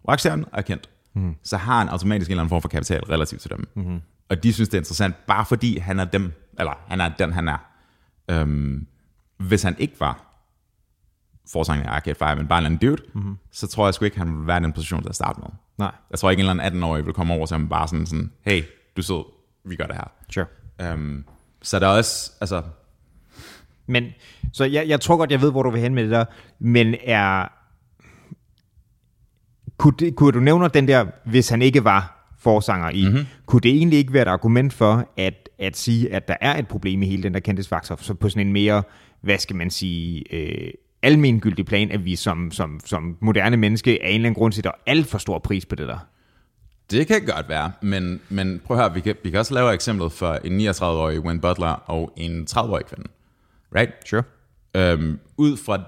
rockstjerne 0.08 0.44
og 0.44 0.58
er 0.58 0.62
kendt, 0.62 0.88
mm. 1.14 1.34
så 1.42 1.56
har 1.56 1.78
han 1.78 1.88
automatisk 1.88 2.28
en 2.28 2.32
eller 2.32 2.42
anden 2.42 2.48
form 2.48 2.62
for 2.62 2.68
kapital 2.68 3.04
relativt 3.04 3.40
til 3.40 3.50
dem. 3.50 3.68
Mm. 3.74 4.00
Og 4.28 4.42
de 4.42 4.52
synes, 4.52 4.68
det 4.68 4.74
er 4.74 4.80
interessant, 4.80 5.26
bare 5.26 5.44
fordi 5.44 5.78
han 5.78 6.00
er 6.00 6.04
dem, 6.04 6.32
eller 6.58 6.72
han 6.88 7.00
er 7.00 7.08
den, 7.08 7.32
han 7.32 7.48
er. 7.48 7.58
Um, 8.42 8.86
hvis 9.38 9.62
han 9.62 9.76
ikke 9.78 10.00
var 10.00 10.34
forsanger 11.52 11.86
af 11.86 11.94
Arcade 11.94 12.14
Fire, 12.14 12.36
men 12.36 12.48
bare 12.48 12.58
en 12.58 12.66
eller 12.66 12.76
anden 12.78 12.88
dude, 12.88 13.02
mm-hmm. 13.14 13.36
så 13.52 13.66
tror 13.66 13.86
jeg 13.86 13.94
sgu 13.94 14.04
ikke, 14.04 14.18
han 14.18 14.32
ville 14.32 14.46
være 14.46 14.60
i 14.60 14.62
den 14.62 14.72
position 14.72 15.02
til 15.02 15.08
at 15.08 15.14
starte 15.14 15.40
med. 15.40 15.48
Nej. 15.78 15.92
Jeg 16.10 16.18
tror 16.18 16.30
ikke, 16.30 16.42
en 16.42 16.50
eller 16.50 16.64
anden 16.64 16.82
18-årig 16.82 17.06
vil 17.06 17.14
komme 17.14 17.34
over 17.34 17.46
til 17.46 17.54
ham 17.54 17.68
bare 17.68 17.88
sådan, 17.88 18.06
sådan 18.06 18.32
hey, 18.42 18.62
du 18.96 19.00
er 19.00 19.02
sød, 19.02 19.24
vi 19.64 19.76
gør 19.76 19.86
det 19.86 19.96
her. 19.96 20.12
Sure. 20.30 20.46
Um, 20.92 21.24
så 21.62 21.78
der 21.78 21.86
er 21.86 21.96
også, 21.96 22.32
altså, 22.40 22.62
Men, 23.86 24.04
så 24.52 24.64
jeg, 24.64 24.88
jeg 24.88 25.00
tror 25.00 25.16
godt, 25.16 25.30
jeg 25.30 25.40
ved, 25.40 25.50
hvor 25.50 25.62
du 25.62 25.70
vil 25.70 25.80
hen 25.80 25.94
med 25.94 26.02
det 26.02 26.10
der, 26.10 26.24
men 26.58 26.94
er... 27.04 27.48
Kunne, 29.76 29.94
det, 29.98 30.16
kunne 30.16 30.32
du 30.32 30.40
nævne 30.40 30.68
den 30.68 30.88
der, 30.88 31.06
hvis 31.24 31.48
han 31.48 31.62
ikke 31.62 31.84
var 31.84 32.14
forsanger 32.38 32.90
i, 32.90 33.04
mm-hmm. 33.04 33.26
kunne 33.46 33.60
det 33.60 33.70
egentlig 33.70 33.98
ikke 33.98 34.12
være 34.12 34.22
et 34.22 34.28
argument 34.28 34.72
for 34.72 35.08
at, 35.16 35.48
at 35.58 35.76
sige, 35.76 36.12
at 36.12 36.28
der 36.28 36.36
er 36.40 36.58
et 36.58 36.68
problem 36.68 37.02
i 37.02 37.06
hele 37.06 37.22
den 37.22 37.34
der 37.34 37.40
kendtisfaktor, 37.40 37.96
så 38.00 38.14
på 38.14 38.28
sådan 38.28 38.46
en 38.46 38.52
mere, 38.52 38.82
hvad 39.20 39.38
skal 39.38 39.56
man 39.56 39.70
sige, 39.70 40.34
øh, 40.34 40.72
almengyldig 41.02 41.66
plan, 41.66 41.90
at 41.90 42.04
vi 42.04 42.16
som, 42.16 42.50
som, 42.50 42.80
som 42.84 43.16
moderne 43.20 43.56
menneske 43.56 43.90
af 43.90 44.08
en 44.08 44.14
eller 44.14 44.26
anden 44.26 44.34
grund 44.34 44.52
sætter 44.52 44.70
alt 44.86 45.06
for 45.06 45.18
stor 45.18 45.38
pris 45.38 45.66
på 45.66 45.74
det 45.74 45.88
der. 45.88 45.98
Det 46.90 47.06
kan 47.06 47.26
godt 47.26 47.48
være, 47.48 47.72
men, 47.82 48.20
men 48.28 48.60
prøv 48.64 48.76
at 48.76 48.82
høre, 48.82 48.94
vi 48.94 49.00
kan, 49.00 49.14
vi 49.24 49.30
kan 49.30 49.40
også 49.40 49.54
lave 49.54 49.74
eksemplet 49.74 50.12
for 50.12 50.38
en 50.44 50.60
39-årig 50.60 51.20
Wayne 51.20 51.40
Butler 51.40 51.68
og 51.68 52.12
en 52.16 52.46
30-årig 52.50 52.86
kvinde. 52.86 53.08
Right? 53.74 54.08
Sure. 54.08 54.22
Øhm, 54.76 55.18
ud 55.36 55.56
fra 55.56 55.82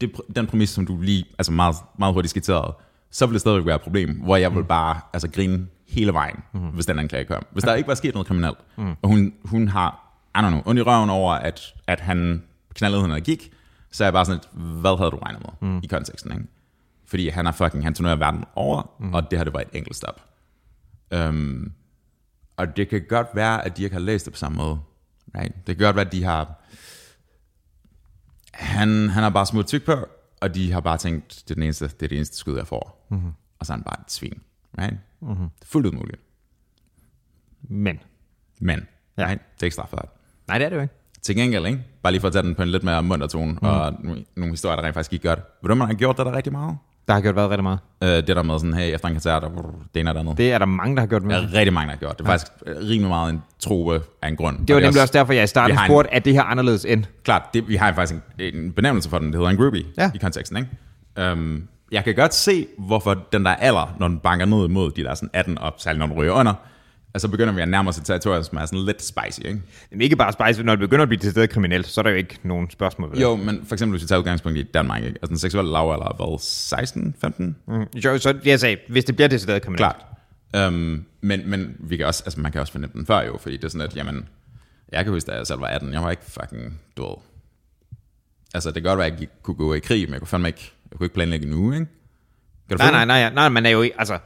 det, 0.00 0.12
den 0.36 0.46
præmis, 0.46 0.70
som 0.70 0.86
du 0.86 1.00
lige 1.00 1.24
altså 1.38 1.52
meget, 1.52 1.76
meget 1.98 2.14
hurtigt 2.14 2.30
skitserede, 2.30 2.76
så 3.10 3.26
vil 3.26 3.32
det 3.32 3.40
stadigvæk 3.40 3.66
være 3.66 3.76
et 3.76 3.82
problem, 3.82 4.20
hvor 4.20 4.36
jeg 4.36 4.54
vil 4.54 4.64
bare 4.64 5.00
altså, 5.12 5.28
grine 5.30 5.66
hele 5.88 6.12
vejen, 6.12 6.36
mm. 6.54 6.60
hvis 6.60 6.86
den 6.86 6.98
anklage 6.98 7.24
kom. 7.24 7.46
Hvis 7.52 7.64
der 7.64 7.74
ikke 7.74 7.88
var 7.88 7.94
sket 7.94 8.14
noget 8.14 8.26
kriminelt, 8.26 8.58
mm. 8.76 8.94
og 9.02 9.08
hun, 9.08 9.34
hun 9.44 9.68
har, 9.68 10.16
I 10.34 10.38
don't 10.38 10.48
know, 10.48 10.62
ondt 10.66 10.78
i 10.78 10.82
røven 10.82 11.10
over, 11.10 11.32
at, 11.32 11.74
at 11.86 12.00
han 12.00 12.42
knaldede 12.74 13.02
hende 13.02 13.14
og 13.14 13.20
gik, 13.20 13.52
så 13.90 14.04
er 14.04 14.06
jeg 14.06 14.12
bare 14.12 14.24
sådan, 14.24 14.40
et, 14.40 14.48
hvad 14.80 14.98
havde 14.98 15.10
du 15.10 15.16
regnet 15.16 15.42
med 15.42 15.70
mm. 15.70 15.80
i 15.82 15.86
konteksten, 15.86 16.32
ikke? 16.32 16.44
Fordi 17.06 17.28
han 17.28 17.46
er 17.46 17.52
fucking, 17.52 17.84
han 17.84 17.94
turnerer 17.94 18.16
verden 18.16 18.44
over, 18.54 18.90
mm. 19.00 19.14
og 19.14 19.30
det 19.30 19.38
her, 19.38 19.44
det 19.44 19.54
var 19.54 19.60
et 19.60 19.68
enkelt 19.72 19.96
stop. 19.96 20.22
Um, 21.28 21.72
og 22.56 22.76
det 22.76 22.88
kan 22.88 23.02
godt 23.08 23.26
være, 23.34 23.64
at 23.64 23.76
de 23.76 23.82
ikke 23.82 23.94
har 23.94 24.00
læst 24.00 24.24
det 24.24 24.32
på 24.32 24.38
samme 24.38 24.56
måde. 24.56 24.78
Right? 25.34 25.66
Det 25.66 25.76
kan 25.76 25.84
godt 25.86 25.96
være, 25.96 26.06
at 26.06 26.12
de 26.12 26.24
har... 26.24 26.62
Han, 28.60 29.08
han 29.08 29.22
har 29.22 29.30
bare 29.30 29.46
smurt 29.46 29.66
tyk 29.66 29.84
på, 29.84 29.94
og 30.40 30.54
de 30.54 30.72
har 30.72 30.80
bare 30.80 30.98
tænkt, 30.98 31.42
det 31.44 31.50
er, 31.50 31.54
den 31.54 31.62
eneste, 31.62 31.84
det 31.84 32.02
er 32.02 32.08
det 32.08 32.16
eneste 32.16 32.36
skud, 32.36 32.56
jeg 32.56 32.66
får. 32.66 33.06
Mm-hmm. 33.10 33.30
Og 33.58 33.66
så 33.66 33.72
er 33.72 33.76
han 33.76 33.84
bare 33.84 33.96
et 34.06 34.12
svin. 34.12 34.40
Right? 34.78 34.96
Mm-hmm. 35.20 35.48
Fuldt 35.64 35.86
ud 35.86 35.92
muligt. 35.92 36.20
Men, 37.62 38.00
Men, 38.60 38.86
Ja. 39.18 39.26
right? 39.26 39.40
det 39.54 39.62
er 39.62 39.66
ikke 39.66 39.74
straffet. 39.74 39.98
nej, 40.48 40.58
det 40.58 40.64
er 40.64 40.68
det 40.68 40.76
jo 40.76 40.82
ikke. 40.82 40.94
Til 41.22 41.36
gengæld, 41.36 41.66
ikke? 41.66 41.84
bare 42.02 42.12
lige 42.12 42.20
for 42.20 42.26
at 42.28 42.32
tage 42.32 42.42
den 42.42 42.54
på 42.54 42.62
en 42.62 42.68
lidt 42.68 42.82
mere 42.82 43.02
munter 43.02 43.26
tone, 43.26 43.52
mm. 43.52 43.58
og 43.62 43.92
nogle, 44.00 44.24
nogle 44.36 44.52
historier, 44.52 44.76
der 44.76 44.82
rent 44.82 44.94
faktisk 44.94 45.10
gik 45.10 45.22
godt. 45.22 45.38
Ved 45.62 45.68
du, 45.68 45.74
man 45.74 45.86
har 45.86 45.94
gjort 45.94 46.16
det 46.16 46.26
der 46.26 46.32
rigtig 46.32 46.52
meget? 46.52 46.78
Der 47.10 47.14
har 47.14 47.20
gjort 47.22 47.36
været 47.36 47.50
rigtig 47.50 47.62
meget. 47.62 47.78
Øh, 48.02 48.08
det 48.08 48.26
der 48.28 48.42
med 48.42 48.58
sådan, 48.58 48.74
hey, 48.74 48.94
efter 48.94 49.08
en 49.08 49.14
koncert, 49.14 49.44
og 49.44 49.74
det 49.94 50.00
ene 50.00 50.10
og 50.10 50.14
det 50.14 50.20
andet. 50.20 50.38
Det 50.38 50.52
er 50.52 50.58
der 50.58 50.66
mange, 50.66 50.96
der 50.96 51.00
har 51.02 51.06
gjort 51.06 51.22
med. 51.22 51.34
er 51.36 51.54
rigtig 51.54 51.72
mange, 51.72 51.86
der 51.86 51.92
har 51.92 51.98
gjort. 51.98 52.18
Det 52.18 52.24
er 52.24 52.28
faktisk 52.28 52.52
øh, 52.66 52.76
rimelig 52.76 53.08
meget 53.08 53.32
en 53.32 53.42
trope 53.60 54.02
af 54.22 54.28
en 54.28 54.36
grund. 54.36 54.58
Det 54.66 54.68
var 54.74 54.80
Og 54.80 54.82
nemlig 54.82 55.02
også 55.02 55.12
derfor, 55.12 55.32
jeg 55.32 55.44
i 55.44 55.46
starten 55.46 55.78
en- 55.78 55.84
spurgte, 55.86 56.14
at 56.14 56.24
det 56.24 56.32
her 56.32 56.42
anderledes 56.42 56.84
end. 56.84 57.04
Klart, 57.24 57.42
det, 57.54 57.68
vi 57.68 57.76
har 57.76 57.92
faktisk 57.92 58.20
en, 58.38 58.54
en 58.54 58.72
benævnelse 58.72 59.10
for 59.10 59.18
den, 59.18 59.26
det 59.26 59.34
hedder 59.34 59.50
en 59.50 59.56
groupie 59.56 59.84
Ja. 59.98 60.10
i 60.14 60.18
konteksten, 60.18 60.56
ikke? 60.56 61.32
Um, 61.32 61.68
jeg 61.92 62.04
kan 62.04 62.14
godt 62.14 62.34
se, 62.34 62.66
hvorfor 62.78 63.14
den 63.32 63.44
der 63.44 63.50
alder, 63.54 63.94
når 63.98 64.08
den 64.08 64.18
banker 64.18 64.46
ned 64.46 64.64
imod 64.64 64.90
de 64.90 65.02
der 65.04 65.14
sådan 65.14 65.30
18 65.32 65.58
op, 65.58 65.74
særligt 65.78 65.98
når 65.98 66.06
den 66.06 66.16
ryger 66.16 66.32
under, 66.32 66.54
altså 67.14 67.28
begynder 67.28 67.52
vi 67.52 67.60
at 67.60 67.68
nærme 67.68 67.88
os 67.88 67.98
et 67.98 68.04
territorium, 68.04 68.44
som 68.44 68.58
er 68.58 68.66
sådan 68.66 68.84
lidt 68.84 69.02
spicy, 69.02 69.40
ikke? 69.44 69.62
Er 69.92 70.00
ikke 70.00 70.16
bare 70.16 70.32
spice, 70.32 70.62
når 70.62 70.72
det 70.72 70.80
begynder 70.80 71.02
at 71.02 71.08
blive 71.08 71.20
til 71.20 71.30
stedet 71.30 71.50
kriminelt, 71.50 71.86
så 71.86 72.00
er 72.00 72.02
der 72.02 72.10
jo 72.10 72.16
ikke 72.16 72.38
nogen 72.42 72.70
spørgsmål 72.70 73.10
ved 73.10 73.16
det. 73.16 73.22
Jo, 73.22 73.36
men 73.36 73.64
for 73.66 73.74
eksempel 73.74 73.92
hvis 73.92 74.02
vi 74.02 74.08
tager 74.08 74.18
udgangspunkt 74.18 74.58
i 74.58 74.62
Danmark, 74.62 75.02
ikke? 75.02 75.18
Altså 75.22 75.28
den 75.28 75.38
seksuelle 75.38 75.72
lavalder 75.72 76.04
er 76.04 76.26
hvad, 76.26 76.38
16, 76.40 77.14
15? 77.20 77.56
Mm. 77.68 77.74
Jo, 77.94 78.18
så 78.18 78.38
jeg 78.44 78.60
sagde, 78.60 78.76
hvis 78.88 79.04
det 79.04 79.16
bliver 79.16 79.28
til 79.28 79.40
stedet 79.40 79.62
kriminelt. 79.62 79.78
Klart. 79.78 80.06
Um, 80.68 81.04
men, 81.20 81.50
men 81.50 81.76
vi 81.78 81.96
kan 81.96 82.06
også, 82.06 82.22
altså 82.26 82.40
man 82.40 82.52
kan 82.52 82.60
også 82.60 82.72
fornemme 82.72 82.92
den 82.94 83.06
før 83.06 83.22
jo, 83.22 83.38
fordi 83.38 83.56
det 83.56 83.64
er 83.64 83.68
sådan, 83.68 83.86
at 83.86 83.96
jamen, 83.96 84.28
jeg 84.92 85.04
kan 85.04 85.12
huske, 85.12 85.30
da 85.30 85.36
jeg 85.36 85.46
selv 85.46 85.60
var 85.60 85.66
18, 85.66 85.92
jeg 85.92 86.02
var 86.02 86.10
ikke 86.10 86.22
fucking, 86.24 86.80
ved, 86.96 87.06
altså 88.54 88.70
det 88.70 88.82
kan 88.82 88.90
godt 88.90 88.98
være, 88.98 89.06
at 89.06 89.20
jeg 89.20 89.28
kunne 89.42 89.54
gå 89.54 89.74
i 89.74 89.78
krig, 89.78 90.06
men 90.06 90.12
jeg 90.12 90.20
kunne 90.20 90.28
fandme 90.28 90.48
ikke, 90.48 90.72
jeg 90.90 90.98
kunne 90.98 91.04
ikke 91.04 91.14
planlægge 91.14 91.56
uge, 91.56 91.74
ikke? 91.74 91.86
Kan 92.68 92.78
du 92.78 92.84
Nej, 92.84 93.04
nej, 93.04 93.04
nej, 93.04 93.34
nej, 93.34 93.48
man 93.48 93.66
er 93.66 93.70
jo 93.70 93.82
ikke, 93.82 93.98
altså, 93.98 94.18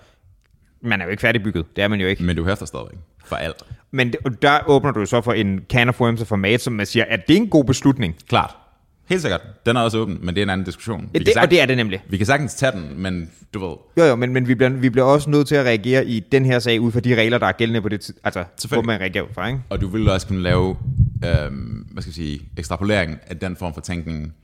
man 0.84 1.00
er 1.00 1.04
jo 1.04 1.10
ikke 1.10 1.20
færdigbygget. 1.20 1.76
Det 1.76 1.84
er 1.84 1.88
man 1.88 2.00
jo 2.00 2.06
ikke. 2.06 2.22
Men 2.22 2.36
du 2.36 2.44
hæfter 2.44 2.66
stadigvæk 2.66 2.98
for 3.24 3.36
alt. 3.36 3.62
Men 3.90 4.14
der 4.42 4.58
åbner 4.66 4.90
du 4.90 5.00
jo 5.00 5.06
så 5.06 5.20
for 5.20 5.32
en 5.32 5.60
can 5.70 5.88
of 5.88 6.00
worms 6.00 6.20
og 6.20 6.26
format, 6.26 6.60
som 6.60 6.72
man 6.72 6.86
siger, 6.86 7.04
at 7.08 7.28
det 7.28 7.36
er 7.36 7.40
en 7.40 7.48
god 7.48 7.64
beslutning. 7.64 8.16
Klart. 8.28 8.56
Helt 9.08 9.22
sikkert. 9.22 9.40
Den 9.66 9.76
er 9.76 9.80
også 9.80 9.98
åben, 9.98 10.18
men 10.22 10.34
det 10.34 10.40
er 10.40 10.42
en 10.42 10.50
anden 10.50 10.64
diskussion. 10.64 11.10
Vi 11.12 11.18
det, 11.18 11.28
sagtens- 11.28 11.42
og 11.44 11.50
det 11.50 11.60
er 11.60 11.66
det 11.66 11.76
nemlig. 11.76 12.04
Vi 12.08 12.16
kan 12.16 12.26
sagtens 12.26 12.54
tage 12.54 12.72
den, 12.72 13.02
men 13.02 13.30
du 13.54 13.58
ved, 13.68 13.76
Jo, 13.96 14.04
jo, 14.04 14.16
men, 14.16 14.32
men 14.32 14.48
vi, 14.48 14.54
bliver, 14.54 14.70
vi 14.70 14.90
bliver 14.90 15.04
også 15.04 15.30
nødt 15.30 15.48
til 15.48 15.54
at 15.54 15.64
reagere 15.64 16.06
i 16.06 16.20
den 16.20 16.44
her 16.44 16.58
sag 16.58 16.80
ud 16.80 16.92
fra 16.92 17.00
de 17.00 17.14
regler, 17.14 17.38
der 17.38 17.46
er 17.46 17.52
gældende 17.52 17.82
på 17.82 17.88
det. 17.88 18.10
Altså, 18.24 18.44
hvor 18.68 18.82
man 18.82 19.00
reagerer 19.00 19.24
fra, 19.34 19.46
ikke? 19.46 19.60
og 19.70 19.80
du 19.80 19.88
ville 19.88 20.12
også 20.12 20.26
kunne 20.26 20.42
lave, 20.42 20.76
øhm, 21.24 21.86
hvad 21.90 22.02
skal 22.02 22.10
jeg 22.10 22.14
sige, 22.14 22.40
ekstrapolering 22.56 23.18
af 23.26 23.38
den 23.38 23.56
form 23.56 23.74
for 23.74 23.80
tænkning 23.80 24.34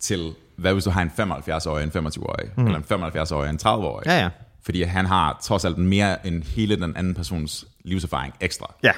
til, 0.00 0.32
hvad 0.56 0.72
hvis 0.72 0.84
du 0.84 0.90
har 0.90 1.02
en 1.02 1.10
75-årig, 1.18 1.84
en 1.84 2.06
25-årig, 2.06 2.50
mm. 2.56 2.66
eller 2.66 2.78
en 2.78 3.04
75-årig, 3.04 3.50
en 3.50 3.58
30-årig. 3.62 4.06
Ja, 4.06 4.22
ja. 4.22 4.28
Fordi 4.66 4.82
han 4.82 5.06
har 5.06 5.38
trods 5.42 5.64
alt 5.64 5.78
mere 5.78 6.26
end 6.26 6.42
hele 6.42 6.76
den 6.76 6.96
anden 6.96 7.14
persons 7.14 7.66
livserfaring 7.84 8.34
ekstra. 8.40 8.74
Ja. 8.82 8.92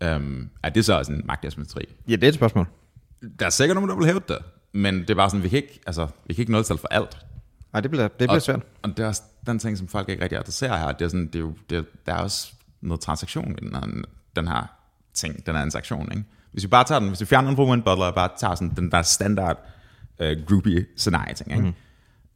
Øhm, 0.00 0.50
er 0.62 0.68
det 0.68 0.84
så 0.84 0.98
også 0.98 1.12
en 1.12 1.22
magtasymmetri? 1.24 1.82
Ja, 2.08 2.12
det 2.12 2.24
er 2.24 2.28
et 2.28 2.34
spørgsmål. 2.34 2.66
Der 3.38 3.46
er 3.46 3.50
sikkert 3.50 3.74
nogen, 3.74 3.90
der 3.90 3.96
vil 3.96 4.06
hæve 4.06 4.20
det, 4.28 4.38
men 4.72 5.00
det 5.00 5.10
er 5.10 5.14
bare 5.14 5.30
sådan, 5.30 5.42
vi 5.42 5.48
kan 5.48 5.56
ikke, 5.56 5.80
altså, 5.86 6.08
vi 6.26 6.34
kan 6.34 6.42
ikke 6.42 6.52
nå 6.52 6.62
for 6.62 6.88
alt. 6.90 7.18
Nej, 7.72 7.80
det 7.80 7.90
bliver, 7.90 8.08
det 8.08 8.16
bliver 8.16 8.30
og, 8.30 8.42
svært. 8.42 8.60
Og 8.82 8.96
det 8.96 8.98
er 8.98 9.06
også 9.06 9.22
den 9.46 9.58
ting, 9.58 9.78
som 9.78 9.88
folk 9.88 10.08
ikke 10.08 10.22
rigtig 10.22 10.38
adresserer 10.38 10.78
her. 10.78 10.92
Det 10.92 11.04
er 11.04 11.08
sådan, 11.08 11.26
det 11.26 11.34
er 11.34 11.40
jo, 11.40 11.54
det 11.70 11.78
er, 11.78 11.82
der 12.06 12.14
er 12.14 12.18
også 12.18 12.52
noget 12.80 13.00
transaktion 13.00 13.52
i 13.52 13.60
den 13.60 13.74
her, 13.74 14.04
den 14.36 14.48
her 14.48 14.62
ting, 15.14 15.46
den 15.46 15.54
her 15.54 15.62
transaktion. 15.62 16.12
Ikke? 16.12 16.24
Hvis 16.52 16.62
vi 16.62 16.68
bare 16.68 16.84
tager 16.84 16.98
den, 16.98 17.08
hvis 17.08 17.20
vi 17.20 17.26
fjerner 17.26 17.48
den 17.48 17.56
fra 17.56 17.64
Win 17.64 17.82
Butler, 17.82 18.06
og 18.06 18.14
bare 18.14 18.30
tager 18.38 18.54
sådan 18.54 18.72
den 18.76 18.90
der 18.90 19.02
standard 19.02 19.58
uh, 20.20 20.26
groupie 20.46 20.86
scenarie 20.96 21.34
ting. 21.34 21.50
Ikke? 21.50 21.62
Mm. 21.62 21.72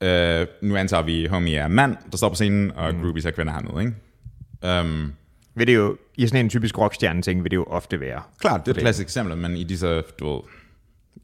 Uh, 0.03 0.47
nu 0.69 0.77
antager 0.77 1.03
vi, 1.03 1.27
homie 1.27 1.57
er 1.57 1.69
mand, 1.69 1.97
der 2.11 2.17
står 2.17 2.29
på 2.29 2.35
scenen, 2.35 2.71
og 2.71 2.95
mm. 2.95 3.01
groupies 3.03 3.25
er 3.25 3.31
kvinder 3.31 3.53
hernede. 3.53 3.81
Ikke? 3.81 4.81
Um, 4.81 5.13
Vil 5.55 5.67
det 5.67 5.75
jo, 5.75 5.97
I 6.17 6.27
sådan 6.27 6.45
en 6.45 6.51
typisk 6.51 6.79
rockstjerne-ting, 6.79 7.43
vil 7.43 7.51
det 7.51 7.57
jo 7.57 7.65
ofte 7.65 8.01
være. 8.01 8.23
klart, 8.41 8.67
det 8.67 8.73
er 8.73 8.77
et 8.77 8.81
klassisk 8.81 9.07
eksempel, 9.07 9.37
men 9.37 9.57
i 9.57 9.65
disse, 9.65 10.03
du 10.21 10.33
ved, 10.33 10.41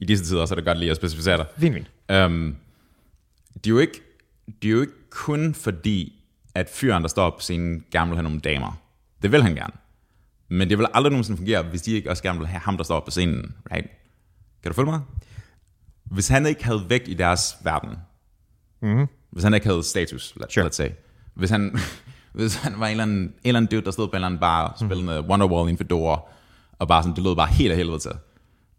i 0.01 0.05
disse 0.05 0.25
tider, 0.25 0.47
så 0.47 0.55
er 0.55 0.57
det 0.57 0.65
godt 0.65 0.79
lige 0.79 0.91
at 0.91 0.97
specificere 0.97 1.37
det. 1.39 1.47
Fint, 1.59 1.75
fint. 1.75 1.91
Um, 2.27 2.57
det, 3.55 3.67
er 3.67 3.71
jo 3.71 3.79
ikke, 3.79 4.01
det 4.63 4.69
er 4.69 4.73
jo 4.73 4.81
ikke 4.81 5.11
kun 5.11 5.55
fordi, 5.55 6.23
at 6.55 6.69
fyren, 6.75 7.03
der 7.03 7.09
står 7.09 7.31
på 7.31 7.41
scenen, 7.41 7.85
gerne 7.93 8.09
vil 8.09 8.17
have 8.17 8.23
nogle 8.23 8.41
damer. 8.41 8.81
Det 9.23 9.33
vil 9.33 9.43
han 9.43 9.55
gerne. 9.55 9.75
Men 10.49 10.71
det 10.71 10.79
vil 10.79 10.87
aldrig 10.95 11.11
nogensinde 11.11 11.37
fungere, 11.37 11.63
hvis 11.63 11.83
de 11.83 11.93
ikke 11.93 12.11
også 12.11 12.23
gerne 12.23 12.39
vil 12.39 12.49
have 12.49 12.61
ham, 12.61 12.77
der 12.77 12.85
står 12.85 13.01
på 13.01 13.11
scenen. 13.11 13.55
Right? 13.73 13.89
Kan 14.63 14.71
du 14.71 14.73
følge 14.73 14.91
mig? 14.91 15.01
Hvis 16.05 16.29
han 16.29 16.47
ikke 16.47 16.65
havde 16.65 16.85
vægt 16.89 17.09
i 17.09 17.15
deres 17.15 17.57
verden, 17.65 17.91
mm-hmm. 18.83 19.07
hvis 19.31 19.45
han 19.45 19.55
ikke 19.55 19.67
havde 19.67 19.83
status, 19.83 20.35
let, 20.37 20.53
Sure. 20.53 20.67
let's 20.67 20.73
say, 20.73 20.89
hvis 21.35 21.51
han, 21.51 21.79
hvis 22.33 22.55
han 22.57 22.75
var 22.79 22.87
en 22.87 22.91
eller, 22.91 23.03
anden, 23.03 23.23
en 23.23 23.33
eller 23.45 23.57
anden 23.61 23.71
dude, 23.71 23.85
der 23.85 23.91
stod 23.91 24.07
på 24.07 24.11
en 24.11 24.15
eller 24.17 24.27
anden 24.27 24.41
bar 24.41 24.67
og 24.69 24.79
spillede 24.79 25.23
mm. 25.23 25.29
Wonderwall 25.29 25.69
i 25.69 25.71
en 25.73 25.79
fedora, 25.79 26.21
og 26.79 26.89
bare 26.89 27.03
sådan, 27.03 27.17
det 27.17 27.25
lød 27.25 27.37
bare 27.37 27.49
helt 27.49 27.71
af 27.71 27.77
helvede 27.77 27.99
til, 27.99 28.13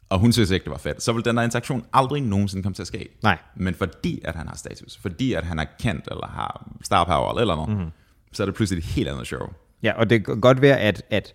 og 0.09 0.19
hun 0.19 0.31
synes 0.33 0.51
ikke, 0.51 0.63
det 0.63 0.71
var 0.71 0.77
fedt, 0.77 1.03
så 1.03 1.13
vil 1.13 1.25
den 1.25 1.37
der 1.37 1.43
interaktion 1.43 1.85
aldrig 1.93 2.21
nogensinde 2.21 2.63
komme 2.63 2.73
til 2.73 2.83
at 2.83 2.87
ske. 2.87 3.09
Nej. 3.23 3.37
Men 3.55 3.73
fordi, 3.73 4.21
at 4.25 4.35
han 4.35 4.47
har 4.47 4.55
status, 4.55 4.97
fordi 5.01 5.33
at 5.33 5.43
han 5.43 5.59
er 5.59 5.65
kendt, 5.79 6.07
eller 6.11 6.27
har 6.27 6.69
star 6.83 7.03
power, 7.03 7.39
eller 7.39 7.55
noget, 7.55 7.69
mm-hmm. 7.69 7.91
så 8.31 8.43
er 8.43 8.45
det 8.45 8.55
pludselig 8.55 8.77
et 8.81 8.85
helt 8.85 9.07
andet 9.09 9.27
show. 9.27 9.47
Ja, 9.83 9.93
og 9.93 10.09
det 10.09 10.25
kan 10.25 10.41
godt 10.41 10.61
være, 10.61 10.79
at, 10.79 11.03
at 11.09 11.33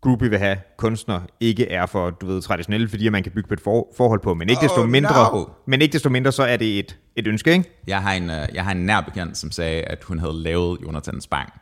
groupie 0.00 0.30
vil 0.30 0.38
have 0.38 0.56
kunstner 0.76 1.20
ikke 1.40 1.70
er 1.70 1.86
for, 1.86 2.10
du 2.10 2.26
ved, 2.26 2.42
traditionelle, 2.42 2.88
fordi 2.88 3.08
man 3.08 3.22
kan 3.22 3.32
bygge 3.32 3.48
på 3.48 3.54
et 3.54 3.60
for, 3.60 3.88
forhold 3.96 4.20
på, 4.20 4.34
men 4.34 4.48
ikke, 4.48 4.62
desto 4.62 4.80
Oh, 4.80 4.88
mindre, 4.88 5.38
no. 5.38 5.44
men 5.66 5.82
ikke 5.82 5.92
desto 5.92 6.08
mindre, 6.08 6.32
så 6.32 6.42
er 6.42 6.56
det 6.56 6.78
et, 6.78 6.98
et 7.18 7.26
ønske, 7.26 7.52
ikke? 7.52 7.70
Jeg 7.86 8.02
har, 8.02 8.12
en, 8.12 8.30
øh, 8.30 8.48
jeg 8.54 8.64
har 8.64 8.72
en 8.72 8.86
nær 8.86 9.00
bekendt, 9.00 9.38
som 9.38 9.50
sagde, 9.50 9.82
at 9.82 10.04
hun 10.04 10.18
havde 10.18 10.42
lavet 10.42 10.78
Jonathan 10.82 11.20
Spang. 11.20 11.52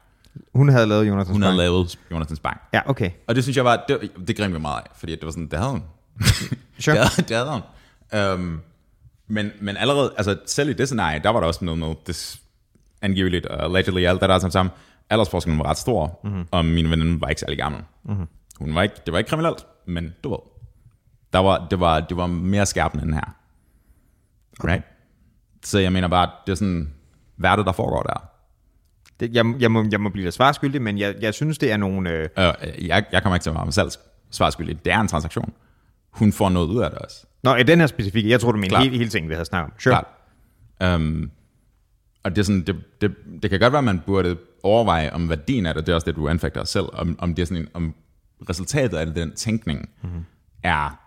Hun 0.55 0.69
havde 0.69 0.87
lavet 0.87 1.09
Jonas 1.09 1.29
Hun 1.29 1.43
havde 1.43 1.57
lavet 1.57 1.99
Jonathan 2.11 2.37
Spang. 2.37 2.61
Ja, 2.73 2.81
okay. 2.87 3.11
Og 3.27 3.35
det 3.35 3.43
synes 3.43 3.57
jeg 3.57 3.65
var, 3.65 3.85
det, 3.89 4.11
det 4.29 4.37
grinte 4.37 4.53
mig 4.53 4.61
meget 4.61 4.83
af, 4.83 4.91
fordi 4.97 5.13
det 5.13 5.25
var 5.25 5.31
sådan, 5.31 5.49
det 5.49 5.59
havde 5.59 5.71
hun. 5.71 5.83
Sure. 6.81 6.97
det, 6.97 7.09
havde, 7.09 7.29
det 7.29 7.37
havde 7.37 7.51
hun. 7.51 8.41
Um, 8.41 8.61
men, 9.29 9.51
men 9.61 9.77
allerede, 9.77 10.13
altså 10.17 10.39
selv 10.47 10.71
i 10.71 10.73
det 10.73 10.89
scenarie, 10.89 11.21
der 11.25 11.31
var 11.31 11.41
der 11.41 11.47
også 11.47 11.65
noget 11.65 11.79
med, 11.79 11.95
det 12.07 12.41
angiveligt 13.03 13.47
og 13.47 13.65
allegedly, 13.65 14.01
alt 14.01 14.21
det 14.21 14.29
der 14.29 14.49
sammen 14.49 14.73
aldersforskellen 15.11 15.59
var 15.59 15.67
ret 15.67 15.79
stor, 15.79 16.21
mm-hmm. 16.25 16.47
og 16.51 16.65
min 16.65 16.91
veninde 16.91 17.21
var 17.21 17.29
ikke 17.29 17.41
særlig 17.41 17.59
gammel. 17.59 17.83
Mm-hmm. 18.05 18.27
Hun 18.59 18.75
var 18.75 18.83
ikke, 18.83 18.95
det 19.07 19.13
var 19.13 19.19
ikke 19.19 19.29
kriminelt, 19.29 19.67
men 19.87 20.15
du 20.25 20.31
ved, 20.31 20.39
der 21.33 21.39
var, 21.39 21.67
det, 21.71 21.81
var, 21.81 22.01
det 22.01 22.17
var 22.17 22.27
mere 22.27 22.67
skærpende 22.67 23.05
end 23.05 23.15
her. 23.15 23.37
Right? 24.65 24.85
Så 25.67 25.79
jeg 25.79 25.93
mener 25.93 26.09
bare, 26.09 26.31
det 26.47 26.53
er 26.53 26.57
sådan, 26.57 26.93
hvad 27.37 27.51
er 27.51 27.57
det, 27.57 27.67
der 27.67 27.73
foregår 27.73 28.03
der? 28.03 28.29
Det, 29.21 29.35
jeg, 29.35 29.55
jeg, 29.61 29.71
må, 29.71 29.85
jeg 29.91 30.01
må 30.01 30.09
blive 30.09 30.25
lidt 30.25 30.35
svarskyldig, 30.35 30.83
men 30.83 30.99
jeg, 30.99 31.15
jeg 31.21 31.35
synes, 31.35 31.59
det 31.59 31.73
er 31.73 31.77
nogle... 31.77 32.11
Øh, 32.11 32.29
Øh, 32.39 32.87
jeg, 32.87 33.05
jeg 33.13 33.23
kommer 33.23 33.37
ikke 33.37 33.45
til 33.45 33.51
at 33.51 33.57
være 33.57 33.65
mig 33.65 33.75
selv 33.75 33.91
svarskyldig. 34.31 34.85
Det 34.85 34.93
er 34.93 35.01
en 35.01 35.09
transaktion. 35.09 35.53
Hun 36.11 36.33
får 36.33 36.49
noget 36.49 36.69
ud 36.69 36.83
af 36.83 36.91
det 36.91 36.99
også. 36.99 37.27
Nå, 37.43 37.55
i 37.55 37.63
den 37.63 37.81
her 37.81 37.87
specifikke, 37.87 38.31
jeg 38.31 38.41
tror, 38.41 38.53
du 38.53 38.59
mener 38.59 38.79
hele, 38.79 38.97
hele 38.97 39.11
ting, 39.11 39.29
vi 39.29 39.35
havde 39.35 39.45
snakket 39.45 39.73
om. 39.73 39.81
Sure. 39.81 40.05
Klart. 40.79 40.95
Um, 40.95 41.31
og 42.23 42.31
det, 42.31 42.39
er 42.39 42.43
sådan, 42.43 42.63
det, 42.63 42.77
det, 43.01 43.15
det 43.43 43.51
kan 43.51 43.61
godt 43.61 43.73
være, 43.73 43.79
at 43.79 43.85
man 43.85 44.03
burde 44.07 44.37
overveje, 44.63 45.11
om 45.11 45.29
værdien 45.29 45.67
af 45.67 45.75
det, 45.75 45.87
det 45.87 45.93
er 45.93 45.95
også 45.95 46.05
det, 46.05 46.17
du 46.17 46.29
anfægter 46.29 46.65
selv, 46.65 46.87
om, 46.93 47.17
om, 47.19 47.35
det 47.35 47.43
er 47.43 47.47
sådan 47.47 47.63
en, 47.63 47.69
om 47.75 47.95
resultatet 48.49 48.97
af 48.97 49.07
den 49.07 49.35
tænkning 49.35 49.89
mm-hmm. 50.03 50.25
er 50.63 51.01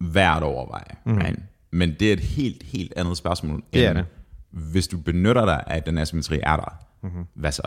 værd 0.00 0.36
at 0.36 0.42
overveje. 0.42 0.96
Mm-hmm. 1.04 1.22
Right? 1.22 1.38
Men 1.76 1.94
det 2.00 2.08
er 2.08 2.12
et 2.12 2.20
helt, 2.20 2.62
helt 2.62 2.92
andet 2.96 3.16
spørgsmål, 3.16 3.62
Det 3.74 3.84
er 3.86 3.90
end 3.90 3.98
det. 3.98 4.06
hvis 4.50 4.88
du 4.88 4.98
benytter 4.98 5.44
dig 5.44 5.62
af, 5.66 5.76
at 5.76 5.86
den 5.86 5.98
asymmetri 5.98 6.40
er 6.42 6.56
der. 6.56 6.78
Mm-hmm. 7.02 7.24
Hvad 7.34 7.52
så? 7.52 7.62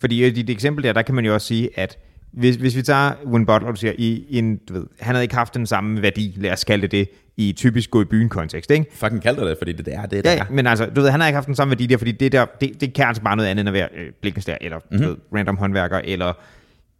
Fordi 0.00 0.26
i 0.26 0.30
dit 0.30 0.50
eksempel 0.50 0.84
der, 0.84 0.92
der 0.92 1.02
kan 1.02 1.14
man 1.14 1.24
jo 1.24 1.34
også 1.34 1.46
sige, 1.46 1.78
at 1.78 1.98
hvis, 2.32 2.56
hvis 2.56 2.76
vi 2.76 2.82
tager 2.82 3.12
Win 3.26 3.46
Butler, 3.46 3.70
du 3.70 3.76
siger, 3.76 3.92
i 3.98 4.26
en, 4.38 4.56
du 4.68 4.72
ved, 4.72 4.86
han 5.00 5.14
havde 5.14 5.24
ikke 5.24 5.34
haft 5.34 5.54
den 5.54 5.66
samme 5.66 6.02
værdi, 6.02 6.34
lad 6.36 6.52
os 6.52 6.64
kalde 6.64 6.82
det 6.82 6.92
det, 6.92 7.08
i 7.36 7.52
typisk 7.52 7.90
gå 7.90 8.02
i 8.02 8.04
byen 8.04 8.28
kontekst, 8.28 8.70
ikke? 8.70 8.86
Fucking 8.92 9.22
kald 9.22 9.36
det 9.48 9.58
fordi 9.58 9.72
det, 9.72 9.86
det 9.86 9.94
er 9.94 10.06
det, 10.06 10.16
Ja, 10.16 10.22
der 10.22 10.32
ja, 10.32 10.38
er. 10.38 10.44
men 10.50 10.66
altså, 10.66 10.86
du 10.86 11.00
ved, 11.00 11.10
han 11.10 11.20
har 11.20 11.26
ikke 11.26 11.34
haft 11.34 11.46
den 11.46 11.54
samme 11.54 11.70
værdi 11.70 11.86
der, 11.86 11.96
fordi 11.96 12.12
det 12.12 12.32
der, 12.32 12.46
det, 12.60 12.80
det 12.80 12.94
kan 12.94 13.06
altså 13.06 13.22
bare 13.22 13.36
noget 13.36 13.48
andet 13.48 13.60
end 13.60 13.68
at 13.68 13.72
være 13.72 13.88
øh, 13.96 14.12
blikkenstær, 14.20 14.56
eller 14.60 14.78
mm-hmm. 14.78 15.02
du 15.02 15.08
ved, 15.08 15.16
random 15.34 15.56
håndværker, 15.56 16.00
eller 16.04 16.32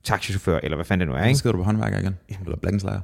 taxichauffør, 0.05 0.61
eller 0.63 0.77
hvad 0.77 0.85
fanden 0.85 1.09
det 1.09 1.15
nu 1.17 1.21
er, 1.23 1.25
ikke? 1.27 1.39
skriver 1.39 1.53
du 1.53 1.59
på 1.59 1.65
håndværker 1.65 1.99
igen? 1.99 2.17
Eller 2.45 2.57
blækkenslager? 2.57 3.01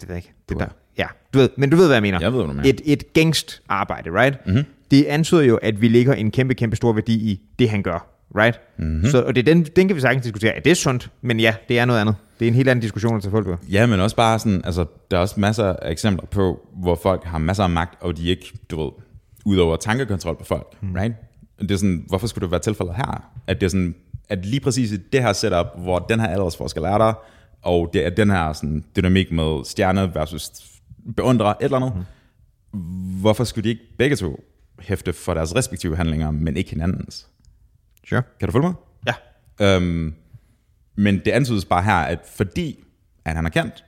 Det 0.00 0.08
ved 0.08 0.14
jeg 0.16 0.24
ikke. 0.24 0.34
Det 0.48 0.58
der. 0.58 0.66
Ja, 0.98 1.06
du 1.34 1.38
ved, 1.38 1.48
men 1.56 1.70
du 1.70 1.76
ved, 1.76 1.86
hvad 1.86 1.96
jeg 1.96 2.02
mener. 2.02 2.18
Jeg 2.20 2.32
ved, 2.32 2.38
hvad 2.38 2.48
du 2.48 2.52
mener. 2.52 2.68
Et, 2.68 2.80
et 2.84 3.12
gængst 3.12 3.62
arbejde, 3.68 4.10
right? 4.10 4.46
Mm-hmm. 4.46 4.64
Det 4.90 5.04
antyder 5.04 5.42
jo, 5.42 5.56
at 5.56 5.80
vi 5.80 5.88
lægger 5.88 6.14
en 6.14 6.30
kæmpe, 6.30 6.54
kæmpe 6.54 6.76
stor 6.76 6.92
værdi 6.92 7.12
i 7.14 7.40
det, 7.58 7.70
han 7.70 7.82
gør, 7.82 8.08
right? 8.36 8.60
Mm-hmm. 8.78 9.10
Så, 9.10 9.22
og 9.22 9.34
det 9.34 9.48
er 9.48 9.54
den, 9.54 9.64
den 9.64 9.86
kan 9.88 9.96
vi 9.96 10.00
sagtens 10.00 10.24
diskutere. 10.24 10.56
Er 10.56 10.60
det 10.60 10.76
sundt? 10.76 11.10
Men 11.22 11.40
ja, 11.40 11.54
det 11.68 11.78
er 11.78 11.84
noget 11.84 12.00
andet. 12.00 12.14
Det 12.38 12.44
er 12.44 12.48
en 12.48 12.54
helt 12.54 12.68
anden 12.68 12.82
diskussion 12.82 13.16
at 13.16 13.22
tage 13.22 13.30
folk 13.30 13.46
på. 13.46 13.56
Ja, 13.70 13.86
men 13.86 14.00
også 14.00 14.16
bare 14.16 14.38
sådan, 14.38 14.60
altså, 14.64 14.84
der 15.10 15.16
er 15.16 15.20
også 15.20 15.40
masser 15.40 15.64
af 15.82 15.90
eksempler 15.90 16.26
på, 16.26 16.68
hvor 16.76 16.94
folk 17.02 17.24
har 17.24 17.38
masser 17.38 17.64
af 17.64 17.70
magt, 17.70 18.02
og 18.02 18.16
de 18.16 18.28
ikke, 18.28 18.52
du 18.70 18.82
ved, 18.84 18.90
udover 19.44 19.76
tankekontrol 19.76 20.36
på 20.36 20.44
folk, 20.44 20.66
mm. 20.80 20.94
right? 20.94 21.14
Det 21.60 21.70
er 21.70 21.76
sådan, 21.76 22.04
hvorfor 22.08 22.26
skulle 22.26 22.42
det 22.42 22.50
være 22.50 22.60
tilfældet 22.60 22.94
her? 22.96 23.30
At 23.46 23.60
det 23.60 23.66
er 23.66 23.70
sådan, 23.70 23.94
at 24.28 24.46
lige 24.46 24.60
præcis 24.60 24.92
i 24.92 24.96
det 24.96 25.22
her 25.22 25.32
setup, 25.32 25.66
hvor 25.76 25.98
den 25.98 26.20
her 26.20 26.26
aldersforskel 26.26 26.82
er 26.82 26.98
der, 26.98 27.12
og 27.62 27.90
det 27.92 28.06
er 28.06 28.10
den 28.10 28.30
her 28.30 28.52
sådan, 28.52 28.84
dynamik 28.96 29.32
med 29.32 29.64
stjerne 29.64 30.14
versus 30.14 30.50
beundre, 31.16 31.50
et 31.50 31.64
eller 31.64 31.76
andet, 31.76 32.06
mm. 32.72 33.20
hvorfor 33.20 33.44
skulle 33.44 33.64
de 33.64 33.68
ikke 33.68 33.96
begge 33.98 34.16
to 34.16 34.44
hæfte 34.78 35.12
for 35.12 35.34
deres 35.34 35.54
respektive 35.54 35.96
handlinger, 35.96 36.30
men 36.30 36.56
ikke 36.56 36.70
hinandens? 36.70 37.28
Sure. 38.08 38.22
Kan 38.40 38.48
du 38.48 38.52
følge 38.52 38.66
mig? 38.66 38.74
Ja. 39.06 39.14
Øhm, 39.76 40.14
men 40.94 41.18
det 41.24 41.28
antydes 41.28 41.64
bare 41.64 41.82
her, 41.82 41.96
at 41.96 42.20
fordi 42.36 42.84
at 43.24 43.36
han 43.36 43.46
er 43.46 43.50
kendt, 43.50 43.84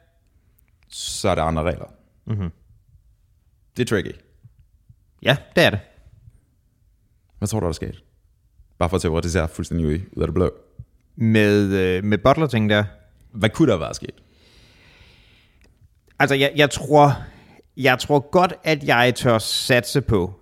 så 0.88 1.28
er 1.28 1.34
der 1.34 1.42
andre 1.42 1.62
regler. 1.62 1.86
Mm-hmm. 2.26 2.50
Det 3.76 3.82
er 3.82 3.86
tricky. 3.86 4.16
Ja, 5.22 5.36
det 5.56 5.64
er 5.64 5.70
det. 5.70 5.80
Hvad 7.38 7.48
tror 7.48 7.60
du, 7.60 7.64
der 7.64 7.68
er 7.68 7.72
sket? 7.72 8.04
Bare 8.78 8.88
for 8.88 8.96
at 8.96 9.02
teoretisere 9.02 9.48
fuldstændig 9.48 9.86
ud 9.86 10.20
af 10.20 10.26
det 10.26 10.34
blå. 10.34 10.52
Med, 11.16 11.72
øh, 11.72 12.04
med 12.04 12.18
Butler-ting 12.18 12.70
der. 12.70 12.84
Hvad 13.32 13.50
kunne 13.50 13.72
der 13.72 13.78
være 13.78 13.94
sket? 13.94 14.22
Altså, 16.20 16.34
jeg, 16.34 16.52
jeg, 16.56 16.70
tror, 16.70 17.22
jeg 17.76 17.98
tror 17.98 18.30
godt, 18.30 18.52
at 18.64 18.84
jeg 18.84 19.14
tør 19.14 19.38
satse 19.38 20.00
på, 20.00 20.34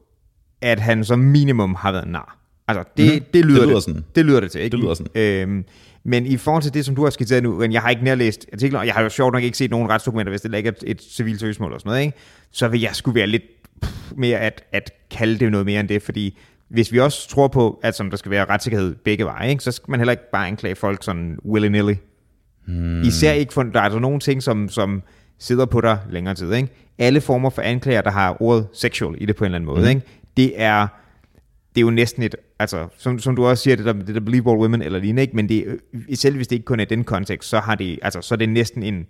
at 0.61 0.81
han 0.81 1.05
som 1.05 1.19
minimum 1.19 1.75
har 1.75 1.93
været 1.93 2.09
nar. 2.09 2.39
Altså, 2.69 2.85
det, 2.97 3.23
mm. 3.23 3.27
det, 3.35 3.45
lyder, 3.45 3.59
Det 3.61 3.67
lyder 3.67 3.75
det, 3.75 3.83
sådan. 3.83 4.05
det 4.15 4.25
lyder 4.25 4.41
det 4.41 4.51
til, 4.51 4.61
ikke? 4.61 4.77
Det 4.77 4.85
lyder 4.85 4.95
sådan. 4.95 5.23
Øhm, 5.23 5.65
men 6.05 6.27
i 6.27 6.37
forhold 6.37 6.63
til 6.63 6.75
det, 6.75 6.85
som 6.85 6.95
du 6.95 7.03
har 7.03 7.11
skitseret 7.11 7.43
nu, 7.43 7.59
men 7.59 7.73
jeg 7.73 7.83
har 7.83 7.91
ikke 7.91 8.05
nærlæst 8.05 8.47
artikler, 8.53 8.79
og 8.79 8.87
jeg 8.87 8.95
har 8.95 9.03
jo 9.03 9.09
sjovt 9.09 9.33
nok 9.33 9.43
ikke 9.43 9.59
set 9.59 9.71
nogen 9.71 9.89
retsdokumenter, 9.89 10.31
hvis 10.31 10.41
det 10.41 10.55
ikke 10.55 10.69
er 10.69 10.73
et, 10.73 10.85
et 10.87 11.03
civilt 11.03 11.41
søgsmål 11.41 11.73
og 11.73 11.81
sådan 11.81 11.91
noget, 11.91 12.03
ikke? 12.03 12.19
så 12.51 12.69
vil 12.69 12.81
jeg 12.81 12.91
skulle 12.95 13.15
være 13.15 13.27
lidt 13.27 13.43
mere 14.17 14.39
at, 14.39 14.65
at 14.73 14.93
kalde 15.11 15.39
det 15.39 15.51
noget 15.51 15.67
mere 15.67 15.81
end 15.81 15.89
det, 15.89 16.03
fordi 16.03 16.39
hvis 16.69 16.93
vi 16.93 17.01
også 17.01 17.29
tror 17.29 17.49
på, 17.49 17.81
at 17.83 17.95
som 17.95 18.11
der 18.11 18.17
skal 18.17 18.31
være 18.31 18.45
retssikkerhed 18.45 18.95
begge 18.95 19.25
veje, 19.25 19.51
ikke? 19.51 19.65
så 19.65 19.73
skal 19.73 19.91
man 19.91 20.01
heller 20.01 20.13
ikke 20.13 20.31
bare 20.33 20.47
anklage 20.47 20.75
folk 20.75 21.05
sådan 21.05 21.39
willy-nilly. 21.45 21.95
Hmm. 22.67 23.03
Især 23.03 23.33
ikke 23.33 23.53
for, 23.53 23.63
der 23.63 23.81
er 23.81 23.85
altså 23.85 23.99
nogle 23.99 24.21
ting, 24.21 24.43
som, 24.43 24.69
som 24.69 25.03
sidder 25.39 25.65
på 25.67 25.81
dig 25.81 25.99
længere 26.11 26.35
tid. 26.35 26.53
Ikke? 26.53 26.69
Alle 26.99 27.21
former 27.21 27.51
for 27.51 27.63
anklager, 27.63 28.01
der 28.01 28.11
har 28.11 28.37
ordet 28.43 28.67
sexual 28.73 29.15
i 29.19 29.27
det 29.27 29.37
på 29.37 29.45
en 29.45 29.47
eller 29.47 29.57
anden 29.59 29.67
måde, 29.67 29.81
Mhm. 29.81 29.89
ikke? 29.89 30.01
det 30.37 30.53
er 30.63 30.87
det 31.75 31.81
er 31.81 31.85
jo 31.87 31.91
næsten 31.91 32.23
et, 32.23 32.37
altså, 32.59 32.87
som, 32.99 33.19
som 33.19 33.37
du 33.37 33.47
også 33.47 33.63
siger, 33.63 33.77
det 33.77 33.85
der, 33.85 33.93
det 33.93 34.15
der 34.15 34.21
believe 34.21 34.51
all 34.51 34.61
women 34.61 34.83
eller 34.83 34.99
lignende, 34.99 35.23
ikke? 35.23 35.37
men 35.37 35.49
det, 35.49 35.65
øh, 35.67 36.17
selv 36.17 36.37
hvis 36.37 36.49
det 36.49 36.57
ikke 36.57 36.65
kun 36.65 36.81
er 36.81 36.85
i 36.85 36.87
den 36.87 37.05
kontekst, 37.05 37.49
så, 37.49 37.59
har 37.59 37.75
det, 37.75 37.99
altså, 38.03 38.21
så 38.21 38.35
er 38.35 38.37
det 38.37 38.49
næsten 38.49 38.83
en, 38.83 39.07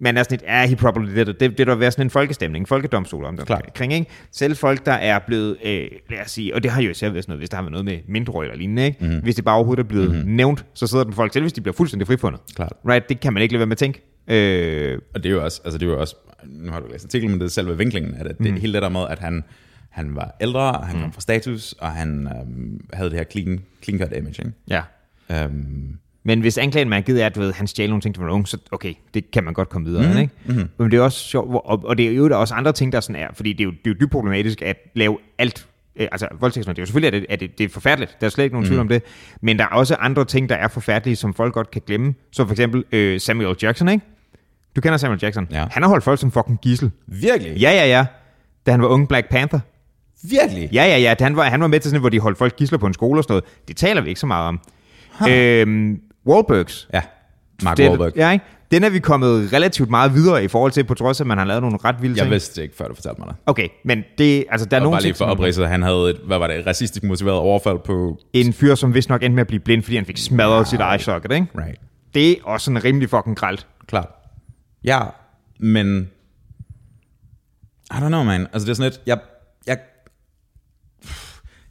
man 0.00 0.16
er 0.16 0.22
sådan 0.22 0.34
et, 0.34 0.42
er 0.46 0.66
he 0.66 0.76
probably 0.76 1.14
did 1.14 1.28
it. 1.28 1.40
Det, 1.40 1.58
det 1.58 1.66
der 1.66 1.74
være 1.74 1.90
sådan 1.90 2.06
en 2.06 2.10
folkestemning, 2.10 2.68
folkedomstol 2.68 3.24
om 3.24 3.36
det. 3.36 3.46
Klart. 3.46 3.74
Kring, 3.74 3.92
ikke? 3.92 4.06
Selv 4.32 4.56
folk, 4.56 4.86
der 4.86 4.92
er 4.92 5.18
blevet, 5.26 5.56
øh, 5.64 5.86
lad 6.10 6.20
os 6.24 6.30
sige, 6.30 6.54
og 6.54 6.62
det 6.62 6.70
har 6.70 6.82
jo 6.82 6.90
især 6.90 7.08
været 7.10 7.24
sådan 7.24 7.30
noget, 7.32 7.40
hvis 7.40 7.50
der 7.50 7.56
har 7.56 7.62
været 7.62 7.72
noget 7.72 7.84
med 7.84 7.98
mindre 8.08 8.44
eller 8.44 8.56
lignende, 8.56 8.84
ikke? 8.86 9.04
Mm. 9.04 9.20
hvis 9.22 9.34
det 9.34 9.44
bare 9.44 9.54
overhovedet 9.56 9.84
er 9.84 9.88
blevet 9.88 10.10
mm-hmm. 10.14 10.30
nævnt, 10.30 10.64
så 10.74 10.86
sidder 10.86 11.04
den 11.04 11.12
folk, 11.12 11.32
selv 11.32 11.42
hvis 11.42 11.52
de 11.52 11.60
bliver 11.60 11.74
fuldstændig 11.74 12.06
frifundet. 12.06 12.40
Klart. 12.56 12.72
Right? 12.88 13.08
Det 13.08 13.20
kan 13.20 13.32
man 13.32 13.42
ikke 13.42 13.52
lade 13.52 13.58
være 13.58 13.66
med 13.66 13.74
at 13.74 13.78
tænke. 13.78 14.15
Øh, 14.28 14.98
Og 15.14 15.22
det 15.22 15.30
er 15.30 15.34
jo 15.34 15.44
også, 15.44 15.60
altså 15.64 15.78
det 15.78 15.86
er 15.86 15.90
jo 15.90 16.00
også, 16.00 16.16
nu 16.44 16.72
har 16.72 16.80
du 16.80 16.86
læst 16.92 17.04
artiklen, 17.04 17.30
men 17.30 17.40
det 17.40 17.46
er 17.46 17.50
selve 17.50 17.78
vinklingen, 17.78 18.14
at 18.14 18.26
det, 18.38 18.40
mm. 18.52 18.60
hele 18.60 18.72
det 18.72 18.82
der 18.82 18.88
med, 18.88 19.06
at 19.10 19.18
han, 19.18 19.44
han 19.90 20.16
var 20.16 20.36
ældre, 20.40 20.72
og 20.72 20.86
han 20.86 20.96
mm. 20.96 21.02
kom 21.02 21.12
fra 21.12 21.20
status, 21.20 21.72
og 21.72 21.90
han 21.90 22.28
øhm, 22.40 22.80
havde 22.92 23.10
det 23.10 23.18
her 23.18 23.24
clean, 23.32 23.60
clean 23.84 24.00
cut 24.00 24.16
image, 24.16 24.42
ikke? 24.42 24.52
ja. 24.68 24.82
Øhm, 25.44 25.98
Men 26.24 26.40
hvis 26.40 26.58
anklagen 26.58 26.88
man 26.88 27.02
givet 27.02 27.22
er, 27.22 27.26
at 27.26 27.38
ved, 27.38 27.52
han 27.52 27.66
stjal 27.66 27.88
nogle 27.88 28.00
ting, 28.02 28.14
til 28.14 28.22
man 28.22 28.28
var 28.28 28.34
ung, 28.34 28.48
så 28.48 28.58
okay, 28.72 28.94
det 29.14 29.30
kan 29.30 29.44
man 29.44 29.54
godt 29.54 29.68
komme 29.68 29.88
videre 29.88 30.12
mm. 30.12 30.18
ikke? 30.18 30.32
Mm-hmm. 30.44 30.68
Men 30.78 30.90
det 30.90 30.96
er 30.96 31.02
også 31.02 31.18
sjovt, 31.18 31.60
og, 31.64 31.84
og 31.84 31.98
det 31.98 32.06
er 32.08 32.12
jo 32.12 32.28
der 32.28 32.34
er 32.34 32.38
også 32.38 32.54
andre 32.54 32.72
ting, 32.72 32.92
der 32.92 33.00
sådan 33.00 33.22
er, 33.22 33.28
fordi 33.34 33.52
det 33.52 33.60
er 33.60 33.64
jo, 33.64 33.70
det 33.70 33.90
er 33.90 33.90
jo 33.90 33.96
dybt 34.00 34.10
problematisk 34.12 34.62
at 34.62 34.76
lave 34.94 35.18
alt, 35.38 35.66
øh, 35.96 36.08
altså 36.12 36.28
voldtægtsmænd, 36.40 36.76
det 36.76 36.80
er 36.80 36.82
jo 36.82 36.86
selvfølgelig, 36.86 37.14
at 37.14 37.22
det, 37.22 37.26
at 37.32 37.40
det, 37.40 37.58
det 37.58 37.64
er 37.64 37.68
forfærdeligt, 37.68 38.16
der 38.20 38.26
er 38.26 38.30
slet 38.30 38.44
ikke 38.44 38.54
nogen 38.54 38.66
tvivl 38.66 38.80
om 38.80 38.88
det, 38.88 39.02
men 39.40 39.58
der 39.58 39.64
er 39.64 39.68
også 39.68 39.94
andre 39.94 40.24
ting, 40.24 40.48
der 40.48 40.54
er 40.54 40.68
forfærdelige, 40.68 41.16
som 41.16 41.34
folk 41.34 41.54
godt 41.54 41.70
kan 41.70 41.82
glemme, 41.86 42.14
som 42.32 42.46
for 42.46 42.52
eksempel 42.54 42.84
øh, 42.92 43.20
Samuel 43.20 43.56
Jackson, 43.62 43.88
ikke? 43.88 44.04
Du 44.76 44.80
kender 44.80 44.96
Samuel 44.96 45.18
Jackson. 45.22 45.46
Ja. 45.50 45.66
Han 45.70 45.82
har 45.82 45.88
holdt 45.90 46.04
folk 46.04 46.20
som 46.20 46.30
fucking 46.32 46.58
gissel. 46.62 46.90
virkelig? 47.06 47.56
Ja, 47.60 47.70
ja, 47.70 47.86
ja. 47.86 48.06
Da 48.66 48.70
han 48.70 48.82
var 48.82 48.88
ung 48.88 49.08
Black 49.08 49.28
Panther. 49.30 49.60
Virkelig? 50.30 50.68
Ja, 50.72 50.84
ja, 50.84 50.98
ja. 50.98 51.14
Da 51.14 51.24
Han 51.24 51.36
var, 51.36 51.44
han 51.44 51.60
var 51.60 51.66
med 51.66 51.80
til 51.80 51.90
sådan, 51.90 52.00
hvor 52.00 52.08
de 52.08 52.20
holdt 52.20 52.38
folk 52.38 52.56
gisler 52.56 52.78
på 52.78 52.86
en 52.86 52.94
skole 52.94 53.20
og 53.20 53.24
sådan 53.24 53.32
noget. 53.32 53.44
Det 53.68 53.76
taler 53.76 54.00
vi 54.00 54.08
ikke 54.08 54.20
så 54.20 54.26
meget 54.26 54.48
om. 54.48 54.60
Øhm, 55.28 56.00
Wahlbergs. 56.26 56.88
Ja, 56.94 57.02
Mark 57.62 57.76
Den- 57.76 57.88
Wahlberg. 57.88 58.12
Ja, 58.16 58.30
ikke? 58.30 58.44
Den 58.70 58.84
er 58.84 58.90
vi 58.90 58.98
kommet 58.98 59.52
relativt 59.52 59.90
meget 59.90 60.14
videre 60.14 60.44
i 60.44 60.48
forhold 60.48 60.72
til, 60.72 60.84
på 60.84 60.94
trods 60.94 61.20
af, 61.20 61.24
at 61.24 61.26
man 61.28 61.38
har 61.38 61.44
lavet 61.44 61.62
nogle 61.62 61.78
ret 61.84 61.96
vilde 62.02 62.16
Jeg 62.16 62.22
ting. 62.24 62.32
vidste 62.32 62.56
det 62.56 62.62
ikke, 62.62 62.76
før 62.76 62.88
du 62.88 62.94
fortalte 62.94 63.20
mig 63.20 63.28
det. 63.28 63.36
Okay, 63.46 63.68
men 63.84 64.04
det, 64.18 64.44
altså, 64.50 64.66
der 64.66 64.76
er 64.76 64.80
Og 64.80 64.84
nogle 64.84 64.94
bare 64.94 65.02
lige 65.02 65.14
for 65.14 65.24
opridset, 65.24 65.68
han 65.68 65.82
havde 65.82 66.10
et, 66.10 66.16
hvad 66.26 66.38
var 66.38 66.46
det, 66.46 66.66
racistisk 66.66 67.02
motiveret 67.04 67.38
overfald 67.38 67.78
på... 67.78 68.18
en 68.32 68.52
fyr, 68.52 68.74
som 68.74 68.94
vist 68.94 69.08
nok 69.08 69.22
endte 69.22 69.34
med 69.34 69.40
at 69.40 69.46
blive 69.46 69.60
blind, 69.60 69.82
fordi 69.82 69.96
han 69.96 70.06
fik 70.06 70.16
smadret 70.18 70.54
wow. 70.54 70.64
sit 70.64 70.80
eye 70.80 70.98
socket, 70.98 71.32
ikke? 71.32 71.46
Right. 71.58 71.80
Det 72.14 72.30
er 72.30 72.34
også 72.44 72.64
sådan 72.64 72.84
rimelig 72.84 73.10
fucking 73.10 73.36
gralt. 73.36 73.66
Klart. 73.88 74.08
Ja, 74.86 75.02
men... 75.58 76.10
I 77.90 77.94
don't 77.94 78.08
know, 78.08 78.24
man. 78.24 78.40
Altså, 78.40 78.66
det 78.66 78.68
er 78.68 78.74
sådan 78.74 78.90
lidt... 78.90 79.02
Jeg, 79.06 79.20
jeg, 79.66 79.78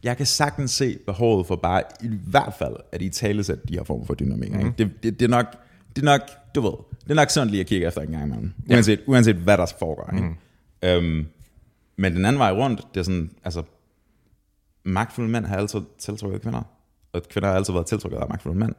jeg 0.04 0.18
kan 0.18 0.26
sagtens 0.26 0.72
se 0.72 0.98
behovet 1.06 1.48
for 1.48 1.56
bare, 1.56 1.84
i 2.04 2.08
hvert 2.08 2.54
fald, 2.60 2.76
at 2.92 3.02
i 3.02 3.10
talesæt 3.10 3.70
de 3.70 3.74
her 3.74 3.84
former 3.84 4.06
for 4.06 4.14
dynamik. 4.14 4.52
Mm. 4.52 4.74
Det, 4.74 5.04
det, 5.04 5.20
det, 5.20 5.26
er 5.26 5.30
nok, 5.30 5.46
det 5.96 6.02
er 6.02 6.06
nok, 6.06 6.22
du 6.56 6.62
ved, 6.62 6.74
det 7.04 7.12
er 7.12 7.16
nok 7.16 7.30
sådan 7.30 7.50
lige 7.50 7.62
at 7.62 7.68
kigge 7.68 7.88
efter 7.88 8.02
en 8.02 8.12
gang 8.12 8.24
imellem. 8.24 8.54
Uanset, 8.70 9.02
uanset 9.08 9.36
hvad 9.36 9.58
der 9.58 9.74
foregår. 9.80 10.16
Ikke? 10.16 10.36
Øhm, 10.84 11.28
men 11.98 12.16
den 12.16 12.26
anden 12.26 12.40
vej 12.40 12.52
rundt, 12.52 12.88
det 12.94 13.00
er 13.00 13.04
sådan, 13.04 13.32
altså, 13.44 13.64
magtfulde 14.84 15.30
mænd 15.30 15.46
har 15.46 15.58
altid 15.58 15.82
tiltrukket 16.00 16.42
kvinder. 16.42 16.62
Og 17.14 17.22
kvinder 17.30 17.50
har 17.50 17.56
altid 17.56 17.74
været 17.74 17.86
tiltrukket 17.86 18.18
af 18.18 18.30
magtfulde 18.30 18.60
mænd. 18.60 18.74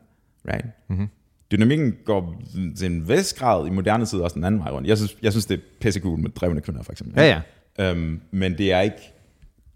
Right? 0.49 0.67
Mm-hmm. 0.89 1.09
Dynamikken 1.53 1.97
går 2.05 2.43
til 2.77 2.87
en 2.93 3.09
vis 3.09 3.33
grad 3.33 3.67
i 3.67 3.71
moderne 3.71 4.07
tid 4.07 4.19
også 4.21 4.35
den 4.35 4.45
anden 4.45 4.61
vej 4.61 4.71
rundt. 4.71 4.89
Jeg 4.89 4.97
synes, 4.97 5.17
jeg 5.23 5.33
synes 5.33 5.47
det 5.47 5.59
er 5.59 5.63
pissecool 5.81 6.19
med 6.19 6.31
drevne 6.31 6.61
kvinder, 6.61 6.83
for 6.83 6.93
eksempel. 6.93 7.15
Ja, 7.23 7.43
ja. 7.79 7.91
Øhm, 7.91 8.21
men 8.31 8.59
det 8.59 8.73
er 8.73 8.81
ikke 8.81 8.97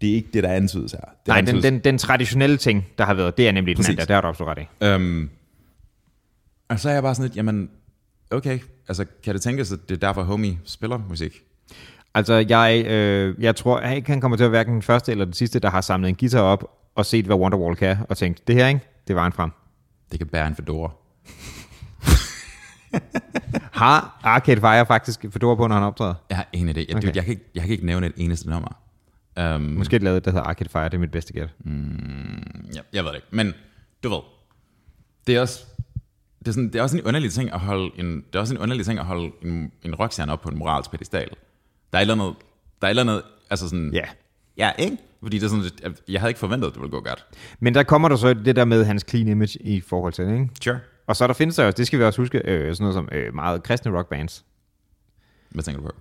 det, 0.01 0.09
er 0.09 0.13
ikke 0.13 0.29
det 0.33 0.43
der 0.43 0.51
antydes 0.51 0.91
her. 0.91 0.99
Det 0.99 1.27
Nej, 1.27 1.41
den, 1.41 1.47
antydes, 1.47 1.63
den, 1.63 1.79
den 1.79 1.97
traditionelle 1.97 2.57
ting, 2.57 2.87
der 2.97 3.05
har 3.05 3.13
været, 3.13 3.37
det 3.37 3.47
er 3.47 3.51
nemlig 3.51 3.75
den 3.75 3.83
Præcis. 3.83 3.89
anden, 3.89 3.99
der, 3.99 4.05
der 4.05 4.13
har 4.13 4.21
du 4.21 4.27
absolut 4.27 4.57
ret 4.57 4.61
i. 4.61 4.85
Øhm, 4.85 5.29
og 6.69 6.79
så 6.79 6.89
er 6.89 6.93
jeg 6.93 7.03
bare 7.03 7.15
sådan 7.15 7.29
lidt, 7.29 7.37
jamen, 7.37 7.69
okay, 8.31 8.59
altså 8.87 9.05
kan 9.23 9.33
det 9.33 9.41
tænkes, 9.41 9.71
at 9.71 9.79
det 9.89 9.95
er 9.95 9.99
derfor 9.99 10.23
homie 10.23 10.57
spiller 10.63 10.97
musik? 11.09 11.41
Altså, 12.13 12.33
jeg, 12.49 12.85
øh, 12.87 13.35
jeg 13.39 13.55
tror 13.55 13.81
jeg 13.81 13.95
ikke, 13.95 14.09
han 14.09 14.21
kommer 14.21 14.37
til 14.37 14.43
at 14.43 14.51
være 14.51 14.63
den 14.63 14.81
første 14.81 15.11
eller 15.11 15.25
den 15.25 15.33
sidste, 15.33 15.59
der 15.59 15.69
har 15.69 15.81
samlet 15.81 16.09
en 16.09 16.15
guitar 16.15 16.41
op 16.41 16.77
og 16.95 17.05
set, 17.05 17.25
hvad 17.25 17.35
Wonderwall 17.35 17.75
kan, 17.75 17.97
og 18.09 18.17
tænkt, 18.17 18.47
det 18.47 18.55
her, 18.55 18.67
ikke? 18.67 18.81
Det 19.07 19.15
var 19.15 19.25
en 19.25 19.31
frem. 19.31 19.51
Det 20.11 20.19
kan 20.19 20.27
bære 20.27 20.47
en 20.47 20.55
fedora. 20.55 20.91
Har 23.71 24.19
Arcade 24.23 24.61
Fire 24.61 24.85
faktisk 24.85 25.25
fedora 25.31 25.55
på, 25.55 25.67
når 25.67 25.75
han 25.75 25.83
optræder? 25.83 26.13
Jeg 26.29 26.37
har 26.37 26.47
ingen 26.53 26.69
idé. 26.75 26.79
Jeg, 26.79 26.95
Okay. 26.95 27.15
jeg, 27.15 27.23
kan, 27.23 27.31
ikke, 27.31 27.45
jeg 27.55 27.63
kan 27.63 27.71
ikke 27.71 27.85
nævne 27.85 28.07
et 28.07 28.13
eneste 28.17 28.49
nummer. 28.49 28.77
Um, 29.55 29.61
Måske 29.61 29.95
et 29.95 30.03
lavet, 30.03 30.25
der 30.25 30.31
hedder 30.31 30.43
Arcade 30.45 30.69
Fire, 30.69 30.83
det 30.85 30.93
er 30.93 30.97
mit 30.97 31.11
bedste 31.11 31.33
gæt. 31.33 31.49
ja, 32.75 32.79
jeg 32.93 33.03
ved 33.03 33.09
det 33.11 33.15
ikke. 33.15 33.27
Men 33.31 33.53
du 34.03 34.09
ved, 34.09 34.19
det 35.27 35.35
er 35.35 35.41
også, 35.41 35.59
det 36.39 36.47
er, 36.47 36.51
sådan, 36.51 36.67
det 36.67 36.75
er 36.75 36.83
også 36.83 36.97
en 36.97 37.03
underlig 37.03 37.31
ting 37.31 37.53
at 37.53 37.59
holde 37.59 37.91
en, 37.95 38.15
det 38.15 38.35
er 38.35 38.39
også 38.39 38.53
en 38.53 38.59
underlig 38.61 38.85
ting 38.85 38.99
at 38.99 39.05
holde 39.05 39.31
en, 39.41 39.71
en 39.83 39.95
rockstjerne 39.95 40.31
op 40.31 40.41
på 40.41 40.49
en 40.49 40.57
moralsk 40.57 40.91
pedestal. 40.91 41.29
Der 41.91 41.97
er 41.97 42.01
et 42.01 42.01
eller 42.01 42.13
andet, 42.23 42.35
der 42.81 42.87
er 42.87 42.91
et 42.91 42.99
eller 42.99 43.03
andet, 43.13 43.21
altså 43.49 43.69
sådan, 43.69 43.93
Ja. 43.93 44.03
ja, 44.57 44.71
ikke? 44.79 44.97
Fordi 45.23 45.37
det 45.39 45.45
er 45.45 45.49
sådan, 45.49 45.95
jeg 46.07 46.21
havde 46.21 46.29
ikke 46.29 46.39
forventet, 46.39 46.67
at 46.67 46.73
det 46.73 46.81
ville 46.81 46.91
gå 46.91 46.99
godt. 47.01 47.25
Men 47.59 47.73
der 47.75 47.83
kommer 47.83 48.09
der 48.09 48.15
så 48.15 48.33
det 48.33 48.55
der 48.55 48.65
med 48.65 48.85
hans 48.85 49.05
clean 49.09 49.27
image 49.27 49.61
i 49.63 49.81
forhold 49.81 50.13
til 50.13 50.25
det, 50.25 50.33
ikke? 50.33 50.49
Sure. 50.63 50.79
Og 51.11 51.15
så 51.15 51.27
der 51.27 51.33
findes 51.33 51.55
der 51.55 51.65
jo, 51.65 51.71
det 51.77 51.87
skal 51.87 51.99
vi 51.99 52.03
også 52.03 52.21
huske, 52.21 52.41
øh, 52.45 52.75
sådan 52.75 52.83
noget 52.83 52.93
som 52.93 53.09
øh, 53.11 53.35
meget 53.35 53.63
kristne 53.63 53.97
rockbands. 53.97 54.45
Hvad 55.49 55.63
tænker 55.63 55.81
du 55.81 55.87
på? 55.87 55.95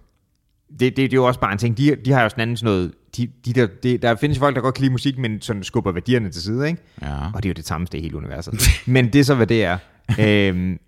Det, 0.70 0.80
det, 0.80 0.96
det 0.96 1.12
er 1.12 1.16
jo 1.16 1.26
også 1.26 1.40
bare 1.40 1.52
en 1.52 1.58
ting, 1.58 1.78
de, 1.78 1.96
de 1.96 2.12
har 2.12 2.22
jo 2.22 2.28
sådan 2.28 2.42
anden 2.42 2.56
sådan 2.56 2.74
noget, 2.74 2.92
de, 3.16 3.28
de 3.44 3.52
der, 3.52 3.66
de, 3.82 3.98
der 3.98 4.16
findes 4.16 4.38
folk, 4.38 4.56
der 4.56 4.62
godt 4.62 4.74
kan 4.74 4.82
lide 4.82 4.92
musik, 4.92 5.18
men 5.18 5.40
sådan 5.40 5.64
skubber 5.64 5.92
værdierne 5.92 6.30
til 6.30 6.42
side, 6.42 6.68
ikke? 6.68 6.82
Ja. 7.02 7.26
Og 7.34 7.42
det 7.42 7.44
er 7.44 7.50
jo 7.50 7.54
det 7.54 7.66
samme 7.66 7.86
sted 7.86 7.98
i 7.98 8.02
hele 8.02 8.16
universet. 8.16 8.54
men 8.86 9.12
det 9.12 9.18
er 9.20 9.24
så, 9.24 9.34
hvad 9.34 9.46
det 9.46 9.64
er. 9.64 9.78
øhm, 10.20 10.78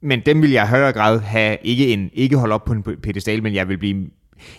men 0.00 0.22
dem 0.26 0.42
vil 0.42 0.50
jeg 0.50 0.64
i 0.64 0.68
højere 0.68 0.92
grad 0.92 1.20
have, 1.20 1.56
ikke, 1.62 1.92
en, 1.92 2.10
ikke 2.12 2.36
holde 2.36 2.54
op 2.54 2.64
på 2.64 2.72
en 2.72 2.82
pedestal, 2.82 3.42
men 3.42 3.54
jeg 3.54 3.68
vil 3.68 3.78
blive, 3.78 4.06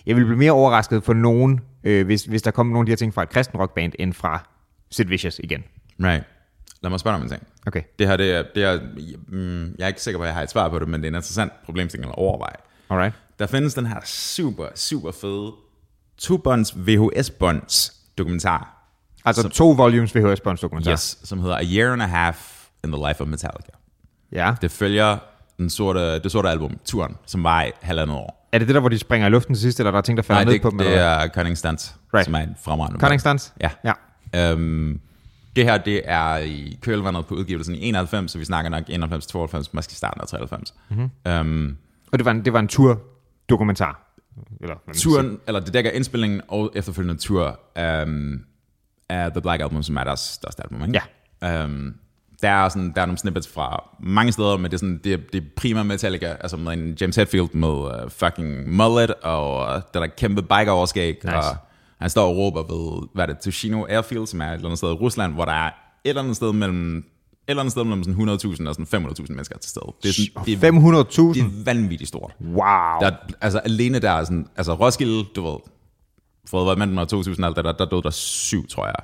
jeg 0.05 0.15
vil 0.15 0.25
blive 0.25 0.37
mere 0.37 0.51
overrasket 0.51 1.03
for 1.03 1.13
nogen, 1.13 1.59
øh, 1.83 2.05
hvis, 2.05 2.23
hvis 2.23 2.41
der 2.41 2.51
kommer 2.51 2.73
nogle 2.73 2.83
af 2.83 2.85
de 2.85 2.91
her 2.91 2.97
ting 2.97 3.13
fra 3.13 3.23
et 3.23 3.29
kristen 3.29 3.59
rockband, 3.59 3.93
end 3.99 4.13
fra 4.13 4.49
Sid 4.91 5.05
Vicious 5.05 5.39
igen. 5.43 5.63
Right. 6.03 6.23
Lad 6.83 6.89
mig 6.89 6.99
spørge 6.99 7.13
dig 7.13 7.19
om 7.21 7.23
en 7.25 7.29
ting. 7.29 7.43
Okay. 7.67 7.81
Det 7.99 8.07
her, 8.07 8.17
det 8.17 8.33
er, 8.35 8.43
det 8.55 8.63
er 8.63 8.79
mm, 9.27 9.63
jeg 9.77 9.83
er 9.83 9.87
ikke 9.87 10.01
sikker 10.01 10.19
på, 10.19 10.23
at 10.23 10.27
jeg 10.27 10.35
har 10.35 10.41
et 10.43 10.49
svar 10.49 10.69
på 10.69 10.79
det, 10.79 10.87
men 10.87 11.01
det 11.01 11.07
er 11.07 11.11
en 11.11 11.15
interessant 11.15 11.51
problemstilling 11.65 12.09
at 12.11 12.15
overveje. 12.17 12.55
Alright. 12.89 13.15
Der 13.39 13.47
findes 13.47 13.73
den 13.73 13.85
her 13.85 13.99
super, 14.05 14.65
super 14.75 15.11
fede 15.11 15.51
to-bonds 16.17 16.73
VHS-bonds 16.87 17.93
dokumentar, 18.17 18.79
Altså 19.25 19.41
som, 19.41 19.51
to 19.51 19.69
volumes 19.71 20.15
VHS-bånds 20.15 20.61
dokumentar. 20.61 20.91
yes, 20.91 21.17
som 21.23 21.39
hedder 21.39 21.55
A 21.57 21.63
Year 21.63 21.93
and 21.93 22.01
a 22.01 22.05
Half 22.05 22.37
in 22.83 22.91
the 22.91 23.07
Life 23.07 23.21
of 23.21 23.27
Metallica. 23.27 23.71
Ja. 24.31 24.55
Det 24.61 24.71
følger 24.71 25.17
den 25.57 25.69
sorte, 25.69 26.19
det 26.19 26.31
sorte 26.31 26.49
album, 26.49 26.77
turen, 26.85 27.17
som 27.25 27.43
var 27.43 27.63
i 27.63 27.71
halvandet 27.81 28.17
år. 28.17 28.49
Er 28.51 28.57
det 28.59 28.67
det 28.67 28.73
der, 28.75 28.79
hvor 28.79 28.89
de 28.89 28.99
springer 28.99 29.27
i 29.27 29.29
luften 29.31 29.55
til 29.55 29.61
sidst, 29.61 29.79
eller 29.79 29.91
der 29.91 29.97
er 29.97 30.01
ting, 30.01 30.17
der 30.17 30.23
falder 30.23 30.39
Nej, 30.39 30.45
ned 30.45 30.53
det, 30.53 30.61
på 30.61 30.69
dem? 30.69 30.77
det 30.77 30.87
eller 30.87 30.97
hvad? 31.17 31.25
er 31.25 31.27
Cunning 31.33 31.57
Stunts, 31.57 31.95
Right. 32.13 32.25
som 32.25 32.33
er 32.33 32.39
en 32.39 32.55
fremragende 32.63 32.99
Cunning 32.99 33.21
Stunts? 33.21 33.53
Ja. 33.61 33.69
Ja. 33.83 34.51
Øhm, 34.51 34.99
det 35.55 35.63
her, 35.63 35.77
det 35.77 36.01
er 36.05 36.37
i 36.37 36.79
kølvandet 36.81 37.25
på 37.25 37.35
udgivelsen 37.35 37.75
i 37.75 37.87
91, 37.87 38.31
så 38.31 38.37
vi 38.37 38.45
snakker 38.45 38.69
nok 38.69 38.83
91, 38.87 39.27
92, 39.27 39.73
måske 39.73 39.93
starten 39.93 40.21
af 40.21 40.27
93. 40.27 40.73
Mm-hmm. 40.89 41.09
Øhm, 41.31 41.77
Og 42.11 42.19
det 42.19 42.25
var 42.25 42.31
en, 42.31 42.45
det 42.45 42.53
var 42.53 42.59
en 42.59 42.67
tur-dokumentar? 42.67 43.99
Eller, 44.61 44.75
turen, 44.93 45.39
eller 45.47 45.59
det 45.59 45.73
dækker 45.73 45.91
indspillingen 45.91 46.41
og 46.47 46.71
efterfølgende 46.75 47.21
tur 47.21 47.59
um, 48.05 48.41
af 49.09 49.31
The 49.31 49.41
Black 49.41 49.61
Album, 49.61 49.83
som 49.83 49.97
er 49.97 50.03
deres 50.03 50.19
største 50.19 50.63
album, 50.63 50.81
ikke? 50.87 51.01
Ja. 51.41 51.65
Um, 51.65 51.95
der 52.41 52.49
er, 52.49 52.69
sådan, 52.69 52.91
der 52.95 53.01
er 53.01 53.05
nogle 53.05 53.17
snippets 53.17 53.47
fra 53.47 53.89
mange 53.99 54.31
steder, 54.31 54.57
men 54.57 54.65
det 54.65 54.73
er, 54.73 54.77
sådan, 54.77 55.01
det, 55.03 55.13
er, 55.13 55.17
det 55.33 55.43
er 55.43 55.47
primært 55.55 55.85
Metallica, 55.85 56.25
altså 56.39 56.57
med 56.57 56.73
en 56.73 56.97
James 57.01 57.15
Hetfield 57.15 57.49
med 57.53 57.69
uh, 57.69 58.09
fucking 58.09 58.75
mullet, 58.75 59.13
og 59.13 59.75
uh, 59.75 59.81
der 59.93 60.07
kæmpe 60.07 60.41
biker 60.41 60.71
overskæg, 60.71 61.19
Nice. 61.23 61.37
og 61.37 61.43
Han 62.03 62.09
står 62.09 62.29
og 62.29 62.37
råber 62.37 62.63
ved, 62.73 63.07
hvad 63.13 63.23
er 63.23 63.33
det, 63.33 63.39
Tushino 63.41 63.85
Airfield, 63.89 64.27
som 64.27 64.41
er 64.41 64.45
et 64.47 64.53
eller 64.53 64.65
andet 64.65 64.77
sted 64.77 64.89
i 64.89 64.93
Rusland, 64.93 65.33
hvor 65.33 65.45
der 65.45 65.51
er 65.51 65.67
et 65.67 65.73
eller 66.05 66.21
andet 66.21 66.35
sted 66.35 66.53
mellem 66.53 66.97
et 66.97 67.03
eller 67.47 67.61
andet 67.61 67.71
sted 67.71 67.83
mellem 67.83 68.03
sådan 68.03 68.29
100.000 68.29 68.67
og 68.67 68.75
sådan 68.75 69.05
500.000 69.05 69.25
mennesker 69.29 69.57
til 69.57 69.69
stede. 69.69 69.85
Det 70.03 70.09
er, 70.09 70.13
sådan, 70.13 70.45
det, 70.45 70.63
er, 70.63 70.71
500.000? 71.31 71.33
det 71.33 71.41
er 71.59 71.63
vanvittigt 71.65 72.07
stort. 72.07 72.35
Wow. 72.41 72.55
Der, 73.01 73.07
er- 73.11 73.15
altså 73.41 73.59
alene 73.59 73.99
der 73.99 74.11
er 74.11 74.23
sådan, 74.23 74.47
altså 74.55 74.73
Roskilde, 74.73 75.23
du 75.35 75.41
ved, 76.51 76.65
hvad 76.65 76.75
mellem 76.75 77.07
2000 77.07 77.45
og 77.45 77.47
alt 77.47 77.55
det 77.57 77.65
der, 77.65 77.71
der 77.71 77.85
døde 77.85 78.01
der 78.03 78.09
syv, 78.09 78.67
tror 78.67 78.85
jeg. 78.85 78.95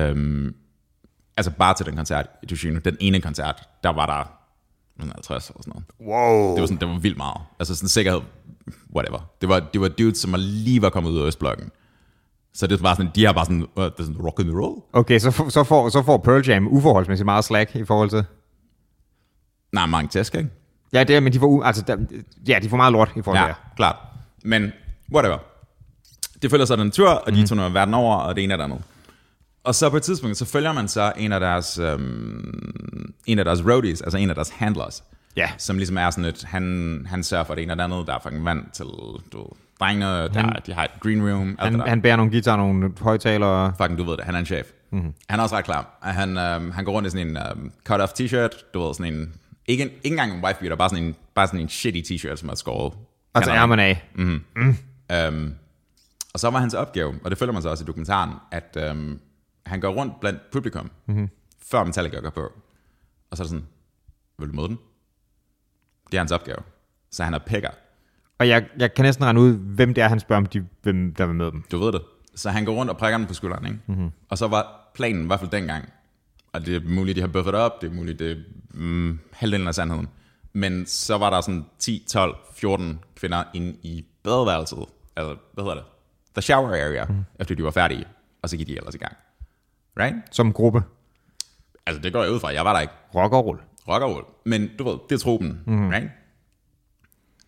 Øhm, 0.00 0.54
altså 1.36 1.50
bare 1.50 1.74
til 1.74 1.86
den 1.86 1.96
koncert 1.96 2.26
i 2.42 2.46
Tushino, 2.46 2.80
den 2.84 2.96
ene 3.00 3.20
koncert, 3.20 3.68
der 3.84 3.90
var 3.90 4.06
der 4.06 4.30
50 5.12 5.48
eller 5.48 5.62
sådan 5.62 5.72
noget. 5.72 6.14
Wow. 6.14 6.54
Det 6.54 6.60
var, 6.60 6.66
sådan, 6.66 6.80
det 6.80 6.88
var 6.88 6.98
vildt 6.98 7.16
meget. 7.16 7.40
Altså 7.58 7.74
sådan 7.74 7.88
sikkerhed, 7.88 8.20
whatever. 8.96 9.30
Det 9.40 9.48
var, 9.48 9.60
det 9.60 9.80
var 9.80 9.88
dudes, 9.88 10.18
som 10.18 10.32
var 10.32 10.38
lige 10.38 10.82
var 10.82 10.90
kommet 10.90 11.10
ud 11.10 11.18
af 11.20 11.26
Østblokken. 11.26 11.70
Så 12.54 12.66
det 12.66 12.82
var 12.82 12.94
sådan, 12.94 13.10
de 13.14 13.24
har 13.26 13.32
bare 13.32 13.44
sådan, 13.44 13.66
uh, 13.76 13.84
det 13.84 13.92
er 13.98 14.02
sådan 14.02 14.16
rock 14.20 14.40
and 14.40 14.50
roll. 14.50 14.82
Okay, 14.92 15.18
så, 15.18 15.30
får- 15.30 15.48
så, 15.48 15.64
får, 15.64 15.88
så 15.88 16.02
får 16.02 16.18
Pearl 16.18 16.48
Jam 16.48 16.68
uforholdsmæssigt 16.68 17.24
meget 17.24 17.44
slack 17.44 17.76
i 17.76 17.84
forhold 17.84 18.10
til... 18.10 18.24
Nej, 19.72 19.86
mange 19.86 20.08
tæsk, 20.08 20.34
ikke? 20.34 20.50
Ja, 20.92 21.04
det 21.04 21.16
er, 21.16 21.20
men 21.20 21.32
de 21.32 21.38
får, 21.38 21.62
altså, 21.64 21.82
der, 21.86 21.96
ja, 22.48 22.58
de 22.62 22.68
får 22.68 22.76
meget 22.76 22.92
lort 22.92 23.12
i 23.16 23.22
forhold 23.22 23.38
til 23.42 23.46
Ja, 23.48 23.54
klart. 23.76 23.96
Men 24.44 24.72
whatever. 25.14 25.38
Det 26.42 26.50
følger 26.50 26.66
så 26.66 26.76
den 26.76 26.90
tur, 26.90 27.08
og 27.08 27.32
de 27.32 27.46
turnerer 27.46 27.68
verden 27.68 27.94
over, 27.94 28.16
og 28.16 28.36
det 28.36 28.44
ene 28.44 28.52
er 28.52 28.56
det 28.56 28.64
andet. 28.64 28.82
Og 29.64 29.74
så 29.74 29.90
på 29.90 29.96
et 29.96 30.02
tidspunkt, 30.02 30.36
så 30.36 30.44
følger 30.44 30.72
man 30.72 30.88
så 30.88 31.12
en 31.16 31.32
af 31.32 31.40
deres, 31.40 31.78
øhm, 31.78 33.14
en 33.26 33.38
af 33.38 33.44
deres 33.44 33.62
roadies, 33.64 34.00
altså 34.02 34.18
en 34.18 34.28
af 34.28 34.34
deres 34.34 34.50
handlers, 34.50 35.04
Ja. 35.36 35.50
som 35.58 35.76
ligesom 35.76 35.98
er 35.98 36.10
sådan 36.10 36.24
et, 36.24 36.44
han, 36.44 37.06
han 37.10 37.22
sørger 37.22 37.44
for 37.44 37.54
det 37.54 37.62
ene 37.62 37.72
og 37.72 37.76
det 37.76 37.82
andet, 37.84 38.06
der 38.06 38.14
er 38.14 38.18
fucking 38.22 38.44
vand 38.44 38.64
til, 38.72 38.84
du 39.32 39.46
drengene, 39.80 40.06
der, 40.06 40.40
Han- 40.40 40.56
de 40.66 40.72
har 40.72 40.84
et 40.84 40.90
green 41.00 41.30
room, 41.30 41.56
Han, 41.58 41.74
der. 41.78 41.86
han 41.86 42.02
bærer 42.02 42.16
nogle 42.16 42.32
guitar, 42.32 42.56
nogle 42.56 42.92
højtalere. 43.00 43.74
Fucking, 43.80 43.98
du 43.98 44.04
ved 44.04 44.16
det, 44.16 44.24
han 44.24 44.34
er 44.34 44.38
en 44.38 44.46
chef. 44.46 44.66
Mhm. 44.90 44.98
Mm-hmm. 45.00 45.14
Han 45.28 45.38
er 45.38 45.42
også 45.42 45.56
ret 45.56 45.64
klar. 45.64 45.98
Han, 46.02 46.38
øhm, 46.38 46.70
han 46.70 46.84
går 46.84 46.92
rundt 46.92 47.06
i 47.06 47.10
sådan 47.10 47.28
en 47.28 47.36
øhm, 47.36 47.72
cut-off 47.88 48.12
t-shirt, 48.20 48.72
du 48.74 48.80
ved, 48.86 48.94
sådan 48.94 49.14
en, 49.14 49.34
ikke, 49.66 49.82
en, 49.82 49.88
ikke 49.90 50.00
engang 50.04 50.32
en 50.34 50.44
wife 50.44 50.60
beater, 50.60 50.76
bare 50.76 50.88
sådan 50.88 51.04
en, 51.04 51.14
bare 51.34 51.46
sådan 51.46 51.60
en 51.60 51.68
shitty 51.68 52.12
t-shirt, 52.12 52.36
som 52.36 52.48
er 52.48 52.54
skåret. 52.54 52.92
Altså 53.34 53.52
ærmerne 53.52 53.82
af. 53.82 54.04
Øhm, 55.12 55.54
og 56.34 56.40
så 56.40 56.50
var 56.50 56.58
hans 56.58 56.74
opgave, 56.74 57.14
og 57.24 57.30
det 57.30 57.38
følger 57.38 57.52
man 57.52 57.62
så 57.62 57.68
også 57.68 57.84
i 57.84 57.86
dokumentaren, 57.86 58.30
at 58.50 58.76
øhm, 58.80 59.20
han 59.66 59.80
går 59.80 59.88
rundt 59.88 60.20
blandt 60.20 60.40
publikum, 60.52 60.90
mm-hmm. 61.06 61.28
før 61.70 61.84
Metallica 61.84 62.16
går 62.20 62.30
på. 62.30 62.52
Og 63.30 63.36
så 63.36 63.42
er 63.42 63.44
det 63.44 63.50
sådan, 63.50 63.66
vil 64.38 64.48
du 64.48 64.54
møde 64.54 64.68
den? 64.68 64.78
Det 66.06 66.14
er 66.14 66.18
hans 66.20 66.32
opgave. 66.32 66.58
Så 67.10 67.24
han 67.24 67.34
er 67.34 67.38
picker. 67.38 67.70
Og 68.40 68.48
jeg, 68.48 68.66
jeg 68.78 68.94
kan 68.94 69.04
næsten 69.04 69.24
regne 69.24 69.40
ud, 69.40 69.56
hvem 69.56 69.94
det 69.94 70.04
er, 70.04 70.08
han 70.08 70.20
spørger, 70.20 70.40
om 70.40 70.46
de, 70.46 70.66
hvem 70.82 71.14
der 71.14 71.26
vil 71.26 71.34
møde 71.34 71.50
dem. 71.50 71.64
Du 71.72 71.78
ved 71.78 71.92
det. 71.92 72.02
Så 72.34 72.50
han 72.50 72.64
går 72.64 72.72
rundt 72.72 72.90
og 72.90 72.96
prikker 72.96 73.18
den 73.18 73.26
på 73.26 73.34
skulderen, 73.34 73.66
ikke? 73.66 73.78
Mm-hmm. 73.86 74.10
Og 74.28 74.38
så 74.38 74.48
var 74.48 74.90
planen, 74.94 75.22
i 75.22 75.26
hvert 75.26 75.40
fald 75.40 75.50
dengang, 75.50 75.88
og 76.52 76.66
det 76.66 76.76
er 76.76 76.80
muligt, 76.88 77.16
de 77.16 77.20
har 77.20 77.28
buffet 77.28 77.54
op, 77.54 77.80
det 77.80 77.90
er 77.90 77.94
muligt, 77.94 78.18
det 78.18 78.30
er 78.30 78.36
mm, 78.74 79.18
halvdelen 79.32 79.68
af 79.68 79.74
sandheden. 79.74 80.08
Men 80.52 80.86
så 80.86 81.18
var 81.18 81.30
der 81.30 81.40
sådan 81.40 81.64
10, 81.78 82.04
12, 82.08 82.36
14 82.56 83.00
kvinder 83.16 83.44
inde 83.54 83.76
i 83.82 84.04
badeværelset, 84.22 84.84
altså, 85.16 85.36
hvad 85.54 85.64
hedder 85.64 85.76
det? 85.76 85.84
The 86.34 86.42
shower 86.42 86.68
area, 86.68 87.04
mm. 87.04 87.24
efter 87.40 87.54
de 87.54 87.64
var 87.64 87.70
færdige, 87.70 88.04
og 88.42 88.48
så 88.48 88.56
gik 88.56 88.66
de 88.66 88.76
ellers 88.76 88.94
i 88.94 88.98
gang. 88.98 89.16
Right? 89.98 90.16
Som 90.30 90.52
gruppe. 90.52 90.82
Altså, 91.86 92.02
det 92.02 92.12
går 92.12 92.22
jeg 92.22 92.32
ud 92.32 92.40
fra. 92.40 92.52
Jeg 92.52 92.64
var 92.64 92.72
der 92.72 92.80
ikke. 92.80 92.92
Rock 93.14 93.32
og 93.32 93.46
roll. 93.46 93.58
Rock 93.88 94.02
og 94.02 94.14
roll. 94.14 94.24
Men 94.44 94.70
du 94.78 94.84
ved, 94.84 94.98
det 95.08 95.14
er 95.14 95.18
truppen, 95.18 95.60
mm. 95.66 95.88
right? 95.88 96.10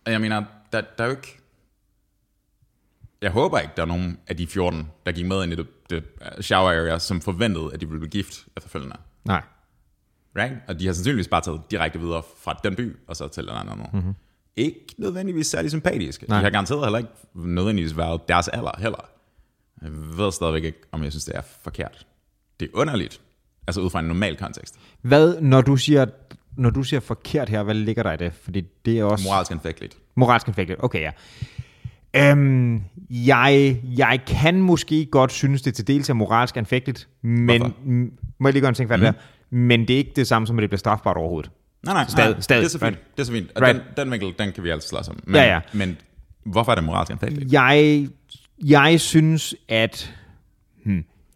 Og 0.05 0.11
jeg 0.11 0.21
mener, 0.21 0.43
der, 0.73 0.81
der 0.97 1.03
er 1.03 1.07
jo 1.07 1.11
ikke... 1.11 1.39
Jeg 3.21 3.31
håber 3.31 3.59
ikke, 3.59 3.73
der 3.75 3.81
er 3.81 3.87
nogen 3.87 4.19
af 4.27 4.37
de 4.37 4.47
14, 4.47 4.91
der 5.05 5.11
gik 5.11 5.25
med 5.25 5.43
ind 5.43 5.53
i 5.53 5.55
det, 5.55 5.67
det 5.89 6.03
uh, 6.37 6.41
shower 6.41 6.71
area, 6.71 6.99
som 6.99 7.21
forventede, 7.21 7.69
at 7.73 7.81
de 7.81 7.85
ville 7.85 7.99
blive 7.99 8.09
gift 8.09 8.47
efterfølgende. 8.57 8.95
Nej. 9.25 9.41
Right? 10.35 10.55
Og 10.67 10.79
de 10.79 10.85
har 10.85 10.93
sandsynligvis 10.93 11.27
bare 11.27 11.41
taget 11.41 11.61
direkte 11.71 11.99
videre 11.99 12.23
fra 12.37 12.59
den 12.63 12.75
by, 12.75 12.97
og 13.07 13.15
så 13.15 13.27
til 13.27 13.43
den 13.43 13.51
anden. 13.51 13.85
Mm-hmm. 13.93 14.15
Ikke 14.55 14.85
nødvendigvis 14.97 15.47
særlig 15.47 15.71
sympatisk. 15.71 16.27
Nej. 16.27 16.37
De 16.37 16.43
har 16.43 16.51
garanteret 16.51 16.85
heller 16.85 16.97
ikke 16.97 17.09
nødvendigvis 17.33 17.97
været 17.97 18.29
deres 18.29 18.47
alder 18.47 18.71
heller. 18.77 19.09
Jeg 19.81 19.91
ved 19.91 20.31
stadigvæk 20.31 20.63
ikke, 20.63 20.79
om 20.91 21.03
jeg 21.03 21.11
synes, 21.11 21.25
det 21.25 21.35
er 21.35 21.41
forkert. 21.61 22.07
Det 22.59 22.65
er 22.65 22.77
underligt. 22.77 23.21
Altså 23.67 23.81
ud 23.81 23.89
fra 23.89 23.99
en 23.99 24.05
normal 24.05 24.37
kontekst. 24.37 24.79
Hvad, 25.01 25.41
når 25.41 25.61
du 25.61 25.77
siger, 25.77 26.05
når 26.57 26.69
du 26.69 26.83
siger 26.83 26.99
forkert 26.99 27.49
her, 27.49 27.63
hvad 27.63 27.75
ligger 27.75 28.03
der 28.03 28.11
i 28.13 28.17
det? 28.17 28.33
Fordi 28.43 28.61
det 28.85 28.99
er 28.99 29.03
også... 29.03 29.27
Moralsk 29.27 29.51
anfægteligt. 29.51 29.97
Moralsk 30.15 30.45
konfliktet. 30.45 30.75
Okay, 30.79 31.01
ja. 31.01 31.11
Øhm, 32.31 32.81
jeg, 33.09 33.77
jeg 33.97 34.19
kan 34.27 34.61
måske 34.61 35.05
godt 35.05 35.31
synes, 35.31 35.61
det 35.61 35.73
til 35.75 35.87
dels 35.87 36.09
er 36.09 36.13
moralsk 36.13 36.57
anfægteligt, 36.57 37.07
men 37.21 37.61
Hvorfor? 37.61 37.75
må 38.39 38.47
jeg 38.47 38.53
lige 38.53 38.61
gøre 38.61 38.69
en 38.69 38.75
ting 38.75 38.89
færdig 38.89 39.07
mm. 39.09 39.13
der? 39.13 39.21
Men 39.55 39.81
det 39.87 39.89
er 39.93 39.97
ikke 39.97 40.11
det 40.15 40.27
samme 40.27 40.47
som, 40.47 40.57
at 40.57 40.61
det 40.61 40.69
bliver 40.69 40.77
strafbart 40.79 41.17
overhovedet. 41.17 41.51
Nej, 41.85 41.93
nej, 41.93 42.05
Stadig- 42.07 42.31
nej 42.31 42.41
stadig, 42.41 42.59
det 42.61 42.65
er 42.65 42.69
så 42.69 42.79
fint. 42.79 42.87
right. 42.95 43.15
Det 43.17 43.21
er 43.21 43.25
så 43.25 43.31
fint. 43.31 43.51
Og 43.55 43.61
Right. 43.61 43.81
den, 43.97 44.05
den 44.05 44.11
vinkel, 44.11 44.33
den 44.39 44.51
kan 44.53 44.63
vi 44.63 44.69
altid 44.69 44.87
slås 44.89 45.07
om. 45.07 45.19
Men, 45.23 45.35
Ja, 45.35 45.43
ja. 45.53 45.59
Men 45.73 45.97
hvorfor 46.45 46.71
er 46.71 46.75
det 46.75 46.83
moralsk 46.83 47.11
anfægteligt? 47.11 47.53
Jeg, 47.53 48.07
jeg 48.65 48.99
synes, 49.01 49.55
at... 49.69 50.13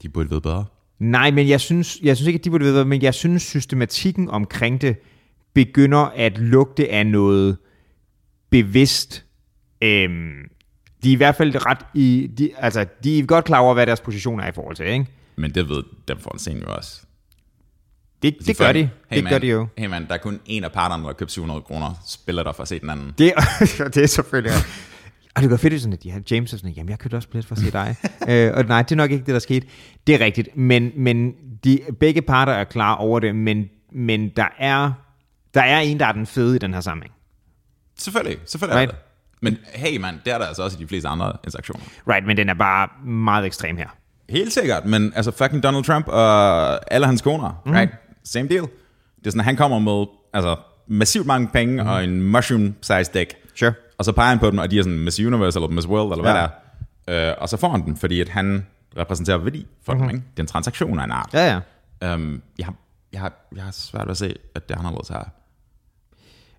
De 0.02 0.10
burde 0.10 0.30
vide 0.30 0.42
bedre. 0.42 0.66
Nej, 1.00 1.32
men 1.32 1.48
jeg 1.50 1.62
synes, 1.62 2.00
jeg 2.04 2.16
synes 2.18 2.28
ikke, 2.28 2.38
at 2.38 2.46
de 2.46 2.50
burde 2.50 2.66
vide, 2.66 2.86
men 2.86 3.02
jeg 3.02 3.14
synes, 3.14 3.44
systematikken 3.44 4.30
omkring 4.30 4.82
det 4.82 4.96
begynder 5.54 5.98
at 5.98 6.38
lugte 6.38 6.92
af 6.92 7.08
noget 7.08 7.58
bevidst. 8.50 9.26
Øhm, 9.82 10.34
de 11.04 11.10
er 11.10 11.14
i 11.14 11.16
hvert 11.16 11.36
fald 11.36 11.66
ret 11.66 11.86
i... 11.94 12.30
De, 12.38 12.50
altså, 12.58 12.86
de 13.04 13.20
er 13.20 13.26
godt 13.26 13.46
klar 13.46 13.60
over, 13.60 13.74
hvad 13.74 13.86
deres 13.86 14.02
position 14.02 14.40
er 14.40 14.48
i 14.48 14.52
forhold 14.52 14.76
til, 14.76 14.86
ikke? 14.86 15.06
Men 15.36 15.52
det 15.56 15.70
ved 15.70 15.84
dem 16.08 16.20
for 16.20 16.30
en 16.34 16.40
scene 16.40 16.62
jo 16.68 16.76
også. 16.76 17.02
Det, 18.22 18.38
det 18.46 18.58
gør 18.58 18.72
de. 18.72 18.80
Hey, 18.80 19.16
det 19.16 19.24
man, 19.24 19.34
gør 19.34 19.40
de 19.40 19.48
jo. 19.48 19.68
Hey 19.78 19.88
man, 19.88 20.08
der 20.08 20.14
er 20.14 20.18
kun 20.18 20.40
en 20.46 20.64
af 20.64 20.72
parterne, 20.72 21.04
der 21.04 21.08
har 21.08 21.14
købt 21.14 21.32
700 21.32 21.62
kroner, 21.62 21.94
spiller 22.08 22.44
der 22.44 22.52
for 22.52 22.64
at 22.64 22.70
se 22.70 22.80
den 22.80 22.90
anden. 22.90 23.14
Det, 23.18 23.34
det 23.96 23.98
er 23.98 24.08
selvfølgelig... 24.08 24.54
Og 25.38 25.44
det 25.44 25.50
går 25.50 25.58
fedt, 25.58 25.82
sådan, 25.82 25.94
at 25.94 26.04
de 26.04 26.12
her 26.12 26.20
James 26.32 26.54
er 26.54 26.58
sådan, 26.58 26.72
jamen 26.72 26.90
jeg 26.90 27.00
købte 27.00 27.16
også 27.16 27.30
billet 27.30 27.46
for 27.46 27.56
at 27.56 27.62
se 27.62 27.72
dig. 27.72 27.96
øh, 28.30 28.54
og 28.54 28.66
nej, 28.66 28.82
det 28.82 28.92
er 28.92 28.96
nok 28.96 29.12
ikke 29.12 29.26
det, 29.26 29.34
der 29.34 29.40
skete. 29.40 29.68
Det 30.08 30.16
er 30.16 30.26
rigtigt, 30.26 30.58
men, 30.58 30.92
men 30.96 31.34
de, 31.64 31.80
begge 32.00 32.22
parter 32.22 32.54
er 32.54 32.64
klar 32.64 32.96
over 32.96 33.20
det, 33.20 33.36
men, 33.36 33.70
men 33.92 34.30
der, 34.36 34.48
er, 34.60 34.92
der 35.54 35.62
er 35.62 35.80
en, 35.80 36.00
der 36.00 36.06
er 36.06 36.12
den 36.12 36.26
fede 36.26 36.56
i 36.56 36.60
den 36.60 36.74
her 36.74 36.82
sammenhæng. 36.82 37.14
Selvfølgelig, 38.00 38.38
selvfølgelig 38.46 38.80
Right. 38.80 38.90
er 38.90 38.96
det. 38.96 39.04
Men 39.42 39.58
hey 39.74 39.98
man, 39.98 40.22
det 40.26 40.34
er 40.34 40.38
der 40.38 40.46
altså 40.46 40.64
også 40.64 40.78
i 40.80 40.84
de 40.84 40.88
fleste 40.88 41.10
andre 41.10 41.34
interaktioner. 41.44 41.86
Right, 42.08 42.28
men 42.28 42.38
den 42.38 42.50
er 42.50 42.54
bare 42.54 42.88
meget 43.10 43.46
ekstrem 43.46 43.78
her. 43.78 43.88
Helt 44.30 44.54
sikkert, 44.54 44.86
men 44.86 45.14
altså 45.16 45.32
fucking 45.32 45.64
Donald 45.64 45.84
Trump 45.84 46.08
og 46.08 46.94
alle 46.94 47.08
hans 47.08 47.22
koner, 47.22 47.62
mm. 47.66 47.72
right? 47.72 47.92
Same 48.24 48.48
deal. 48.48 48.62
Det 48.62 49.28
er 49.28 49.30
sådan, 49.30 49.40
at 49.40 49.46
han 49.46 49.56
kommer 49.56 49.80
med 49.80 50.06
altså, 50.34 50.56
massivt 50.88 51.26
mange 51.26 51.48
penge 51.48 51.84
mm. 51.84 51.90
og 51.90 52.04
en 52.04 52.22
mushroom-sized 52.22 53.14
dick. 53.14 53.34
Sure. 53.56 53.74
Og 53.98 54.06
så 54.06 54.12
peger 54.12 54.30
han 54.30 54.40
på 54.40 54.52
dem, 54.52 54.60
og 54.60 54.72
de 54.72 54.80
er 54.80 54.84
sådan 54.84 55.00
Miss 55.00 55.20
Universe 55.20 55.60
eller 55.60 55.70
Miss 55.70 55.88
World, 55.88 56.12
eller 56.12 56.24
hvad 56.24 56.34
Ja. 56.34 56.42
det 56.42 56.50
er. 57.08 57.30
Øh, 57.32 57.36
og 57.38 57.50
så 57.50 57.58
får 57.58 57.70
han 57.70 57.86
den, 57.86 57.98
fordi 57.98 58.22
at 58.22 58.30
han 58.30 58.66
repræsenterer 58.98 59.38
værdi 59.38 59.68
for 59.86 59.94
mm-hmm. 59.94 60.08
dem. 60.08 60.16
Ikke? 60.18 60.28
Det 60.32 60.40
er 60.40 60.44
en 60.44 60.48
transaktion 60.48 61.00
af 61.00 61.04
en 61.04 61.12
art. 61.12 61.30
Ja, 61.34 61.60
ja. 62.02 62.14
Øhm, 62.14 62.42
jeg, 62.58 62.66
har, 62.66 62.74
jeg, 63.14 63.22
har, 63.22 63.34
jeg 63.56 63.64
har 63.64 63.72
svært 63.72 64.06
ved 64.06 64.12
at 64.12 64.18
se, 64.18 64.36
at 64.56 64.70
det 64.70 64.76
er 64.76 64.80
anderledes 64.80 65.08
her. 65.08 65.24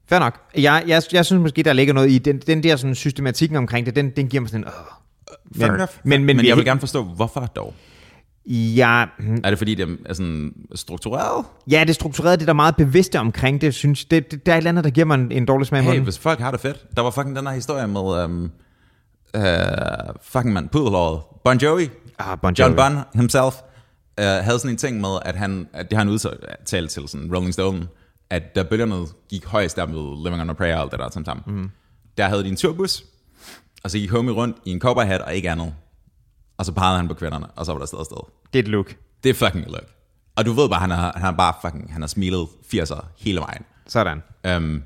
Fair 0.09 0.19
nok. 0.19 0.41
Jeg, 0.57 0.85
jeg, 0.87 1.03
jeg 1.13 1.27
synes 1.27 1.43
måske, 1.43 1.63
der 1.63 1.73
ligger 1.73 1.95
noget 1.95 2.11
i 2.11 2.19
den, 2.19 2.39
den 2.39 2.63
der 2.63 2.77
sådan 2.77 2.95
systematikken 2.95 3.57
omkring 3.57 3.87
det, 3.87 3.97
den, 3.97 4.11
den 4.11 4.29
giver 4.29 4.41
mig 4.41 4.51
sådan 4.51 4.65
en... 4.65 4.69
Øh. 4.69 5.69
Men, 5.69 5.89
men, 6.05 6.25
men 6.25 6.39
vi 6.41 6.47
er 6.47 6.51
jeg 6.51 6.57
vil 6.57 6.65
gerne 6.65 6.81
forstå, 6.81 7.03
hvorfor 7.03 7.41
dog? 7.41 7.75
Ja, 8.51 9.05
Er 9.45 9.51
det 9.51 9.59
fordi, 9.59 9.75
det 9.75 9.99
er 10.07 10.15
sådan 10.15 10.53
struktureret? 10.75 11.45
ja, 11.71 11.85
det 11.87 11.95
strukturerede, 11.95 12.37
det 12.37 12.47
der 12.47 12.53
er 12.53 12.57
meget 12.57 12.77
bevidste 12.77 13.21
omkring 13.21 13.61
det, 13.61 13.75
synes 13.75 14.05
det, 14.05 14.31
det, 14.31 14.47
der 14.47 14.53
er 14.53 14.57
et 14.57 14.59
eller 14.61 14.69
andet, 14.69 14.85
der 14.85 14.91
giver 14.91 15.05
mig 15.07 15.15
en, 15.15 15.33
en 15.33 15.47
dårlig 15.47 15.67
smag 15.67 15.81
i 15.81 15.83
Hey, 15.83 15.89
munden. 15.91 16.05
hvis 16.05 16.19
folk 16.19 16.41
har 16.41 16.51
det 16.51 16.61
fedt. 16.61 16.87
Der 16.97 17.03
var 17.03 17.11
fucking 17.11 17.37
den 17.37 17.47
her 17.47 17.55
historie 17.55 17.87
med 17.89 18.01
um, 18.25 18.51
uh, 19.37 19.43
fucking 20.23 20.53
mand, 20.53 20.69
pudelhåret. 20.69 21.21
Bon 21.45 21.59
Jovi. 21.59 21.89
Ah, 22.19 22.39
Bon 22.43 22.55
John 22.55 22.71
Jovi. 22.77 22.77
Bon 22.95 22.99
himself 23.15 23.55
uh, 24.21 24.25
havde 24.25 24.59
sådan 24.59 24.71
en 24.71 24.77
ting 24.77 25.01
med, 25.01 25.19
at 25.25 25.37
han, 25.37 25.69
at 25.73 25.91
det 25.91 25.99
har 25.99 26.05
han 26.05 26.13
udtalt 26.13 26.91
til 26.91 27.09
sådan 27.09 27.35
Rolling 27.35 27.55
Stone, 27.55 27.87
at 28.31 28.55
da 28.57 28.63
bølgerne 28.63 29.07
gik 29.31 29.45
højst 29.47 29.77
der 29.77 29.87
med 29.87 30.25
Living 30.25 30.41
on 30.43 30.51
a 30.51 30.53
Prayer 30.53 30.77
og 30.77 30.83
alt 30.83 30.93
det 30.93 30.99
der 31.01 31.23
sammen, 31.25 31.45
mm. 31.63 31.71
der 32.19 32.29
havde 32.29 32.45
de 32.45 32.49
en 32.49 32.57
turbus, 32.57 33.05
og 33.85 33.91
så 33.91 33.99
gik 33.99 34.11
Homie 34.11 34.33
rundt 34.35 34.57
i 34.65 34.71
en 34.71 34.81
cowboyhat 34.81 35.21
og 35.21 35.35
ikke 35.35 35.51
andet. 35.51 35.75
Og 36.59 36.65
så 36.67 36.73
pegede 36.73 36.97
han 36.97 37.09
på 37.09 37.15
kvinderne, 37.15 37.47
og 37.57 37.67
så 37.67 37.73
var 37.73 37.79
der 37.79 37.87
sted 37.87 38.05
sted. 38.05 38.17
Det 38.53 38.59
er 38.59 38.63
et 38.63 38.69
look. 38.69 38.95
Det 39.25 39.31
er 39.31 39.35
fucking 39.35 39.65
look. 39.67 39.85
Og 40.37 40.47
du 40.47 40.53
ved 40.53 40.69
bare, 40.69 40.81
han 40.81 40.91
har, 40.91 41.13
han 41.15 41.23
har 41.23 41.33
bare 41.33 41.55
fucking, 41.63 41.93
han 41.93 42.03
har 42.03 42.07
smilet 42.07 42.47
80'er 42.75 43.05
hele 43.19 43.41
vejen. 43.41 43.63
Sådan. 43.87 44.23
Um, 44.57 44.83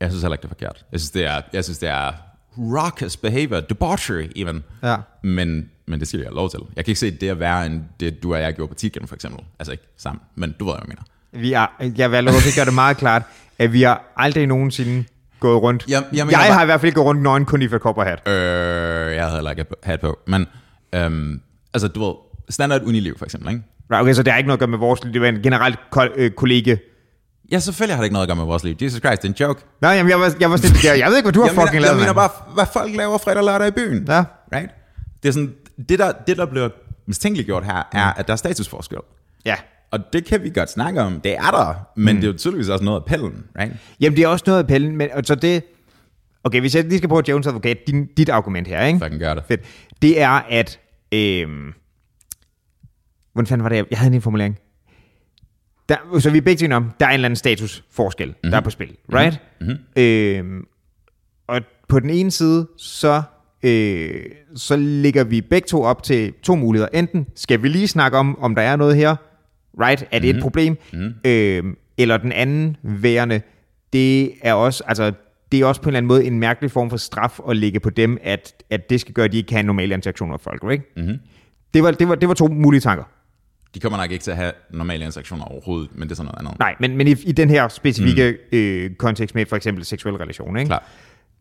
jeg 0.00 0.10
synes 0.10 0.22
heller 0.22 0.34
ikke, 0.34 0.42
det 0.42 0.48
er 0.48 0.54
forkert. 0.54 0.84
Jeg 0.92 1.00
synes, 1.00 1.10
det 1.10 1.24
er, 1.26 1.40
jeg 1.52 1.64
synes, 1.64 1.78
det 1.78 1.88
er 1.88 2.12
raucous 2.58 3.16
behavior, 3.16 3.60
debauchery 3.60 4.26
even. 4.36 4.64
Ja. 4.82 4.96
Men, 5.22 5.70
men 5.86 6.00
det 6.00 6.08
skal 6.08 6.20
jeg 6.20 6.26
have 6.28 6.34
lov 6.36 6.50
til. 6.50 6.58
Jeg 6.76 6.84
kan 6.84 6.90
ikke 6.90 7.00
se 7.00 7.10
det 7.10 7.28
at 7.28 7.40
være 7.40 7.66
end 7.66 7.82
det, 8.00 8.22
du 8.22 8.34
og 8.34 8.40
jeg 8.40 8.54
gjorde 8.54 8.68
på 8.68 8.74
Titgen 8.74 9.08
for 9.08 9.14
eksempel. 9.14 9.44
Altså 9.58 9.72
ikke 9.72 9.84
sammen, 9.96 10.20
men 10.34 10.54
du 10.60 10.64
ved, 10.64 10.72
hvad 10.74 10.82
jeg 10.82 10.88
mener. 10.88 11.02
Vi 11.42 11.52
er, 11.52 11.66
jeg 11.98 12.10
vil 12.10 12.24
lov 12.24 12.34
til 12.34 12.48
at 12.48 12.54
gøre 12.56 12.64
det 12.64 12.74
meget 12.74 12.96
klart, 12.96 13.22
at 13.58 13.72
vi 13.72 13.82
har 13.82 14.12
aldrig 14.16 14.46
nogensinde 14.46 15.04
gået 15.40 15.62
rundt. 15.62 15.84
Jeg- 15.88 16.04
jeg 16.12 16.26
mener 16.26 16.38
jeg 16.38 16.46
bare- 16.48 16.52
har 16.54 16.62
i 16.62 16.66
hvert 16.66 16.80
fald 16.80 16.88
ikke 16.88 16.94
gået 16.96 17.06
rundt 17.06 17.22
nøgen 17.22 17.44
kun 17.44 17.62
i 17.62 17.68
for 17.68 18.02
hat. 18.04 18.28
Øh, 18.28 18.34
jeg 19.14 19.22
havde 19.24 19.34
heller 19.34 19.50
ikke 19.50 19.64
hat 19.82 20.00
på. 20.00 20.18
Men 20.26 20.46
Øhm, 20.94 21.40
altså, 21.74 21.88
du 21.88 22.04
ved, 22.04 22.14
standard 22.48 22.82
uniliv 22.82 23.18
for 23.18 23.24
eksempel, 23.24 23.50
ikke? 23.50 23.62
Right, 23.90 24.02
okay, 24.02 24.12
så 24.12 24.22
det 24.22 24.32
har 24.32 24.38
ikke 24.38 24.46
noget 24.48 24.56
at 24.56 24.60
gøre 24.60 24.68
med 24.68 24.78
vores 24.78 25.04
liv. 25.04 25.12
Det 25.12 25.20
var 25.20 25.28
en 25.28 25.42
generelt 25.42 25.78
ko- 25.90 26.14
øh, 26.16 26.30
kollega. 26.30 26.76
Ja, 27.52 27.58
selvfølgelig 27.58 27.96
har 27.96 28.02
det 28.02 28.06
ikke 28.06 28.12
noget 28.12 28.26
at 28.26 28.28
gøre 28.28 28.36
med 28.36 28.44
vores 28.44 28.64
liv. 28.64 28.76
Jesus 28.82 29.00
Christ, 29.00 29.22
det 29.22 29.28
er 29.28 29.32
en 29.32 29.36
joke. 29.40 29.62
Nej, 29.80 29.92
jamen, 29.92 30.10
jeg 30.10 30.20
var, 30.20 30.34
jeg 30.40 30.50
var 30.50 30.56
sådan, 30.56 30.76
jeg, 30.84 30.98
jeg 30.98 31.08
ved 31.08 31.16
ikke, 31.16 31.24
hvad 31.24 31.32
du 31.32 31.42
har 31.42 31.48
fucking 31.48 31.82
lavet, 31.82 31.94
jeg 31.94 32.00
mener 32.00 32.12
bare, 32.12 32.30
hvad 32.54 32.64
folk 32.72 32.96
laver 32.96 33.18
fredag 33.18 33.38
og 33.38 33.44
lørdag 33.44 33.68
i 33.68 33.70
byen. 33.70 34.04
Ja. 34.08 34.24
Right? 34.54 34.70
Det 35.22 35.28
er 35.28 35.32
sådan, 35.32 35.54
det 35.88 35.98
der, 35.98 36.12
det 36.26 36.36
der 36.36 36.46
bliver 36.46 36.68
mistænkeliggjort 37.06 37.64
her, 37.64 37.88
er, 37.92 38.12
at 38.12 38.26
der 38.26 38.32
er 38.32 38.36
statusforskel. 38.36 38.98
Ja. 39.44 39.54
Og 39.90 39.98
det 40.12 40.24
kan 40.24 40.42
vi 40.42 40.50
godt 40.50 40.70
snakke 40.70 41.02
om. 41.02 41.20
Det 41.20 41.36
er 41.36 41.50
der, 41.50 41.74
men 41.96 42.14
mm. 42.14 42.20
det 42.20 42.28
er 42.28 42.32
jo 42.32 42.38
tydeligvis 42.38 42.68
også 42.68 42.84
noget 42.84 43.00
af 43.00 43.04
pillen, 43.06 43.44
right? 43.58 43.72
Jamen, 44.00 44.16
det 44.16 44.24
er 44.24 44.28
også 44.28 44.44
noget 44.46 44.58
af 44.58 44.66
pellen, 44.66 44.96
men 44.96 45.08
og 45.14 45.22
så 45.24 45.34
det... 45.34 45.64
Okay, 46.44 46.60
hvis 46.60 46.74
jeg 46.74 46.84
lige 46.84 46.98
skal 46.98 47.08
prøve 47.08 47.22
Jones 47.28 47.46
advokat, 47.46 47.78
din, 47.86 48.06
dit 48.16 48.28
argument 48.28 48.68
her, 48.68 48.84
ikke? 48.84 48.98
Fucking 48.98 49.20
gør 49.20 49.34
det. 49.34 49.44
Fedt. 49.48 49.60
Det 50.02 50.20
er, 50.20 50.42
at... 50.50 50.78
Øhm, 51.12 51.72
hvordan 53.32 53.46
fanden 53.46 53.62
var 53.62 53.68
det? 53.68 53.86
Jeg 53.90 53.98
havde 53.98 54.14
en 54.14 54.22
formulering. 54.22 54.58
Der, 55.88 56.18
så 56.18 56.30
vi 56.30 56.38
er 56.38 56.42
begge 56.42 56.64
enige 56.64 56.76
om, 56.76 56.90
der 57.00 57.06
er 57.06 57.10
en 57.10 57.14
eller 57.14 57.26
anden 57.26 57.36
statusforskel, 57.36 58.28
mm-hmm. 58.28 58.50
der 58.50 58.56
er 58.56 58.60
på 58.60 58.70
spil, 58.70 58.96
right? 59.14 59.40
Mm-hmm. 59.60 59.76
Øhm, 59.96 60.66
og 61.46 61.60
på 61.88 62.00
den 62.00 62.10
ene 62.10 62.30
side, 62.30 62.68
så, 62.76 63.22
øh, 63.62 64.24
så 64.56 64.76
ligger 64.76 65.24
vi 65.24 65.40
begge 65.40 65.66
to 65.66 65.82
op 65.82 66.02
til 66.02 66.32
to 66.42 66.54
muligheder. 66.54 66.88
Enten 66.98 67.26
skal 67.34 67.62
vi 67.62 67.68
lige 67.68 67.88
snakke 67.88 68.18
om, 68.18 68.38
om 68.38 68.54
der 68.54 68.62
er 68.62 68.76
noget 68.76 68.96
her, 68.96 69.16
right? 69.80 70.04
Er 70.10 70.18
det 70.18 70.22
mm-hmm. 70.22 70.38
et 70.38 70.42
problem? 70.42 70.78
Mm-hmm. 70.92 71.14
Øhm, 71.24 71.76
eller 71.98 72.16
den 72.16 72.32
anden 72.32 72.76
værende, 72.82 73.40
det 73.92 74.32
er 74.42 74.54
også, 74.54 74.84
altså, 74.86 75.12
det 75.52 75.60
er 75.60 75.66
også 75.66 75.80
på 75.80 75.84
en 75.84 75.88
eller 75.88 75.98
anden 75.98 76.08
måde 76.08 76.24
en 76.24 76.38
mærkelig 76.38 76.70
form 76.70 76.90
for 76.90 76.96
straf 76.96 77.40
at 77.48 77.56
lægge 77.56 77.80
på 77.80 77.90
dem, 77.90 78.18
at, 78.22 78.62
at 78.70 78.90
det 78.90 79.00
skal 79.00 79.14
gøre, 79.14 79.24
at 79.24 79.32
de 79.32 79.36
ikke 79.36 79.48
kan 79.48 79.56
have 79.56 79.66
normale 79.66 79.94
interaktioner 79.94 80.32
med 80.32 80.38
folk, 80.38 80.64
ikke? 80.72 80.84
Mm-hmm. 80.96 81.18
Det, 81.74 81.82
var, 81.82 81.90
det, 81.90 82.08
var, 82.08 82.14
det 82.14 82.28
var 82.28 82.34
to 82.34 82.48
mulige 82.48 82.80
tanker. 82.80 83.04
De 83.74 83.80
kommer 83.80 83.98
nok 83.98 84.10
ikke 84.10 84.22
til 84.22 84.30
at 84.30 84.36
have 84.36 84.52
normale 84.70 85.04
interaktioner 85.04 85.44
overhovedet, 85.44 85.90
men 85.94 86.02
det 86.02 86.10
er 86.10 86.16
sådan 86.16 86.32
noget 86.34 86.48
andet. 86.48 86.58
Nej, 86.58 86.74
men, 86.80 86.96
men 86.96 87.08
i, 87.08 87.10
i 87.10 87.32
den 87.32 87.50
her 87.50 87.68
specifikke 87.68 88.38
mm. 88.52 88.58
øh, 88.58 88.90
kontekst 88.94 89.34
med 89.34 89.46
for 89.46 89.56
eksempel 89.56 89.84
seksuel 89.84 90.16
relation, 90.16 90.56
ikke? 90.56 90.68
Klar. 90.68 90.84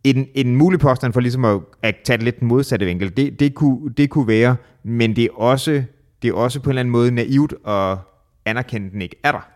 En, 0.04 0.28
en 0.36 0.56
mulig 0.56 0.80
påstand 0.80 1.14
for 1.14 1.20
ligesom 1.20 1.46
at, 1.46 1.60
at 1.82 1.96
tage 2.04 2.18
det 2.18 2.24
lidt 2.24 2.40
den 2.40 2.48
modsatte 2.48 2.86
vinkel, 2.86 3.18
det, 3.18 3.40
det, 3.40 3.56
kunne, 3.56 3.94
det 3.98 4.10
kunne 4.10 4.28
være, 4.28 4.56
men 4.84 5.16
det 5.16 5.24
er, 5.24 5.30
også, 5.36 5.84
det 6.22 6.30
er 6.30 6.34
også 6.34 6.60
på 6.60 6.70
en 6.70 6.72
eller 6.72 6.80
anden 6.80 6.92
måde 6.92 7.12
naivt 7.12 7.54
at 7.68 7.98
anerkende, 8.46 8.88
at 8.88 8.94
den 8.94 9.02
ikke 9.02 9.16
er 9.24 9.32
der. 9.32 9.50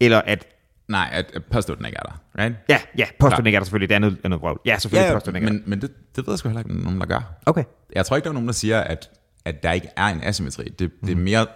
Eller 0.00 0.22
at, 0.26 0.46
Nej, 0.88 1.08
at, 1.12 1.26
at 1.34 1.44
påstå, 1.44 1.72
at 1.72 1.78
den 1.78 1.86
ikke 1.86 1.98
er 1.98 2.02
der, 2.02 2.21
right? 2.38 2.56
ja, 2.68 2.80
ja, 2.98 3.06
ikke 3.46 3.56
er 3.56 3.60
der 3.60 3.64
selvfølgelig, 3.64 3.88
det 3.88 3.94
er 3.94 3.98
noget, 3.98 4.18
er 4.24 4.28
noget 4.28 4.42
vrøvl. 4.42 4.60
Ja, 4.64 4.78
selvfølgelig 4.78 5.20
Ja, 5.26 5.32
der. 5.32 5.40
men, 5.40 5.62
men 5.66 5.80
det, 5.80 5.90
det 6.16 6.26
ved 6.26 6.32
jeg 6.32 6.38
sgu 6.38 6.48
heller 6.48 6.60
ikke, 6.60 6.82
nogen 6.82 7.00
der 7.00 7.06
gør. 7.06 7.34
Okay. 7.46 7.64
Jeg 7.94 8.06
tror 8.06 8.16
ikke, 8.16 8.24
der 8.24 8.30
er 8.30 8.34
nogen, 8.34 8.48
der 8.48 8.54
siger, 8.54 8.80
at, 8.80 9.10
at 9.44 9.62
der 9.62 9.72
ikke 9.72 9.88
er 9.96 10.04
en 10.04 10.20
asymmetri. 10.22 10.64
Det, 10.64 10.90
det 11.00 11.10
er 11.10 11.16
mere 11.16 11.46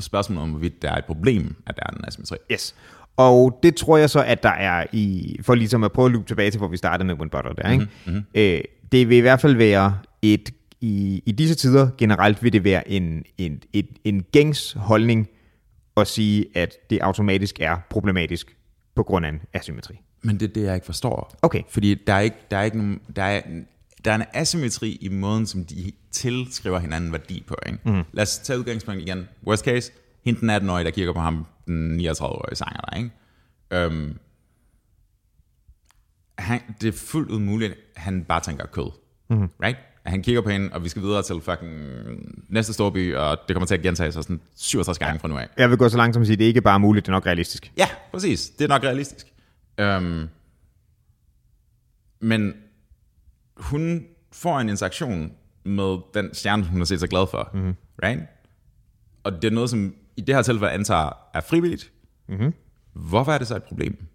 spørgsmål 0.00 0.42
om, 0.42 0.50
hvorvidt 0.50 0.82
der 0.82 0.90
er 0.90 0.96
et 0.96 1.04
problem, 1.04 1.56
at 1.66 1.76
der 1.76 1.82
er 1.86 1.90
en 1.90 2.04
asymmetri. 2.06 2.36
Yes. 2.52 2.74
Og 3.16 3.58
det 3.62 3.76
tror 3.76 3.96
jeg 3.96 4.10
så, 4.10 4.24
at 4.24 4.42
der 4.42 4.48
er 4.50 4.86
i, 4.92 5.36
for 5.42 5.54
ligesom 5.54 5.84
at 5.84 5.92
prøve 5.92 6.06
at 6.06 6.12
loop 6.12 6.26
tilbage 6.26 6.50
til, 6.50 6.58
hvor 6.58 6.68
vi 6.68 6.76
startede 6.76 7.06
med 7.06 7.14
Win 7.14 7.30
Butter 7.30 7.52
der, 7.52 7.70
ikke? 7.70 7.88
Mm-hmm. 8.06 8.24
Øh, 8.34 8.60
det 8.92 9.08
vil 9.08 9.16
i 9.16 9.20
hvert 9.20 9.40
fald 9.40 9.54
være 9.56 9.98
et, 10.22 10.50
i, 10.80 11.22
i 11.26 11.32
disse 11.32 11.54
tider 11.54 11.88
generelt 11.98 12.42
vil 12.42 12.52
det 12.52 12.64
være 12.64 12.88
en, 12.88 13.22
en, 13.38 13.62
en, 13.72 13.86
en 14.04 14.22
gængs 14.32 14.72
holdning 14.72 15.28
at 15.96 16.06
sige, 16.06 16.46
at 16.54 16.74
det 16.90 16.98
automatisk 17.00 17.60
er 17.60 17.76
problematisk 17.90 18.56
på 18.94 19.02
grund 19.02 19.26
af 19.26 19.28
en 19.30 19.40
asymmetri. 19.52 20.00
Men 20.24 20.40
det 20.40 20.48
er 20.48 20.52
det, 20.52 20.62
jeg 20.62 20.74
ikke 20.74 20.86
forstår. 20.86 21.38
Okay. 21.42 21.62
Fordi 21.68 21.94
der 21.94 22.12
er 22.12 22.20
ikke, 22.20 22.36
der 22.50 22.56
er 22.56 22.62
ikke 22.62 22.76
nogen, 22.76 23.00
der 23.16 23.22
er, 23.22 23.42
der 24.04 24.10
er 24.10 24.14
en 24.14 24.24
asymmetri 24.34 24.98
i 25.00 25.08
måden, 25.08 25.46
som 25.46 25.64
de 25.64 25.92
tilskriver 26.10 26.78
hinanden 26.78 27.12
værdi 27.12 27.44
på. 27.46 27.56
Ikke? 27.66 27.78
Mm. 27.84 28.02
Lad 28.12 28.22
os 28.22 28.38
tage 28.38 28.58
udgangspunkt 28.58 29.02
igen. 29.02 29.28
Worst 29.46 29.64
case, 29.64 29.92
hende 30.24 30.40
den 30.40 30.50
18-årige, 30.50 30.84
der 30.84 30.90
kigger 30.90 31.12
på 31.12 31.20
ham, 31.20 31.46
den 31.66 32.00
39-årige 32.00 32.56
sanger 32.56 32.80
der, 32.80 32.96
ikke? 32.96 33.10
Øhm, 33.70 34.18
han, 36.38 36.60
det 36.80 36.88
er 36.88 36.92
fuldt 36.92 37.30
ud 37.30 37.38
muligt, 37.38 37.72
at 37.72 37.78
han 37.96 38.24
bare 38.24 38.40
tænker 38.40 38.66
kød. 38.66 38.90
Mm. 39.30 39.48
Right? 39.62 39.78
Han 40.06 40.22
kigger 40.22 40.42
på 40.42 40.48
hende, 40.48 40.70
og 40.72 40.84
vi 40.84 40.88
skal 40.88 41.02
videre 41.02 41.22
til 41.22 41.40
fucking 41.40 41.72
næste 42.48 42.72
storby, 42.72 43.14
og 43.14 43.38
det 43.48 43.54
kommer 43.54 43.66
til 43.66 43.74
at 43.74 43.82
gentage 43.82 44.12
sig 44.12 44.22
sådan 44.22 44.40
67 44.56 44.98
gange 44.98 45.20
fra 45.20 45.28
nu 45.28 45.38
af. 45.38 45.48
Jeg 45.56 45.70
vil 45.70 45.78
gå 45.78 45.88
så 45.88 45.96
langt 45.96 46.14
som 46.14 46.20
at 46.20 46.26
sige, 46.26 46.34
at 46.34 46.38
det 46.38 46.44
ikke 46.44 46.60
bare 46.60 46.74
er 46.74 46.78
muligt, 46.78 47.06
det 47.06 47.12
er 47.12 47.16
nok 47.16 47.26
realistisk. 47.26 47.72
Ja, 47.76 47.88
præcis. 48.12 48.48
Det 48.48 48.64
er 48.64 48.68
nok 48.68 48.82
realistisk. 48.82 49.26
Øhm, 49.78 50.28
men 52.20 52.52
hun 53.56 54.06
får 54.32 54.60
en 54.60 54.68
interaktion 54.68 55.32
med 55.64 55.98
den 56.14 56.34
stjerne, 56.34 56.64
hun 56.64 56.78
har 56.80 56.84
set 56.84 57.00
sig 57.00 57.08
glad 57.08 57.26
for. 57.30 57.50
Mm-hmm. 57.54 57.74
Right? 58.02 58.22
Og 59.24 59.32
det 59.32 59.44
er 59.44 59.50
noget, 59.50 59.70
som 59.70 59.94
i 60.16 60.20
det 60.20 60.34
her 60.34 60.42
tilfælde 60.42 60.72
antager 60.72 61.10
er 61.34 61.40
frivilligt. 61.40 61.92
Mm-hmm. 62.28 62.54
Hvorfor 62.92 63.32
er 63.32 63.38
det 63.38 63.46
så 63.46 63.56
et 63.56 63.62
problem? 63.62 64.06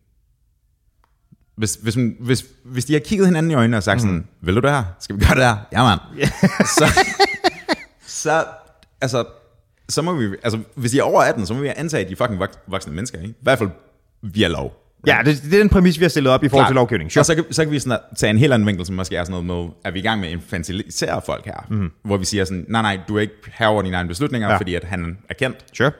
Hvis, 1.55 1.76
hvis, 1.76 1.97
hvis, 2.20 2.45
hvis 2.64 2.86
de 2.86 2.93
har 2.93 2.99
kigget 2.99 3.28
hinanden 3.28 3.51
i 3.51 3.55
øjnene 3.55 3.78
og 3.78 3.84
sagt 3.84 3.95
mm. 3.95 3.99
sådan, 3.99 4.28
vil 4.41 4.55
du 4.55 4.60
det 4.60 4.70
her? 4.70 4.84
Skal 4.99 5.16
vi 5.16 5.26
gøre 5.26 5.36
det 5.36 5.43
her? 5.43 5.57
Ja, 5.72 5.84
mand. 5.84 5.99
så, 6.80 6.86
så, 8.07 8.45
altså, 9.01 9.26
så 9.89 10.01
må 10.01 10.14
vi, 10.14 10.36
altså, 10.43 10.60
hvis 10.76 10.91
de 10.91 10.99
er 10.99 11.03
over 11.03 11.22
18, 11.22 11.45
så 11.45 11.53
må 11.53 11.60
vi 11.60 11.68
antage, 11.68 12.03
at 12.03 12.07
de 12.07 12.14
er 12.14 12.18
fucking 12.18 12.43
vok- 12.43 12.60
voksne 12.68 12.93
mennesker, 12.93 13.22
ikke? 13.22 13.30
I 13.30 13.41
hvert 13.41 13.57
fald 13.57 13.70
via 14.22 14.47
lov. 14.47 14.78
Ja, 15.08 15.18
det, 15.26 15.43
det 15.43 15.54
er 15.54 15.58
den 15.58 15.70
præmis, 15.70 16.00
vi 16.00 16.04
har 16.04 16.10
stillet 16.10 16.34
op 16.34 16.43
i 16.43 16.50
forhold 16.50 16.68
til 16.68 16.76
lovgivning. 16.76 17.12
Sure. 17.12 17.22
Og 17.22 17.26
så 17.26 17.36
kan, 17.36 17.43
så 17.52 17.64
kan 17.64 17.72
vi 17.72 17.80
sådan 17.80 18.00
tage 18.18 18.30
en 18.30 18.38
helt 18.38 18.54
anden 18.54 18.68
vinkel, 18.68 18.86
som 18.86 18.95
måske 18.95 19.16
er 19.16 19.24
sådan 19.24 19.43
noget 19.43 19.66
med, 19.66 19.74
at 19.86 19.93
vi 19.93 20.00
er 20.00 20.04
i 20.04 20.08
gang 20.08 20.20
med 20.20 20.28
at 20.28 20.34
infantilisere 20.34 21.22
folk 21.26 21.45
her, 21.45 21.66
mm. 21.70 21.91
hvor 22.04 22.18
vi 22.18 22.26
siger 22.26 22.45
sådan, 22.45 22.66
nej, 22.70 22.82
nej, 22.82 23.00
du 23.08 23.18
er 23.18 23.22
ikke 23.22 23.34
herre 23.54 23.70
over 23.70 23.82
dine 23.82 23.95
egne 23.95 24.10
beslutninger, 24.10 24.50
Ja. 24.50 24.58
fordi 24.58 24.76
at 24.76 24.84
han 24.84 25.18
er 25.30 25.34
kendt. 25.34 25.58
Sure. 25.74 25.91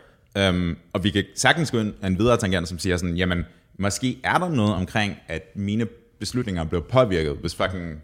Um, 0.50 0.78
og 0.94 1.04
vi 1.04 1.10
kan 1.10 1.24
sagtens 1.36 1.72
gå 1.72 1.80
ind 1.80 1.94
en 2.04 2.20
videre 2.20 2.38
tangent, 2.38 2.68
som 2.68 2.80
siger 2.80 2.98
sådan, 2.98 3.16
jamen, 3.16 3.46
måske 3.80 4.18
er 4.24 4.38
der 4.38 4.50
noget 4.50 4.74
omkring, 4.74 5.16
at 5.28 5.42
mine 5.56 5.86
beslutninger 6.20 6.64
bliver 6.64 6.84
påvirket, 6.92 7.38
hvis 7.42 7.56
fucking 7.56 8.02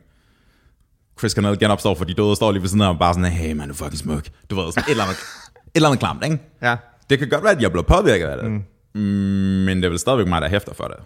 Chris 1.20 1.32
Cornell 1.32 1.60
genopstår 1.60 1.96
for 1.96 2.06
de 2.06 2.14
døde, 2.14 2.30
og 2.30 2.36
står 2.36 2.52
lige 2.52 2.62
ved 2.62 2.70
siden 2.70 2.82
af 2.82 2.90
og 2.90 3.00
bare 3.00 3.14
sådan, 3.14 3.32
hey 3.32 3.54
man, 3.54 3.68
du 3.68 3.74
fucking 3.74 3.98
smuk. 3.98 4.24
Du 4.50 4.56
ved, 4.56 4.72
sådan 4.72 4.84
et 4.88 4.92
eller 4.92 5.04
andet, 5.04 5.18
et 5.18 5.72
eller 5.76 5.90
andet 5.90 6.00
klamt, 6.00 6.24
ikke? 6.24 6.38
Ja. 6.62 6.76
Det 7.10 7.20
kan 7.20 7.30
godt 7.30 7.44
være, 7.44 7.52
at 7.56 7.62
jeg 7.62 7.72
bliver 7.72 7.84
påvirket 7.84 8.26
af 8.26 8.38
det, 8.38 8.52
mm. 8.52 8.64
Men 9.00 9.78
det 9.78 9.86
er 9.86 9.90
vel 9.90 10.00
stadigvæk 10.00 10.28
mig, 10.28 10.42
der 10.42 10.50
hæfter 10.50 10.74
for 10.74 10.84
det. 10.84 10.98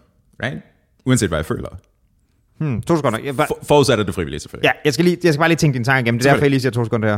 Right? 0.44 0.62
Uanset 1.06 1.30
hvad 1.30 1.38
jeg 1.38 1.46
føler. 1.46 1.70
Hmm, 2.58 2.82
to 2.82 2.96
sekunder. 2.96 3.20
Jeg, 3.20 3.38
bare, 3.38 3.48
For, 3.48 3.60
forudsat 3.64 4.00
at 4.00 4.06
det 4.06 4.12
er 4.12 4.14
frivilligt, 4.16 4.42
selvfølgelig. 4.44 4.68
ja, 4.68 4.72
jeg 4.86 4.94
skal, 4.94 5.06
lige, 5.06 5.18
jeg 5.24 5.34
skal 5.34 5.40
bare 5.40 5.50
lige 5.50 5.58
tænke 5.58 5.76
din 5.78 5.84
tanke 5.84 6.06
igennem. 6.06 6.20
Det 6.20 6.26
er 6.28 6.32
derfor, 6.32 6.44
jeg 6.44 6.50
lige 6.50 6.62
siger 6.62 6.72
to 6.72 6.84
sekunder 6.84 7.10
her. 7.10 7.18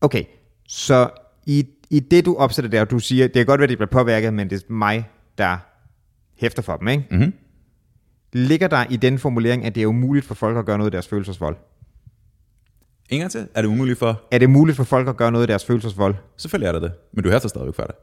Okay, 0.00 0.24
så 0.68 1.10
i, 1.46 1.66
i 1.90 2.00
det, 2.00 2.24
du 2.24 2.36
opsætter 2.36 2.70
der, 2.70 2.80
og 2.80 2.90
du 2.90 2.98
siger, 2.98 3.24
det 3.26 3.34
kan 3.34 3.46
godt 3.46 3.58
være, 3.58 3.64
at 3.64 3.70
de 3.70 3.76
bliver 3.76 3.90
påvirket, 3.90 4.34
men 4.34 4.50
det 4.50 4.62
er 4.62 4.72
mig, 4.72 5.08
der 5.38 5.56
hæfter 6.36 6.62
for 6.62 6.76
dem, 6.76 6.88
ikke? 6.88 7.04
Mhm. 7.10 7.34
Ligger 8.32 8.68
der 8.68 8.84
i 8.90 8.96
den 8.96 9.18
formulering, 9.18 9.64
at 9.64 9.74
det 9.74 9.82
er 9.82 9.86
umuligt 9.86 10.26
for 10.26 10.34
folk 10.34 10.56
at 10.56 10.66
gøre 10.66 10.78
noget 10.78 10.86
af 10.86 10.92
deres 10.92 11.08
følelsesvold? 11.08 11.56
En 13.12 13.18
gang 13.18 13.30
til. 13.30 13.48
Er 13.54 13.62
det 13.62 13.68
umuligt 13.68 13.98
for? 13.98 14.22
Er 14.30 14.38
det 14.38 14.50
muligt 14.50 14.76
for 14.76 14.84
folk 14.84 15.08
at 15.08 15.16
gøre 15.16 15.32
noget 15.32 15.42
af 15.42 15.46
deres 15.48 15.64
følelsesvold? 15.64 16.14
Selvfølgelig 16.36 16.68
er 16.68 16.72
det 16.72 16.82
det. 16.82 16.92
Men 17.12 17.24
du 17.24 17.30
hæfter 17.30 17.48
stadigvæk 17.48 17.74
for 17.74 17.82
det. 17.82 17.94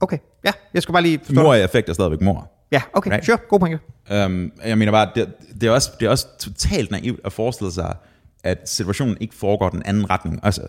Okay, 0.00 0.18
ja, 0.44 0.52
jeg 0.74 0.82
skal 0.82 0.92
bare 0.92 1.02
lige 1.02 1.20
forstå. 1.24 1.42
Mor 1.42 1.54
i 1.54 1.64
effekt 1.64 1.88
er 1.88 1.92
stadigvæk 1.92 2.20
mor. 2.20 2.50
Ja, 2.72 2.82
okay, 2.92 3.10
Right. 3.10 3.26
sure, 3.26 3.38
god 3.48 3.60
pointe. 3.60 3.78
Um, 4.26 4.52
jeg 4.64 4.78
mener 4.78 4.92
bare, 4.92 5.10
det, 5.14 5.32
det, 5.60 5.66
er 5.66 5.70
også, 5.70 5.90
det 6.00 6.06
er 6.06 6.10
også 6.10 6.26
totalt 6.38 6.90
naivt 6.90 7.20
at 7.24 7.32
forestille 7.32 7.72
sig, 7.72 7.96
at 8.44 8.68
situationen 8.68 9.16
ikke 9.20 9.34
foregår 9.34 9.68
den 9.68 9.82
anden 9.84 10.10
retning. 10.10 10.40
Altså, 10.42 10.62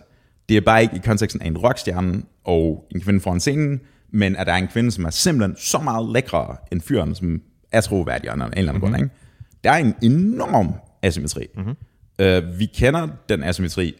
det 0.50 0.58
er 0.58 0.62
bare 0.62 0.82
ikke 0.82 0.96
i 0.96 1.00
konteksten 1.06 1.42
af 1.42 1.48
en 1.48 1.58
rockstjerne 1.58 2.24
og 2.44 2.88
en 2.96 3.02
kvinde 3.02 3.20
foran 3.22 3.40
scenen, 3.40 3.80
men 4.14 4.36
at 4.36 4.48
der 4.48 4.54
er 4.54 4.58
en 4.58 4.68
kvinde, 4.68 4.92
som 4.92 5.06
er 5.06 5.10
simpelthen 5.10 5.58
så 5.58 5.80
meget 5.80 6.10
lækrere 6.14 6.56
end 6.72 6.82
fyren, 6.82 7.16
som 7.16 7.42
er 7.72 7.82
troværdig 7.82 8.30
af 8.30 8.34
en 8.34 8.42
eller 8.42 8.56
anden 8.56 8.68
mm-hmm. 8.68 8.80
grund. 8.82 8.96
Ikke? 8.96 9.16
Der 9.64 9.72
er 9.72 9.78
en 9.78 9.96
enorm 10.02 10.74
asymmetri. 11.02 11.48
Mm-hmm. 11.56 11.76
Uh, 12.22 12.60
vi 12.60 12.66
kender 12.66 13.08
den 13.30 13.44
asymmetri 13.44 13.96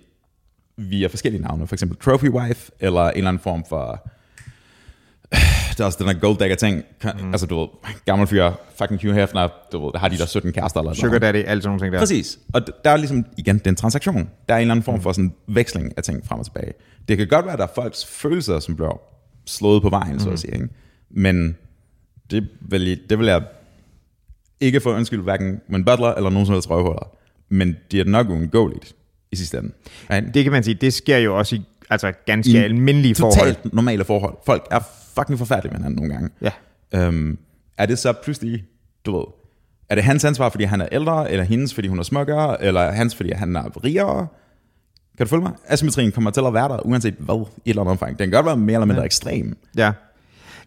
via 0.78 1.08
forskellige 1.08 1.42
navne, 1.42 1.68
for 1.68 1.76
eksempel 1.76 1.98
Trophy 1.98 2.30
Wife, 2.30 2.72
eller 2.80 3.02
en 3.02 3.18
eller 3.18 3.28
anden 3.28 3.44
form 3.44 3.66
for 3.70 4.12
det 5.72 5.80
er 5.80 5.86
også 5.86 5.98
den 6.00 6.08
der 6.08 6.20
gold 6.20 6.58
ting. 6.58 6.84
Mm. 7.04 7.32
Altså, 7.32 7.46
du 7.46 7.60
ved, 7.60 7.68
gammel 8.06 8.28
fyr, 8.28 8.52
fucking 8.76 9.02
Hugh 9.02 9.16
Hefner, 9.16 9.50
du 9.72 9.86
ved, 9.86 9.94
der 9.94 10.00
har 10.00 10.08
de 10.08 10.18
der 10.18 10.26
17 10.26 10.54
kærester 10.54 10.80
eller 10.80 10.94
Sugar 10.94 11.08
noget. 11.08 11.22
daddy, 11.22 11.44
alle 11.48 11.62
sådan 11.62 11.70
nogle 11.70 11.82
ting 11.82 11.94
der. 11.94 12.00
Præcis. 12.00 12.40
Og 12.54 12.62
der 12.84 12.90
er 12.90 12.98
ligesom, 12.98 13.26
igen, 13.38 13.58
det 13.58 13.68
er 13.68 13.72
en 13.72 13.76
transaktion. 13.76 14.30
Der 14.50 14.54
er 14.54 14.58
en 14.58 14.62
eller 14.62 14.72
anden 14.72 14.84
form 14.84 15.02
for 15.02 15.12
sådan 15.12 15.34
veksling 15.48 15.94
af 15.98 16.04
ting 16.04 16.26
frem 16.28 16.40
og 16.40 16.46
tilbage. 16.46 16.74
Det 17.08 17.18
kan 17.18 17.28
godt 17.28 17.46
være, 17.46 17.54
at 17.54 17.60
der 17.60 17.66
er 17.66 17.72
folks 17.76 18.06
følelser, 18.06 18.60
som 18.60 18.76
bliver 18.76 19.02
slået 19.46 19.82
på 19.82 19.90
vejen, 19.90 20.20
så 20.20 20.30
at 20.30 20.40
sige. 20.40 20.54
Ikke? 20.54 20.70
Men 21.10 21.58
det 22.32 22.48
vil, 22.62 23.00
det 23.10 23.20
vil 23.20 23.28
jeg 23.28 23.44
ikke 24.60 24.80
få 24.80 24.96
undskyld 24.96 25.22
hverken 25.22 25.62
med 25.68 25.80
en 25.80 25.86
butler 25.86 26.14
eller 26.14 26.30
nogen 26.30 26.46
som 26.46 26.54
helst 26.54 26.70
røvhuller. 26.70 27.18
Men 27.52 27.76
det 27.92 28.00
er 28.00 28.06
nok 28.06 28.30
uundgåeligt 28.30 28.96
i 29.32 29.36
sidste 29.36 29.58
ende. 29.58 29.72
Right? 30.10 30.34
Det 30.34 30.44
kan 30.44 30.52
man 30.52 30.64
sige, 30.64 30.74
det 30.76 30.94
sker 30.94 31.18
jo 31.18 31.38
også 31.38 31.56
i 31.56 31.62
altså 31.90 32.12
ganske 32.26 32.52
I 32.52 32.56
almindelige 32.56 33.16
forhold. 33.16 33.56
Totalt 33.56 33.74
normale 33.74 34.04
forhold. 34.04 34.38
Folk 34.46 34.68
er 34.72 34.80
fucking 35.16 35.40
forfærdelige 35.40 35.72
med 35.72 35.78
hinanden 35.80 35.96
nogle 35.96 36.14
gange. 36.14 36.30
Ja. 36.42 36.52
Øhm, 36.96 37.38
er 37.78 37.86
det 37.86 38.00
så 38.00 38.14
pludselig, 38.14 38.64
du 39.06 39.18
ved, 39.18 39.26
Er 39.90 39.96
det 39.96 40.04
hans 40.04 40.26
ansvar, 40.26 40.50
fordi 40.50 40.64
han 40.64 40.82
er 40.82 40.88
ældre, 40.92 41.32
eller 41.32 41.46
hendes, 41.46 41.74
fordi 41.74 41.88
hun 41.88 42.00
er 42.00 42.04
smukkere, 42.04 42.64
eller 42.64 42.92
hans, 42.92 43.16
fordi 43.16 43.32
han 43.32 43.56
er 43.56 43.84
rigere? 43.84 44.28
Kan 45.18 45.26
du 45.26 45.30
følge 45.30 45.44
mig? 45.44 45.52
Asymmetrien 45.68 46.12
kommer 46.12 46.32
til 46.32 46.42
at 46.48 46.54
være 46.54 46.70
der, 46.70 46.86
uanset 46.86 47.16
hvad, 47.20 47.36
i 47.36 47.40
et 47.40 47.70
eller 47.70 47.82
andet 47.82 47.92
omfang. 47.92 48.20
Den 48.20 48.30
kan 48.30 48.38
godt 48.38 48.46
være 48.46 48.58
mere 48.58 48.74
eller 48.74 48.86
mindre 48.86 49.02
ja. 49.02 49.06
ekstrem. 49.06 49.58
Ja. 49.78 49.92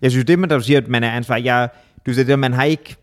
Jeg 0.03 0.11
synes, 0.11 0.26
det 0.26 0.39
med, 0.39 0.49
der 0.49 0.57
du 0.57 0.62
siger, 0.62 0.80
at 0.80 0.89
man 0.89 1.05
er 1.05 1.11
ansvar, 1.11 1.37
jeg, 1.37 1.68
du 2.07 2.12
siger, 2.12 2.24
det, 2.24 2.39
man 2.39 2.53
har 2.53 2.64
ikke, 2.64 2.97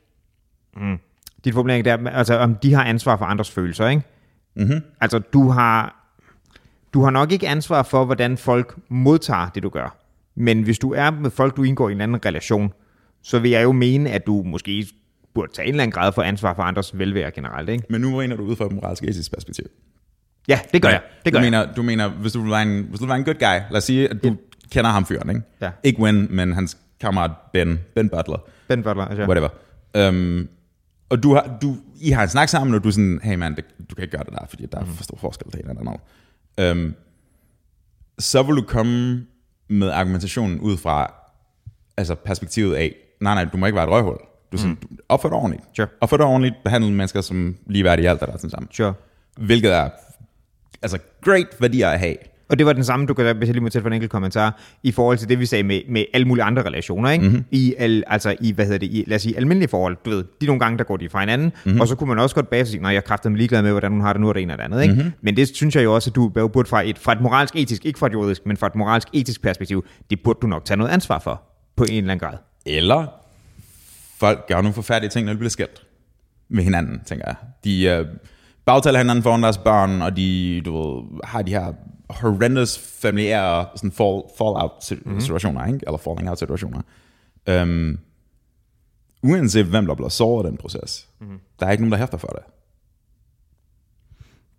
mm, 0.78 0.98
dit 1.46 1.54
formulering 1.54 1.86
der, 1.86 2.10
altså 2.10 2.38
om 2.38 2.56
de 2.56 2.74
har 2.74 2.84
ansvar 2.84 3.18
for 3.18 3.26
andres 3.26 3.52
følelser, 3.52 3.88
ikke? 3.88 4.02
Mm-hmm. 4.56 4.82
Altså, 5.02 5.20
du 5.20 5.50
har, 5.50 6.06
du 6.94 7.04
har 7.04 7.10
nok 7.10 7.32
ikke 7.32 7.48
ansvar 7.48 7.84
for, 7.84 8.06
hvordan 8.06 8.38
folk 8.38 8.76
modtager 8.90 9.50
det, 9.50 9.64
du 9.64 9.70
gør. 9.70 9.98
Men 10.36 10.64
hvis 10.64 10.80
du 10.80 10.94
er 10.94 11.10
med 11.10 11.32
folk, 11.32 11.58
du 11.58 11.64
indgår 11.64 11.90
i 11.90 11.92
en 11.92 12.02
anden 12.02 12.26
relation, 12.26 12.74
så 13.24 13.40
vil 13.40 13.52
jeg 13.52 13.64
jo 13.64 13.72
mene, 13.72 14.10
at 14.10 14.28
du 14.28 14.44
måske 14.46 14.88
burde 15.34 15.52
tage 15.54 15.68
en 15.68 15.74
eller 15.74 15.84
anden 15.84 15.92
grad 15.92 16.12
for 16.12 16.22
ansvar 16.22 16.54
for 16.54 16.64
andres 16.64 16.98
velvære 16.98 17.32
generelt, 17.32 17.70
ikke? 17.70 17.84
Men 17.90 18.02
nu 18.02 18.18
mener 18.18 18.36
du 18.36 18.44
ud 18.44 18.56
fra 18.56 18.66
et 18.66 18.72
moralsk 18.72 19.04
etisk 19.04 19.34
perspektiv. 19.34 19.66
Ja, 20.48 20.60
det 20.74 20.82
gør 20.82 20.90
jeg. 20.90 21.02
Det 21.26 21.34
gør 21.34 21.40
du, 21.40 21.46
jeg. 21.46 21.52
mener, 21.52 21.74
du 21.74 21.84
mener, 21.84 22.10
hvis 22.10 22.32
du 22.32 22.42
vil 22.42 22.52
være 22.52 22.62
en, 22.62 22.86
hvis 22.90 23.00
du 23.00 23.06
vil 23.06 23.10
være 23.10 23.18
en 23.18 23.24
good 23.26 23.36
guy, 23.36 23.72
lad 23.72 23.78
os 23.78 23.84
sige, 23.84 24.10
at 24.10 24.24
du 24.24 24.28
ja. 24.28 24.36
kender 24.72 24.92
ham 24.92 25.06
fyren, 25.06 25.30
ikke? 25.30 25.42
Ja. 25.62 25.70
Ikke 25.84 26.02
Win, 26.02 26.28
men 26.30 26.54
hans 26.54 26.78
kammerat 27.00 27.32
Ben, 27.54 27.80
Ben 27.96 28.10
Butler, 28.10 28.38
Ben 28.68 28.84
Butler, 28.84 29.06
altså. 29.06 29.24
whatever. 29.24 29.50
Um, 30.10 30.50
og 31.12 31.24
du 31.24 31.34
har, 31.34 31.58
du, 31.62 31.76
I 31.96 32.10
har 32.10 32.24
en 32.24 32.30
snak 32.30 32.50
sammen, 32.50 32.76
og 32.76 32.84
du 32.84 32.88
er 32.88 32.92
sådan, 32.92 33.20
hey 33.24 33.36
man, 33.36 33.56
det, 33.56 33.66
du 33.90 33.96
kan 33.96 34.04
ikke 34.04 34.18
gøre 34.18 34.24
det 34.24 34.34
der, 34.34 34.46
fordi 34.50 34.66
der 34.66 34.80
er 34.80 34.86
for 34.86 35.04
stor 35.04 35.18
forskel 35.18 35.52
til 35.52 35.60
en 35.64 35.70
eller 35.70 35.92
anden. 36.58 36.88
Um, 36.88 36.96
så 38.20 38.44
vil 38.44 38.56
du 38.56 38.62
komme 38.62 39.26
med 39.68 39.90
argumentationen 39.90 40.60
ud 40.60 40.78
fra 40.78 41.14
altså 41.98 42.16
perspektivet 42.16 42.76
af, 42.76 42.96
nej 43.22 43.34
nej, 43.34 43.46
du 43.46 43.58
må 43.58 43.66
ikke 43.66 43.76
være 43.76 43.86
et 43.86 43.92
røghul. 43.92 44.18
Du, 44.52 44.58
sådan, 44.58 44.78
mm. 44.90 44.98
opfør 45.10 45.30
dig 45.30 45.38
ordentligt. 45.38 45.64
Sure. 45.74 45.88
Opfør 46.02 46.18
dig 46.18 46.26
ordentligt, 46.26 46.56
behandle 46.64 46.92
mennesker 46.92 47.22
som 47.22 47.58
ligeværdige 47.66 48.04
i 48.04 48.08
alt, 48.08 48.20
der 48.20 48.26
er 48.26 48.38
sådan 48.38 48.50
sammen. 48.50 48.72
Sure. 48.72 48.94
Hvilket 49.38 49.74
er 49.74 49.90
altså 50.82 51.00
great 51.22 51.48
værdier 51.60 51.90
at 51.90 52.00
have. 52.00 52.16
Og 52.52 52.60
det 52.60 52.66
var 52.66 52.74
den 52.74 52.84
samme, 52.84 53.06
du 53.06 53.14
kan 53.14 53.38
hvis 53.38 53.48
jeg 53.48 53.54
lige 53.54 53.64
må 53.64 53.70
til 53.70 53.82
for 53.82 53.88
en 53.88 53.94
enkelt 53.94 54.12
kommentar, 54.12 54.62
i 54.84 54.92
forhold 54.92 55.18
til 55.18 55.30
det, 55.30 55.40
vi 55.40 55.46
sagde 55.46 55.64
med, 55.64 55.82
med 55.90 56.06
alle 56.14 56.28
mulige 56.28 56.44
andre 56.44 56.64
relationer, 56.64 57.10
ikke? 57.10 57.26
Mm-hmm. 57.26 57.44
I, 57.52 57.76
al, 57.78 58.04
altså 58.08 58.36
i, 58.42 58.52
hvad 58.52 58.66
hedder 58.66 58.80
det, 58.80 58.88
i, 58.88 59.04
lad 59.08 59.16
os 59.16 59.22
sige, 59.22 59.38
almindelige 59.38 59.70
forhold, 59.70 59.98
du 60.06 60.10
ved, 60.10 60.24
de 60.42 60.46
nogle 60.46 60.60
gange, 60.60 60.78
der 60.78 60.84
går 60.84 60.98
de 60.98 61.10
fra 61.10 61.20
hinanden, 61.20 61.52
mm-hmm. 61.66 61.82
og 61.82 61.88
så 61.88 61.96
kunne 61.96 62.08
man 62.08 62.20
også 62.20 62.36
godt 62.36 62.48
sig 62.52 62.68
sige, 62.68 62.82
nej, 62.82 62.92
jeg 62.92 63.04
er 63.10 63.30
mig 63.30 63.38
ligeglad 63.38 63.62
med, 63.62 63.72
hvordan 63.72 63.92
hun 63.92 64.02
har 64.02 64.14
det 64.14 64.22
nu, 64.22 64.30
og 64.30 64.36
det 64.36 64.42
ene 64.42 64.54
og 64.54 64.58
det 64.58 64.64
andet, 64.64 64.82
ikke? 64.82 64.94
Mm-hmm. 64.94 65.12
Men 65.22 65.36
det 65.36 65.56
synes 65.56 65.76
jeg 65.76 65.84
jo 65.84 65.96
også, 65.96 66.10
at 66.10 66.16
du 66.16 66.30
burde 66.30 66.70
fra 66.70 66.90
et, 66.90 66.98
fra 66.98 67.12
et 67.12 67.22
moralsk 67.22 67.56
etisk, 67.56 67.86
ikke 67.86 68.00
fra 68.00 68.08
et 68.08 68.14
juridisk, 68.14 68.46
men 68.46 68.58
fra 68.58 68.68
et 68.68 68.76
moralsk 68.76 69.08
etisk 69.14 69.42
perspektiv, 69.42 69.86
det 70.10 70.20
burde 70.24 70.40
du 70.42 70.48
nok 70.48 70.66
tage 70.66 70.78
noget 70.78 70.92
ansvar 70.92 71.20
for, 71.20 71.42
på 71.76 71.84
en 71.84 71.98
eller 71.98 72.12
anden 72.12 72.30
grad. 72.30 72.38
Eller 72.66 73.08
folk 74.20 74.48
gør 74.48 74.56
nogle 74.56 74.74
forfærdelige 74.74 75.10
ting, 75.10 75.26
når 75.26 75.34
de 75.34 75.38
bliver 75.38 75.50
skilt 75.50 75.82
med 76.50 76.64
hinanden, 76.64 77.02
tænker 77.06 77.26
jeg. 77.28 77.36
De 77.64 77.84
øh, 77.84 78.06
bagtaler 78.66 78.98
hinanden 78.98 79.24
foran 79.24 79.44
deres 79.44 79.58
børn, 79.58 80.02
og 80.02 80.18
de 80.18 80.62
du 80.66 80.78
ved, 80.78 81.20
har 81.24 81.42
de 81.42 81.52
her 81.52 81.74
horrendous 82.12 82.80
familiære 83.02 83.66
sådan 83.76 83.92
fall, 83.92 84.22
fallout 84.38 84.72
situationer, 85.22 85.60
mm-hmm. 85.60 85.76
ikke? 85.76 85.86
eller 85.88 85.98
falling 85.98 86.30
out 86.30 86.40
situationer. 86.40 86.82
Um, 87.52 88.00
uanset 89.24 89.66
hvem 89.66 89.86
der 89.86 89.96
bliver 89.96 90.10
såret 90.10 90.46
i 90.46 90.50
den 90.50 90.58
proces, 90.58 91.08
mm-hmm. 91.20 91.40
der 91.60 91.66
er 91.66 91.72
ikke 91.72 91.84
nogen, 91.84 91.92
der 91.92 91.98
hæfter 91.98 92.18
for 92.18 92.28
det. 92.28 92.44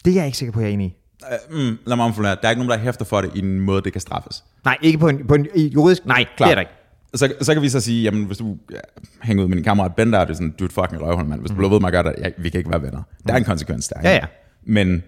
Det 0.05 0.11
er 0.11 0.15
jeg 0.15 0.27
ikke 0.27 0.39
sikker 0.39 0.53
på, 0.53 0.61
jeg 0.61 0.69
er 0.69 0.73
enig 0.73 0.87
i. 0.87 0.97
Uh, 1.51 1.57
mm, 1.57 1.79
lad 1.87 1.97
mig 1.97 2.05
omformulere. 2.05 2.35
Der 2.35 2.47
er 2.47 2.51
ikke 2.51 2.65
nogen, 2.65 2.79
der 2.79 2.85
hæfter 2.85 3.05
for 3.05 3.21
det 3.21 3.31
i 3.35 3.39
en 3.39 3.61
måde, 3.61 3.83
det 3.83 3.93
kan 3.93 4.01
straffes. 4.01 4.45
Nej, 4.65 4.79
ikke 4.83 4.99
på 4.99 5.09
en, 5.09 5.27
på 5.27 5.35
en 5.35 5.47
juridisk, 5.57 6.07
nej, 6.07 6.25
Klar. 6.37 6.47
det 6.47 6.51
er 6.51 6.55
der 6.55 6.61
ikke. 6.61 6.73
Så, 7.15 7.35
så 7.41 7.55
kan 7.55 7.63
vi 7.63 7.69
så 7.69 7.81
sige, 7.81 8.03
jamen 8.03 8.25
hvis 8.25 8.39
du 8.39 8.59
ja, 8.71 8.79
hænger 9.23 9.43
ud 9.45 9.49
med 9.49 9.57
din 9.57 9.65
kammerat 9.65 9.95
Ben 9.95 10.13
der, 10.13 10.21
det 10.21 10.31
er 10.31 10.35
sådan, 10.35 10.55
du 10.59 10.65
er 10.65 10.69
et 10.69 10.73
fucking 10.73 11.03
røvhul, 11.03 11.25
mand. 11.25 11.41
Hvis 11.41 11.51
du 11.51 11.57
bliver 11.57 11.71
ved 11.71 11.81
med 11.81 11.89
at 11.89 11.93
gøre 11.93 12.03
det, 12.03 12.15
ja, 12.19 12.31
vi 12.39 12.51
kan 12.51 12.59
ikke 12.59 12.71
være 12.71 12.83
venner. 12.83 13.03
Der 13.27 13.33
er 13.33 13.37
en 13.37 13.45
konsekvens 13.45 13.89
der. 13.89 14.01
Ja, 14.03 14.15
ja. 14.15 14.27
Men, 14.63 15.03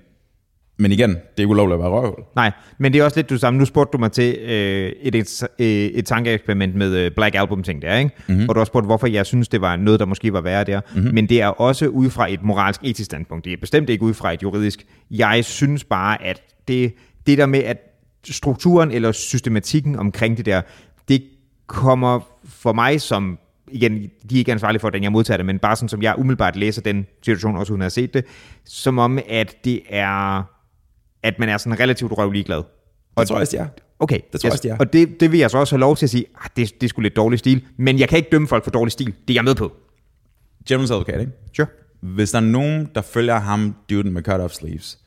men 0.76 0.92
igen, 0.92 1.10
det 1.10 1.16
er 1.16 1.40
ikke 1.40 1.50
ulovligt 1.50 1.74
at 1.74 1.80
være 1.80 1.90
røvhul. 1.90 2.24
Nej, 2.36 2.50
men 2.78 2.92
det 2.92 3.00
er 3.00 3.04
også 3.04 3.18
lidt 3.18 3.30
du 3.30 3.38
samme. 3.38 3.58
Nu 3.58 3.64
spurgte 3.64 3.92
du 3.92 3.98
mig 3.98 4.12
til 4.12 4.36
øh, 4.38 4.92
et, 5.02 5.14
et, 5.14 5.98
et 5.98 6.06
tankeeksperiment 6.06 6.74
med 6.74 6.96
øh, 6.96 7.10
Black 7.10 7.34
Album 7.34 7.62
ting 7.62 7.82
der, 7.82 7.96
ikke? 7.96 8.10
Mm-hmm. 8.26 8.48
Og 8.48 8.54
du 8.54 8.60
har 8.60 8.64
spurgt, 8.64 8.86
hvorfor 8.86 9.06
jeg 9.06 9.26
synes, 9.26 9.48
det 9.48 9.60
var 9.60 9.76
noget, 9.76 10.00
der 10.00 10.06
måske 10.06 10.32
var 10.32 10.40
værre 10.40 10.64
der. 10.64 10.80
Mm-hmm. 10.94 11.14
Men 11.14 11.28
det 11.28 11.42
er 11.42 11.46
også 11.46 11.86
ud 11.86 12.10
fra 12.10 12.32
et 12.32 12.42
moralsk 12.42 12.80
etisk 12.84 13.06
standpunkt. 13.06 13.44
Det 13.44 13.52
er 13.52 13.56
bestemt 13.60 13.90
ikke 13.90 14.04
ud 14.04 14.14
fra 14.14 14.32
et 14.32 14.42
juridisk. 14.42 14.86
Jeg 15.10 15.44
synes 15.44 15.84
bare, 15.84 16.24
at 16.24 16.42
det, 16.68 16.94
det 17.26 17.38
der 17.38 17.46
med, 17.46 17.60
at 17.60 17.78
strukturen 18.30 18.90
eller 18.90 19.12
systematikken 19.12 19.96
omkring 19.96 20.36
det 20.36 20.46
der, 20.46 20.60
det 21.08 21.22
kommer 21.66 22.20
for 22.44 22.72
mig 22.72 23.00
som 23.00 23.38
igen, 23.68 24.10
de 24.30 24.34
er 24.34 24.38
ikke 24.38 24.52
ansvarlige 24.52 24.80
for, 24.80 24.90
den 24.90 25.02
jeg 25.02 25.12
modtager 25.12 25.36
det, 25.36 25.46
men 25.46 25.58
bare 25.58 25.76
sådan 25.76 25.88
som 25.88 26.02
jeg 26.02 26.14
umiddelbart 26.18 26.56
læser 26.56 26.82
den 26.82 27.06
situation, 27.22 27.56
også 27.56 27.72
uden 27.72 27.82
at 27.82 27.84
have 27.84 27.90
set 27.90 28.14
det, 28.14 28.24
som 28.64 28.98
om, 28.98 29.18
at 29.28 29.56
det 29.64 29.80
er, 29.88 30.42
at 31.24 31.38
man 31.38 31.48
er 31.48 31.58
sådan 31.58 31.80
relativt 31.80 32.12
røvlig 32.12 32.46
glad. 32.46 32.62
Og 33.16 33.20
det 33.20 33.28
tror 33.28 33.38
jeg, 33.38 33.50
det 33.50 33.60
er. 33.60 33.66
Okay, 33.98 34.20
det 34.32 34.40
tror 34.40 34.50
jeg, 34.50 34.62
det 34.62 34.70
er. 34.70 34.76
og 34.78 34.92
det, 34.92 35.20
det 35.20 35.32
vil 35.32 35.40
jeg 35.40 35.50
så 35.50 35.58
også 35.58 35.74
have 35.74 35.80
lov 35.80 35.96
til 35.96 36.06
at 36.06 36.10
sige, 36.10 36.24
ah, 36.44 36.50
det, 36.56 36.74
det 36.80 36.86
er 36.86 36.88
sgu 36.88 37.00
lidt 37.00 37.16
dårlig 37.16 37.38
stil, 37.38 37.64
men 37.76 37.98
jeg 37.98 38.08
kan 38.08 38.18
ikke 38.18 38.28
dømme 38.32 38.48
folk 38.48 38.64
for 38.64 38.70
dårlig 38.70 38.92
stil. 38.92 39.06
Det 39.06 39.30
er 39.30 39.34
jeg 39.34 39.44
med 39.44 39.54
på. 39.54 39.72
General's 40.70 40.92
advokat, 40.92 41.20
ikke? 41.20 41.32
Sure. 41.56 41.66
Hvis 42.00 42.30
der 42.30 42.38
er 42.38 42.42
nogen, 42.42 42.88
der 42.94 43.02
følger 43.02 43.38
ham, 43.38 43.74
duden 43.90 44.12
med 44.12 44.28
cut-off 44.28 44.54
sleeves, 44.54 44.98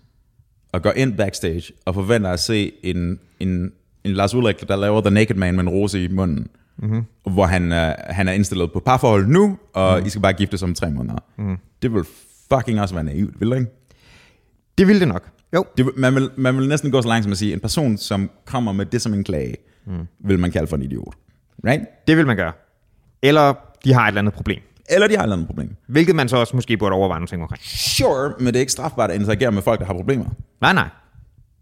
og 0.71 0.81
går 0.81 0.91
ind 0.91 1.17
backstage 1.17 1.73
og 1.85 1.93
forventer 1.93 2.29
at 2.29 2.39
se 2.39 2.71
en, 2.83 3.19
en, 3.39 3.71
en 4.03 4.13
Lars 4.13 4.33
Ulrik, 4.33 4.67
der 4.67 4.75
laver 4.75 5.01
The 5.01 5.11
Naked 5.11 5.35
Man 5.35 5.55
med 5.55 5.63
en 5.63 5.69
rose 5.69 6.03
i 6.03 6.07
munden, 6.07 6.47
mm-hmm. 6.77 7.03
hvor 7.23 7.45
han, 7.45 7.71
uh, 7.71 7.77
han 7.97 8.27
er 8.27 8.31
indstillet 8.31 8.71
på 8.71 8.79
parforhold 8.79 9.27
nu, 9.27 9.57
og 9.73 9.99
mm. 9.99 10.05
I 10.05 10.09
skal 10.09 10.21
bare 10.21 10.33
gifte 10.33 10.63
om 10.63 10.73
tre 10.73 10.91
måneder. 10.91 11.17
Mm. 11.37 11.57
Det 11.81 11.93
vil 11.93 12.03
fucking 12.53 12.81
også 12.81 12.95
være 12.95 13.03
naivt, 13.03 13.39
vil 13.39 13.51
det 13.51 13.57
ikke? 13.57 13.71
Det 14.77 14.87
vil 14.87 14.99
det 14.99 15.07
nok. 15.07 15.29
Jo. 15.57 15.65
Det, 15.77 15.97
man, 15.97 16.15
vil, 16.15 16.29
man 16.35 16.57
vil 16.57 16.67
næsten 16.67 16.91
gå 16.91 17.01
så 17.01 17.07
langt 17.07 17.23
som 17.23 17.31
at 17.31 17.37
sige, 17.37 17.53
en 17.53 17.59
person, 17.59 17.97
som 17.97 18.29
kommer 18.45 18.71
med 18.71 18.85
det 18.85 19.01
som 19.01 19.13
en 19.13 19.23
klage, 19.23 19.55
mm. 19.85 20.07
vil 20.19 20.39
man 20.39 20.51
kalde 20.51 20.67
for 20.67 20.75
en 20.75 20.81
idiot. 20.81 21.15
Right? 21.65 21.83
Det 22.07 22.17
vil 22.17 22.27
man 22.27 22.35
gøre. 22.35 22.51
Eller 23.21 23.53
de 23.83 23.93
har 23.93 24.03
et 24.03 24.07
eller 24.07 24.21
andet 24.21 24.33
problem. 24.33 24.59
Eller 24.89 25.07
de 25.07 25.13
har 25.13 25.21
et 25.21 25.25
eller 25.25 25.35
andet 25.35 25.47
problem. 25.47 25.75
Hvilket 25.87 26.15
man 26.15 26.29
så 26.29 26.37
også 26.37 26.55
måske 26.55 26.77
burde 26.77 26.93
overveje 26.95 27.19
nogle 27.19 27.27
ting 27.27 27.41
omkring. 27.41 27.63
Sure, 27.63 28.33
men 28.37 28.47
det 28.47 28.55
er 28.55 28.59
ikke 28.59 28.71
strafbart 28.71 29.11
at 29.11 29.19
interagere 29.19 29.51
med 29.51 29.61
folk, 29.61 29.79
der 29.79 29.85
har 29.85 29.93
problemer. 29.93 30.25
Nej, 30.61 30.73
nej. 30.73 30.89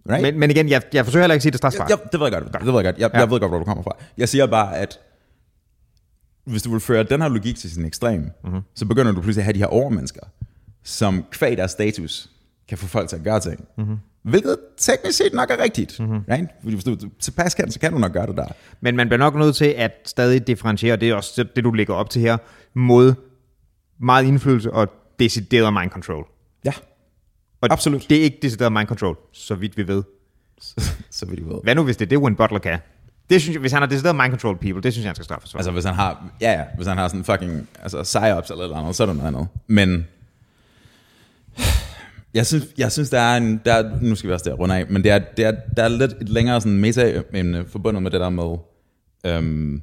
Right? 0.10 0.22
Men, 0.22 0.39
men 0.39 0.52
igen, 0.52 0.70
jeg, 0.70 0.82
jeg 0.93 1.06
forsøger 1.06 1.24
heller 1.24 1.34
ikke 1.34 1.39
at 1.39 1.41
sige, 1.41 1.52
det 1.52 1.64
er 1.64 1.70
strafbart. 1.70 1.89
Ja, 1.89 1.96
det 2.12 2.20
ved 2.20 2.28
jeg 2.28 2.41
godt. 2.41 2.54
Det 2.54 2.66
ved 2.66 2.74
jeg 2.74 2.84
godt. 2.84 2.98
Jeg, 2.98 3.10
ja. 3.14 3.20
jeg 3.20 3.32
ved 3.32 3.39
godt, 3.39 3.52
hvor 3.52 3.60
du 3.60 3.66
kommer 3.66 3.84
fra. 3.84 3.96
Jeg 4.18 4.30
siger 4.30 4.46
bare, 4.48 4.78
at 4.78 5.00
hvis 6.46 6.64
du 6.64 6.72
vil 6.72 6.80
føre 6.80 7.04
den 7.04 7.22
her 7.22 7.30
logik 7.30 7.56
til 7.56 7.72
sin 7.72 7.86
ekstrem, 7.86 8.32
mm-hmm. 8.43 8.62
så 8.76 8.86
begynder 8.86 9.12
du 9.12 9.22
pludselig 9.22 9.41
at 9.41 9.46
have 9.46 9.54
de 9.54 9.60
her 9.60 9.66
overmennesker, 9.66 10.22
som 10.84 11.26
kvæg 11.32 11.58
deres 11.58 11.72
status 11.72 12.30
kan 12.70 12.78
få 12.78 12.88
folk 12.88 13.09
til 13.09 13.16
at 13.16 13.24
gøre 13.24 13.39
ting. 13.39 13.66
Mm-hmm. 13.78 13.97
Hvilket 14.24 14.57
teknisk 14.78 15.18
set 15.18 15.34
nok 15.34 15.51
er 15.51 15.63
rigtigt. 15.63 15.99
Mm-hmm. 15.99 16.20
Right? 16.30 16.49
Fordi 16.61 16.74
hvis 16.76 16.84
du 16.84 16.97
tilpas 17.20 17.55
kan, 17.55 17.72
så 17.72 17.80
kan 17.80 17.91
du 17.91 17.97
nok 17.97 18.13
gøre 18.13 18.28
det 18.28 18.38
der. 18.38 18.47
Men 18.82 18.95
man 18.95 19.07
bliver 19.07 19.20
nok 19.20 19.36
nødt 19.36 19.55
til 19.55 19.66
at 19.66 19.91
stadig 20.05 20.47
differentiere, 20.47 20.95
det 20.95 21.09
er 21.09 21.16
også 21.16 21.45
det, 21.55 21.63
du 21.63 21.72
lægger 21.72 21.93
op 21.93 22.09
til 22.09 22.22
her, 22.22 22.38
mod 22.74 23.13
meget 23.99 24.26
indflydelse 24.26 24.72
og 24.72 24.88
decideret 25.20 25.74
mind 25.74 25.91
control. 25.91 26.26
Ja, 26.66 26.74
og 27.61 27.72
absolut. 27.72 28.05
Det 28.09 28.18
er 28.18 28.24
ikke 28.24 28.39
decideret 28.41 28.74
mind 28.74 28.88
control, 28.88 29.18
så 29.32 29.55
vidt 29.55 29.78
vi 29.78 29.88
ved. 29.88 30.03
så 31.20 31.26
vidt 31.26 31.45
vi 31.45 31.49
ved. 31.49 31.59
Hvad 31.63 31.76
nu, 31.76 31.84
hvis 31.84 31.97
det 31.97 32.05
er 32.05 32.09
det, 32.09 32.18
Win 32.18 32.36
Butler 32.36 32.59
kan? 32.59 32.80
Det 33.29 33.42
synes 33.42 33.54
jeg, 33.54 33.59
hvis 33.59 33.71
han 33.71 33.82
har 33.82 33.89
decideret 33.89 34.16
mind 34.16 34.29
control 34.29 34.58
people, 34.58 34.82
det 34.82 34.93
synes 34.93 35.04
jeg, 35.04 35.09
han 35.09 35.16
skal 35.16 35.25
straffes 35.25 35.51
for. 35.51 35.58
Altså, 35.58 35.71
hvis 35.71 35.86
han 35.86 35.93
har, 35.93 36.25
ja, 36.42 36.51
ja, 36.51 36.63
hvis 36.75 36.87
han 36.87 36.97
har 36.97 37.08
sådan 37.08 37.24
fucking, 37.24 37.67
altså, 37.82 38.04
psyops 38.04 38.50
eller 38.50 38.67
noget 38.67 38.82
andet, 38.82 38.96
så 38.96 39.04
er 39.04 39.08
det 39.08 39.16
noget 39.16 39.28
andet. 39.28 39.47
Men, 39.67 40.08
jeg 42.36 42.45
synes, 42.45 42.67
jeg 42.78 42.91
synes 42.91 43.09
der 43.09 43.20
er 43.20 43.37
en, 43.37 43.62
der 43.66 43.74
er, 43.74 43.99
nu 44.01 44.16
skal 44.16 44.28
vi 44.28 44.33
også 44.33 44.49
der 44.49 44.55
runde 44.55 44.75
af, 44.75 44.86
men 44.89 45.03
det 45.03 45.12
er, 45.12 45.20
det 45.20 45.45
er, 45.45 45.51
der 45.78 45.83
er 45.83 45.87
lidt 45.87 46.12
et 46.21 46.29
længere 46.29 46.62
sådan 46.62 46.78
meta-emne 46.78 47.66
forbundet 47.67 48.03
med 48.03 48.12
det 48.12 48.20
der 48.20 48.29
med, 48.29 48.57
øhm, 49.25 49.82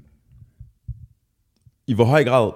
i 1.86 1.94
hvor 1.94 2.04
høj 2.04 2.24
grad, 2.24 2.52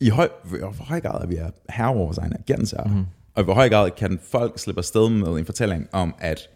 i 0.00 0.08
høj, 0.08 0.28
hvor 0.44 0.84
høj 0.84 1.00
grad 1.00 1.22
er 1.22 1.26
vi 1.26 1.38
herre 1.68 1.88
over 1.88 2.04
vores 2.04 2.18
egne 2.18 2.36
agenser, 2.38 2.84
mm. 2.84 3.04
og 3.34 3.42
i 3.42 3.44
hvor 3.44 3.54
høj 3.54 3.68
grad 3.68 3.90
kan 3.90 4.18
folk 4.30 4.58
slippe 4.58 4.78
afsted 4.78 5.10
med 5.10 5.28
en 5.28 5.44
fortælling 5.44 5.88
om, 5.92 6.14
at 6.18 6.48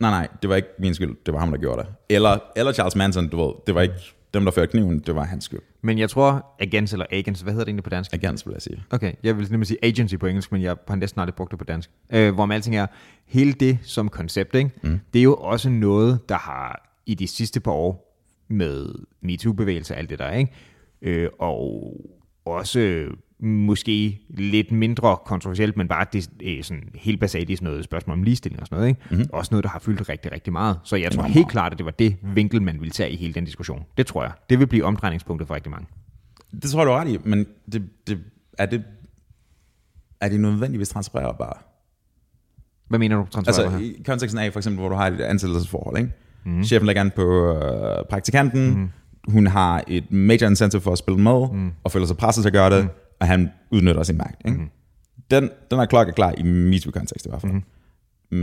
nej, 0.00 0.10
nej, 0.10 0.28
det 0.42 0.50
var 0.50 0.56
ikke 0.56 0.68
min 0.78 0.94
skyld, 0.94 1.16
det 1.26 1.34
var 1.34 1.40
ham, 1.40 1.50
der 1.50 1.58
gjorde 1.58 1.82
det. 1.82 1.88
Eller, 2.08 2.38
eller 2.56 2.72
Charles 2.72 2.96
Manson, 2.96 3.28
du 3.28 3.44
ved, 3.44 3.54
det 3.66 3.74
var 3.74 3.80
ikke 3.80 4.14
dem, 4.34 4.44
der 4.44 4.52
førte 4.52 4.70
kniven, 4.70 4.98
det 4.98 5.14
var 5.14 5.24
hans 5.24 5.44
skyld. 5.44 5.60
Men 5.82 5.98
jeg 5.98 6.10
tror, 6.10 6.54
agents 6.60 6.92
eller 6.92 7.06
agents, 7.10 7.40
hvad 7.40 7.52
hedder 7.52 7.64
det 7.64 7.68
egentlig 7.68 7.84
på 7.84 7.90
dansk? 7.90 8.14
Agents, 8.14 8.46
vil 8.46 8.52
jeg 8.52 8.62
sige. 8.62 8.82
Okay, 8.90 9.12
jeg 9.22 9.38
vil 9.38 9.50
nemlig 9.50 9.66
sige 9.66 9.78
agency 9.82 10.14
på 10.16 10.26
engelsk, 10.26 10.52
men 10.52 10.62
jeg 10.62 10.76
har 10.88 10.96
næsten 10.96 11.20
aldrig 11.20 11.34
brugt 11.34 11.50
det 11.50 11.58
på 11.58 11.64
dansk. 11.64 11.90
Øh, 12.10 12.34
hvor 12.34 12.46
man 12.46 12.54
alting 12.54 12.76
er, 12.76 12.86
hele 13.26 13.52
det 13.52 13.78
som 13.82 14.08
koncept, 14.08 14.54
ikke? 14.54 14.70
Mm. 14.82 15.00
det 15.12 15.18
er 15.18 15.22
jo 15.22 15.34
også 15.34 15.70
noget, 15.70 16.28
der 16.28 16.38
har 16.38 16.98
i 17.06 17.14
de 17.14 17.26
sidste 17.26 17.60
par 17.60 17.72
år 17.72 18.20
med 18.48 18.86
MeToo-bevægelse 19.20 19.94
og 19.94 19.98
alt 19.98 20.10
det 20.10 20.18
der, 20.18 20.30
ikke? 20.30 20.52
Øh, 21.02 21.28
og 21.38 21.94
også 22.44 23.06
måske 23.44 24.20
lidt 24.28 24.72
mindre 24.72 25.16
kontroversielt, 25.24 25.76
men 25.76 25.88
bare 25.88 26.06
det 26.12 26.28
er 26.58 26.62
sådan 26.62 26.90
helt 26.94 27.20
basalt 27.20 27.50
i 27.50 27.56
sådan 27.56 27.68
noget 27.68 27.84
spørgsmål 27.84 28.16
om 28.16 28.22
ligestilling 28.22 28.60
og 28.60 28.66
sådan 28.66 28.76
noget. 28.76 28.88
Ikke? 28.88 29.00
Mm-hmm. 29.10 29.26
Også 29.32 29.48
noget, 29.52 29.64
der 29.64 29.70
har 29.70 29.78
fyldt 29.78 30.08
rigtig, 30.08 30.32
rigtig 30.32 30.52
meget. 30.52 30.78
Så 30.84 30.96
jeg 30.96 31.12
tror 31.12 31.22
helt 31.22 31.48
klart, 31.48 31.72
at 31.72 31.78
det 31.78 31.84
var 31.86 31.92
det 31.92 32.16
vinkel, 32.22 32.62
man 32.62 32.80
ville 32.80 32.92
tage 32.92 33.10
i 33.10 33.16
hele 33.16 33.34
den 33.34 33.44
diskussion. 33.44 33.82
Det 33.96 34.06
tror 34.06 34.22
jeg. 34.22 34.32
Det 34.50 34.58
vil 34.58 34.66
blive 34.66 34.84
omdrejningspunktet 34.84 35.48
for 35.48 35.54
rigtig 35.54 35.70
mange. 35.70 35.86
Det 36.62 36.70
tror 36.70 36.80
jeg, 36.80 36.86
du 36.86 36.92
er 36.92 36.96
ret 36.96 37.08
i, 37.08 37.28
men 37.28 37.46
det, 37.72 37.82
det 38.06 38.18
er 38.58 38.66
det, 38.66 38.84
er 40.20 40.28
det 40.28 40.40
nødvendigvis 40.40 40.88
transfererbare? 40.88 41.54
Hvad 42.88 42.98
mener 42.98 43.16
du, 43.16 43.26
transfer 43.30 43.64
Altså 43.64 43.78
her? 43.78 43.84
i 43.84 44.02
konteksten 44.06 44.40
af, 44.40 44.52
for 44.52 44.60
eksempel, 44.60 44.80
hvor 44.80 44.88
du 44.88 44.94
har 44.94 45.06
et 45.06 45.20
ansættelsesforhold, 45.20 45.98
ikke? 45.98 46.12
Mm. 46.44 46.64
Chefen 46.64 46.86
lægger 46.86 47.00
an 47.00 47.10
på 47.16 47.56
øh, 47.56 48.04
praktikanten, 48.10 48.70
mm. 48.70 48.90
hun 49.32 49.46
har 49.46 49.84
et 49.88 50.12
major 50.12 50.46
incentive 50.46 50.82
for 50.82 50.92
at 50.92 50.98
spille 50.98 51.20
med, 51.20 51.48
mm. 51.52 51.72
og 51.84 51.92
føler 51.92 52.06
sig 52.06 52.16
presset 52.16 52.42
til 52.42 52.48
at 52.48 52.52
gøre 52.52 52.76
det, 52.76 52.84
mm. 52.84 52.90
Og 53.24 53.28
han 53.28 53.50
udnytter 53.70 54.02
sin 54.02 54.16
magt. 54.16 54.42
Ikke? 54.44 54.58
Mm. 54.58 54.70
Den, 55.30 55.50
den 55.70 55.78
er 55.78 55.84
klokke 55.84 56.12
klar 56.12 56.34
i 56.38 56.42
MeToo-kontekst 56.42 57.26
i 57.26 57.28
hvert 57.28 57.40
fald. 57.40 57.52
Mm. 57.52 58.38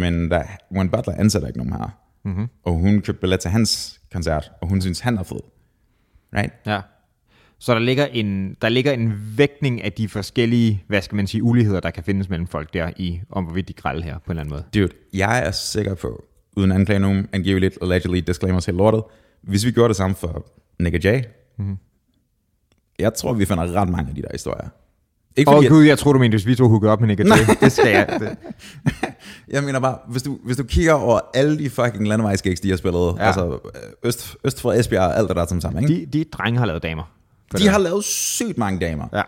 Men 0.00 0.28
da, 0.28 0.48
Wayne 0.72 0.90
Butler 0.90 1.14
ansætter 1.14 1.48
ikke 1.48 1.58
nogen 1.58 1.72
her, 1.72 1.98
mm-hmm. 2.24 2.46
og 2.64 2.72
hun 2.72 3.00
købte 3.00 3.20
billet 3.20 3.40
til 3.40 3.50
hans 3.50 4.00
koncert, 4.12 4.50
og 4.60 4.68
hun 4.68 4.80
synes, 4.80 5.00
han 5.00 5.18
er 5.18 5.22
fed. 5.22 5.40
Right? 6.36 6.52
Ja. 6.66 6.80
Så 7.58 7.74
der 7.74 7.80
ligger, 7.80 8.06
en, 8.06 8.56
der 8.62 8.68
ligger 8.68 8.92
en 8.92 9.12
vægtning 9.36 9.82
af 9.82 9.92
de 9.92 10.08
forskellige, 10.08 10.84
hvad 10.86 11.02
skal 11.02 11.16
man 11.16 11.26
sige, 11.26 11.42
uligheder, 11.42 11.80
der 11.80 11.90
kan 11.90 12.04
findes 12.04 12.28
mellem 12.28 12.46
folk 12.46 12.74
der 12.74 12.90
i, 12.96 13.20
om 13.30 13.44
hvorvidt 13.44 13.68
de 13.68 13.72
grælde 13.72 14.02
her 14.02 14.18
på 14.18 14.24
en 14.26 14.30
eller 14.30 14.40
anden 14.40 14.52
måde. 14.52 14.64
Dude, 14.74 14.96
jeg 15.12 15.46
er 15.46 15.50
sikker 15.50 15.94
på, 15.94 16.24
uden 16.56 16.70
at 16.72 16.78
anklage 16.78 17.00
nogen, 17.00 17.28
angiveligt, 17.32 17.78
allegedly, 17.82 18.18
disclaimers 18.18 18.66
helt 18.66 18.78
lortet, 18.78 19.02
hvis 19.42 19.66
vi 19.66 19.70
gjorde 19.70 19.88
det 19.88 19.96
samme 19.96 20.16
for 20.16 20.46
Nick 20.78 20.94
og 20.94 21.04
Jay, 21.04 21.22
mm. 21.58 21.78
Jeg 22.98 23.14
tror, 23.14 23.32
vi 23.32 23.44
finder 23.44 23.74
ret 23.80 23.88
mange 23.88 24.08
af 24.08 24.14
de 24.14 24.22
der 24.22 24.28
historier. 24.32 24.68
Ikke 25.36 25.50
Åh 25.50 25.56
oh, 25.56 25.64
gud, 25.64 25.82
jeg 25.84 25.98
tror 25.98 26.12
du 26.12 26.18
mente, 26.18 26.34
hvis 26.34 26.46
vi 26.46 26.54
to 26.54 26.68
hooker 26.68 26.90
op 26.90 27.00
med 27.00 27.08
Nick 27.08 27.20
og 27.20 27.26
Jay. 27.26 27.36
det 27.60 27.72
skal 27.72 27.88
jeg. 27.88 28.16
Det. 28.20 28.36
Jeg 29.48 29.64
mener 29.64 29.80
bare, 29.80 29.98
hvis 30.08 30.22
du, 30.22 30.38
hvis 30.44 30.56
du 30.56 30.64
kigger 30.64 30.92
over 30.92 31.20
alle 31.34 31.58
de 31.58 31.70
fucking 31.70 32.08
landevejsgigs, 32.08 32.60
de 32.60 32.70
har 32.70 32.76
spillet, 32.76 33.14
Ja. 33.18 33.26
altså 33.26 33.52
øh, 33.52 33.80
øst, 34.04 34.36
øst 34.44 34.60
for 34.60 34.72
Esbjerg 34.72 35.02
og 35.02 35.18
alt 35.18 35.28
det 35.28 35.36
der 35.36 35.46
som 35.46 35.60
sammen, 35.60 35.82
ikke? 35.90 36.06
De, 36.06 36.18
de 36.18 36.24
drenge 36.24 36.58
har 36.58 36.66
lavet 36.66 36.82
damer. 36.82 37.02
De, 37.52 37.58
de 37.58 37.68
har 37.68 37.78
lavet 37.78 38.04
sygt 38.04 38.58
mange 38.58 38.80
damer. 38.86 39.08
Ja. 39.12 39.22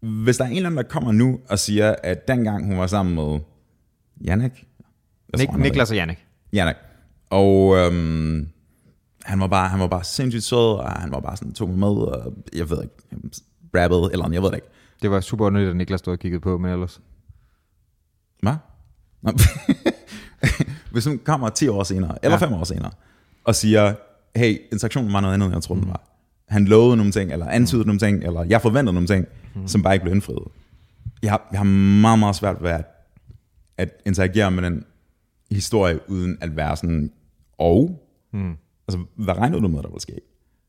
Hvis 0.00 0.36
der 0.36 0.44
er 0.44 0.48
en 0.48 0.56
eller 0.56 0.68
anden, 0.68 0.76
der 0.84 0.88
kommer 0.88 1.12
nu 1.12 1.38
og 1.48 1.58
siger, 1.58 1.94
at 2.02 2.28
dengang 2.28 2.66
hun 2.66 2.78
var 2.78 2.86
sammen 2.86 3.14
med 3.14 3.40
Jannik, 4.24 4.64
Nik, 5.38 5.52
Niklas 5.56 5.90
og 5.90 5.96
Jannik. 5.96 6.26
Jannik, 6.52 6.76
og 7.30 7.76
øhm, 7.76 8.48
han, 9.28 9.40
var 9.40 9.46
bare, 9.46 9.68
han 9.68 9.80
var 9.80 9.86
bare 9.86 10.04
sindssygt 10.04 10.44
sød, 10.44 10.78
og 10.78 10.90
han 10.92 11.10
var 11.12 11.20
bare 11.20 11.36
sådan, 11.36 11.52
tog 11.52 11.68
mig 11.68 11.78
med, 11.78 11.88
og 11.88 12.32
jeg 12.54 12.70
ved 12.70 12.82
ikke, 12.82 12.94
rappede, 13.74 14.08
eller 14.12 14.30
jeg 14.32 14.42
ved 14.42 14.48
det 14.50 14.56
ikke. 14.56 14.68
Det 15.02 15.10
var 15.10 15.20
super 15.20 15.46
underligt, 15.46 15.70
at 15.70 15.76
Niklas 15.76 16.00
stod 16.00 16.12
og 16.12 16.18
kiggede 16.18 16.40
på, 16.40 16.58
men 16.58 16.72
ellers. 16.72 17.00
Hvad? 18.42 18.54
Nå. 19.22 19.32
Hvis 20.92 21.04
hun 21.04 21.18
kommer 21.24 21.48
10 21.48 21.68
år 21.68 21.82
senere, 21.82 22.18
eller 22.22 22.38
Ja. 22.40 22.46
5 22.46 22.52
år 22.52 22.64
senere, 22.64 22.90
og 23.44 23.54
siger, 23.54 23.94
hey, 24.36 24.56
interaktionen 24.72 25.12
var 25.12 25.20
noget 25.20 25.34
andet, 25.34 25.46
end 25.46 25.54
jeg 25.54 25.62
troede, 25.62 25.82
den 25.82 25.90
var. 25.90 26.00
Han 26.48 26.64
lovede 26.64 26.96
nogle 26.96 27.12
ting, 27.12 27.32
eller 27.32 27.46
antydede 27.46 27.86
nogle 27.86 27.98
ting, 27.98 28.24
eller 28.24 28.44
jeg 28.44 28.62
forventede 28.62 28.94
nogle 28.94 29.06
ting, 29.06 29.26
som 29.66 29.82
bare 29.82 29.94
ikke 29.94 30.04
blev 30.04 30.14
indfriet. 30.14 30.48
Jeg 31.22 31.30
har, 31.30 31.48
jeg 31.52 31.60
har 31.60 31.64
meget, 32.00 32.18
meget 32.18 32.36
svært 32.36 32.62
ved 32.62 32.70
at, 32.70 32.84
at 33.76 33.88
interagere 34.06 34.50
med 34.50 34.62
den 34.62 34.84
historie, 35.50 36.00
uden 36.10 36.38
at 36.40 36.56
være 36.56 36.76
sådan, 36.76 37.12
og, 37.58 38.00
mm. 38.32 38.56
Altså, 38.88 39.04
hvad 39.14 39.34
regnede 39.36 39.62
du 39.62 39.68
med, 39.68 39.82
der 39.82 39.88
ville 39.88 40.00
ske? 40.00 40.12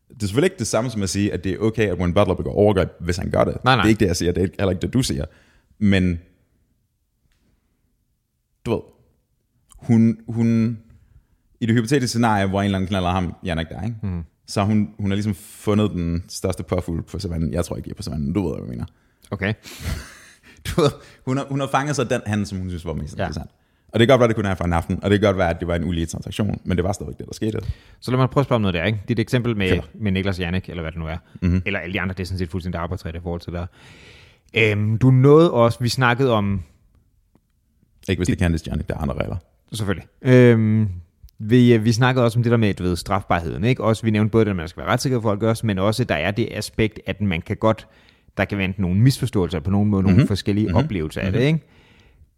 Det 0.09 0.23
er 0.23 0.27
selvfølgelig 0.27 0.45
ikke 0.51 0.59
det 0.59 0.67
samme 0.67 0.89
som 0.89 1.01
at 1.03 1.09
sige, 1.09 1.33
at 1.33 1.43
det 1.43 1.51
er 1.53 1.57
okay, 1.59 1.87
at 1.87 1.97
Wayne 1.99 2.13
Butler 2.13 2.35
begår 2.35 2.51
overgreb, 2.53 2.89
hvis 2.99 3.17
han 3.17 3.31
gør 3.31 3.43
det. 3.43 3.57
Nej, 3.63 3.75
nej. 3.75 3.83
Det 3.83 3.87
er 3.87 3.89
ikke 3.89 3.99
det, 3.99 4.05
jeg 4.07 4.15
siger, 4.15 4.31
det 4.31 4.43
er 4.43 4.47
heller 4.59 4.69
ikke 4.71 4.81
det, 4.81 4.93
du 4.93 5.01
siger. 5.03 5.25
Men 5.79 6.19
du 8.65 8.71
ved, 8.71 8.81
hun, 9.77 10.17
hun, 10.27 10.79
i 11.61 11.65
det 11.65 11.75
hypotetiske 11.75 12.07
scenarie, 12.07 12.47
hvor 12.47 12.59
en 12.61 12.65
eller 12.65 12.77
anden 12.77 12.87
knaller 12.87 13.09
ham, 13.09 13.33
Jannik 13.45 13.69
der, 13.69 13.81
ikke? 13.83 13.95
Mm. 14.03 14.23
så 14.47 14.63
hun, 14.63 14.89
hun 14.99 15.11
har 15.11 15.15
ligesom 15.15 15.35
fundet 15.35 15.91
den 15.91 16.23
største 16.27 16.63
påfugl 16.63 17.03
på 17.03 17.19
savannen. 17.19 17.53
Jeg 17.53 17.65
tror 17.65 17.75
ikke, 17.75 17.85
de 17.85 17.91
er 17.91 17.95
på 17.95 18.03
savannen. 18.03 18.33
Du 18.33 18.41
ved, 18.47 18.51
hvad 18.55 18.61
jeg 18.63 18.69
mener. 18.69 18.85
Okay. 19.31 19.53
Du 20.67 20.81
ved, 20.81 20.89
hun, 21.25 21.37
har, 21.37 21.45
hun 21.49 21.59
har 21.59 21.67
fanget 21.67 21.95
sig 21.95 22.09
den 22.09 22.21
han, 22.25 22.45
som 22.45 22.57
hun 22.57 22.69
synes 22.69 22.85
var 22.85 22.93
mest 22.93 23.17
Ja. 23.17 23.23
interessant. 23.27 23.51
Og 23.91 23.99
det 23.99 24.07
kan 24.07 24.13
godt 24.13 24.19
være, 24.19 24.27
det 24.27 24.35
kunne 24.35 24.47
have 24.47 24.55
for 24.55 24.63
en 24.63 24.73
aften, 24.73 25.03
og 25.03 25.11
det 25.11 25.19
kan 25.19 25.27
godt 25.27 25.37
være, 25.37 25.49
at 25.49 25.59
det 25.59 25.67
var 25.67 25.75
en 25.75 25.83
ulige 25.83 26.05
transaktion, 26.05 26.61
men 26.63 26.77
det 26.77 26.83
var 26.83 26.91
stadigvæk 26.91 27.17
det, 27.17 27.25
der 27.25 27.33
skete. 27.33 27.59
Så 27.99 28.11
lad 28.11 28.17
mig 28.17 28.29
prøve 28.29 28.41
at 28.41 28.45
spørge 28.45 28.55
om 28.55 28.61
noget 28.61 28.73
der, 28.73 28.83
ikke? 28.83 28.99
Dit 29.07 29.19
eksempel 29.19 29.57
med, 29.57 29.71
Klar. 29.71 29.87
med 29.93 30.11
Niklas 30.11 30.39
Jannik, 30.39 30.69
eller 30.69 30.81
hvad 30.81 30.91
det 30.91 30.99
nu 30.99 31.07
er, 31.07 31.17
mm-hmm. 31.41 31.61
eller 31.65 31.79
alle 31.79 31.93
de 31.93 32.01
andre, 32.01 32.13
det 32.13 32.19
er 32.19 32.25
sådan 32.25 32.37
set 32.39 32.49
fuldstændig 32.49 32.81
arbejdsret 32.81 33.15
i 33.15 33.19
forhold 33.19 33.41
til 33.41 33.53
der. 33.53 33.65
Øhm, 34.53 34.97
du 34.97 35.11
nåede 35.11 35.51
også, 35.51 35.77
vi 35.81 35.89
snakkede 35.89 36.31
om, 36.31 36.63
Ikke 38.09 38.19
hvis 38.19 38.27
det, 38.27 38.27
det 38.27 38.37
kan 38.37 38.53
det, 38.53 38.67
Johnny, 38.67 38.83
der 38.87 38.95
er 38.95 38.99
andre 38.99 39.15
regler. 39.15 39.35
selvfølgelig, 39.73 40.07
øhm, 40.21 40.89
vi, 41.39 41.77
vi 41.77 41.91
snakkede 41.91 42.25
også 42.25 42.39
om 42.39 42.43
det 42.43 42.51
der 42.51 42.57
med, 42.57 42.73
du 42.73 42.83
ved, 42.83 42.95
strafbarheden, 42.95 43.63
ikke? 43.63 43.83
Også, 43.83 44.03
vi 44.03 44.11
nævnte 44.11 44.31
både 44.31 44.45
det, 44.45 44.49
at 44.49 44.57
man 44.57 44.67
skal 44.67 44.81
være 44.81 44.91
retssikrer 44.91 45.21
for 45.21 45.31
at 45.31 45.39
gøre, 45.39 45.55
men 45.63 45.79
også, 45.79 46.03
der 46.03 46.15
er 46.15 46.31
det 46.31 46.47
aspekt, 46.51 46.99
at 47.05 47.21
man 47.21 47.41
kan 47.41 47.57
godt, 47.57 47.87
der 48.37 48.45
kan 48.45 48.57
være 48.57 48.73
nogle 48.77 48.99
misforståelser, 48.99 49.59
på 49.59 49.71
nogen 49.71 49.89
måde 49.89 50.03
nogle 50.03 50.15
mm-hmm. 50.15 50.27
forskellige 50.27 50.67
mm-hmm. 50.67 50.83
oplevelser 50.83 51.21
af 51.21 51.31
det, 51.31 51.41
ikke? 51.41 51.59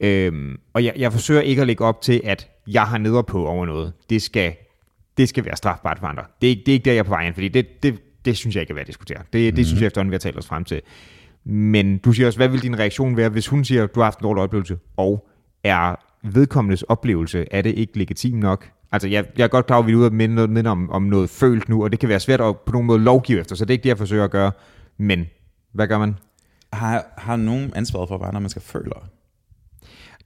Øhm, 0.02 0.60
og 0.74 0.84
jeg, 0.86 0.94
jeg 0.98 1.12
forsøger 1.12 1.42
ikke 1.42 1.62
at 1.62 1.68
lægge 1.68 1.84
op 1.86 2.02
til, 2.02 2.22
at 2.24 2.48
jeg 2.68 2.84
har 2.84 2.98
neder 2.98 3.22
på 3.22 3.46
over 3.48 3.66
noget. 3.66 3.94
Det 4.10 4.22
skal, 4.22 4.54
det 5.18 5.30
skal 5.30 5.46
være 5.46 5.56
strafbart 5.56 6.00
for 6.00 6.08
andre. 6.08 6.24
Det 6.42 6.48
er, 6.48 6.50
ikke- 6.50 6.64
det 6.66 6.72
er 6.72 6.74
ikke 6.74 6.86
der, 6.86 6.92
jeg 6.92 7.00
er 7.00 7.04
på 7.04 7.10
vejen, 7.10 7.34
fordi 7.34 7.48
det, 7.48 7.84
det, 7.84 8.00
det 8.26 8.38
synes 8.38 8.56
jeg 8.56 8.62
ikke 8.62 8.72
er 8.72 8.76
værd 8.76 8.82
at 8.82 8.88
diskutere. 8.88 9.18
Det, 9.18 9.34
det 9.34 9.54
Mhm. 9.54 9.64
synes 9.64 9.82
jeg 9.82 9.88
efterhånden, 9.88 10.12
vi 10.12 10.16
har 10.16 10.20
talt 10.20 10.38
os 10.38 10.48
frem 10.48 10.64
til. 10.64 10.82
Men 11.44 11.98
du 11.98 12.12
siger 12.14 12.28
også, 12.28 12.40
hvad 12.40 12.48
vil 12.48 12.62
din 12.62 12.80
reaktion 12.80 13.18
være, 13.18 13.30
hvis 13.30 13.48
hun 13.48 13.66
siger, 13.66 13.84
at 13.84 13.96
du 13.96 14.00
har 14.00 14.06
haft 14.06 14.20
en 14.20 14.24
dårlig 14.24 14.44
oplevelse, 14.44 14.78
og 14.98 15.28
er 15.64 15.96
vedkommendes 16.24 16.84
oplevelse, 16.84 17.46
er 17.52 17.62
det 17.62 17.74
ikke 17.78 17.98
legitim 17.98 18.36
nok? 18.38 18.70
Altså, 18.92 19.08
jeg, 19.08 19.26
jeg 19.38 19.44
er 19.44 19.48
godt 19.48 19.66
klar 19.66 19.76
over, 19.76 19.84
at 19.84 19.88
vi 19.88 19.92
er 19.92 19.96
ude 19.98 20.06
og 20.06 20.14
minde, 20.14 20.36
noget, 20.36 20.50
minde 20.50 20.70
om, 20.70 20.90
om 20.92 21.02
noget 21.04 21.30
følt 21.30 21.70
nu, 21.70 21.84
og 21.84 21.92
det 21.92 22.00
kan 22.00 22.10
være 22.10 22.20
svært 22.20 22.42
at 22.42 22.60
på 22.60 22.72
nogen 22.72 22.88
måde 22.88 23.00
lovgive 23.00 23.40
efter, 23.40 23.56
så 23.56 23.66
det 23.66 23.70
er 23.70 23.74
ikke 23.74 23.84
det, 23.84 23.90
jeg 23.90 23.98
forsøger 23.98 24.24
at 24.24 24.32
gøre. 24.32 24.52
Men 24.98 25.26
hvad 25.74 25.88
gør 25.88 25.98
man? 26.00 26.16
Har, 26.74 27.06
har 27.18 27.36
nogen 27.36 27.74
ansvaret 27.76 28.08
for, 28.10 28.18
hvad 28.18 28.28
andre 28.28 28.42
mennesker 28.42 28.62
føler? 28.62 29.10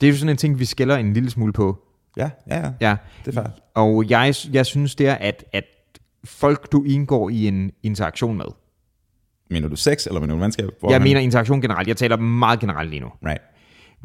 Det 0.01 0.07
er 0.07 0.11
jo 0.11 0.17
sådan 0.17 0.29
en 0.29 0.37
ting, 0.37 0.59
vi 0.59 0.65
skælder 0.65 0.95
en 0.97 1.13
lille 1.13 1.29
smule 1.29 1.53
på. 1.53 1.79
Ja, 2.17 2.29
ja, 2.47 2.57
ja. 2.57 2.71
Ja, 2.81 2.95
Det 3.25 3.37
er 3.37 3.41
fair. 3.41 3.51
og 3.73 4.09
jeg, 4.09 4.33
jeg 4.53 4.65
synes 4.65 4.95
det 4.95 5.07
er, 5.07 5.15
at, 5.15 5.43
at 5.53 5.63
folk, 6.25 6.71
du 6.71 6.83
indgår 6.83 7.29
i 7.29 7.47
en 7.47 7.71
interaktion 7.83 8.37
med. 8.37 8.45
Mener 9.49 9.67
du 9.67 9.75
sex, 9.75 10.05
eller 10.07 10.19
mener 10.21 10.33
du 10.35 10.39
venskab? 10.41 10.69
Hvor 10.79 10.91
Jeg 10.91 10.99
man- 10.99 11.07
mener 11.07 11.21
interaktion 11.21 11.61
generelt. 11.61 11.87
Jeg 11.87 11.97
taler 11.97 12.17
meget 12.17 12.59
generelt 12.59 12.89
lige 12.89 12.99
nu. 12.99 13.11
Right. 13.25 13.41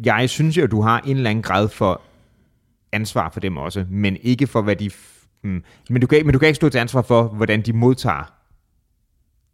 Jeg 0.05 0.31
synes 0.31 0.57
jo, 0.57 0.65
at 0.65 0.71
du 0.71 0.81
har 0.83 1.01
en 1.01 1.17
eller 1.17 1.31
anden 1.31 1.43
grad 1.43 1.69
for 1.69 2.01
ansvar 2.93 3.31
for 3.31 3.41
dem 3.41 3.57
også, 3.57 3.85
men 3.91 4.17
ikke 4.23 4.47
for, 4.47 4.63
hvad 4.63 4.77
de... 4.77 4.91
Mm, 5.45 5.63
men, 5.91 6.01
du 6.01 6.07
kan, 6.07 6.27
men 6.27 6.33
du 6.33 6.39
kan 6.39 6.49
ikke 6.49 6.57
stå 6.57 6.69
til 6.69 6.79
ansvar 6.79 7.03
for, 7.03 7.23
hvordan 7.23 7.63
de 7.63 7.73
modtager 7.73 8.33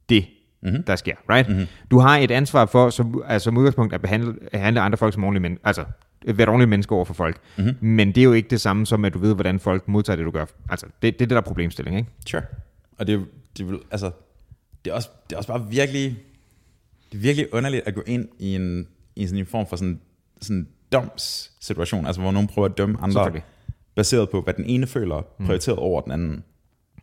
det, 0.09 0.27
mm-hmm. 0.63 0.83
der 0.83 0.97
sker. 0.97 1.15
Right? 1.31 1.49
Mm-hmm. 1.49 1.67
Du 1.91 1.99
har 1.99 2.17
et 2.19 2.31
ansvar 2.31 2.67
for, 2.67 2.91
som, 2.91 3.23
altså, 3.27 3.45
som 3.45 3.57
udgangspunkt, 3.57 3.95
at 3.95 4.01
behandle, 4.03 4.35
at 4.53 4.61
handle 4.61 4.81
andre 4.81 4.99
folk 4.99 5.15
som 5.15 5.25
ordentlige 5.25 5.43
men, 5.43 5.59
altså 5.65 5.85
være 6.25 6.43
et 6.43 6.49
ordentligt 6.49 6.69
menneske 6.69 6.95
over 6.95 7.05
for 7.05 7.15
folk. 7.15 7.41
Mm-hmm. 7.57 7.77
Men 7.81 8.09
det 8.09 8.19
er 8.19 8.25
jo 8.25 8.33
ikke 8.33 8.49
det 8.49 8.61
samme 8.61 8.87
som, 8.87 9.05
at 9.05 9.15
du 9.15 9.19
ved, 9.19 9.35
hvordan 9.35 9.61
folk 9.61 9.89
modtager 9.89 10.17
det, 10.17 10.25
du 10.25 10.31
gør. 10.31 10.47
Altså, 10.69 10.87
det, 10.87 11.03
det 11.03 11.09
er 11.09 11.19
det, 11.19 11.31
der 11.31 11.37
er 11.37 11.41
problemstilling, 11.41 11.97
ikke? 11.97 12.11
Sure. 12.27 12.43
Og 12.99 13.07
det, 13.07 13.27
det, 13.59 13.69
vil, 13.69 13.79
altså, 13.91 14.11
det, 14.85 14.91
er 14.91 14.95
også, 14.95 15.09
det 15.31 15.33
er 15.33 15.39
også 15.39 15.49
bare 15.49 15.69
virkelig, 15.71 16.17
det 17.13 17.19
er 17.19 17.23
virkelig 17.23 17.55
underligt 17.55 17.83
at 17.87 17.95
gå 17.95 18.03
ind 18.07 18.29
i 18.39 18.55
en, 18.55 18.87
i 19.17 19.27
sådan 19.27 19.39
en 19.39 19.47
form 19.47 19.67
for 19.67 19.77
sådan, 19.77 20.01
sådan 20.41 20.69
domssituation, 20.93 22.07
altså 22.07 22.23
hvor 22.23 22.31
nogen 22.31 22.49
prøver 22.49 22.69
at 22.69 22.79
dømme 22.79 22.99
andre, 23.01 23.41
baseret 23.95 24.31
på, 24.31 24.41
hvad 24.41 24.55
den 24.55 24.65
ene 24.65 24.87
føler, 24.87 25.23
prioriteret 25.47 25.79
over 25.79 26.01
den 26.01 26.13
anden. 26.13 26.45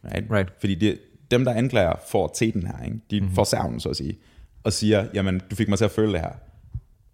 Right? 0.06 0.32
Right. 0.32 0.54
Fordi 0.60 0.76
det, 0.76 1.00
dem, 1.32 1.46
der 1.46 1.54
anklager, 1.54 1.94
får 2.10 2.34
til 2.36 2.54
den 2.54 2.68
her, 2.68 2.84
ikke? 2.86 3.00
de 3.12 3.20
mm-hmm. 3.20 3.36
får 3.36 3.44
serven, 3.44 3.80
så 3.80 3.90
at 3.90 3.96
sige, 3.96 4.18
og 4.64 4.74
siger, 4.74 5.08
jamen, 5.14 5.42
du 5.52 5.56
fik 5.56 5.70
mig 5.70 5.78
til 5.78 5.86
at 5.86 5.92
føle 5.92 6.14
det 6.14 6.20
her. 6.20 6.32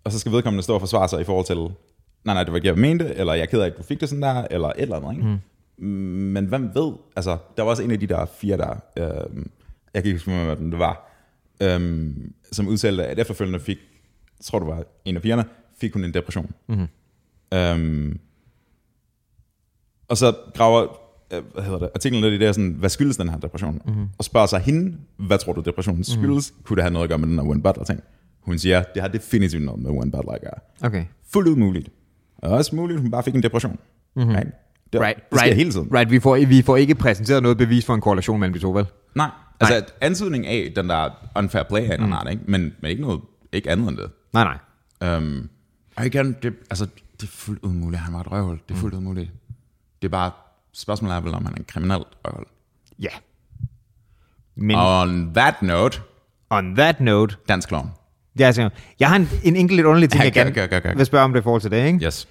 Og 0.04 0.12
så 0.12 0.20
skal 0.20 0.32
vedkommende 0.32 0.64
stå 0.64 0.74
og 0.74 0.80
forsvare 0.80 1.10
sig 1.10 1.22
i 1.22 1.24
forhold 1.24 1.46
til, 1.46 1.76
nej, 2.24 2.34
nej, 2.34 2.44
det 2.44 2.52
var 2.52 2.58
ikke, 2.58 2.68
jeg 2.68 2.78
mente, 2.78 3.16
eller 3.16 3.34
jeg 3.34 3.42
er 3.42 3.46
ked 3.46 3.62
af, 3.62 3.66
at 3.66 3.78
du 3.78 3.84
fik 3.84 4.02
det 4.02 4.10
sådan 4.10 4.22
der, 4.22 4.48
eller 4.52 4.68
et 4.68 4.74
eller 4.78 4.96
andet, 4.96 5.12
ikke? 5.12 5.40
Mm. 5.78 5.88
Men 6.34 6.46
hvem 6.46 6.70
ved, 6.74 6.94
altså, 7.16 7.38
der 7.58 7.64
var 7.64 7.70
også 7.70 7.84
en 7.84 7.92
af 7.92 8.00
de 8.00 8.08
der 8.08 8.26
fire 8.26 8.58
der, 8.58 8.72
øh, 8.98 9.44
jeg 9.94 10.04
kan 10.04 10.06
ikke 10.06 10.14
huske, 10.14 10.32
hvad 10.32 10.56
det 10.56 10.80
var, 10.80 11.12
øh, 11.62 12.10
som 12.52 12.68
udtalte, 12.68 13.06
at 13.06 13.20
efterfølgende 13.20 13.60
fik, 13.60 13.78
jeg 14.40 14.46
tror 14.46 14.60
det 14.60 14.68
var 14.68 14.84
en 15.06 15.16
af 15.16 15.22
pigerne, 15.22 15.46
fik 15.82 15.94
hun 15.94 16.04
en 16.04 16.14
depression. 16.14 16.52
Mm-hmm. 16.68 16.88
Øh, 17.54 18.16
og 20.08 20.18
så 20.18 20.36
graver 20.54 20.88
øh, 21.34 21.44
hvad 21.54 21.64
hedder 21.64 21.80
det, 21.80 21.90
artiklen 21.96 22.22
lidt 22.22 22.34
i 22.34 22.38
det, 22.38 22.48
er 22.48 22.52
sådan, 22.52 22.76
hvad 22.80 22.90
skyldes 22.90 23.18
den 23.18 23.30
her 23.30 23.38
depression? 23.38 23.82
Mm-hmm. 23.86 24.08
Og 24.18 24.24
spørger 24.24 24.48
sig 24.48 24.60
hende, 24.60 24.98
hvad 25.18 25.38
tror 25.38 25.54
du 25.54 25.62
depressionen 25.62 26.04
skyldes? 26.04 26.52
Mm-hmm. 26.52 26.64
Kunne 26.64 26.76
det 26.76 26.84
have 26.84 26.94
noget 26.94 27.04
at 27.04 27.10
gøre 27.10 27.18
med 27.18 27.28
den 27.28 27.40
her 27.40 27.46
Wayne 27.46 27.64
Butler 27.64 27.84
ting? 27.84 28.04
Hun 28.40 28.58
siger, 28.58 28.84
det 28.84 29.02
har 29.02 29.10
definitivt 29.10 29.64
noget 29.64 29.82
med 29.82 29.92
Wayne 29.92 30.12
Butler 30.12 30.32
at 30.32 30.42
gøre. 30.42 30.88
Okay. 30.88 31.06
Fuldt 31.34 31.50
ud 31.50 31.56
muligt. 31.56 31.90
Og 32.42 32.52
også 32.52 32.76
muligt, 32.76 32.98
at 32.98 33.02
hun 33.02 33.12
bare 33.12 33.24
fik 33.24 33.36
en 33.36 33.44
depression. 33.44 33.80
Mm-hmm. 34.16 34.36
Right? 34.36 34.50
Det, 34.94 35.02
Right, 35.02 35.16
det 35.16 35.40
sker 35.40 35.42
right, 35.42 35.56
hele 35.56 35.72
tiden. 35.72 35.90
Right, 35.94 36.12
vi 36.12 36.20
får, 36.20 36.46
vi 36.46 36.62
får 36.62 36.78
ikke 36.78 36.96
præsenteret 36.96 37.44
noget 37.44 37.58
bevis 37.58 37.86
for 37.86 37.94
en 37.94 38.02
korrelation 38.02 38.40
mellem 38.40 38.54
de 38.54 38.60
to, 38.60 38.72
vel? 38.72 38.86
Nej, 39.16 39.30
altså 39.60 39.80
Nej. 39.80 39.90
antydning 40.02 40.48
af 40.48 40.72
den 40.76 40.90
der 40.90 41.10
unfair 41.36 41.64
play 41.64 41.82
af 41.90 42.00
mm. 42.00 42.14
art, 42.14 42.28
ikke? 42.32 42.44
Men, 42.46 42.74
men 42.82 42.92
ikke 42.92 43.02
noget, 43.02 43.22
ikke 43.52 43.72
andet 43.72 43.90
end 43.90 43.98
det. 43.98 44.12
Nej, 44.34 44.58
nej. 45.02 45.18
Um, 45.18 45.50
og 45.96 46.06
igen, 46.06 46.36
det, 46.44 46.54
altså, 46.70 46.86
det 47.22 47.28
er 47.28 47.32
fuldt 47.32 47.64
ud 47.64 47.74
muligt, 47.74 48.02
han 48.02 48.14
var 48.14 48.20
et 48.20 48.32
røvhul. 48.32 48.60
Det 48.70 48.76
er 48.76 48.80
fuldt 48.80 48.96
ud 48.96 49.02
muligt. 49.02 49.32
Det 50.02 50.08
er 50.08 50.12
bare, 50.12 50.32
spørgsmålet 50.74 51.16
er 51.16 51.22
vel, 51.22 51.34
om 51.34 51.46
han 51.46 51.54
er 51.54 51.58
en 51.58 51.66
kriminel 51.68 52.04
røvhul. 52.26 52.46
Ja. 53.00 53.10
Men 54.56 54.76
On 54.80 55.34
that 55.34 55.62
note, 55.62 56.02
on 56.50 56.76
that 56.76 57.02
note, 57.02 57.36
dansk 57.50 57.68
klovn. 57.68 57.92
Ja, 58.40 58.46
altså, 58.46 58.70
jeg 59.00 59.10
har 59.10 59.16
en, 59.16 59.30
en 59.44 59.56
enkelt 59.56 59.76
lidt 59.76 59.88
underlig 59.88 60.10
ting, 60.10 60.20
Ja, 60.20 60.26
jeg 60.26 60.34
gør, 60.34 60.44
gerne 60.44 60.52
gør, 60.56 60.68
gør, 60.68 60.80
gør. 60.80 60.96
vil 60.96 61.06
spørge 61.06 61.24
om 61.24 61.34
det 61.34 61.40
i 61.40 61.44
forhold 61.44 61.62
til 61.62 61.72
det, 61.72 61.86
ikke? 61.86 62.06
Yes. 62.06 62.28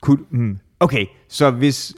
Kunne, 0.00 0.24
hmm. 0.30 0.58
Okay, 0.80 1.06
så 1.28 1.50
hvis 1.50 1.94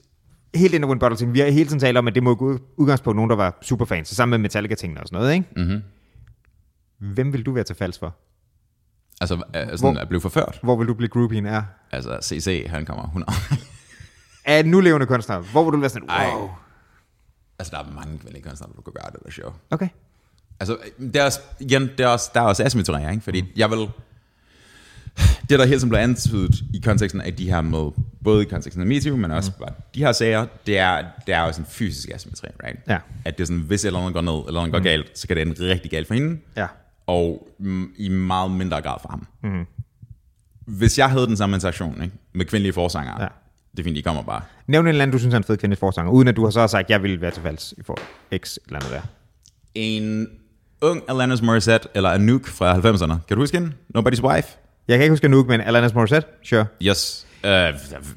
helt 0.55 0.75
ind 0.75 0.85
i 0.85 0.89
Wind 0.89 1.01
Bottle 1.01 1.17
ting, 1.19 1.33
vi 1.35 1.41
har 1.41 1.51
hele 1.51 1.67
tiden 1.69 1.81
talt 1.81 1.97
om, 1.99 2.09
at 2.09 2.15
det 2.15 2.23
må 2.23 2.35
gå 2.35 2.59
udgangspunkt 2.77 3.17
nogen, 3.17 3.31
der 3.31 3.37
var 3.37 3.59
superfans, 3.63 4.09
så 4.09 4.15
sammen 4.15 4.31
med 4.31 4.39
Metallica-tingene 4.43 5.01
og 5.01 5.07
sådan 5.09 5.19
noget, 5.21 5.35
ikke? 5.35 5.47
Mm-hmm. 5.57 5.83
Hvem 7.15 7.33
vil 7.33 7.43
du 7.47 7.53
være 7.53 7.65
til 7.65 7.77
falsk 7.77 7.99
for? 8.01 8.17
Altså, 9.21 9.35
øh, 9.35 9.43
sådan 9.67 9.79
Hvor- 9.79 10.01
at 10.01 10.09
blive 10.09 10.21
forført. 10.21 10.59
Hvor 10.63 10.77
vil 10.77 10.89
du 10.89 10.95
blive 10.95 11.09
groupien 11.09 11.47
er? 11.47 11.63
Altså, 11.93 12.19
CC, 12.23 12.67
han 12.69 12.87
kommer 12.87 13.05
100. 13.05 13.33
Af 14.45 14.67
nu 14.67 14.81
levende 14.81 15.07
kunstnere, 15.07 15.41
hvor 15.41 15.65
vil 15.65 15.73
du 15.73 15.79
være 15.81 15.89
sådan, 15.91 16.09
Ej. 16.09 16.31
wow. 16.37 16.51
altså, 17.59 17.77
der 17.77 17.85
er 17.85 17.93
mange 17.95 18.19
kvindelige 18.19 18.43
kunstnere, 18.43 18.71
der 18.77 18.83
kunne 18.83 18.93
gøre 19.03 19.11
det 19.13 19.21
der 19.25 19.31
show. 19.31 19.53
Okay. 19.71 19.89
Altså, 20.61 20.77
det 20.99 21.17
er 21.17 21.25
også, 21.25 21.41
igen, 21.61 21.83
det 21.83 22.01
er 22.01 22.07
også, 22.07 22.31
der 22.35 22.41
er 22.41 22.45
også 22.45 22.65
asymmetri, 22.65 23.11
ikke? 23.11 23.23
Fordi 23.25 23.45
jeg 23.57 23.71
vil... 23.71 23.79
Det, 25.51 25.59
der 25.59 25.65
hele 25.67 25.79
tiden 25.79 25.89
bliver 25.89 26.03
antydet 26.03 26.55
i 26.75 26.81
konteksten 26.85 27.21
af 27.21 27.35
de 27.35 27.51
her 27.51 27.61
med, 27.61 27.91
både 28.25 28.43
i 28.43 28.45
konteksten 28.49 28.81
af 28.83 28.87
MeToo, 28.87 29.17
men 29.17 29.31
også 29.31 29.53
bare 29.59 29.69
de 29.95 30.01
her 30.01 30.13
sager, 30.13 30.47
det 30.67 30.79
er, 30.79 31.05
det 31.27 31.35
er 31.35 31.41
også 31.41 31.61
en 31.61 31.67
fysisk 31.71 32.11
asymmetri, 32.15 32.49
right? 32.65 32.79
Ja. 32.89 32.99
At 33.25 33.39
det 33.39 33.45
er 33.45 33.47
sådan, 33.47 33.63
hvis 33.63 33.85
et 33.85 33.87
eller 33.87 34.01
andet 34.01 34.15
går 34.15 34.21
ned, 34.21 34.33
eller 34.47 34.53
noget 34.61 34.73
går 34.73 34.79
galt, 34.81 35.19
så 35.19 35.27
kan 35.29 35.37
det 35.37 35.43
ende 35.47 35.71
rigtig 35.73 35.91
galt 35.91 36.07
for 36.07 36.15
hende, 36.15 36.39
Ja. 36.57 36.67
og 37.07 37.49
mm, 37.59 37.91
i 37.97 38.09
meget 38.09 38.51
mindre 38.51 38.83
grad 38.83 38.99
for 39.03 39.09
ham. 39.09 39.27
Mm. 39.43 39.65
Hvis 40.67 40.99
jeg 40.99 41.11
havde 41.11 41.27
den 41.27 41.37
samme 41.37 41.57
interaktion 41.57 42.03
ikke? 42.03 42.15
med 42.33 42.45
kvindelige 42.47 42.73
forsangere, 42.73 43.23
Ja. 43.23 43.29
det 43.73 43.79
er 43.79 43.85
fint, 43.85 43.97
de 43.97 44.03
kommer 44.03 44.23
bare. 44.23 44.43
Nævn 44.67 44.85
en 44.85 44.89
eller 44.89 45.03
anden, 45.03 45.13
du 45.13 45.19
synes 45.19 45.33
er 45.35 45.39
en 45.39 45.45
fed 45.45 45.57
kvindelig 45.57 45.79
forsanger, 45.79 46.13
uden 46.13 46.29
at 46.29 46.37
du 46.37 46.45
har 46.45 46.51
så 46.51 46.67
sagt, 46.67 46.85
at 46.85 46.91
jeg 46.91 47.03
vil 47.03 47.21
være 47.21 47.31
til 47.31 47.43
falsk 47.43 47.73
i 47.79 47.83
for 47.83 47.99
X 48.39 48.57
eller 48.67 48.79
andet 48.79 48.91
der. 48.93 49.03
En 49.75 50.29
ung 50.91 51.03
Alanis 51.09 51.43
Morissette, 51.43 51.89
eller 51.95 52.11
Anouk 52.11 52.47
fra 52.47 52.75
90'erne. 52.75 53.15
Kan 53.29 53.37
du 53.37 53.37
huske 53.37 53.59
hende? 53.59 53.73
Nobody's 53.99 54.23
Wife? 54.23 54.49
Jeg 54.89 54.99
kan 54.99 55.03
ikke 55.03 55.13
huske 55.13 55.25
Anouk, 55.25 55.47
men 55.47 55.61
Alanis 55.61 55.95
Morissette? 55.95 56.29
Sure. 56.43 56.67
Yes. 56.83 57.27
Uh, 57.45 57.51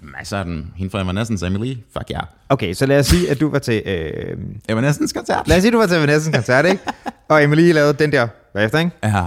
masser 0.02 0.38
af 0.38 0.46
den. 0.46 0.74
Hende 0.76 0.92
fra 0.92 1.02
Evanescence, 1.02 1.48
Emily. 1.48 1.76
Fuck 1.94 2.10
ja. 2.10 2.16
Yeah. 2.16 2.28
Okay, 2.50 2.74
så 2.74 2.86
lad 2.86 3.00
os 3.00 3.06
sige, 3.06 3.30
at 3.30 3.40
du 3.40 3.50
var 3.50 3.60
til... 3.60 3.82
Øh, 3.86 4.38
Evanescence 4.70 5.16
koncert. 5.16 5.48
lad 5.48 5.58
os 5.58 5.64
sige, 5.64 5.70
at 5.70 5.74
du 5.74 5.78
var 5.78 5.86
til 5.86 6.00
Vanessens 6.00 6.36
koncert, 6.36 6.66
ikke? 6.66 6.80
Og 7.30 7.44
Emily 7.44 7.72
lavede 7.72 7.94
den 7.94 8.12
der 8.12 8.28
bagefter, 8.54 8.80
ikke? 8.80 8.92
Ja. 9.04 9.24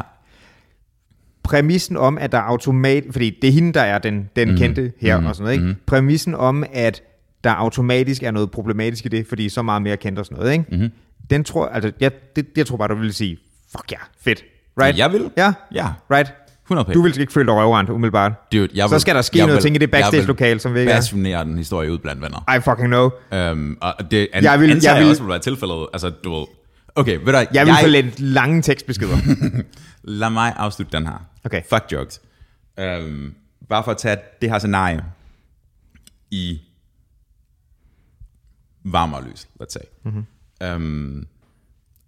Præmissen 1.42 1.96
om, 1.96 2.18
at 2.18 2.32
der 2.32 2.38
automat... 2.38 3.04
Fordi 3.10 3.38
det 3.42 3.48
er 3.48 3.52
hende, 3.52 3.72
der 3.72 3.80
er 3.80 3.98
den, 3.98 4.30
den 4.36 4.50
mm. 4.50 4.56
kendte 4.56 4.92
her 5.00 5.20
mm. 5.20 5.26
og 5.26 5.34
sådan 5.34 5.44
noget, 5.44 5.54
ikke? 5.54 5.66
Mm. 5.66 5.76
Præmissen 5.86 6.34
om, 6.34 6.64
at 6.72 7.02
der 7.44 7.50
automatisk 7.50 8.22
er 8.22 8.30
noget 8.30 8.50
problematisk 8.50 9.06
i 9.06 9.08
det, 9.08 9.26
fordi 9.26 9.48
så 9.48 9.62
meget 9.62 9.82
mere 9.82 9.96
kendt 9.96 10.18
og 10.18 10.24
sådan 10.24 10.38
noget, 10.38 10.52
ikke? 10.52 10.64
Mm. 10.70 10.90
Den 11.32 11.44
tror... 11.44 11.66
Altså, 11.66 11.92
jeg, 12.00 12.12
det, 12.36 12.46
jeg 12.56 12.66
tror 12.66 12.76
bare, 12.76 12.88
du 12.88 12.94
ville 12.94 13.12
sige, 13.12 13.38
fuck 13.76 13.92
ja, 13.92 13.96
fedt. 14.20 14.44
Right? 14.82 14.98
Jeg 14.98 15.12
vil. 15.12 15.30
Ja? 15.36 15.52
Ja. 15.74 15.88
Right? 16.10 16.32
100 16.64 16.84
p. 16.90 16.94
Du 16.94 17.02
vil 17.02 17.20
ikke 17.20 17.32
føle 17.32 17.46
dig 17.46 17.54
røvrendt, 17.54 17.90
umiddelbart. 17.90 18.32
Dude, 18.52 18.68
jeg 18.74 18.88
Så 18.88 18.94
vil, 18.94 19.00
skal 19.00 19.14
der 19.14 19.22
ske 19.22 19.38
jeg 19.38 19.46
noget 19.46 19.56
vil- 19.56 19.62
ting 19.62 19.76
i 19.76 19.78
det 19.78 19.82
jeg 19.82 19.90
backstage-lokale, 19.90 20.60
som 20.60 20.74
vi 20.74 20.80
ikke 20.80 20.92
er. 20.92 21.44
den 21.44 21.58
historie 21.58 21.92
ud 21.92 21.98
blandt 21.98 22.22
venner. 22.22 22.56
I 22.56 22.60
fucking 22.60 22.86
know. 22.88 23.10
Um, 23.52 23.78
og 23.80 23.94
det 24.10 24.28
an, 24.32 24.44
Jeg 24.44 24.60
vil- 24.60 24.70
antager 24.70 24.92
jeg 24.92 24.96
jeg 24.98 25.04
vil- 25.04 25.10
også 25.10 25.22
vil 25.22 25.30
være 25.30 25.38
tilfældet. 25.38 25.86
Altså, 25.92 26.10
du 26.10 26.34
ved... 26.38 26.46
Okay, 26.94 27.12
ved 27.12 27.24
du, 27.24 27.30
hvad, 27.30 27.46
Jeg 27.54 27.66
vil 27.66 27.74
få 27.82 27.86
lidt 27.88 28.20
lange 28.20 28.62
tekstbeskeder. 28.62 29.16
Lad 30.02 30.30
mig 30.30 30.52
afslutte 30.56 30.96
den 30.96 31.06
her. 31.06 31.26
Okay. 31.44 31.62
Fuck 31.70 31.84
jokes. 31.92 32.20
Um, 32.80 33.34
bare 33.68 33.84
for 33.84 33.90
at 33.90 33.96
tage 33.98 34.16
det 34.42 34.50
her 34.50 34.58
scenarie 34.58 35.04
i 36.30 36.60
varmere 38.84 39.24
lys, 39.30 39.48
let's 39.62 39.68
say. 39.70 39.80
Mm-hmm. 40.04 40.26
Um, 40.74 41.26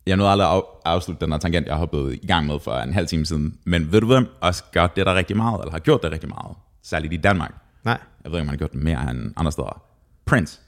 jeg 0.06 0.16
nåede 0.16 0.32
aldrig 0.32 0.48
at 0.48 0.54
af- 0.54 0.62
afslutte 0.84 1.24
den 1.24 1.32
her 1.32 1.38
tangent, 1.38 1.66
jeg 1.66 1.74
har 1.74 1.78
hoppet 1.78 2.18
i 2.22 2.26
gang 2.26 2.46
med 2.46 2.60
for 2.60 2.74
en 2.76 2.94
halv 2.94 3.06
time 3.06 3.26
siden. 3.26 3.58
Men 3.64 3.92
ved 3.92 4.00
du 4.00 4.06
hvem 4.06 4.26
også 4.40 4.64
gør 4.72 4.86
det 4.86 5.06
der 5.06 5.14
rigtig 5.14 5.36
meget, 5.36 5.60
eller 5.60 5.72
har 5.72 5.78
gjort 5.78 6.02
det 6.02 6.12
rigtig 6.12 6.28
meget? 6.28 6.56
Særligt 6.82 7.12
i 7.12 7.16
Danmark. 7.16 7.54
Nej. 7.84 7.98
Jeg 8.24 8.32
ved 8.32 8.38
ikke, 8.38 8.42
om 8.42 8.48
han 8.48 8.54
har 8.54 8.56
gjort 8.58 8.72
det 8.72 8.82
mere 8.82 9.10
end 9.10 9.32
andre 9.36 9.52
steder. 9.52 9.82
Prince. 10.26 10.60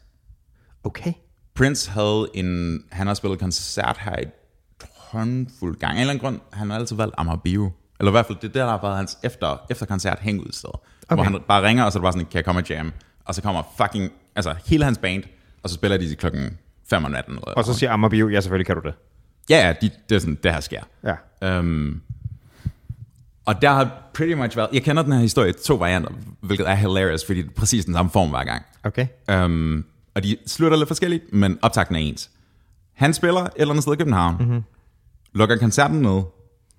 Okay. 0.85 1.13
Prince 1.55 1.91
havde 1.91 2.29
en, 2.35 2.81
han 2.93 3.07
har 3.07 3.15
spillet 3.15 3.39
koncert 3.41 3.97
her 4.01 4.19
i 4.19 4.25
håndfuld 4.97 5.79
gang. 5.79 5.93
Af 5.93 5.95
en 5.97 6.01
eller 6.01 6.11
anden 6.13 6.23
grund, 6.25 6.41
han 6.53 6.71
har 6.71 6.79
altid 6.79 6.97
valgt 6.97 7.15
Amager 7.19 7.37
Bio. 7.37 7.71
Eller 8.01 8.11
i 8.11 8.13
hvert 8.13 8.27
fald, 8.27 8.39
det 8.39 8.49
er 8.49 8.53
der, 8.53 8.65
der 8.65 8.71
har 8.71 8.81
været 8.83 8.97
hans 8.97 9.19
efter, 9.23 9.67
efter 9.71 9.87
koncert 9.87 10.19
hængudsted. 10.21 10.71
Okay. 10.71 11.15
Hvor 11.15 11.23
han 11.23 11.41
bare 11.49 11.63
ringer, 11.63 11.85
og 11.85 11.93
så 11.93 11.99
er 11.99 12.01
det 12.01 12.05
bare 12.05 12.13
sådan, 12.13 12.27
kan 12.27 12.37
jeg 12.37 12.45
komme 12.45 12.61
og 12.61 12.69
jam? 12.69 12.93
Og 13.25 13.35
så 13.35 13.43
kommer 13.43 13.63
fucking, 13.77 14.13
altså 14.37 14.55
hele 14.67 14.85
hans 14.85 14.99
band, 14.99 15.23
og 15.63 15.69
så 15.71 15.75
spiller 15.75 15.97
de 15.97 16.09
til 16.09 16.17
klokken 16.17 16.59
5 16.91 17.05
om 17.05 17.11
natten. 17.11 17.39
Og 17.43 17.65
så 17.65 17.75
siger 17.75 17.93
Amager 17.93 18.09
Bio, 18.09 18.29
ja, 18.29 18.41
selvfølgelig 18.41 18.67
kan 18.67 18.77
du 18.77 18.83
det. 18.85 18.95
Ja, 19.51 19.67
ja, 19.67 19.73
de, 19.81 19.91
det 20.09 20.15
er 20.15 20.19
sådan, 20.19 20.39
det 20.43 20.53
her 20.53 20.61
sker. 20.61 20.83
Ja. 21.43 21.59
Um, 21.59 22.03
og 23.47 23.63
der 23.63 23.71
har 23.71 24.11
pretty 24.15 24.35
much 24.35 24.57
været, 24.57 24.69
jeg 24.73 24.83
kender 24.83 25.03
den 25.03 25.13
her 25.13 25.21
historie 25.21 25.51
i 25.51 25.53
to 25.53 25.75
varianter, 25.75 26.11
hvilket 26.41 26.69
er 26.69 26.75
hilarious, 26.75 27.27
fordi 27.27 27.43
det 27.43 27.49
er 27.49 27.55
præcis 27.55 27.85
den 27.85 27.95
samme 27.95 28.11
form 28.11 28.31
hver 28.31 28.45
gang. 28.45 28.63
Okay. 28.85 29.07
Um, 29.45 29.85
og 30.15 30.23
de 30.23 30.37
slutter 30.47 30.79
lidt 30.79 30.89
forskelligt, 30.89 31.33
men 31.33 31.59
optakten 31.63 31.97
er 31.97 32.01
ens. 32.01 32.31
Han 32.95 33.15
spiller 33.15 33.41
et 33.41 33.51
eller 33.57 33.73
andet 33.73 33.83
sted 33.83 33.93
i 33.93 33.97
København, 33.97 34.37
mm-hmm. 34.41 34.63
lukker 35.33 35.57
koncerten 35.57 36.03
ned, 36.03 36.23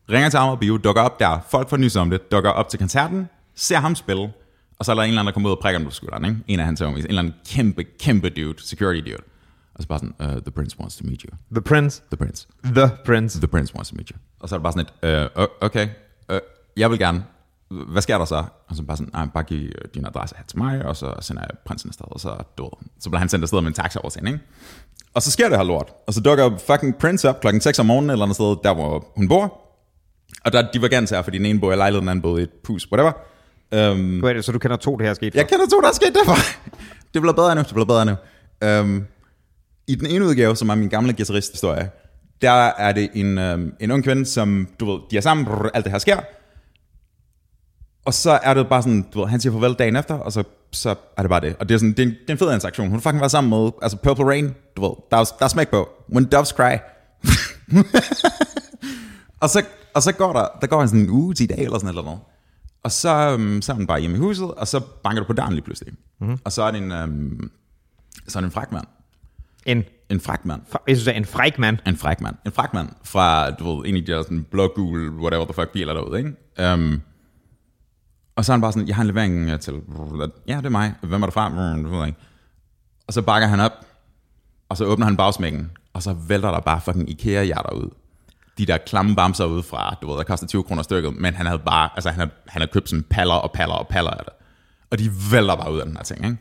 ringer 0.10 0.30
til 0.30 0.38
Amager 0.38 0.56
Bio, 0.56 0.78
dukker 0.78 1.02
op 1.02 1.20
der, 1.20 1.40
folk 1.50 1.70
får 1.70 1.78
nys 1.78 1.96
om 1.96 2.10
det, 2.10 2.32
dukker 2.32 2.50
op 2.50 2.70
til 2.70 2.80
koncerten, 2.80 3.30
ser 3.56 3.78
ham 3.78 3.96
spille, 3.96 4.32
og 4.80 4.86
så 4.86 4.92
er 4.92 4.96
der 4.96 5.04
en 5.04 5.08
eller 5.08 5.20
anden, 5.20 5.28
der 5.28 5.34
kommer 5.34 5.50
ud 5.50 5.56
og 5.56 5.62
prikker 5.62 5.80
ham 5.80 5.86
på 5.86 5.92
skulderen, 5.92 6.26
ikke? 6.26 6.38
en 6.48 6.60
af 6.60 6.66
hans 6.66 6.80
homies, 6.80 7.04
en 7.06 7.10
eller 7.10 7.22
anden 7.22 7.34
kæmpe, 7.50 7.84
kæmpe 7.84 8.30
dude, 8.30 8.68
security 8.68 9.10
dude. 9.10 9.24
Og 9.78 9.84
så 9.84 9.88
bare 9.88 10.00
sådan, 10.00 10.16
uh, 10.20 10.42
the 10.42 10.52
prince 10.52 10.80
wants 10.80 10.96
to 10.96 11.04
meet 11.06 11.22
you. 11.22 11.38
The 11.52 11.62
Prince. 11.62 12.02
The 12.12 12.18
prince. 12.18 12.48
The 12.64 12.90
Prince. 13.06 13.40
The 13.40 13.48
prince 13.48 13.76
wants 13.76 13.90
to 13.90 13.96
meet 13.96 14.10
you. 14.10 14.18
Og 14.40 14.50
så 14.50 14.56
er 14.56 14.58
det 14.60 14.64
bare 14.64 14.74
sådan 14.74 14.88
et, 15.04 15.30
uh, 15.38 15.46
okay, 15.62 15.88
uh, 16.34 16.38
jeg 16.78 16.92
vil 16.92 17.00
gerne, 17.00 17.24
hvad 17.70 18.02
sker 18.02 18.18
der 18.18 18.26
så? 18.26 18.44
Og 18.68 18.76
så 18.76 18.84
bare 18.84 18.98
sådan, 18.98 19.12
ah, 19.14 19.28
bare 19.34 19.44
giv 19.44 19.72
din 19.94 20.06
adresse 20.06 20.36
her 20.38 20.44
til 20.44 20.58
mig, 20.58 20.86
og 20.86 20.96
så 20.96 21.14
sender 21.22 21.42
jeg 21.42 21.50
prinsen 21.66 21.90
afsted, 21.90 22.06
og 22.12 22.20
så, 22.20 22.30
ved, 22.30 22.70
så 23.00 23.10
bliver 23.10 23.20
han 23.20 23.30
sendt 23.30 23.44
afsted 23.44 23.62
med 23.62 23.68
en 23.68 23.74
taxa 23.74 24.00
over 24.00 24.28
ikke? 24.28 24.40
Og 25.14 25.22
så 25.22 25.32
sker 25.32 25.50
det 25.50 25.58
her 25.58 25.64
lort. 25.64 25.94
Og 26.08 26.14
så 26.14 26.22
dukker 26.22 26.58
fucking 26.58 26.96
Prince 26.98 27.30
op 27.30 27.42
klokken 27.42 27.62
6 27.62 27.80
om 27.80 27.86
morgenen, 27.86 28.10
eller 28.10 28.26
andet 28.26 28.36
sted, 28.36 28.56
der 28.64 28.74
hvor 28.74 29.08
hun 29.16 29.28
bor. 29.28 29.62
Og 30.46 30.54
der 30.54 30.64
er 30.64 30.72
divergens 30.72 31.10
her, 31.10 31.22
fordi 31.22 31.38
den 31.38 31.46
ene 31.46 31.60
bor 31.60 31.74
i 31.74 31.76
lejligheden, 31.76 32.04
den 32.04 32.10
anden 32.10 32.22
bor 32.22 32.38
i 32.38 32.42
et 32.42 32.50
hus, 32.68 32.88
whatever. 32.92 33.12
Um, 33.92 34.24
Wait, 34.24 34.46
så 34.46 34.52
du 34.52 34.60
kender 34.60 34.78
to, 34.78 34.96
det 34.96 35.06
her 35.06 35.10
er 35.10 35.14
sket 35.14 35.34
for? 35.34 35.40
jeg 35.40 35.48
kender 35.48 35.66
to, 35.68 35.82
der 35.82 35.88
er 35.88 35.94
sket 35.94 36.16
derfor. 36.16 36.36
det 37.14 37.22
bliver 37.22 37.34
bedre 37.34 37.56
nu, 37.56 37.62
det 37.62 37.74
bliver 37.74 37.86
bedre 37.86 38.06
nu. 38.06 38.16
Um, 38.82 39.06
I 39.88 39.96
den 39.96 40.08
ene 40.08 40.26
udgave, 40.26 40.56
som 40.56 40.70
er 40.70 40.76
min 40.76 40.90
gamle 40.90 41.14
guitarist-historie, 41.14 41.90
der 42.42 42.52
er 42.78 42.92
det 42.92 43.10
en, 43.14 43.38
um, 43.38 43.74
en 43.80 43.92
ung 43.92 44.04
kvinde, 44.04 44.26
som, 44.26 44.68
du 44.80 44.92
ved, 44.92 45.00
de 45.12 45.18
er 45.18 45.22
sammen, 45.22 45.46
brrr, 45.46 45.70
alt 45.74 45.86
det 45.86 45.92
her 45.92 46.00
sker. 46.00 46.20
Og 48.06 48.14
så 48.14 48.40
er 48.44 48.54
det 48.54 48.70
bare 48.70 48.82
sådan, 48.82 49.06
du 49.14 49.20
ved, 49.20 49.28
han 49.28 49.40
siger 49.40 49.54
farvel 49.54 49.74
dagen 49.74 49.96
efter, 49.96 50.16
og 50.16 50.32
så, 50.32 50.44
så 50.72 50.96
er 51.18 51.22
det 51.22 51.30
bare 51.30 51.42
det. 51.42 51.56
Og 51.60 51.70
det 51.70 51.76
er, 51.76 51.80
sådan, 51.80 51.94
det, 51.94 52.00
er 52.00 52.04
en, 52.04 52.10
det 52.10 52.30
er 52.30 52.34
en 52.34 52.38
fed 52.38 52.54
interaktion. 52.54 52.88
Hun 52.88 52.96
har 52.96 53.02
fucking 53.02 53.20
været 53.20 53.32
sammen 53.32 53.50
med, 53.50 53.72
altså 53.82 53.98
Purple 53.98 54.26
Rain, 54.26 54.54
du 54.78 54.82
ved, 54.82 54.92
der 55.12 55.18
er, 55.18 55.24
der 55.40 55.46
er 55.46 55.50
smæk 55.50 55.70
på. 55.70 55.90
When 56.14 56.26
doves 56.26 56.50
cry. 56.50 56.78
og, 59.42 59.50
så, 59.50 59.66
og 59.94 60.04
så 60.04 60.12
går 60.12 60.34
der, 60.34 60.48
der 60.62 60.68
går 60.68 60.80
han 60.80 60.88
sådan 60.88 61.02
en 61.02 61.10
uge 61.10 61.34
til 61.34 61.44
i 61.44 61.48
dag, 61.48 61.64
eller 61.64 61.80
sådan 61.80 61.96
noget. 61.96 62.20
Og 62.84 62.92
så, 62.92 63.34
um, 63.34 63.62
så 63.62 63.72
er 63.72 63.76
hun 63.76 63.88
bare 63.88 64.00
hjemme 64.00 64.18
i 64.18 64.20
huset, 64.20 64.52
og 64.52 64.68
så 64.68 64.80
banker 65.04 65.22
du 65.22 65.28
på 65.28 65.34
døren 65.34 65.54
lige 65.54 65.64
pludselig. 65.64 65.94
Mm-hmm. 66.20 66.38
Og 66.44 66.52
så 66.52 66.64
er 66.64 66.72
det 66.72 66.82
en, 66.82 66.92
um, 66.92 67.52
så 68.28 68.40
er 68.40 68.42
det 68.42 68.48
en 68.48 68.52
fræk 68.52 68.72
mand. 68.72 68.86
En, 69.68 69.84
En 70.10 70.20
fræk 70.20 70.46
mand. 70.46 70.62
jeg 70.88 70.96
synes, 70.98 71.06
det 71.06 71.14
er 71.14 71.18
en 71.18 71.26
fræk 71.26 71.60
mand. 71.60 71.78
En 71.88 71.98
fræk 71.98 72.22
mand. 72.22 72.36
En 72.46 72.52
fræk 72.52 72.74
mand 72.74 72.90
fra, 73.04 73.52
du 73.52 73.76
ved, 73.76 73.86
en 73.90 73.96
af 73.96 74.06
de 74.06 74.12
der 74.12 74.22
sådan 74.24 74.44
blå-gul, 74.52 75.10
whatever 75.10 75.46
the 75.46 75.54
fuck 75.54 75.70
biler 75.70 75.94
derude, 75.94 76.18
ikke? 76.18 76.74
Um, 76.74 77.02
og 78.36 78.46
så 78.46 78.52
er 78.52 78.54
han 78.54 78.62
bare 78.62 78.72
sådan, 78.72 78.88
jeg 78.88 78.96
har 78.96 79.02
en 79.04 79.08
levering 79.08 79.50
øh, 79.50 79.60
til, 79.60 79.74
ja, 80.48 80.58
det 80.58 80.66
er 80.66 80.70
mig. 80.70 80.94
Hvem 81.02 81.22
er 81.24 81.28
der 81.28 81.32
fra? 81.32 81.50
Mm, 81.50 81.84
Det 81.84 81.92
ved 81.92 81.98
jeg 82.00 82.08
ikke. 82.08 82.20
Og 83.08 83.14
så 83.14 83.22
bakker 83.22 83.48
han 83.48 83.60
op, 83.60 83.72
og 84.70 84.78
så 84.78 84.86
åbner 84.86 85.06
han 85.06 85.18
bagsmækken, 85.18 85.72
og 85.94 86.04
så 86.04 86.14
vælter 86.14 86.52
der 86.52 86.60
bare 86.60 86.82
fucking 86.82 87.10
IKEA-hjerter 87.10 87.74
ud. 87.74 87.90
De 88.58 88.66
der 88.66 88.78
klamme 88.78 89.16
bamser 89.16 89.46
ud 89.46 89.64
fra, 89.64 89.96
du 90.02 90.08
ved, 90.10 90.18
der 90.18 90.24
koster 90.24 90.48
20 90.48 90.64
kroner 90.64 90.84
stykket, 90.84 91.16
men 91.16 91.34
han 91.34 91.46
havde 91.46 91.60
bare, 91.66 91.90
altså 91.96 92.10
han 92.10 92.20
havde, 92.20 92.32
han 92.48 92.62
havde 92.62 92.72
købt 92.72 92.90
sådan 92.90 93.04
paller 93.04 93.34
og 93.36 93.52
paller 93.52 93.76
og 93.76 93.88
paller 93.88 94.12
af 94.12 94.24
det. 94.26 94.34
Og 94.92 95.00
de 95.00 95.12
vælter 95.32 95.56
bare 95.56 95.74
ud 95.74 95.80
af 95.80 95.86
den 95.86 95.98
her 95.98 96.04
ting, 96.04 96.26
ikke? 96.26 96.38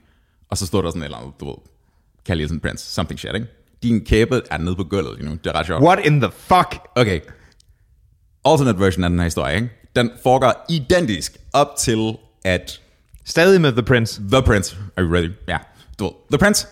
Og 0.50 0.58
så 0.58 0.66
stod 0.66 0.82
der 0.82 0.90
sådan 0.90 1.02
et 1.02 1.04
eller 1.04 1.18
andet, 1.18 1.40
du 1.40 1.46
ved, 1.46 1.54
Hilton 2.34 2.60
Prince, 2.60 2.84
something 2.84 3.20
shit, 3.20 3.34
ikke? 3.34 3.46
Din 3.82 4.04
kæbe 4.04 4.42
er 4.50 4.58
nede 4.58 4.76
på 4.76 4.84
gulvet 4.84 5.18
lige 5.18 5.28
nu, 5.28 5.34
det 5.44 5.46
er 5.46 5.52
ret 5.52 5.66
sjovt. 5.66 5.82
What 5.82 6.06
in 6.06 6.20
the 6.20 6.30
fuck? 6.36 6.76
Okay. 6.94 7.20
Alternate 8.44 8.78
version 8.78 9.04
af 9.04 9.10
den 9.10 9.18
her 9.18 9.24
historie, 9.24 9.54
ikke? 9.54 9.70
Den 9.96 10.10
foregår 10.22 10.66
identisk 10.68 11.36
op 11.52 11.68
til, 11.78 12.16
at 12.44 12.80
Stadig 13.26 13.60
med 13.60 13.72
The 13.72 13.82
Prince. 13.82 14.22
The 14.32 14.42
Prince, 14.42 14.76
are 14.96 15.06
you 15.06 15.14
ready? 15.14 15.32
Ja. 15.48 15.58
Du 15.98 16.04
ved, 16.04 16.12
The 16.30 16.38
Prince 16.38 16.66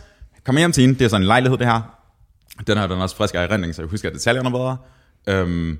kommer 0.44 0.60
hjem 0.60 0.72
til 0.72 0.80
hende, 0.80 0.98
det 0.98 1.04
er 1.04 1.08
sådan 1.08 1.22
en 1.22 1.26
lejlighed, 1.26 1.58
det 1.58 1.66
her. 1.66 1.98
Den 2.66 2.78
her 2.78 2.86
den 2.86 2.98
er 2.98 3.02
også 3.02 3.16
frisk 3.16 3.34
af 3.34 3.44
erindring, 3.44 3.74
så 3.74 3.82
jeg 3.82 3.88
husker 3.88 4.10
detaljerne 4.10 4.50
bedre. 4.50 4.76
Um, 5.42 5.78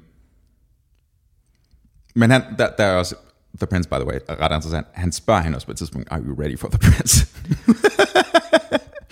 men 2.14 2.30
han, 2.30 2.42
der, 2.58 2.68
der 2.78 2.84
er 2.84 2.96
også, 2.96 3.14
The 3.58 3.66
Prince, 3.66 3.88
by 3.88 3.94
the 3.94 4.06
way, 4.06 4.18
er 4.28 4.40
ret 4.40 4.54
interessant. 4.54 4.86
Han 4.92 5.12
spørger 5.12 5.40
hende 5.40 5.56
også 5.56 5.66
på 5.66 5.70
et 5.70 5.78
tidspunkt, 5.78 6.08
are 6.10 6.20
you 6.20 6.42
ready 6.42 6.58
for 6.58 6.68
The 6.68 6.78
Prince? 6.78 7.26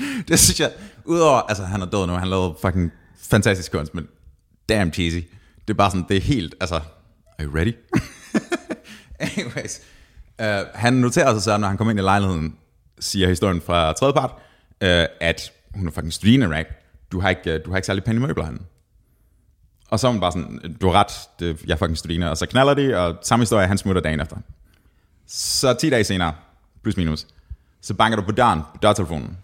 det 0.29 0.39
synes 0.39 0.61
jeg, 0.61 0.71
udover, 1.05 1.41
altså 1.41 1.65
han 1.65 1.83
er 1.83 1.87
død 1.87 2.07
nu, 2.07 2.13
han 2.13 2.29
lavede 2.29 2.55
fucking 2.63 2.93
fantastisk 3.17 3.73
kunst, 3.73 3.95
men 3.95 4.09
damn 4.69 4.93
cheesy. 4.93 5.27
Det 5.69 5.71
er 5.71 5.75
bare 5.75 5.91
sådan, 5.91 6.07
det 6.09 6.17
er 6.17 6.21
helt, 6.21 6.55
altså, 6.61 6.75
are 6.75 7.47
you 7.47 7.55
ready? 7.55 7.75
Anyways. 9.39 9.81
Uh, 10.43 10.47
han 10.75 10.93
noterer 10.93 11.33
sig 11.33 11.43
så, 11.43 11.59
når 11.59 11.69
han 11.69 11.77
kommer 11.77 11.91
ind 11.91 12.01
i 12.01 12.03
lejligheden, 12.03 12.57
siger 12.99 13.29
historien 13.29 13.61
fra 13.61 13.93
tredjepart, 13.93 14.31
uh, 14.31 14.89
øh, 14.89 15.07
at 15.21 15.53
hun 15.75 15.87
er 15.87 15.91
fucking 15.91 16.13
studerende, 16.13 16.57
right? 16.57 16.69
Du 17.13 17.21
har 17.21 17.31
ikke, 17.31 17.55
uh, 17.55 17.65
du 17.65 17.71
har 17.71 17.77
ikke 17.77 17.87
særlig 17.87 18.05
pæne 18.05 18.21
møbler 18.21 18.45
han. 18.45 18.61
Og 19.91 20.01
så 20.01 20.07
er 20.07 20.11
hun 20.11 20.21
bare 20.21 20.33
sådan, 20.33 20.77
du 20.81 20.87
har 20.87 20.95
ret, 21.01 21.13
det, 21.41 21.63
jeg 21.67 21.73
er 21.73 21.77
fucking 21.77 21.99
studerende. 21.99 22.31
Og 22.31 22.37
så 22.37 22.47
knaller 22.47 22.75
de, 22.75 22.97
og 22.97 23.17
samme 23.23 23.43
historie, 23.43 23.67
han 23.67 23.79
smutter 23.79 24.03
dagen 24.03 24.21
efter. 24.21 24.37
Så 25.27 25.75
10 25.75 25.91
dage 25.91 26.05
senere, 26.05 26.35
plus 26.83 26.97
minus, 26.97 27.27
så 27.81 27.95
banker 27.95 28.17
du 28.17 28.23
på 28.23 28.33
døren, 28.33 28.61
på 28.61 28.79
dørtelefonen. 28.83 29.39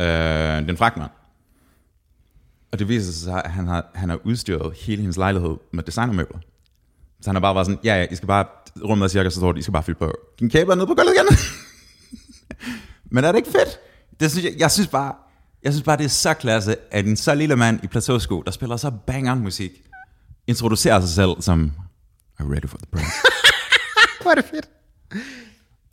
Øh, 0.00 0.68
den 0.68 0.76
fragtmand. 0.76 1.10
Og 2.72 2.78
det 2.78 2.88
viser 2.88 3.12
sig, 3.12 3.42
at 3.44 3.50
han 3.50 3.66
har, 3.66 3.86
han 3.94 4.08
har 4.08 4.18
udstyret 4.24 4.76
hele 4.76 5.00
hendes 5.02 5.16
lejlighed 5.16 5.56
med 5.72 5.82
designermøbler. 5.84 6.38
Så 7.20 7.30
han 7.30 7.34
har 7.34 7.40
bare 7.40 7.54
været 7.54 7.66
sådan, 7.66 7.80
ja, 7.84 7.94
ja, 8.00 8.06
I 8.10 8.14
skal 8.14 8.26
bare, 8.26 8.44
rummet 8.84 9.04
er 9.04 9.08
cirka 9.08 9.30
så 9.30 9.40
stort, 9.40 9.58
I 9.58 9.62
skal 9.62 9.72
bare 9.72 9.82
fylde 9.82 9.98
på. 9.98 10.12
Din 10.40 10.50
kæbe 10.50 10.72
er 10.72 10.74
nede 10.76 10.86
på 10.86 10.94
gulvet 10.94 11.12
igen. 11.14 11.38
Men 13.14 13.24
er 13.24 13.32
det 13.32 13.38
ikke 13.38 13.50
fedt? 13.50 13.78
Det 14.20 14.30
synes 14.30 14.44
jeg, 14.44 14.54
jeg 14.58 14.70
synes 14.70 14.88
bare, 14.88 15.14
jeg 15.62 15.72
synes 15.72 15.84
bare, 15.84 15.96
det 15.96 16.04
er 16.04 16.08
så 16.08 16.34
klasse, 16.34 16.76
at 16.90 17.06
en 17.06 17.16
så 17.16 17.34
lille 17.34 17.56
mand 17.56 17.84
i 17.84 17.86
plateausko, 17.86 18.42
der 18.42 18.50
spiller 18.50 18.76
så 18.76 18.90
banger 19.06 19.34
musik, 19.34 19.70
introducerer 20.46 21.00
sig 21.00 21.08
selv 21.10 21.30
som, 21.40 21.72
you 22.40 22.52
ready 22.52 22.66
for 22.66 22.78
the 22.78 22.86
prince? 22.92 23.12
Hvor 24.22 24.30
er 24.30 24.34
det 24.34 24.44
fedt. 24.44 24.68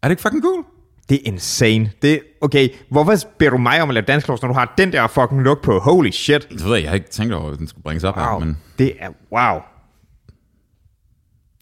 er 0.01 0.07
det 0.07 0.11
ikke 0.11 0.21
fucking 0.21 0.43
cool? 0.43 0.65
Det 1.09 1.15
er 1.17 1.21
insane. 1.25 1.91
Det, 2.01 2.21
okay, 2.41 2.69
hvorfor 2.89 3.13
beder 3.37 3.51
du 3.51 3.57
mig 3.57 3.81
om 3.81 3.89
at 3.89 3.93
lave 3.93 4.05
dansklås, 4.05 4.41
når 4.41 4.47
du 4.49 4.53
har 4.53 4.73
den 4.77 4.91
der 4.91 5.07
fucking 5.07 5.41
look 5.41 5.61
på? 5.61 5.79
Holy 5.79 6.11
shit. 6.11 6.49
Det 6.49 6.65
ved 6.65 6.73
jeg, 6.73 6.81
jeg 6.83 6.89
har 6.89 6.95
ikke 6.95 7.09
tænkt 7.09 7.33
over, 7.33 7.51
at 7.51 7.59
den 7.59 7.67
skulle 7.67 7.83
bringes 7.83 8.03
op 8.03 8.17
Wow. 8.17 8.25
her, 8.25 8.39
men 8.39 8.57
Det 8.79 8.93
er, 8.99 9.09
wow. 9.31 9.57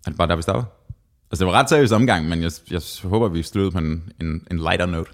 er 0.06 0.10
det 0.10 0.18
bare 0.18 0.28
der, 0.28 0.36
vi 0.36 0.42
stopper? 0.42 0.64
Altså, 1.32 1.46
det 1.46 1.54
var 1.54 1.60
ret 1.60 1.70
seriøs 1.70 1.92
omgang, 1.92 2.30
men 2.30 2.42
jeg, 2.44 2.52
jeg 2.72 2.82
håber, 3.04 3.28
vi 3.28 3.44
sluttede 3.44 3.72
på 3.72 3.78
en, 3.78 4.04
en, 4.22 4.48
en 4.52 4.58
lighter 4.58 4.86
note. 4.86 5.12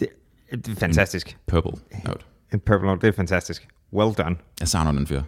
Det, 0.00 0.08
det 0.50 0.68
er 0.68 0.74
fantastisk. 0.80 1.36
Purple 1.46 1.72
note. 2.06 2.24
En 2.52 2.60
purple 2.60 2.86
note, 2.88 3.06
det 3.06 3.12
er 3.12 3.16
fantastisk. 3.16 3.68
Well 3.92 4.14
done. 4.14 4.36
Jeg 4.60 4.68
savner 4.68 4.92
den 4.92 5.06
fyr. 5.06 5.22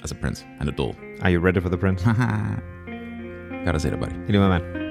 Altså 0.00 0.14
Prince, 0.22 0.44
han 0.58 0.68
er 0.68 0.72
død. 0.72 0.94
Are 1.20 1.34
you 1.34 1.44
ready 1.44 1.62
for 1.62 1.68
the 1.68 1.78
prince? 1.78 2.04
Godt 3.64 3.76
at 3.76 3.82
se 3.82 3.90
dig, 3.90 3.98
buddy. 3.98 4.12
I 4.28 4.30
lige 4.30 4.38
måde, 4.38 4.48
mand. 4.50 4.87